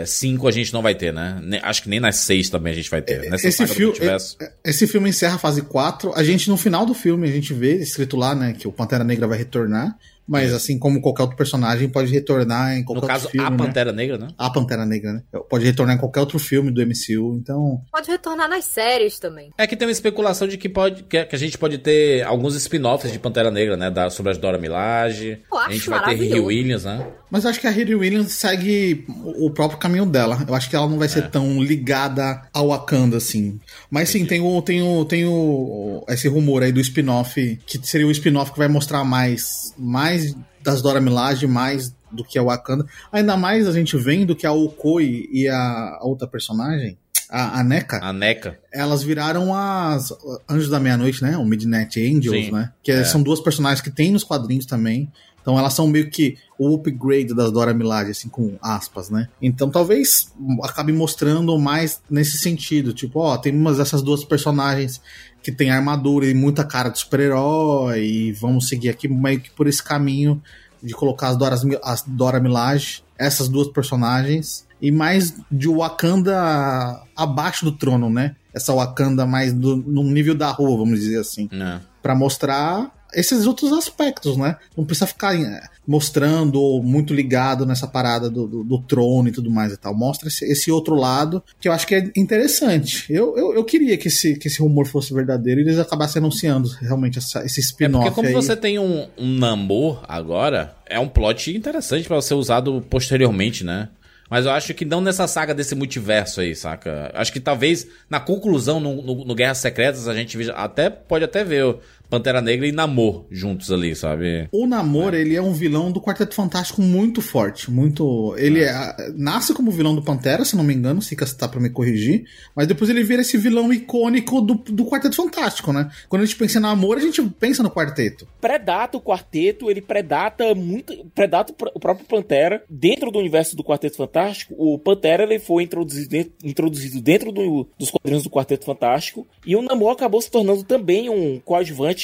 5 0.04 0.48
a 0.48 0.50
gente 0.50 0.72
não 0.72 0.82
vai 0.82 0.96
ter, 0.96 1.12
né? 1.12 1.38
Ne- 1.42 1.60
acho 1.62 1.82
que 1.82 1.88
nem 1.88 2.00
nas 2.00 2.16
6 2.16 2.50
também 2.50 2.72
a 2.72 2.76
gente 2.76 2.90
vai 2.90 3.00
ter. 3.02 3.30
Nessa 3.30 3.46
esse 3.46 3.64
filme, 3.68 3.86
multiverso. 3.92 4.36
esse 4.64 4.86
filme 4.88 5.08
encerra 5.10 5.36
a 5.36 5.38
fase 5.38 5.62
4. 5.62 6.12
A 6.16 6.24
gente, 6.24 6.48
no 6.50 6.56
final 6.56 6.84
do 6.84 6.92
filme, 6.94 7.28
a 7.28 7.32
gente 7.32 7.54
vê 7.54 7.76
escrito 7.76 8.16
lá, 8.16 8.34
né, 8.34 8.52
que 8.52 8.66
o 8.66 8.72
Pantera 8.72 9.04
Negra 9.04 9.28
vai 9.28 9.38
retornar. 9.38 9.96
Mas, 10.28 10.52
assim 10.52 10.78
como 10.78 11.00
qualquer 11.00 11.22
outro 11.22 11.36
personagem, 11.36 11.88
pode 11.88 12.12
retornar 12.12 12.76
em 12.76 12.84
qualquer 12.84 13.00
No 13.00 13.06
caso, 13.06 13.24
outro 13.24 13.30
filme. 13.30 13.46
a 13.46 13.50
né? 13.50 13.56
Pantera 13.56 13.92
Negra, 13.92 14.18
né? 14.18 14.28
A 14.36 14.50
Pantera 14.50 14.84
Negra, 14.84 15.12
né? 15.14 15.22
Pode 15.48 15.64
retornar 15.64 15.96
em 15.96 15.98
qualquer 15.98 16.20
outro 16.20 16.38
filme 16.38 16.70
do 16.70 16.82
MCU. 16.82 17.34
Então, 17.40 17.80
Pode 17.90 18.10
retornar 18.10 18.48
nas 18.48 18.64
séries 18.66 19.18
também. 19.18 19.50
É 19.56 19.66
que 19.66 19.74
tem 19.76 19.88
uma 19.88 19.92
especulação 19.92 20.46
de 20.46 20.58
que, 20.58 20.68
pode, 20.68 21.04
que, 21.04 21.16
a 21.16 21.38
gente 21.38 21.56
pode 21.56 21.78
ter 21.78 22.22
alguns 22.24 22.54
spin-offs 22.56 23.10
de 23.10 23.18
Pantera 23.18 23.50
Negra, 23.50 23.76
né? 23.76 23.90
Da, 23.90 24.10
sobre 24.10 24.32
as 24.32 24.38
Dora 24.38 24.58
Milaje. 24.58 25.40
Eu 25.50 25.58
acho 25.58 25.68
a 25.68 25.72
gente 25.72 25.88
vai 25.88 25.98
ter 26.00 26.04
maravilhoso. 26.04 26.44
Williams, 26.44 26.84
né? 26.84 27.06
Mas 27.30 27.44
eu 27.44 27.50
acho 27.50 27.60
que 27.60 27.66
a 27.66 27.70
Riri 27.70 27.94
Williams 27.94 28.32
segue 28.32 29.04
o 29.08 29.50
próprio 29.50 29.78
caminho 29.78 30.06
dela. 30.06 30.44
Eu 30.48 30.54
acho 30.54 30.68
que 30.70 30.74
ela 30.76 30.88
não 30.88 30.98
vai 30.98 31.06
É. 31.06 31.10
ser 31.10 31.30
tão 31.30 31.62
ligada 31.62 32.42
ao 32.52 32.68
Wakanda, 32.68 33.16
assim. 33.18 33.60
Mas 33.90 34.08
sim, 34.08 34.24
tem 34.24 34.40
o, 34.40 34.62
tem 34.62 34.82
o, 34.82 35.04
tem 35.04 35.24
o, 35.26 36.04
esse 36.08 36.26
rumor 36.28 36.62
aí 36.62 36.72
do 36.72 36.80
spin-off, 36.80 37.58
que 37.66 37.78
seria 37.86 38.06
o 38.06 38.10
spin-off 38.10 38.52
que 38.52 38.58
vai 38.58 38.68
mostrar 38.68 39.04
mais, 39.04 39.74
mais 39.78 40.34
das 40.62 40.80
Dora 40.82 41.00
Milaje, 41.00 41.46
mais 41.46 41.94
do 42.10 42.24
que 42.24 42.38
a 42.38 42.42
Wakanda. 42.42 42.86
Ainda 43.12 43.36
mais 43.36 43.66
a 43.68 43.72
gente 43.72 43.96
vendo 43.96 44.34
que 44.34 44.46
a 44.46 44.52
Okoi 44.52 45.28
e 45.30 45.46
a 45.48 45.98
outra 46.02 46.26
personagem, 46.26 46.96
a, 47.30 47.60
a 47.60 47.62
NECA, 47.64 48.00
A 48.02 48.10
NECA. 48.10 48.58
elas 48.72 49.02
viraram 49.02 49.54
as 49.54 50.10
Anjos 50.48 50.70
da 50.70 50.80
Meia-Noite, 50.80 51.22
né? 51.22 51.36
O 51.36 51.44
Midnight 51.44 52.00
Angels, 52.00 52.46
Sim, 52.46 52.52
né? 52.52 52.72
Que 52.82 52.90
é. 52.90 53.04
são 53.04 53.22
duas 53.22 53.38
personagens 53.40 53.82
que 53.82 53.90
tem 53.90 54.10
nos 54.12 54.24
quadrinhos 54.24 54.64
também. 54.64 55.12
Então 55.48 55.58
elas 55.58 55.72
são 55.72 55.86
meio 55.88 56.10
que 56.10 56.36
o 56.58 56.74
upgrade 56.74 57.34
das 57.34 57.50
Dora 57.50 57.72
Milaje, 57.72 58.10
assim, 58.10 58.28
com 58.28 58.58
aspas, 58.60 59.08
né? 59.08 59.30
Então 59.40 59.70
talvez 59.70 60.30
acabe 60.62 60.92
mostrando 60.92 61.58
mais 61.58 62.02
nesse 62.10 62.36
sentido. 62.36 62.92
Tipo, 62.92 63.20
ó, 63.20 63.38
tem 63.38 63.56
umas 63.56 63.78
dessas 63.78 64.02
duas 64.02 64.22
personagens 64.22 65.00
que 65.42 65.50
tem 65.50 65.70
armadura 65.70 66.26
e 66.26 66.34
muita 66.34 66.64
cara 66.64 66.90
de 66.90 66.98
super-herói 66.98 68.04
e 68.04 68.32
vamos 68.32 68.68
seguir 68.68 68.90
aqui 68.90 69.08
meio 69.08 69.40
que 69.40 69.50
por 69.50 69.66
esse 69.66 69.82
caminho 69.82 70.42
de 70.82 70.92
colocar 70.92 71.28
as 71.28 71.38
Dora, 71.38 71.56
as 71.82 72.02
Dora 72.06 72.40
Milaje, 72.40 73.02
essas 73.16 73.48
duas 73.48 73.68
personagens, 73.68 74.66
e 74.82 74.90
mais 74.92 75.34
de 75.50 75.66
Wakanda 75.66 77.02
abaixo 77.16 77.64
do 77.64 77.72
trono, 77.72 78.10
né? 78.10 78.36
Essa 78.52 78.74
Wakanda 78.74 79.24
mais 79.24 79.54
do, 79.54 79.76
no 79.78 80.02
nível 80.02 80.34
da 80.34 80.50
rua, 80.50 80.76
vamos 80.76 81.00
dizer 81.00 81.18
assim. 81.20 81.48
né? 81.50 81.80
Pra 82.02 82.14
mostrar 82.14 82.97
esses 83.14 83.46
outros 83.46 83.72
aspectos, 83.72 84.36
né? 84.36 84.56
Não 84.76 84.84
precisa 84.84 85.06
ficar 85.06 85.34
eh, 85.34 85.62
mostrando 85.86 86.60
ou 86.60 86.82
muito 86.82 87.14
ligado 87.14 87.64
nessa 87.64 87.86
parada 87.86 88.28
do, 88.28 88.46
do, 88.46 88.64
do 88.64 88.78
trono 88.82 89.28
e 89.28 89.32
tudo 89.32 89.50
mais 89.50 89.72
e 89.72 89.76
tal. 89.76 89.94
Mostra 89.94 90.28
esse, 90.28 90.44
esse 90.44 90.70
outro 90.70 90.94
lado 90.94 91.42
que 91.60 91.68
eu 91.68 91.72
acho 91.72 91.86
que 91.86 91.94
é 91.94 92.10
interessante. 92.16 93.06
Eu, 93.10 93.36
eu, 93.36 93.54
eu 93.54 93.64
queria 93.64 93.96
que 93.96 94.08
esse, 94.08 94.36
que 94.36 94.48
esse 94.48 94.60
rumor 94.60 94.86
fosse 94.86 95.14
verdadeiro 95.14 95.60
e 95.60 95.64
eles 95.64 95.78
acabassem 95.78 96.20
anunciando 96.20 96.68
realmente 96.80 97.18
essa, 97.18 97.44
esse 97.44 97.60
É 97.60 97.62
spin-off 97.62 98.04
porque 98.04 98.14
como 98.14 98.28
aí. 98.28 98.34
você 98.34 98.54
tem 98.54 98.78
um, 98.78 99.08
um 99.16 99.38
namor 99.38 100.02
agora, 100.06 100.76
é 100.86 100.98
um 100.98 101.08
plot 101.08 101.56
interessante 101.56 102.06
pra 102.06 102.20
ser 102.20 102.34
usado 102.34 102.84
posteriormente, 102.90 103.64
né? 103.64 103.88
Mas 104.30 104.44
eu 104.44 104.52
acho 104.52 104.74
que 104.74 104.84
não 104.84 105.00
nessa 105.00 105.26
saga 105.26 105.54
desse 105.54 105.74
multiverso 105.74 106.42
aí, 106.42 106.54
saca? 106.54 107.10
Acho 107.14 107.32
que 107.32 107.40
talvez 107.40 107.86
na 108.10 108.20
conclusão, 108.20 108.78
no, 108.78 109.00
no, 109.00 109.24
no 109.24 109.34
Guerras 109.34 109.56
Secretas, 109.58 110.06
a 110.06 110.14
gente 110.14 110.36
veja, 110.36 110.52
até 110.52 110.90
pode 110.90 111.24
até 111.24 111.42
ver 111.42 111.76
Pantera 112.10 112.40
Negra 112.40 112.66
e 112.66 112.72
Namor 112.72 113.26
juntos 113.30 113.70
ali, 113.70 113.94
sabe? 113.94 114.48
O 114.52 114.66
Namor, 114.66 115.14
ele 115.14 115.34
é 115.36 115.42
um 115.42 115.52
vilão 115.52 115.90
do 115.92 116.00
Quarteto 116.00 116.34
Fantástico 116.34 116.80
muito 116.80 117.20
forte, 117.20 117.70
muito... 117.70 118.34
Ele 118.38 118.62
é- 118.62 119.12
nasce 119.16 119.52
como 119.54 119.70
vilão 119.70 119.94
do 119.94 120.02
Pantera, 120.02 120.44
se 120.44 120.56
não 120.56 120.64
me 120.64 120.74
engano, 120.74 121.02
Sica 121.02 121.26
tá 121.26 121.46
pra 121.48 121.60
me 121.60 121.70
corrigir, 121.70 122.24
mas 122.54 122.66
depois 122.66 122.88
ele 122.90 123.02
vira 123.04 123.22
esse 123.22 123.36
vilão 123.36 123.72
icônico 123.72 124.40
do, 124.40 124.54
do 124.54 124.84
Quarteto 124.86 125.16
Fantástico, 125.16 125.72
né? 125.72 125.90
Quando 126.08 126.22
a 126.22 126.24
gente 126.24 126.36
pensa 126.36 126.58
em 126.58 126.62
Namor, 126.62 126.96
a 126.96 127.00
gente 127.00 127.22
pensa 127.22 127.62
no 127.62 127.70
Quarteto. 127.70 128.26
Predata 128.40 128.96
o 128.96 129.00
quarteto, 129.00 129.70
ele 129.70 129.80
predata 129.82 130.54
muito. 130.54 130.94
Predata 131.14 131.52
o 131.52 131.54
pr- 131.54 131.70
o 131.74 131.80
próprio 131.80 132.06
Pantera. 132.06 132.62
Dentro 132.68 133.10
do 133.10 133.18
universo 133.18 133.54
do 133.56 133.62
Quarteto 133.64 133.96
Fantástico, 133.96 134.54
o 134.56 134.78
Pantera 134.78 135.22
ele 135.24 135.38
foi 135.38 135.62
introduzido 135.64 136.08
dentro, 136.08 136.32
introduzido 136.42 137.00
dentro 137.00 137.30
do- 137.32 137.66
dos 137.78 137.90
quadrinhos 137.90 138.22
do 138.24 138.30
Quarteto 138.30 138.64
Fantástico. 138.64 139.26
E 139.46 139.54
o 139.56 139.62
Namor 139.62 139.92
acabou 139.92 140.20
se 140.22 140.30
tornando 140.30 140.62
também 140.62 141.08
um 141.10 141.38
coadjuvante 141.44 141.97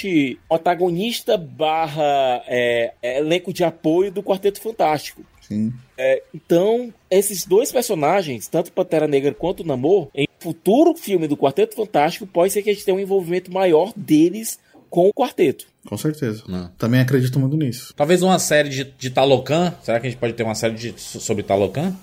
protagonista 0.49 1.37
barra 1.37 2.43
é, 2.47 2.93
é, 3.03 3.19
elenco 3.19 3.53
de 3.53 3.65
apoio 3.65 4.11
do 4.11 4.23
Quarteto 4.23 4.61
Fantástico. 4.61 5.23
Sim. 5.41 5.73
Então, 6.35 6.93
esses 7.11 7.45
dois 7.45 7.71
personagens, 7.71 8.49
tanto 8.49 8.73
Pantera 8.73 9.07
Negra 9.07 9.33
quanto 9.33 9.63
Namor, 9.63 10.09
em 10.15 10.27
futuro 10.41 10.95
filme 10.95 11.29
do 11.29 11.37
Quarteto 11.37 11.77
Fantástico, 11.77 12.27
pode 12.27 12.53
ser 12.53 12.63
que 12.63 12.71
a 12.71 12.73
gente 12.73 12.85
tenha 12.85 12.97
um 12.97 13.01
envolvimento 13.01 13.53
maior 13.53 13.93
deles 13.95 14.59
com 14.91 15.09
o 15.09 15.13
quarteto. 15.13 15.67
Com 15.87 15.97
certeza. 15.99 16.43
Não. 16.49 16.69
Também 16.79 17.01
acredito 17.01 17.39
muito 17.39 17.57
nisso. 17.57 17.93
Talvez 17.97 18.23
uma 18.23 18.39
série 18.39 18.69
de, 18.69 18.85
de 18.85 19.11
Talocan. 19.11 19.75
Será 19.83 20.01
que 20.01 20.07
a 20.07 20.11
gente 20.11 20.19
pode 20.19 20.33
ter 20.33 20.43
uma 20.43 20.55
série 20.55 20.75
de, 20.75 20.95
sobre 20.99 21.43
Talocan? 21.43 21.95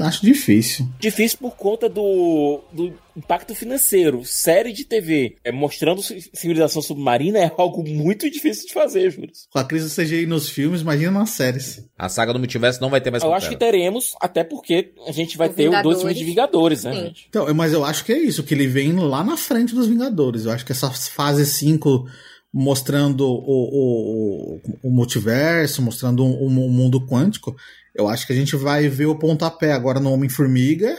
Acho 0.00 0.24
difícil. 0.24 0.88
Difícil 0.98 1.38
por 1.38 1.56
conta 1.56 1.88
do, 1.88 2.60
do 2.72 2.92
impacto 3.16 3.54
financeiro. 3.54 4.24
Série 4.24 4.72
de 4.72 4.84
TV 4.84 5.36
é, 5.44 5.50
mostrando 5.52 6.02
ci- 6.02 6.30
civilização 6.34 6.80
submarina 6.82 7.38
é 7.38 7.52
algo 7.58 7.86
muito 7.88 8.28
difícil 8.30 8.66
de 8.66 8.72
fazer, 8.72 9.10
Júlio. 9.10 9.30
Com 9.50 9.58
a 9.58 9.64
crise 9.64 9.88
do 9.88 9.94
CGI 10.02 10.26
nos 10.26 10.48
filmes, 10.48 10.80
imagina 10.80 11.10
nas 11.12 11.30
séries. 11.30 11.84
A 11.98 12.08
saga 12.08 12.32
do 12.32 12.38
multiverso 12.38 12.80
não 12.80 12.90
vai 12.90 13.00
ter 13.00 13.10
mais 13.10 13.22
Eu 13.22 13.32
acho 13.34 13.48
que 13.48 13.56
teremos, 13.56 14.14
até 14.20 14.42
porque 14.42 14.92
a 15.06 15.12
gente 15.12 15.36
vai 15.36 15.48
O 15.48 15.52
ter 15.52 15.68
os 15.68 15.82
dois 15.82 15.98
Vingadores. 15.98 15.98
filmes 16.00 16.18
de 16.18 16.24
Vingadores, 16.24 16.84
né, 16.84 16.92
Sim. 16.94 17.00
gente? 17.06 17.26
Então, 17.28 17.54
mas 17.54 17.72
eu 17.72 17.84
acho 17.84 18.04
que 18.04 18.12
é 18.12 18.18
isso, 18.18 18.42
que 18.42 18.54
ele 18.54 18.66
vem 18.66 18.92
lá 18.94 19.22
na 19.22 19.36
frente 19.36 19.74
dos 19.74 19.86
Vingadores. 19.86 20.44
Eu 20.46 20.52
acho 20.52 20.64
que 20.64 20.72
essa 20.72 20.90
fase 20.90 21.44
5 21.46 22.08
mostrando 22.52 23.26
o, 23.26 24.58
o, 24.58 24.60
o 24.82 24.90
multiverso, 24.90 25.82
mostrando 25.82 26.24
o, 26.24 26.50
mundo 26.50 27.06
quântico, 27.06 27.56
eu 27.94 28.08
acho 28.08 28.26
que 28.26 28.32
a 28.32 28.36
gente 28.36 28.56
vai 28.56 28.88
ver 28.88 29.06
o 29.06 29.18
pontapé 29.18 29.72
agora 29.72 30.00
no 30.00 30.12
Homem-Formiga 30.12 30.96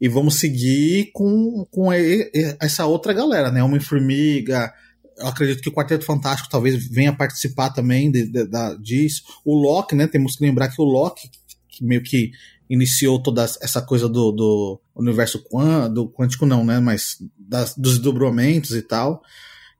e 0.00 0.08
vamos 0.08 0.36
seguir 0.36 1.10
com, 1.12 1.66
com 1.70 1.90
essa 1.92 2.86
outra 2.86 3.12
galera, 3.12 3.50
né? 3.50 3.62
Homem-Formiga. 3.62 4.72
Eu 5.16 5.26
acredito 5.28 5.62
que 5.62 5.68
o 5.68 5.72
Quarteto 5.72 6.04
Fantástico 6.04 6.48
talvez 6.50 6.86
venha 6.88 7.12
participar 7.12 7.70
também 7.70 8.10
de, 8.10 8.26
de, 8.26 8.46
de, 8.46 8.78
disso. 8.82 9.22
O 9.44 9.54
Loki, 9.54 9.94
né? 9.94 10.06
Temos 10.06 10.36
que 10.36 10.44
lembrar 10.44 10.68
que 10.68 10.80
o 10.80 10.84
Loki, 10.84 11.30
que 11.68 11.84
meio 11.84 12.02
que 12.02 12.32
iniciou 12.68 13.22
toda 13.22 13.44
essa 13.44 13.80
coisa 13.80 14.08
do, 14.08 14.32
do 14.32 14.80
universo 14.96 15.42
quântico, 15.44 16.10
quântico 16.10 16.46
não, 16.46 16.64
né? 16.64 16.80
Mas 16.80 17.18
das, 17.38 17.74
dos 17.76 17.98
dobramentos 17.98 18.72
e 18.72 18.82
tal. 18.82 19.22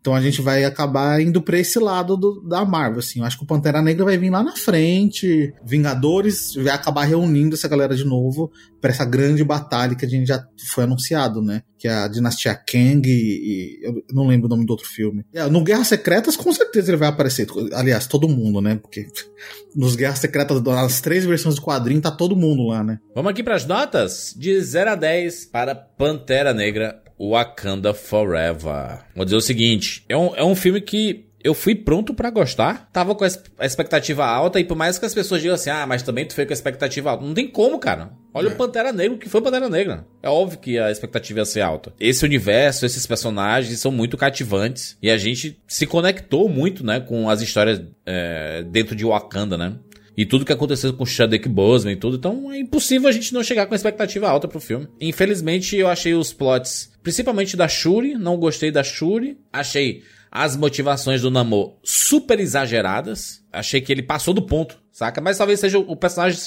Então 0.04 0.14
a 0.14 0.20
gente 0.20 0.42
vai 0.42 0.66
acabar 0.66 1.18
indo 1.18 1.40
para 1.40 1.58
esse 1.58 1.78
lado 1.78 2.14
do, 2.14 2.42
da 2.46 2.62
Marvel, 2.62 2.98
assim. 2.98 3.20
Eu 3.20 3.24
acho 3.24 3.38
que 3.38 3.44
o 3.44 3.46
Pantera 3.46 3.80
Negra 3.80 4.04
vai 4.04 4.18
vir 4.18 4.28
lá 4.28 4.42
na 4.42 4.54
frente, 4.54 5.54
Vingadores 5.64 6.54
vai 6.56 6.74
acabar 6.74 7.04
reunindo 7.04 7.54
essa 7.54 7.66
galera 7.66 7.96
de 7.96 8.04
novo 8.04 8.52
para 8.82 8.90
essa 8.90 9.06
grande 9.06 9.42
batalha 9.42 9.94
que 9.94 10.04
a 10.04 10.08
gente 10.08 10.26
já 10.26 10.46
foi 10.74 10.84
anunciado, 10.84 11.40
né? 11.40 11.62
Que 11.78 11.88
é 11.88 11.94
a 11.94 12.06
Dinastia 12.06 12.54
Kang 12.54 13.08
e, 13.08 13.80
e 13.80 13.80
eu 13.82 14.04
não 14.12 14.26
lembro 14.26 14.44
o 14.44 14.50
nome 14.50 14.66
do 14.66 14.72
outro 14.72 14.86
filme. 14.86 15.24
É, 15.32 15.48
no 15.48 15.64
Guerras 15.64 15.88
Secretas 15.88 16.36
com 16.36 16.52
certeza 16.52 16.90
ele 16.90 16.98
vai 16.98 17.08
aparecer. 17.08 17.46
Aliás, 17.72 18.06
todo 18.06 18.28
mundo, 18.28 18.60
né? 18.60 18.76
Porque 18.76 19.06
nos 19.74 19.96
Guerras 19.96 20.18
Secretas, 20.18 20.62
nas 20.62 21.00
três 21.00 21.24
versões 21.24 21.54
do 21.54 21.62
quadrinho, 21.62 22.02
tá 22.02 22.10
todo 22.10 22.36
mundo 22.36 22.66
lá, 22.66 22.84
né? 22.84 23.00
Vamos 23.14 23.30
aqui 23.30 23.42
para 23.42 23.54
as 23.54 23.64
notas 23.64 24.34
de 24.36 24.60
0 24.60 24.90
a 24.90 24.94
10 24.96 25.46
para 25.46 25.74
Pantera 25.74 26.52
Negra 26.52 27.02
Wakanda 27.18 27.94
Forever. 27.94 29.00
Vou 29.14 29.24
dizer 29.24 29.36
o 29.36 29.40
seguinte: 29.40 30.04
é 30.08 30.16
um, 30.16 30.34
é 30.34 30.44
um 30.44 30.54
filme 30.54 30.80
que 30.80 31.26
eu 31.44 31.52
fui 31.52 31.74
pronto 31.74 32.14
para 32.14 32.30
gostar. 32.30 32.88
Tava 32.90 33.14
com 33.14 33.22
a 33.22 33.66
expectativa 33.66 34.24
alta, 34.24 34.58
e 34.58 34.64
por 34.64 34.74
mais 34.74 34.98
que 34.98 35.04
as 35.04 35.12
pessoas 35.12 35.42
digam 35.42 35.54
assim, 35.54 35.68
ah, 35.68 35.86
mas 35.86 36.02
também 36.02 36.24
tu 36.24 36.34
foi 36.34 36.46
com 36.46 36.52
a 36.52 36.54
expectativa 36.54 37.10
alta. 37.10 37.24
Não 37.24 37.34
tem 37.34 37.46
como, 37.46 37.78
cara. 37.78 38.12
Olha 38.32 38.48
é. 38.48 38.52
o 38.52 38.56
Pantera 38.56 38.92
Negra, 38.92 39.14
o 39.14 39.18
que 39.18 39.28
foi 39.28 39.42
Pantera 39.42 39.68
Negra. 39.68 40.06
É 40.22 40.28
óbvio 40.28 40.58
que 40.58 40.78
a 40.78 40.90
expectativa 40.90 41.40
ia 41.40 41.44
ser 41.44 41.60
alta. 41.60 41.92
Esse 42.00 42.24
universo, 42.24 42.86
esses 42.86 43.06
personagens 43.06 43.78
são 43.78 43.92
muito 43.92 44.16
cativantes. 44.16 44.96
E 45.02 45.10
a 45.10 45.18
gente 45.18 45.60
se 45.68 45.86
conectou 45.86 46.48
muito, 46.48 46.84
né, 46.84 46.98
com 46.98 47.28
as 47.28 47.42
histórias 47.42 47.82
é, 48.06 48.64
dentro 48.66 48.96
de 48.96 49.04
Wakanda, 49.04 49.58
né? 49.58 49.74
E 50.16 50.24
tudo 50.24 50.44
que 50.44 50.52
aconteceu 50.52 50.92
com 50.92 51.04
o 51.04 51.06
Chadwick 51.06 51.48
Boseman 51.48 51.94
e 51.94 51.96
tudo. 51.96 52.16
Então 52.16 52.52
é 52.52 52.58
impossível 52.58 53.08
a 53.08 53.12
gente 53.12 53.32
não 53.34 53.42
chegar 53.42 53.66
com 53.66 53.74
expectativa 53.74 54.28
alta 54.28 54.48
pro 54.48 54.60
filme. 54.60 54.88
Infelizmente 55.00 55.76
eu 55.76 55.88
achei 55.88 56.14
os 56.14 56.32
plots, 56.32 56.92
principalmente 57.02 57.56
da 57.56 57.68
Shuri, 57.68 58.14
não 58.14 58.36
gostei 58.36 58.70
da 58.70 58.82
Shuri. 58.82 59.38
Achei 59.52 60.02
as 60.30 60.56
motivações 60.56 61.22
do 61.22 61.30
Namor 61.30 61.76
super 61.82 62.40
exageradas. 62.40 63.42
Achei 63.52 63.80
que 63.80 63.92
ele 63.92 64.02
passou 64.02 64.34
do 64.34 64.42
ponto, 64.42 64.78
saca? 64.90 65.20
Mas 65.20 65.38
talvez 65.38 65.60
seja 65.60 65.78
o 65.78 65.96
personagem 65.96 66.38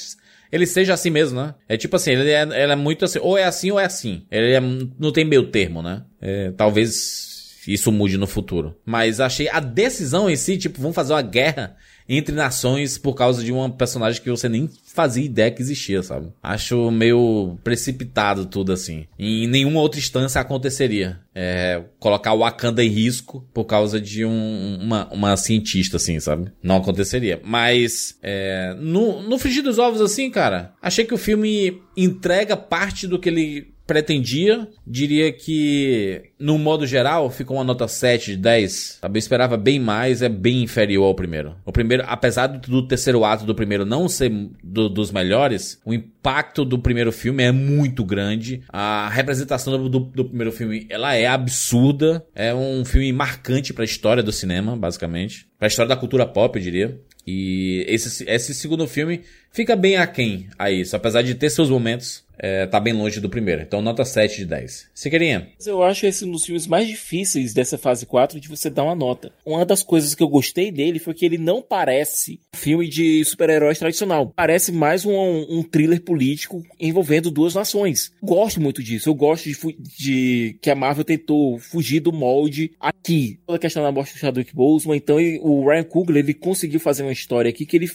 ele 0.51 0.65
seja 0.65 0.93
assim 0.93 1.09
mesmo, 1.09 1.41
né? 1.41 1.55
É 1.67 1.75
tipo 1.75 1.95
assim, 1.95 2.11
ele 2.11 2.31
é, 2.31 2.41
ele 2.41 2.71
é 2.71 2.75
muito 2.75 3.05
assim, 3.05 3.19
ou 3.21 3.37
é 3.37 3.43
assim 3.43 3.71
ou 3.71 3.79
é 3.79 3.85
assim. 3.85 4.25
Ele 4.31 4.53
é, 4.53 4.61
não 4.97 5.11
tem 5.11 5.25
meio 5.25 5.47
termo, 5.47 5.81
né? 5.81 6.03
É, 6.21 6.51
talvez 6.51 7.36
isso 7.67 7.91
mude 7.91 8.17
no 8.17 8.27
futuro. 8.27 8.75
Mas 8.85 9.19
achei 9.19 9.49
a 9.49 9.59
decisão 9.59 10.29
em 10.29 10.35
si, 10.35 10.57
tipo, 10.57 10.81
vamos 10.81 10.95
fazer 10.95 11.13
uma 11.13 11.21
guerra 11.21 11.75
entre 12.09 12.33
nações 12.33 12.97
por 12.97 13.13
causa 13.13 13.43
de 13.43 13.51
uma 13.51 13.69
personagem 13.69 14.21
que 14.21 14.29
você 14.29 14.47
nem 14.47 14.69
fazia 14.85 15.25
ideia 15.25 15.51
que 15.51 15.61
existia, 15.61 16.01
sabe? 16.01 16.31
Acho 16.41 16.89
meio 16.89 17.57
precipitado 17.63 18.45
tudo 18.45 18.71
assim. 18.71 19.05
Em 19.19 19.45
nenhuma 19.47 19.81
outra 19.81 19.99
instância 19.99 20.39
aconteceria. 20.39 21.19
É, 21.35 21.83
colocar 21.99 22.33
o 22.33 22.39
Wakanda 22.39 22.83
em 22.83 22.89
risco 22.89 23.45
por 23.53 23.65
causa 23.65 24.01
de 24.01 24.25
um, 24.25 24.79
uma, 24.81 25.07
uma 25.11 25.37
cientista, 25.37 25.97
assim, 25.97 26.19
sabe? 26.19 26.51
Não 26.63 26.77
aconteceria. 26.77 27.39
Mas, 27.43 28.17
é, 28.23 28.75
no, 28.79 29.21
no 29.21 29.37
frigir 29.37 29.61
dos 29.61 29.77
ovos, 29.77 30.01
assim, 30.01 30.31
cara, 30.31 30.73
achei 30.81 31.05
que 31.05 31.13
o 31.13 31.17
filme 31.17 31.79
entrega 31.95 32.57
parte 32.57 33.05
do 33.05 33.19
que 33.19 33.29
ele 33.29 33.76
pretendia. 33.87 34.67
Diria 34.85 35.31
que, 35.31 36.21
no 36.37 36.57
modo 36.57 36.85
geral, 36.85 37.31
ficou 37.31 37.57
uma 37.57 37.63
nota 37.63 37.87
7 37.87 38.31
de 38.31 38.37
10. 38.37 38.99
Eu 39.01 39.15
esperava 39.15 39.55
bem 39.55 39.79
mais, 39.79 40.21
é 40.21 40.29
bem 40.29 40.61
inferior 40.61 41.05
ao 41.05 41.15
primeiro. 41.15 41.55
O 41.65 41.71
primeiro, 41.71 42.03
apesar 42.05 42.47
do 42.47 42.85
terceiro 42.85 43.23
ato 43.23 43.45
do 43.45 43.55
primeiro 43.55 43.85
não 43.85 44.09
ser 44.09 44.29
do, 44.61 44.89
dos 44.89 45.11
melhores, 45.11 45.81
o 45.85 45.93
impacto 45.93 46.65
do 46.65 46.77
primeiro 46.77 47.11
filme 47.11 47.43
é 47.43 47.51
muito 47.51 48.03
grande. 48.03 48.61
A 48.67 49.09
representação 49.09 49.77
do, 49.77 49.89
do, 49.89 49.99
do 49.99 50.25
primeiro 50.25 50.51
filme, 50.51 50.85
ela 50.89 51.15
é 51.15 51.25
absurda. 51.25 52.25
É 52.35 52.53
um 52.53 52.83
filme 52.83 53.11
marcante 53.13 53.73
para 53.73 53.83
a 53.83 53.85
história 53.85 54.21
do 54.21 54.31
cinema, 54.31 54.75
basicamente. 54.75 55.47
Para 55.57 55.67
a 55.67 55.69
história 55.69 55.89
da 55.89 55.95
cultura 55.95 56.25
pop, 56.25 56.57
eu 56.57 56.63
diria. 56.63 57.01
E 57.25 57.83
esse, 57.89 58.23
esse 58.23 58.53
segundo 58.53 58.87
filme 58.87 59.21
fica 59.51 59.75
bem 59.75 59.97
aquém 59.97 60.47
a 60.57 60.71
isso, 60.71 60.95
apesar 60.95 61.21
de 61.21 61.35
ter 61.35 61.49
seus 61.49 61.69
momentos 61.69 62.25
é, 62.37 62.65
tá 62.67 62.79
bem 62.79 62.93
longe 62.93 63.19
do 63.19 63.29
primeiro. 63.29 63.61
Então, 63.61 63.81
nota 63.81 64.05
7 64.05 64.37
de 64.37 64.45
10. 64.45 64.89
Siqueirinha. 64.93 65.49
Eu 65.65 65.83
acho 65.83 66.05
esse 66.05 66.25
um 66.25 66.31
dos 66.31 66.45
filmes 66.45 66.67
mais 66.67 66.87
difíceis 66.87 67.53
dessa 67.53 67.77
fase 67.77 68.05
4 68.05 68.39
de 68.39 68.47
você 68.47 68.69
dar 68.69 68.83
uma 68.83 68.95
nota. 68.95 69.31
Uma 69.45 69.65
das 69.65 69.83
coisas 69.83 70.13
que 70.13 70.23
eu 70.23 70.27
gostei 70.27 70.71
dele 70.71 70.99
foi 70.99 71.13
que 71.13 71.25
ele 71.25 71.37
não 71.37 71.61
parece 71.61 72.39
filme 72.53 72.87
de 72.87 73.23
super-heróis 73.25 73.79
tradicional. 73.79 74.31
Parece 74.35 74.71
mais 74.71 75.05
um, 75.05 75.13
um, 75.13 75.63
thriller 75.63 76.01
político 76.01 76.63
envolvendo 76.79 77.31
duas 77.31 77.55
nações. 77.55 78.11
Gosto 78.21 78.61
muito 78.61 78.83
disso. 78.83 79.09
Eu 79.09 79.15
gosto 79.15 79.49
de, 79.49 79.57
de, 79.97 80.59
que 80.61 80.69
a 80.69 80.75
Marvel 80.75 81.03
tentou 81.03 81.57
fugir 81.59 81.99
do 81.99 82.11
molde 82.11 82.71
aqui. 82.79 83.39
Toda 83.45 83.57
a 83.57 83.61
questão 83.61 83.83
da 83.83 83.91
morte 83.91 84.13
do 84.13 84.19
Chadwick 84.19 84.53
Boseman. 84.53 84.97
Então, 84.97 85.19
ele, 85.19 85.39
o 85.41 85.67
Ryan 85.67 85.83
Coogler, 85.83 86.23
ele 86.23 86.33
conseguiu 86.33 86.79
fazer 86.79 87.03
uma 87.03 87.11
história 87.11 87.49
aqui 87.49 87.65
que 87.65 87.77
ele 87.77 87.87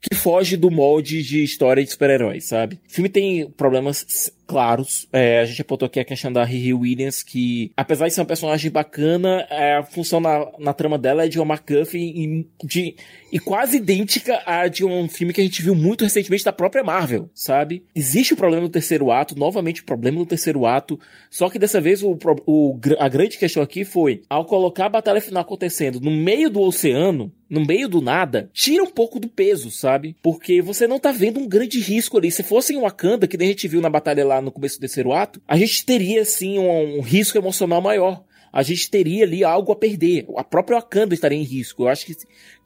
que 0.00 0.14
foge 0.14 0.56
do 0.56 0.70
molde 0.70 1.22
de 1.22 1.42
história 1.42 1.82
de 1.82 1.90
super-heróis, 1.90 2.44
sabe? 2.44 2.78
O 2.88 2.92
filme 2.92 3.08
tem 3.08 3.48
problemas 3.50 3.81
problemas 3.82 4.32
claros. 4.52 5.08
É, 5.10 5.40
a 5.40 5.44
gente 5.46 5.62
apontou 5.62 5.86
aqui 5.86 5.98
a 5.98 6.04
questão 6.04 6.30
da 6.30 6.44
Riri 6.44 6.74
Williams, 6.74 7.22
que 7.22 7.72
apesar 7.74 8.06
de 8.06 8.12
ser 8.12 8.20
uma 8.20 8.26
personagem 8.26 8.70
bacana, 8.70 9.46
é, 9.48 9.76
a 9.76 9.82
função 9.82 10.20
na, 10.20 10.46
na 10.58 10.74
trama 10.74 10.98
dela 10.98 11.24
é 11.24 11.28
de 11.28 11.40
uma 11.40 11.54
McCuffin 11.54 11.98
e, 11.98 12.66
de, 12.66 12.94
e 13.32 13.38
quase 13.38 13.78
idêntica 13.78 14.42
à 14.44 14.68
de 14.68 14.84
um 14.84 15.08
filme 15.08 15.32
que 15.32 15.40
a 15.40 15.44
gente 15.44 15.62
viu 15.62 15.74
muito 15.74 16.04
recentemente 16.04 16.44
da 16.44 16.52
própria 16.52 16.84
Marvel, 16.84 17.30
sabe? 17.34 17.82
Existe 17.94 18.34
o 18.34 18.36
problema 18.36 18.62
no 18.62 18.68
terceiro 18.68 19.10
ato, 19.10 19.38
novamente 19.38 19.80
o 19.80 19.86
problema 19.86 20.18
no 20.18 20.26
terceiro 20.26 20.66
ato, 20.66 21.00
só 21.30 21.48
que 21.48 21.58
dessa 21.58 21.80
vez 21.80 22.02
o, 22.02 22.18
o, 22.46 22.78
a 22.98 23.08
grande 23.08 23.38
questão 23.38 23.62
aqui 23.62 23.86
foi, 23.86 24.20
ao 24.28 24.44
colocar 24.44 24.84
a 24.84 24.90
batalha 24.90 25.20
final 25.20 25.40
acontecendo 25.40 25.98
no 25.98 26.10
meio 26.10 26.50
do 26.50 26.60
oceano, 26.60 27.32
no 27.52 27.64
meio 27.66 27.86
do 27.86 28.00
nada, 28.00 28.48
tira 28.52 28.82
um 28.82 28.90
pouco 28.90 29.20
do 29.20 29.28
peso, 29.28 29.70
sabe? 29.70 30.16
Porque 30.22 30.62
você 30.62 30.86
não 30.86 30.98
tá 30.98 31.12
vendo 31.12 31.38
um 31.38 31.46
grande 31.46 31.78
risco 31.80 32.16
ali. 32.16 32.30
Se 32.30 32.42
fosse 32.42 32.74
em 32.74 32.80
Wakanda, 32.80 33.28
que 33.28 33.36
nem 33.36 33.48
a 33.48 33.50
gente 33.50 33.68
viu 33.68 33.82
na 33.82 33.90
batalha 33.90 34.24
lá 34.24 34.40
no 34.42 34.52
começo 34.52 34.76
do 34.76 34.80
terceiro 34.80 35.12
ato, 35.12 35.40
a 35.46 35.56
gente 35.56 35.84
teria, 35.84 36.24
sim, 36.24 36.58
um, 36.58 36.98
um 36.98 37.00
risco 37.00 37.38
emocional 37.38 37.80
maior 37.80 38.24
a 38.52 38.62
gente 38.62 38.90
teria 38.90 39.24
ali 39.24 39.42
algo 39.42 39.72
a 39.72 39.76
perder. 39.76 40.26
A 40.36 40.44
própria 40.44 40.78
Wakanda 40.78 41.14
estaria 41.14 41.38
em 41.38 41.42
risco. 41.42 41.84
Eu 41.84 41.88
acho 41.88 42.04
que, 42.04 42.14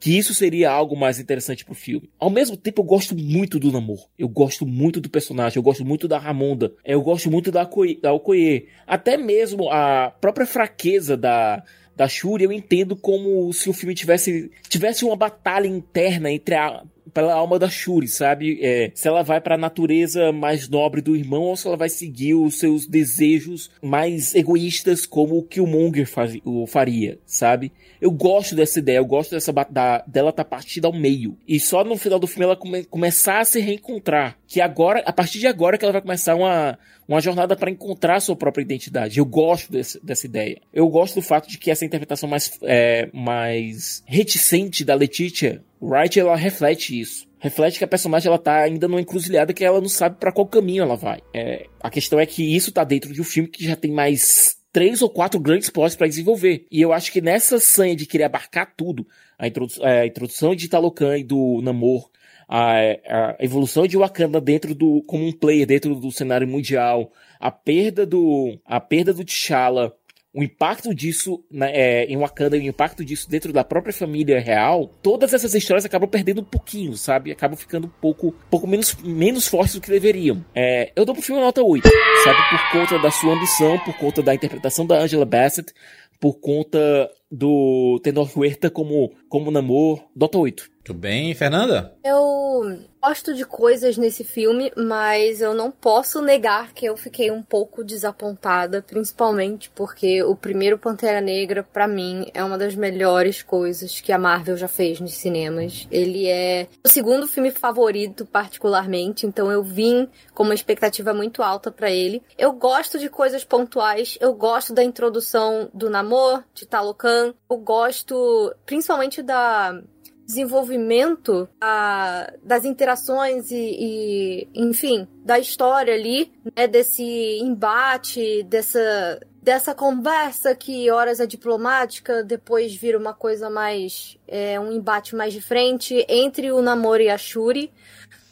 que 0.01 0.19
isso 0.19 0.35
seria 0.35 0.71
algo 0.71 0.97
mais 0.97 1.21
interessante 1.21 1.65
pro 1.65 1.75
filme. 1.75 2.11
Ao 2.19 2.29
mesmo 2.29 2.57
tempo, 2.57 2.83
eu 2.83 2.85
gosto 2.85 3.17
muito 3.17 3.61
do 3.61 3.71
Namor. 3.71 4.09
Eu 4.19 4.29
gosto 4.29 4.67
muito 4.67 5.01
do 5.01 5.09
personagem. 5.09 5.57
Eu 5.59 5.63
gosto 5.63 5.85
muito 5.85 6.09
da 6.09 6.19
Ramonda. 6.19 6.75
Eu 6.85 7.01
gosto 7.01 7.31
muito 7.31 7.53
da, 7.53 7.69
da 8.03 8.13
Okoye. 8.13 8.67
Até 8.85 9.17
mesmo 9.17 9.71
a 9.71 10.11
própria 10.21 10.45
fraqueza 10.47 11.17
da, 11.17 11.63
da 11.95 12.09
Shuri, 12.09 12.43
eu 12.43 12.53
entendo 12.53 12.97
como 12.97 13.53
se 13.53 13.71
o 13.71 13.73
filme 13.73 13.95
tivesse 13.95 14.51
tivesse 14.69 15.05
uma 15.05 15.15
batalha 15.15 15.69
interna 15.69 16.33
entre 16.33 16.57
a 16.57 16.83
pela 17.13 17.35
alma 17.35 17.59
da 17.59 17.69
Shuri, 17.69 18.09
sabe? 18.09 18.59
É, 18.63 18.91
se 18.95 19.09
ela 19.09 19.23
vai 19.23 19.41
para 19.41 19.55
a 19.55 19.59
natureza 19.59 20.33
mais 20.33 20.69
nobre 20.69 21.01
do 21.01 21.17
irmão 21.17 21.43
ou 21.43 21.57
se 21.57 21.67
ela 21.67 21.77
vai 21.77 21.89
seguir 21.89 22.35
os 22.35 22.59
seus 22.59 22.87
desejos 22.87 23.71
mais 23.83 24.35
egoístas 24.35 25.07
como 25.07 25.39
o 25.39 25.43
Killmonger 25.43 26.09
o 26.45 26.67
faria, 26.67 27.19
sabe? 27.25 27.73
Eu 28.01 28.11
gosto 28.11 28.55
dessa 28.55 28.79
ideia, 28.79 28.99
eu 28.99 29.05
gosto 29.05 29.31
dessa 29.31 29.53
da, 29.71 30.05
dela 30.07 30.33
tá 30.33 30.45
partida 30.45 30.87
ao 30.87 30.93
meio. 30.93 31.37
E 31.47 31.59
só 31.59 31.83
no 31.83 31.97
final 31.97 32.19
do 32.19 32.27
filme 32.27 32.45
ela 32.45 32.57
come, 32.57 32.85
começar 32.85 33.41
a 33.41 33.45
se 33.45 33.61
reencontrar. 33.61 34.39
Que 34.47 34.61
agora, 34.61 35.03
a 35.07 35.13
partir 35.13 35.39
de 35.39 35.47
agora 35.47 35.79
que 35.79 35.85
ela 35.85 35.93
vai 35.93 36.03
começar 36.03 36.35
uma, 36.35 36.79
uma 37.09 37.21
jornada 37.21 37.57
para 37.57 37.71
encontrar 37.71 38.21
sua 38.21 38.37
própria 38.37 38.63
identidade. 38.63 39.19
Eu 39.19 39.25
gosto 39.25 39.73
desse, 39.73 40.05
dessa 40.05 40.27
ideia. 40.27 40.61
Eu 40.73 40.89
gosto 40.89 41.17
do 41.17 41.23
fato 41.23 41.49
de 41.49 41.59
que 41.59 41.71
essa 41.71 41.85
interpretação 41.85 42.29
mais, 42.29 42.59
é, 42.63 43.09
mais 43.13 44.03
reticente 44.07 44.85
da 44.85 44.95
Letitia 44.95 45.65
Wright, 45.81 46.19
ela 46.19 46.37
reflete 46.37 46.99
isso. 46.99 47.27
Reflete 47.39 47.79
que 47.79 47.85
a 47.85 47.89
personagem 47.89 48.29
ela 48.29 48.39
tá 48.39 48.63
ainda 48.63 48.89
numa 48.89 49.01
encruzilhada 49.01 49.53
que 49.53 49.65
ela 49.65 49.81
não 49.81 49.89
sabe 49.89 50.17
para 50.19 50.33
qual 50.33 50.47
caminho 50.47 50.83
ela 50.83 50.97
vai. 50.97 51.21
É, 51.35 51.67
a 51.81 51.91
questão 51.91 52.19
é 52.19 52.27
que 52.27 52.57
isso 52.57 52.73
tá 52.73 52.83
dentro 52.83 53.13
de 53.13 53.21
um 53.21 53.25
filme 53.25 53.49
que 53.49 53.65
já 53.65 53.77
tem 53.77 53.93
mais 53.93 54.57
três 54.73 55.01
ou 55.01 55.09
quatro 55.09 55.39
grandes 55.39 55.71
plots 55.71 55.97
para 55.97 56.07
desenvolver. 56.07 56.67
E 56.71 56.81
eu 56.81 56.93
acho 56.93 57.13
que 57.13 57.21
nessa 57.21 57.59
sanha 57.59 57.95
de 57.95 58.07
querer 58.07 58.25
abarcar 58.25 58.75
tudo, 58.77 59.07
a, 59.39 59.47
introdu 59.47 59.75
é, 59.81 60.01
a 60.01 60.07
introdução 60.07 60.55
de 60.55 60.69
Talocan 60.69 61.19
e 61.19 61.25
do 61.25 61.61
Namor, 61.63 62.11
a, 62.49 62.75
a, 62.79 63.37
evolução 63.41 63.87
de 63.87 63.97
Wakanda 63.97 64.41
dentro 64.41 64.75
do 64.75 65.03
como 65.07 65.27
um 65.27 65.33
player 65.33 65.67
dentro 65.67 65.95
do 65.95 66.11
cenário 66.11 66.47
mundial, 66.47 67.13
a 67.41 67.51
perda 67.51 68.07
do 68.07 68.59
a 68.65 68.81
perda 68.81 69.13
do 69.13 69.25
T'Challa 69.25 69.95
o 70.37 70.43
impacto 70.43 70.95
disso 70.95 71.43
né, 71.51 71.71
é, 71.73 72.05
em 72.05 72.17
Wakanda, 72.19 72.59
o 72.59 72.61
impacto 72.61 73.03
disso 73.03 73.27
dentro 73.27 73.55
da 73.55 73.65
própria 73.65 73.93
família 73.93 74.39
real, 74.39 74.91
todas 75.03 75.33
essas 75.33 75.55
histórias 75.55 75.87
acabam 75.87 76.07
perdendo 76.07 76.43
um 76.43 76.45
pouquinho, 76.45 76.95
sabe? 76.95 77.33
Acabam 77.33 77.57
ficando 77.57 77.87
um 77.87 77.91
pouco, 78.03 78.35
pouco 78.51 78.67
menos, 78.67 78.95
menos 79.03 79.49
fortes 79.49 79.77
do 79.77 79.81
que 79.81 79.91
deveriam. 79.91 80.45
É, 80.55 80.93
eu 80.95 81.07
dou 81.07 81.15
pro 81.15 81.25
filme 81.25 81.41
nota 81.41 81.63
8, 81.63 81.89
sabe? 82.23 82.39
Por 82.51 82.71
conta 82.71 82.99
da 82.99 83.11
sua 83.11 83.33
ambição, 83.33 83.79
por 83.79 83.97
conta 83.97 84.23
da 84.23 84.35
interpretação 84.35 84.87
da 84.87 84.99
Angela 84.99 85.25
Bassett, 85.25 85.73
por 86.21 86.35
conta 86.35 87.11
do 87.31 87.99
Tenor 88.03 88.31
Huerta 88.37 88.71
como, 88.71 89.13
como 89.29 89.51
Namor, 89.51 90.05
nota 90.15 90.39
8. 90.39 90.77
Tudo 90.87 91.01
bem, 91.01 91.35
Fernanda? 91.35 91.97
Eu 92.05 92.79
gosto 93.03 93.35
de 93.35 93.45
coisas 93.45 93.99
nesse 93.99 94.23
filme, 94.23 94.73
mas 94.77 95.41
eu 95.41 95.53
não 95.53 95.69
posso 95.69 96.23
negar 96.23 96.73
que 96.73 96.87
eu 96.87 96.97
fiquei 96.97 97.29
um 97.29 97.43
pouco 97.43 97.83
desapontada, 97.83 98.83
principalmente 98.83 99.69
porque 99.75 100.23
o 100.23 100.37
primeiro 100.37 100.79
Pantera 100.79 101.21
Negra, 101.21 101.65
para 101.65 101.89
mim, 101.89 102.31
é 102.33 102.43
uma 102.43 102.57
das 102.57 102.77
melhores 102.77 103.43
coisas 103.43 104.01
que 104.01 104.13
a 104.13 104.19
Marvel 104.19 104.57
já 104.57 104.69
fez 104.69 105.01
nos 105.01 105.15
cinemas. 105.15 105.89
Ele 105.91 106.29
é 106.29 106.69
o 106.85 106.89
segundo 106.89 107.27
filme 107.27 107.51
favorito, 107.51 108.25
particularmente, 108.25 109.27
então 109.27 109.51
eu 109.51 109.65
vim 109.65 110.09
com 110.35 110.45
uma 110.45 110.55
expectativa 110.55 111.13
muito 111.13 111.43
alta 111.43 111.71
para 111.73 111.91
ele. 111.91 112.23
Eu 112.39 112.53
gosto 112.53 112.97
de 112.97 113.09
coisas 113.09 113.43
pontuais, 113.43 114.17
eu 114.21 114.33
gosto 114.35 114.73
da 114.73 114.85
introdução 114.85 115.69
do 115.75 115.91
Namor, 115.91 116.45
de 116.55 116.65
Talocan, 116.65 117.16
eu 117.51 117.57
gosto 117.59 118.55
principalmente 118.65 119.23
da 119.23 119.81
desenvolvimento 120.27 121.49
a, 121.61 122.33
das 122.43 122.65
interações 122.65 123.51
e, 123.53 123.55
e, 123.57 124.49
enfim, 124.55 125.07
da 125.25 125.39
história 125.39 125.95
ali, 125.95 126.33
né, 126.57 126.67
desse 126.67 127.39
embate, 127.41 128.43
dessa, 128.43 129.21
dessa 129.41 129.73
conversa 129.73 130.55
que 130.57 130.91
horas 130.91 131.21
é 131.21 131.27
diplomática, 131.27 132.25
depois 132.25 132.75
vira 132.75 132.99
uma 132.99 133.15
coisa 133.15 133.49
mais, 133.49 134.19
é, 134.27 134.59
um 134.59 134.73
embate 134.73 135.15
mais 135.15 135.33
de 135.33 135.41
frente 135.41 136.05
entre 136.09 136.51
o 136.51 136.61
Namor 136.61 137.01
e 137.01 137.09
a 137.09 137.17
Shuri. 137.17 137.73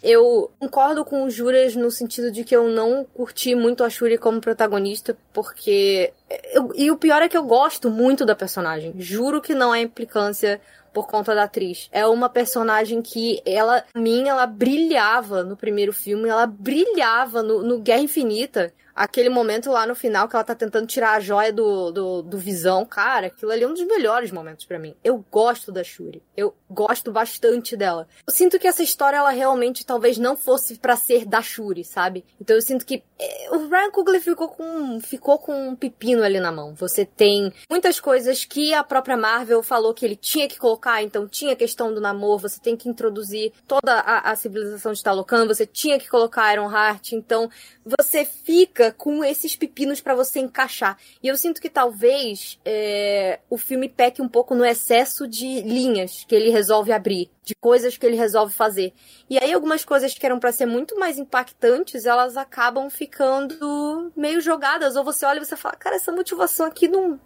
Eu 0.04 0.50
concordo 0.58 1.02
com 1.02 1.24
o 1.24 1.30
Juras 1.30 1.74
no 1.74 1.90
sentido 1.90 2.30
de 2.30 2.44
que 2.44 2.54
eu 2.54 2.68
não 2.68 3.04
curti 3.04 3.54
muito 3.54 3.82
a 3.82 3.88
Shuri 3.88 4.18
como 4.18 4.38
protagonista, 4.38 5.16
porque. 5.32 6.12
Eu, 6.52 6.70
e 6.74 6.90
o 6.90 6.96
pior 6.98 7.22
é 7.22 7.28
que 7.28 7.36
eu 7.36 7.42
gosto 7.42 7.90
muito 7.90 8.26
da 8.26 8.36
personagem. 8.36 8.92
Juro 8.98 9.40
que 9.40 9.54
não 9.54 9.74
é 9.74 9.80
implicância 9.80 10.60
por 10.92 11.06
conta 11.08 11.34
da 11.34 11.44
atriz. 11.44 11.88
É 11.90 12.06
uma 12.06 12.28
personagem 12.28 13.00
que 13.00 13.42
ela, 13.46 13.82
mim, 13.96 14.28
ela 14.28 14.46
brilhava 14.46 15.42
no 15.42 15.56
primeiro 15.56 15.92
filme, 15.92 16.28
ela 16.28 16.46
brilhava 16.46 17.42
no, 17.42 17.62
no 17.62 17.80
Guerra 17.80 18.02
Infinita 18.02 18.74
aquele 18.94 19.28
momento 19.28 19.70
lá 19.70 19.86
no 19.86 19.94
final 19.94 20.28
que 20.28 20.36
ela 20.36 20.44
tá 20.44 20.54
tentando 20.54 20.86
tirar 20.86 21.14
a 21.14 21.20
joia 21.20 21.52
do, 21.52 21.90
do, 21.90 22.22
do 22.22 22.38
Visão, 22.38 22.84
cara, 22.86 23.26
aquilo 23.26 23.50
ali 23.50 23.64
é 23.64 23.66
um 23.66 23.74
dos 23.74 23.84
melhores 23.84 24.30
momentos 24.30 24.64
para 24.64 24.78
mim. 24.78 24.94
Eu 25.02 25.24
gosto 25.30 25.72
da 25.72 25.82
Shuri. 25.82 26.22
Eu 26.36 26.54
gosto 26.74 27.12
bastante 27.12 27.76
dela. 27.76 28.06
Eu 28.26 28.32
sinto 28.34 28.58
que 28.58 28.66
essa 28.66 28.82
história, 28.82 29.16
ela 29.16 29.30
realmente 29.30 29.86
talvez 29.86 30.18
não 30.18 30.36
fosse 30.36 30.76
para 30.76 30.96
ser 30.96 31.24
da 31.24 31.40
Shuri, 31.40 31.84
sabe? 31.84 32.24
Então 32.40 32.56
eu 32.56 32.62
sinto 32.62 32.84
que 32.84 33.02
é, 33.18 33.48
o 33.52 33.68
Ryan 33.68 33.90
Coogler 33.90 34.20
ficou 34.20 34.48
com, 34.48 35.00
ficou 35.00 35.38
com 35.38 35.68
um 35.68 35.76
pepino 35.76 36.22
ali 36.22 36.40
na 36.40 36.50
mão. 36.50 36.74
Você 36.74 37.04
tem 37.04 37.52
muitas 37.70 38.00
coisas 38.00 38.44
que 38.44 38.74
a 38.74 38.82
própria 38.82 39.16
Marvel 39.16 39.62
falou 39.62 39.94
que 39.94 40.04
ele 40.04 40.16
tinha 40.16 40.48
que 40.48 40.58
colocar, 40.58 41.02
então 41.02 41.28
tinha 41.28 41.52
a 41.52 41.56
questão 41.56 41.94
do 41.94 42.00
namoro, 42.00 42.40
você 42.40 42.60
tem 42.60 42.76
que 42.76 42.88
introduzir 42.88 43.52
toda 43.68 43.94
a, 43.94 44.32
a 44.32 44.36
civilização 44.36 44.92
de 44.92 45.02
Talocan, 45.02 45.46
você 45.46 45.64
tinha 45.64 45.98
que 45.98 46.08
colocar 46.08 46.52
Iron 46.52 46.70
Heart, 46.70 47.12
então 47.12 47.48
você 47.84 48.24
fica 48.24 48.92
com 48.92 49.24
esses 49.24 49.54
pepinos 49.54 50.00
para 50.00 50.14
você 50.14 50.40
encaixar. 50.40 50.98
E 51.22 51.28
eu 51.28 51.36
sinto 51.36 51.60
que 51.60 51.70
talvez 51.70 52.58
é, 52.64 53.38
o 53.48 53.56
filme 53.56 53.88
peque 53.88 54.20
um 54.20 54.28
pouco 54.28 54.54
no 54.54 54.64
excesso 54.64 55.28
de 55.28 55.60
linhas 55.62 56.24
que 56.26 56.34
ele 56.34 56.50
resolve 56.50 56.63
abrir, 56.70 57.30
de 57.42 57.54
coisas 57.54 57.96
que 57.96 58.06
ele 58.06 58.16
resolve 58.16 58.54
fazer. 58.54 58.92
E 59.28 59.38
aí 59.38 59.52
algumas 59.52 59.84
coisas 59.84 60.14
que 60.14 60.24
eram 60.24 60.38
para 60.38 60.52
ser 60.52 60.66
muito 60.66 60.98
mais 60.98 61.18
impactantes, 61.18 62.06
elas 62.06 62.36
acabam 62.36 62.88
ficando 62.90 64.12
meio 64.16 64.40
jogadas. 64.40 64.96
Ou 64.96 65.04
você 65.04 65.26
olha 65.26 65.38
e 65.38 65.44
você 65.44 65.56
fala, 65.56 65.76
cara, 65.76 65.96
essa 65.96 66.12
motivação 66.12 66.66
aqui 66.66 66.88
não 66.88 67.20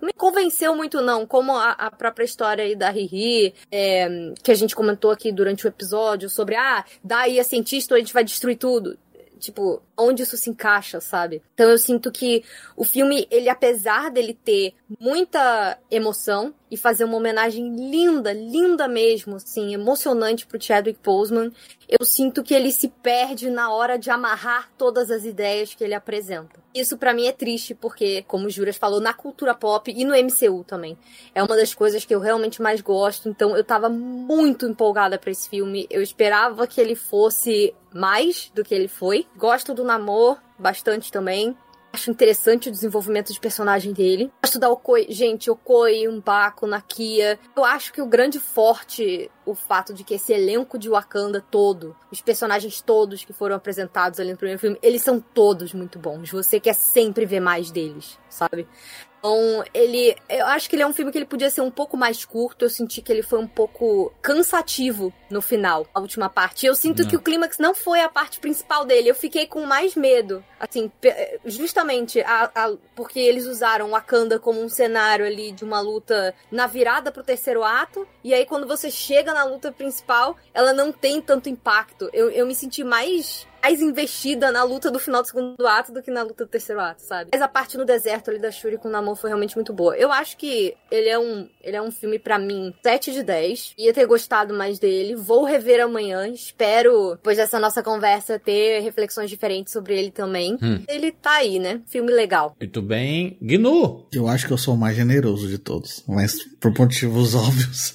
não 0.00 0.08
me 0.08 0.12
convenceu 0.12 0.74
muito, 0.76 1.00
não. 1.00 1.26
Como 1.26 1.56
a, 1.56 1.70
a 1.70 1.90
própria 1.90 2.24
história 2.24 2.62
aí 2.62 2.76
da 2.76 2.90
Riri, 2.90 3.54
é, 3.72 4.32
que 4.42 4.50
a 4.50 4.54
gente 4.54 4.76
comentou 4.76 5.10
aqui 5.10 5.32
durante 5.32 5.66
o 5.66 5.68
episódio, 5.68 6.28
sobre, 6.28 6.54
ah, 6.54 6.84
daí 7.02 7.40
a 7.40 7.44
cientista 7.44 7.94
a 7.94 7.98
gente 7.98 8.12
vai 8.12 8.22
destruir 8.22 8.58
tudo 8.58 8.98
tipo, 9.38 9.82
onde 9.96 10.22
isso 10.22 10.36
se 10.36 10.50
encaixa, 10.50 11.00
sabe? 11.00 11.42
Então 11.54 11.68
eu 11.68 11.78
sinto 11.78 12.10
que 12.10 12.42
o 12.76 12.84
filme, 12.84 13.26
ele 13.30 13.48
apesar 13.48 14.10
dele 14.10 14.34
ter 14.34 14.74
muita 14.98 15.78
emoção 15.90 16.54
e 16.76 16.78
fazer 16.78 17.04
uma 17.04 17.16
homenagem 17.16 17.74
linda, 17.74 18.34
linda 18.34 18.86
mesmo, 18.86 19.36
assim, 19.36 19.72
emocionante 19.72 20.46
pro 20.46 20.62
Chadwick 20.62 21.00
Boseman, 21.02 21.50
eu 21.88 22.04
sinto 22.04 22.42
que 22.42 22.52
ele 22.52 22.70
se 22.70 22.88
perde 22.88 23.48
na 23.48 23.72
hora 23.72 23.98
de 23.98 24.10
amarrar 24.10 24.70
todas 24.76 25.10
as 25.10 25.24
ideias 25.24 25.74
que 25.74 25.82
ele 25.82 25.94
apresenta. 25.94 26.60
Isso 26.74 26.98
para 26.98 27.14
mim 27.14 27.26
é 27.26 27.32
triste 27.32 27.74
porque, 27.74 28.22
como 28.28 28.46
o 28.46 28.50
Juras 28.50 28.76
falou, 28.76 29.00
na 29.00 29.14
cultura 29.14 29.54
pop 29.54 29.90
e 29.90 30.04
no 30.04 30.12
MCU 30.14 30.62
também, 30.64 30.98
é 31.34 31.42
uma 31.42 31.56
das 31.56 31.72
coisas 31.72 32.04
que 32.04 32.14
eu 32.14 32.20
realmente 32.20 32.60
mais 32.60 32.82
gosto, 32.82 33.30
então 33.30 33.56
eu 33.56 33.64
tava 33.64 33.88
muito 33.88 34.66
empolgada 34.66 35.18
para 35.18 35.30
esse 35.30 35.48
filme. 35.48 35.86
Eu 35.88 36.02
esperava 36.02 36.66
que 36.66 36.78
ele 36.78 36.94
fosse 36.94 37.74
mais 37.94 38.52
do 38.54 38.62
que 38.62 38.74
ele 38.74 38.88
foi. 38.88 39.26
Gosto 39.34 39.72
do 39.72 39.82
Namor 39.82 40.38
bastante 40.58 41.10
também. 41.10 41.56
Acho 41.96 42.10
interessante 42.10 42.68
o 42.68 42.70
desenvolvimento 42.70 43.32
de 43.32 43.40
personagem 43.40 43.90
dele. 43.90 44.30
Gosto 44.44 44.58
da 44.58 44.68
Okoi. 44.68 45.06
Gente, 45.08 45.50
Okoi, 45.50 46.06
Umbaco, 46.06 46.66
Nakia. 46.66 47.38
Eu 47.56 47.64
acho 47.64 47.90
que 47.90 48.02
o 48.02 48.06
grande 48.06 48.38
forte, 48.38 49.30
o 49.46 49.54
fato 49.54 49.94
de 49.94 50.04
que 50.04 50.12
esse 50.12 50.30
elenco 50.30 50.78
de 50.78 50.90
Wakanda 50.90 51.40
todo, 51.40 51.96
os 52.12 52.20
personagens 52.20 52.82
todos 52.82 53.24
que 53.24 53.32
foram 53.32 53.56
apresentados 53.56 54.20
ali 54.20 54.30
no 54.30 54.36
primeiro 54.36 54.60
filme, 54.60 54.78
eles 54.82 55.00
são 55.00 55.18
todos 55.18 55.72
muito 55.72 55.98
bons. 55.98 56.30
Você 56.30 56.60
quer 56.60 56.74
sempre 56.74 57.24
ver 57.24 57.40
mais 57.40 57.70
deles, 57.70 58.18
sabe? 58.28 58.68
Então, 59.18 59.64
ele. 59.74 60.16
Eu 60.28 60.46
acho 60.46 60.68
que 60.68 60.76
ele 60.76 60.82
é 60.82 60.86
um 60.86 60.92
filme 60.92 61.10
que 61.10 61.18
ele 61.18 61.26
podia 61.26 61.50
ser 61.50 61.60
um 61.60 61.70
pouco 61.70 61.96
mais 61.96 62.24
curto. 62.24 62.64
Eu 62.64 62.70
senti 62.70 63.02
que 63.02 63.12
ele 63.12 63.22
foi 63.22 63.38
um 63.38 63.46
pouco 63.46 64.12
cansativo 64.22 65.12
no 65.28 65.42
final, 65.42 65.86
a 65.92 66.00
última 66.00 66.28
parte. 66.28 66.66
Eu 66.66 66.74
sinto 66.74 67.02
não. 67.02 67.08
que 67.08 67.16
o 67.16 67.20
clímax 67.20 67.58
não 67.58 67.74
foi 67.74 68.00
a 68.00 68.08
parte 68.08 68.38
principal 68.38 68.84
dele. 68.84 69.10
Eu 69.10 69.14
fiquei 69.14 69.46
com 69.46 69.64
mais 69.66 69.94
medo. 69.94 70.44
Assim, 70.58 70.90
justamente 71.44 72.20
a, 72.20 72.50
a, 72.54 72.72
porque 72.94 73.18
eles 73.18 73.46
usaram 73.46 73.90
Wakanda 73.90 74.38
como 74.38 74.62
um 74.62 74.68
cenário 74.68 75.26
ali 75.26 75.52
de 75.52 75.64
uma 75.64 75.80
luta 75.80 76.34
na 76.50 76.66
virada 76.66 77.10
pro 77.10 77.22
terceiro 77.22 77.64
ato. 77.64 78.06
E 78.22 78.32
aí, 78.32 78.46
quando 78.46 78.66
você 78.66 78.90
chega 78.90 79.34
na 79.34 79.44
luta 79.44 79.72
principal, 79.72 80.36
ela 80.54 80.72
não 80.72 80.92
tem 80.92 81.20
tanto 81.20 81.48
impacto. 81.48 82.08
Eu, 82.12 82.30
eu 82.30 82.46
me 82.46 82.54
senti 82.54 82.84
mais 82.84 83.46
mais 83.66 83.80
investida 83.80 84.52
na 84.52 84.62
luta 84.62 84.92
do 84.92 84.98
final 85.00 85.22
do 85.22 85.26
segundo 85.26 85.66
ato 85.66 85.92
do 85.92 86.00
que 86.00 86.08
na 86.08 86.22
luta 86.22 86.44
do 86.44 86.48
terceiro 86.48 86.80
ato, 86.80 87.02
sabe? 87.02 87.30
Mas 87.32 87.42
a 87.42 87.48
parte 87.48 87.76
no 87.76 87.84
deserto 87.84 88.30
ali 88.30 88.38
da 88.38 88.52
Shuri 88.52 88.78
com 88.78 88.86
o 88.86 88.90
Namor 88.90 89.16
foi 89.16 89.28
realmente 89.28 89.56
muito 89.56 89.72
boa. 89.72 89.96
Eu 89.96 90.12
acho 90.12 90.36
que 90.36 90.74
ele 90.88 91.08
é 91.08 91.18
um, 91.18 91.48
ele 91.60 91.76
é 91.76 91.82
um 91.82 91.90
filme 91.90 92.16
para 92.16 92.38
mim 92.38 92.72
7 92.80 93.12
de 93.12 93.24
10. 93.24 93.74
Ia 93.76 93.92
ter 93.92 94.06
gostado 94.06 94.54
mais 94.54 94.78
dele. 94.78 95.16
Vou 95.16 95.42
rever 95.42 95.82
amanhã. 95.82 96.28
Espero, 96.28 97.16
depois 97.16 97.38
dessa 97.38 97.58
nossa 97.58 97.82
conversa, 97.82 98.38
ter 98.38 98.82
reflexões 98.82 99.28
diferentes 99.28 99.72
sobre 99.72 99.98
ele 99.98 100.12
também. 100.12 100.56
Hum. 100.62 100.84
Ele 100.86 101.10
tá 101.10 101.38
aí, 101.38 101.58
né? 101.58 101.80
Filme 101.86 102.12
legal. 102.12 102.54
Muito 102.60 102.80
bem. 102.80 103.36
Gnu! 103.42 104.06
Eu 104.12 104.28
acho 104.28 104.46
que 104.46 104.52
eu 104.52 104.58
sou 104.58 104.74
o 104.74 104.78
mais 104.78 104.94
generoso 104.94 105.48
de 105.48 105.58
todos, 105.58 106.04
mas 106.06 106.36
por 106.60 106.72
motivos 106.78 107.34
óbvios. 107.34 107.92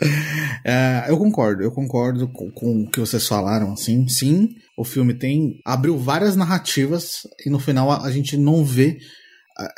É, 0.68 1.04
eu 1.08 1.16
concordo, 1.16 1.62
eu 1.62 1.70
concordo 1.70 2.26
com, 2.26 2.50
com, 2.50 2.82
o 2.82 2.90
que 2.90 2.98
vocês 2.98 3.24
falaram, 3.28 3.72
assim. 3.72 4.08
Sim, 4.08 4.48
o 4.76 4.84
filme 4.84 5.14
tem. 5.14 5.60
abriu 5.64 5.96
várias 5.96 6.34
narrativas 6.34 7.20
e 7.44 7.50
no 7.50 7.60
final 7.60 7.92
a, 7.92 8.04
a 8.04 8.10
gente 8.10 8.36
não 8.36 8.64
vê 8.64 8.98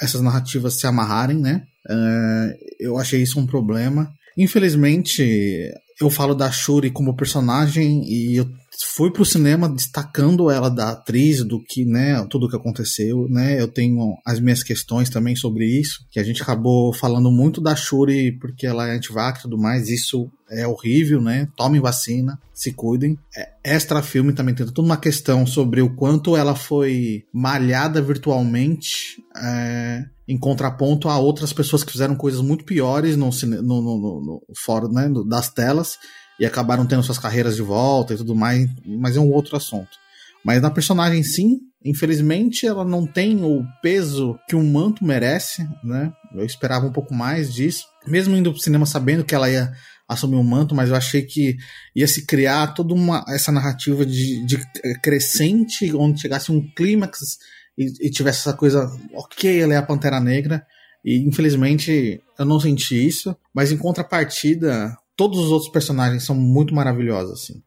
essas 0.01 0.23
narrativas 0.23 0.79
se 0.81 0.87
amarrarem, 0.87 1.39
né? 1.39 1.63
É, 1.89 2.59
eu 2.81 2.97
achei 2.97 3.23
isso 3.23 3.39
um 3.39 3.47
problema. 3.47 4.11
Infelizmente, 4.37 5.71
eu 6.01 6.09
falo 6.09 6.35
da 6.35 6.51
Shuri 6.51 6.91
como 6.91 7.17
personagem 7.17 8.05
e 8.09 8.37
eu 8.37 8.49
fui 8.85 9.11
pro 9.11 9.25
cinema 9.25 9.69
destacando 9.69 10.51
ela 10.51 10.69
da 10.69 10.91
atriz, 10.91 11.43
do 11.43 11.61
que, 11.63 11.85
né, 11.85 12.25
tudo 12.31 12.49
que 12.49 12.57
aconteceu, 12.57 13.29
né? 13.29 13.61
Eu 13.61 13.67
tenho 13.67 14.17
as 14.25 14.39
minhas 14.39 14.63
questões 14.63 15.11
também 15.11 15.35
sobre 15.35 15.67
isso, 15.67 16.07
que 16.11 16.21
a 16.21 16.23
gente 16.23 16.43
acabou 16.43 16.93
falando 16.93 17.31
muito 17.31 17.61
da 17.61 17.75
Shuri 17.75 18.33
porque 18.39 18.67
ela 18.67 18.89
é 18.89 18.97
antivax 18.97 19.41
e 19.41 19.43
tudo 19.43 19.59
mais, 19.59 19.89
isso 19.89 20.31
é 20.51 20.67
horrível, 20.67 21.21
né? 21.21 21.49
Tomem 21.57 21.81
vacina, 21.81 22.39
se 22.55 22.73
cuidem. 22.73 23.19
É, 23.37 23.51
extra 23.65 24.03
filme 24.03 24.33
também 24.33 24.55
tem 24.55 24.67
toda 24.67 24.83
uma 24.83 24.97
questão 24.97 25.45
sobre 25.45 25.83
o 25.83 25.95
quanto 25.95 26.37
ela 26.37 26.55
foi 26.55 27.25
malhada 27.33 28.01
virtualmente, 28.01 29.23
é, 29.37 30.05
em 30.27 30.39
contraponto 30.39 31.09
a 31.09 31.19
outras 31.19 31.53
pessoas 31.53 31.83
que 31.83 31.93
fizeram 31.93 32.15
coisas 32.15 32.41
muito 32.41 32.65
piores 32.65 33.17
no, 33.17 33.31
no, 33.31 33.83
no, 33.83 34.21
no 34.21 34.43
fora 34.55 34.89
né, 34.89 35.11
das 35.27 35.49
telas 35.49 35.99
e 36.39 36.47
acabaram 36.47 36.87
tendo 36.87 37.03
suas 37.03 37.19
carreiras 37.19 37.57
de 37.57 37.63
volta 37.63 38.15
e 38.15 38.17
tudo 38.17 38.35
mais, 38.35 38.69
mas 38.85 39.17
é 39.17 39.21
um 39.21 39.33
outro 39.33 39.57
assunto. 39.57 39.91
Mas 40.45 40.63
na 40.63 40.71
personagem, 40.71 41.23
sim, 41.23 41.61
infelizmente 41.85 42.67
ela 42.67 42.85
não 42.85 43.07
tem 43.07 43.43
o 43.45 43.65
peso 43.83 44.39
que 44.49 44.55
um 44.55 44.71
manto 44.71 45.05
merece, 45.05 45.67
né? 45.83 46.13
Eu 46.35 46.45
esperava 46.45 46.87
um 46.87 46.93
pouco 46.93 47.13
mais 47.13 47.53
disso. 47.53 47.87
Mesmo 48.07 48.37
indo 48.37 48.53
pro 48.53 48.61
cinema 48.61 48.87
sabendo 48.87 49.25
que 49.25 49.35
ela 49.35 49.51
ia 49.51 49.73
assumir 50.09 50.37
um 50.37 50.43
manto, 50.43 50.75
mas 50.75 50.89
eu 50.89 50.97
achei 50.97 51.23
que 51.23 51.57
ia 51.95 52.09
se 52.09 52.25
criar 52.25 52.69
toda 52.69 52.95
uma 52.95 53.25
essa 53.29 53.53
narrativa 53.53 54.07
de, 54.07 54.45
de 54.47 54.59
crescente, 55.03 55.95
onde 55.95 56.21
chegasse 56.21 56.51
um 56.51 56.67
clímax 56.75 57.37
e, 57.77 58.07
e, 58.07 58.11
tivesse 58.11 58.41
essa 58.41 58.55
coisa, 58.55 58.91
ok, 59.13 59.61
ela 59.61 59.75
é 59.75 59.77
a 59.77 59.83
Pantera 59.83 60.19
Negra, 60.19 60.65
e 61.05 61.19
infelizmente 61.19 62.21
eu 62.39 62.45
não 62.45 62.59
senti 62.59 63.07
isso, 63.07 63.37
mas 63.55 63.71
em 63.71 63.77
contrapartida, 63.77 64.97
todos 65.19 65.41
os 65.41 65.51
outros 65.51 65.69
personagens 65.69 66.23
são 66.23 66.37
muito 66.37 66.73
maravilhosos, 66.73 67.33
assim. 67.33 67.61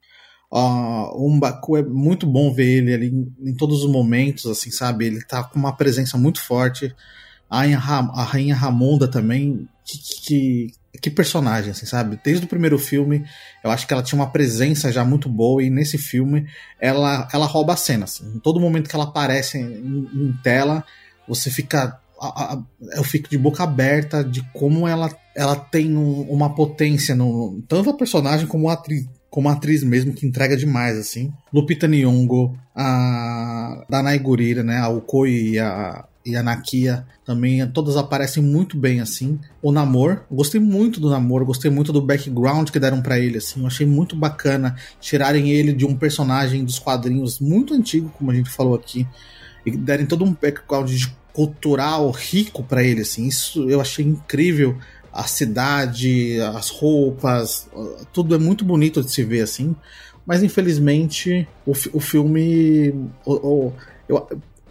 Uh, 0.49 1.11
o 1.15 1.35
Mbaku 1.35 1.77
é 1.77 1.83
muito 1.83 2.25
bom 2.25 2.53
ver 2.53 2.77
ele 2.77 2.93
ali 2.93 3.07
em, 3.07 3.49
em, 3.49 3.53
todos 3.53 3.83
os 3.83 3.91
momentos, 3.91 4.45
assim, 4.45 4.71
sabe? 4.71 5.05
Ele 5.05 5.21
tá 5.21 5.43
com 5.43 5.59
uma 5.59 5.75
presença 5.75 6.17
muito 6.17 6.41
forte. 6.41 6.95
A 7.49 7.59
Rainha, 7.59 7.77
a 7.77 8.23
Rainha 8.23 8.55
Ramonda 8.55 9.05
também, 9.05 9.67
que, 9.83 9.97
que, 9.97 10.67
que, 11.01 11.09
personagem, 11.09 11.71
assim, 11.71 11.85
sabe? 11.85 12.17
Desde 12.23 12.45
o 12.45 12.49
primeiro 12.49 12.79
filme, 12.79 13.25
eu 13.61 13.69
acho 13.69 13.85
que 13.85 13.93
ela 13.93 14.03
tinha 14.03 14.19
uma 14.19 14.31
presença 14.31 14.89
já 14.93 15.03
muito 15.03 15.27
boa, 15.27 15.61
e 15.61 15.69
nesse 15.69 15.97
filme 15.97 16.47
ela, 16.79 17.27
ela 17.33 17.45
rouba 17.45 17.73
a 17.73 17.77
cena. 17.77 18.05
Assim. 18.05 18.25
Em 18.33 18.39
todo 18.39 18.61
momento 18.61 18.89
que 18.89 18.95
ela 18.95 19.05
aparece 19.05 19.57
em, 19.57 20.09
em 20.13 20.33
tela, 20.41 20.85
você 21.27 21.51
fica. 21.51 21.99
A, 22.21 22.53
a, 22.53 22.63
eu 22.95 23.03
fico 23.03 23.29
de 23.29 23.37
boca 23.37 23.63
aberta 23.63 24.23
de 24.23 24.43
como 24.53 24.87
ela, 24.87 25.09
ela 25.35 25.55
tem 25.55 25.97
um, 25.97 26.21
uma 26.29 26.53
potência, 26.53 27.15
no, 27.15 27.63
tanto 27.67 27.89
a 27.89 27.97
personagem 27.97 28.45
como 28.45 28.69
a 28.69 28.73
atriz 28.73 29.07
como 29.31 29.47
atriz 29.47 29.81
mesmo, 29.81 30.13
que 30.13 30.27
entrega 30.27 30.57
demais, 30.57 30.97
assim. 30.97 31.31
Lupita 31.53 31.87
Nyong'o, 31.87 32.53
a 32.75 33.85
Danai 33.89 34.19
Gurira, 34.19 34.61
né, 34.61 34.77
a 34.77 34.89
Ukoi 34.89 35.53
e 35.53 35.59
a, 35.59 36.05
e 36.25 36.35
a 36.35 36.43
Nakia 36.43 37.05
também, 37.25 37.65
todas 37.67 37.95
aparecem 37.95 38.43
muito 38.43 38.77
bem, 38.77 38.99
assim. 38.99 39.39
O 39.61 39.71
Namor, 39.71 40.23
gostei 40.29 40.59
muito 40.59 40.99
do 40.99 41.09
Namor, 41.09 41.45
gostei 41.45 41.71
muito 41.71 41.93
do 41.93 42.01
background 42.01 42.69
que 42.69 42.79
deram 42.79 43.01
para 43.01 43.17
ele, 43.17 43.37
assim. 43.37 43.61
Eu 43.61 43.67
achei 43.67 43.85
muito 43.85 44.17
bacana 44.17 44.75
tirarem 44.99 45.49
ele 45.49 45.71
de 45.71 45.85
um 45.85 45.95
personagem 45.95 46.65
dos 46.65 46.77
quadrinhos 46.77 47.39
muito 47.39 47.73
antigo, 47.73 48.11
como 48.17 48.31
a 48.31 48.35
gente 48.35 48.49
falou 48.49 48.75
aqui, 48.75 49.07
e 49.65 49.71
derem 49.71 50.05
todo 50.05 50.25
um 50.25 50.33
background 50.33 50.91
cultural 51.33 52.09
rico 52.11 52.63
para 52.63 52.83
ele, 52.83 53.01
assim. 53.01 53.27
Isso 53.27 53.69
eu 53.69 53.81
achei 53.81 54.05
incrível 54.05 54.77
a 55.13 55.23
cidade, 55.23 56.39
as 56.55 56.69
roupas, 56.69 57.69
tudo 58.13 58.33
é 58.33 58.37
muito 58.37 58.63
bonito 58.63 59.03
de 59.03 59.11
se 59.11 59.23
ver 59.23 59.41
assim. 59.41 59.75
Mas 60.25 60.43
infelizmente 60.43 61.47
o, 61.65 61.71
o 61.93 61.99
filme. 61.99 62.93
O, 63.25 63.73
o, 64.09 64.23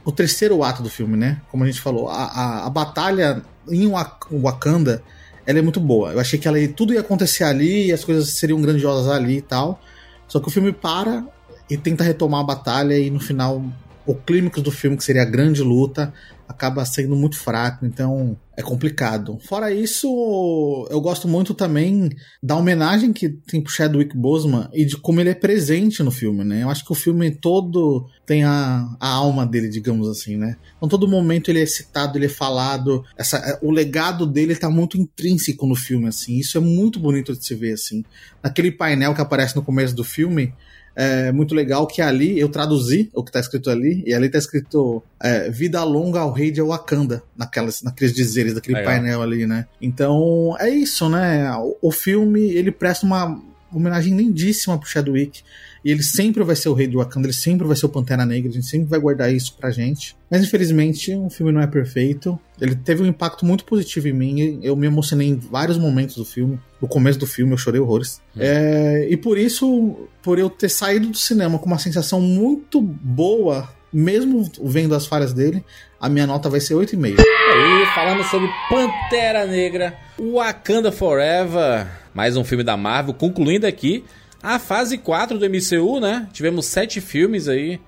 o, 0.04 0.12
terceiro 0.12 0.62
ato 0.62 0.82
do 0.82 0.88
filme, 0.88 1.16
né? 1.16 1.40
Como 1.50 1.64
a 1.64 1.66
gente 1.66 1.80
falou, 1.80 2.08
a, 2.08 2.24
a, 2.24 2.66
a 2.66 2.70
batalha 2.70 3.42
em 3.68 3.90
Wakanda 4.32 5.02
ela 5.46 5.58
é 5.58 5.62
muito 5.62 5.80
boa. 5.80 6.12
Eu 6.12 6.20
achei 6.20 6.38
que 6.38 6.46
ela, 6.46 6.56
tudo 6.68 6.94
ia 6.94 7.00
acontecer 7.00 7.44
ali 7.44 7.86
e 7.86 7.92
as 7.92 8.04
coisas 8.04 8.30
seriam 8.30 8.60
grandiosas 8.60 9.10
ali 9.10 9.38
e 9.38 9.42
tal. 9.42 9.80
Só 10.28 10.38
que 10.38 10.48
o 10.48 10.50
filme 10.50 10.72
para 10.72 11.26
e 11.68 11.76
tenta 11.76 12.04
retomar 12.04 12.40
a 12.40 12.44
batalha 12.44 12.98
e 12.98 13.10
no 13.10 13.20
final 13.20 13.62
o 14.10 14.14
clímax 14.14 14.60
do 14.60 14.72
filme, 14.72 14.96
que 14.96 15.04
seria 15.04 15.22
a 15.22 15.24
grande 15.24 15.62
luta, 15.62 16.12
acaba 16.48 16.84
sendo 16.84 17.14
muito 17.14 17.38
fraco, 17.38 17.86
então 17.86 18.36
é 18.56 18.62
complicado. 18.62 19.38
Fora 19.46 19.72
isso, 19.72 20.88
eu 20.90 21.00
gosto 21.00 21.28
muito 21.28 21.54
também 21.54 22.10
da 22.42 22.56
homenagem 22.56 23.12
que 23.12 23.28
tem 23.28 23.62
pro 23.62 23.72
Chadwick 23.72 24.16
Boseman 24.16 24.68
e 24.72 24.84
de 24.84 24.96
como 24.96 25.20
ele 25.20 25.30
é 25.30 25.34
presente 25.34 26.02
no 26.02 26.10
filme, 26.10 26.42
né? 26.42 26.64
Eu 26.64 26.70
acho 26.70 26.84
que 26.84 26.90
o 26.90 26.94
filme 26.94 27.30
todo 27.30 28.04
tem 28.26 28.42
a, 28.42 28.96
a 28.98 29.08
alma 29.08 29.46
dele, 29.46 29.68
digamos 29.68 30.08
assim, 30.08 30.36
né? 30.36 30.56
Então 30.76 30.88
todo 30.88 31.06
momento 31.06 31.48
ele 31.48 31.62
é 31.62 31.66
citado, 31.66 32.18
ele 32.18 32.26
é 32.26 32.28
falado, 32.28 33.04
essa, 33.16 33.60
o 33.62 33.70
legado 33.70 34.26
dele 34.26 34.56
tá 34.56 34.68
muito 34.68 34.98
intrínseco 34.98 35.68
no 35.68 35.76
filme, 35.76 36.08
assim. 36.08 36.36
Isso 36.36 36.58
é 36.58 36.60
muito 36.60 36.98
bonito 36.98 37.32
de 37.32 37.46
se 37.46 37.54
ver, 37.54 37.74
assim. 37.74 38.04
Naquele 38.42 38.72
painel 38.72 39.14
que 39.14 39.20
aparece 39.20 39.54
no 39.54 39.62
começo 39.62 39.94
do 39.94 40.02
filme, 40.02 40.52
é 40.94 41.32
muito 41.32 41.54
legal 41.54 41.86
que 41.86 42.02
ali 42.02 42.38
eu 42.38 42.48
traduzi 42.48 43.10
o 43.14 43.22
que 43.22 43.30
está 43.30 43.40
escrito 43.40 43.70
ali, 43.70 44.02
e 44.06 44.12
ali 44.12 44.26
está 44.26 44.38
escrito 44.38 45.02
é, 45.20 45.50
Vida 45.50 45.82
longa 45.84 46.20
ao 46.20 46.32
rei 46.32 46.50
de 46.50 46.60
Wakanda, 46.60 47.22
naquelas, 47.36 47.82
naqueles 47.82 48.12
dizeres 48.12 48.54
daquele 48.54 48.76
legal. 48.76 48.92
painel 48.92 49.22
ali, 49.22 49.46
né? 49.46 49.66
Então 49.80 50.56
é 50.58 50.68
isso, 50.68 51.08
né? 51.08 51.50
O, 51.56 51.76
o 51.82 51.92
filme 51.92 52.50
ele 52.52 52.70
presta 52.70 53.06
uma 53.06 53.40
homenagem 53.72 54.16
lindíssima 54.16 54.78
pro 54.78 54.88
Chadwick. 54.88 55.42
E 55.84 55.90
ele 55.90 56.02
sempre 56.02 56.42
vai 56.44 56.54
ser 56.54 56.68
o 56.68 56.74
rei 56.74 56.86
do 56.86 56.98
Wakanda, 56.98 57.26
ele 57.26 57.34
sempre 57.34 57.66
vai 57.66 57.76
ser 57.76 57.86
o 57.86 57.88
Pantera 57.88 58.26
Negra, 58.26 58.50
a 58.50 58.52
gente 58.52 58.66
sempre 58.66 58.88
vai 58.88 58.98
guardar 58.98 59.32
isso 59.32 59.56
pra 59.58 59.70
gente. 59.70 60.16
Mas 60.30 60.42
infelizmente 60.42 61.14
o 61.14 61.30
filme 61.30 61.50
não 61.52 61.60
é 61.60 61.66
perfeito. 61.66 62.38
Ele 62.60 62.74
teve 62.74 63.02
um 63.02 63.06
impacto 63.06 63.46
muito 63.46 63.64
positivo 63.64 64.08
em 64.08 64.12
mim. 64.12 64.60
Eu 64.62 64.76
me 64.76 64.86
emocionei 64.86 65.28
em 65.28 65.36
vários 65.36 65.78
momentos 65.78 66.16
do 66.16 66.24
filme. 66.24 66.60
No 66.80 66.86
começo 66.86 67.18
do 67.18 67.26
filme 67.26 67.52
eu 67.52 67.58
chorei 67.58 67.80
horrores. 67.80 68.20
Hum. 68.36 68.40
É, 68.40 69.08
e 69.10 69.16
por 69.16 69.38
isso, 69.38 70.08
por 70.22 70.38
eu 70.38 70.50
ter 70.50 70.68
saído 70.68 71.08
do 71.08 71.16
cinema 71.16 71.58
com 71.58 71.66
uma 71.66 71.78
sensação 71.78 72.20
muito 72.20 72.80
boa 72.80 73.68
mesmo 73.92 74.48
vendo 74.62 74.94
as 74.94 75.06
falhas 75.06 75.32
dele, 75.32 75.64
a 76.00 76.08
minha 76.08 76.26
nota 76.26 76.48
vai 76.48 76.60
ser 76.60 76.74
8,5. 76.74 77.18
Aí, 77.18 77.86
falando 77.94 78.22
sobre 78.24 78.48
Pantera 78.68 79.46
Negra, 79.46 79.96
Wakanda 80.16 80.92
Forever, 80.92 81.88
mais 82.14 82.36
um 82.36 82.44
filme 82.44 82.62
da 82.62 82.76
Marvel, 82.76 83.14
concluindo 83.14 83.66
aqui 83.66 84.04
a 84.42 84.58
fase 84.58 84.98
4 84.98 85.38
do 85.38 85.46
MCU, 85.48 86.00
né? 86.00 86.28
Tivemos 86.32 86.66
sete 86.66 87.00
filmes 87.00 87.48
aí 87.48 87.80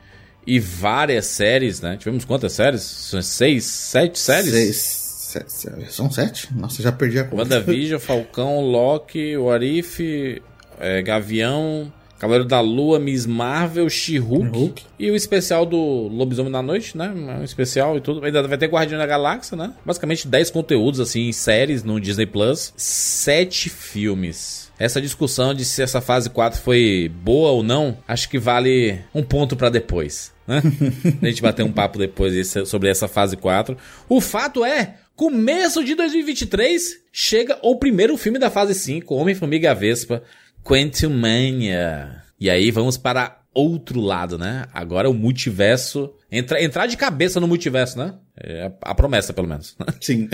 e 0.46 0.58
várias 0.58 1.26
séries, 1.26 1.80
né? 1.80 1.96
Tivemos 1.96 2.24
quantas 2.24 2.52
séries? 2.52 2.82
São 2.82 3.22
seis, 3.22 3.64
sete 3.64 4.18
séries? 4.18 4.50
Seis. 4.50 5.02
Sete, 5.32 5.92
são 5.92 6.10
sete? 6.10 6.54
Nossa, 6.54 6.82
já 6.82 6.92
perdi 6.92 7.18
a 7.18 7.24
conta. 7.24 7.42
WandaVision, 7.42 7.98
Falcão, 7.98 8.60
Loki, 8.60 9.34
Warif, 9.36 10.42
é, 10.78 11.00
Gavião, 11.00 11.90
Cavaleiro 12.22 12.46
da 12.46 12.60
Lua, 12.60 13.00
Miss 13.00 13.26
Marvel, 13.26 13.90
She-Hulk 13.90 14.84
e 14.96 15.10
o 15.10 15.16
especial 15.16 15.66
do 15.66 15.76
Lobisomem 15.76 16.52
da 16.52 16.62
Noite, 16.62 16.96
né? 16.96 17.08
Um 17.10 17.42
especial 17.42 17.96
e 17.96 18.00
tudo. 18.00 18.24
Ainda 18.24 18.46
vai 18.46 18.56
ter 18.56 18.68
Guardião 18.68 18.96
da 18.96 19.04
Galáxia, 19.04 19.56
né? 19.56 19.72
Basicamente 19.84 20.28
10 20.28 20.52
conteúdos, 20.52 21.00
assim, 21.00 21.32
séries 21.32 21.82
no 21.82 22.00
Disney 22.00 22.26
Plus. 22.26 22.72
Sete 22.76 23.68
filmes 23.68 24.70
essa 24.78 25.00
discussão 25.00 25.54
de 25.54 25.64
se 25.64 25.80
essa 25.80 26.00
fase 26.00 26.28
4 26.28 26.60
foi 26.60 27.10
boa 27.22 27.50
ou 27.50 27.62
não, 27.62 27.98
acho 28.08 28.28
que 28.28 28.36
vale 28.36 28.98
um 29.14 29.22
ponto 29.22 29.54
para 29.54 29.68
depois. 29.68 30.32
Né? 30.46 30.60
a 31.22 31.26
gente 31.26 31.40
bater 31.40 31.64
um 31.64 31.70
papo 31.70 31.98
depois 31.98 32.52
sobre 32.66 32.88
essa 32.88 33.06
fase 33.06 33.36
4. 33.36 33.76
O 34.08 34.20
fato 34.20 34.64
é, 34.64 34.96
começo 35.14 35.84
de 35.84 35.94
2023 35.94 37.00
chega 37.12 37.58
o 37.62 37.76
primeiro 37.76 38.16
filme 38.16 38.40
da 38.40 38.50
fase 38.50 38.74
5, 38.74 39.14
Homem-Formiga 39.14 39.72
Vespa, 39.72 40.22
Quantum 40.64 41.10
Mania. 41.10 42.22
E 42.38 42.48
aí 42.48 42.70
vamos 42.70 42.96
para 42.96 43.42
outro 43.54 44.00
lado, 44.00 44.38
né? 44.38 44.66
Agora 44.72 45.10
o 45.10 45.14
multiverso. 45.14 46.14
Entra, 46.30 46.62
entrar 46.62 46.86
de 46.86 46.96
cabeça 46.96 47.38
no 47.38 47.46
multiverso, 47.46 47.98
né? 47.98 48.14
É 48.36 48.70
a 48.80 48.94
promessa, 48.94 49.32
pelo 49.32 49.46
menos. 49.46 49.76
Sim, 50.00 50.28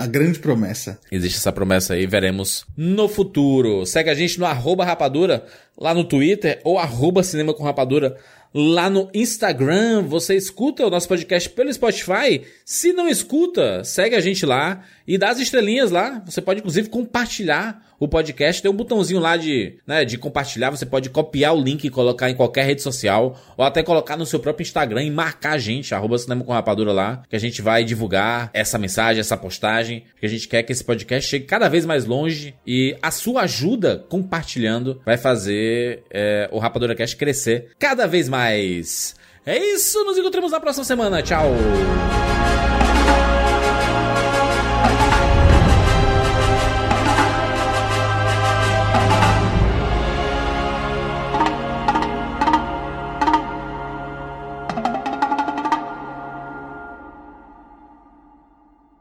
a, 0.00 0.06
grande 0.06 0.38
promessa. 0.38 0.98
Existe 1.10 1.38
essa 1.38 1.52
promessa 1.52 1.94
aí, 1.94 2.06
veremos 2.06 2.64
no 2.76 3.08
futuro. 3.08 3.84
Segue 3.84 4.10
a 4.10 4.14
gente 4.14 4.38
no 4.38 4.46
arroba 4.46 4.84
rapadura, 4.84 5.44
lá 5.76 5.92
no 5.92 6.04
Twitter, 6.04 6.60
ou 6.62 6.78
arroba 6.78 7.22
cinema 7.22 7.52
com 7.52 7.64
rapadura, 7.64 8.16
lá 8.54 8.88
no 8.88 9.10
Instagram. 9.12 10.02
Você 10.02 10.36
escuta 10.36 10.86
o 10.86 10.90
nosso 10.90 11.08
podcast 11.08 11.50
pelo 11.50 11.72
Spotify? 11.72 12.42
Se 12.64 12.92
não 12.92 13.08
escuta, 13.08 13.82
segue 13.82 14.14
a 14.14 14.20
gente 14.20 14.46
lá 14.46 14.84
e 15.08 15.18
dá 15.18 15.30
as 15.30 15.40
estrelinhas 15.40 15.90
lá. 15.90 16.22
Você 16.24 16.40
pode, 16.40 16.60
inclusive, 16.60 16.88
compartilhar 16.88 17.85
o 17.98 18.08
podcast. 18.08 18.62
Tem 18.62 18.70
um 18.70 18.74
botãozinho 18.74 19.20
lá 19.20 19.36
de, 19.36 19.78
né, 19.86 20.04
de 20.04 20.18
compartilhar. 20.18 20.70
Você 20.70 20.86
pode 20.86 21.10
copiar 21.10 21.54
o 21.54 21.60
link 21.60 21.84
e 21.84 21.90
colocar 21.90 22.30
em 22.30 22.34
qualquer 22.34 22.64
rede 22.64 22.82
social. 22.82 23.38
Ou 23.56 23.64
até 23.64 23.82
colocar 23.82 24.16
no 24.16 24.26
seu 24.26 24.40
próprio 24.40 24.64
Instagram 24.64 25.02
e 25.02 25.10
marcar 25.10 25.52
a 25.52 25.58
gente, 25.58 25.94
arroba 25.94 26.18
Cinema 26.18 26.44
com 26.44 26.52
Rapadura 26.52 26.92
lá. 26.92 27.22
Que 27.28 27.36
a 27.36 27.40
gente 27.40 27.62
vai 27.62 27.84
divulgar 27.84 28.50
essa 28.52 28.78
mensagem, 28.78 29.20
essa 29.20 29.36
postagem. 29.36 30.04
Que 30.18 30.26
a 30.26 30.28
gente 30.28 30.48
quer 30.48 30.62
que 30.62 30.72
esse 30.72 30.84
podcast 30.84 31.28
chegue 31.28 31.44
cada 31.44 31.68
vez 31.68 31.86
mais 31.86 32.04
longe. 32.04 32.54
E 32.66 32.96
a 33.02 33.10
sua 33.10 33.42
ajuda 33.42 34.04
compartilhando 34.08 35.00
vai 35.04 35.16
fazer 35.16 36.02
é, 36.10 36.48
o 36.52 36.58
Rapadura 36.58 36.94
Cast 36.94 37.16
crescer 37.16 37.70
cada 37.78 38.06
vez 38.06 38.28
mais. 38.28 39.14
É 39.44 39.56
isso, 39.56 40.02
nos 40.04 40.18
encontramos 40.18 40.50
na 40.50 40.58
próxima 40.58 40.84
semana. 40.84 41.22
Tchau! 41.22 41.54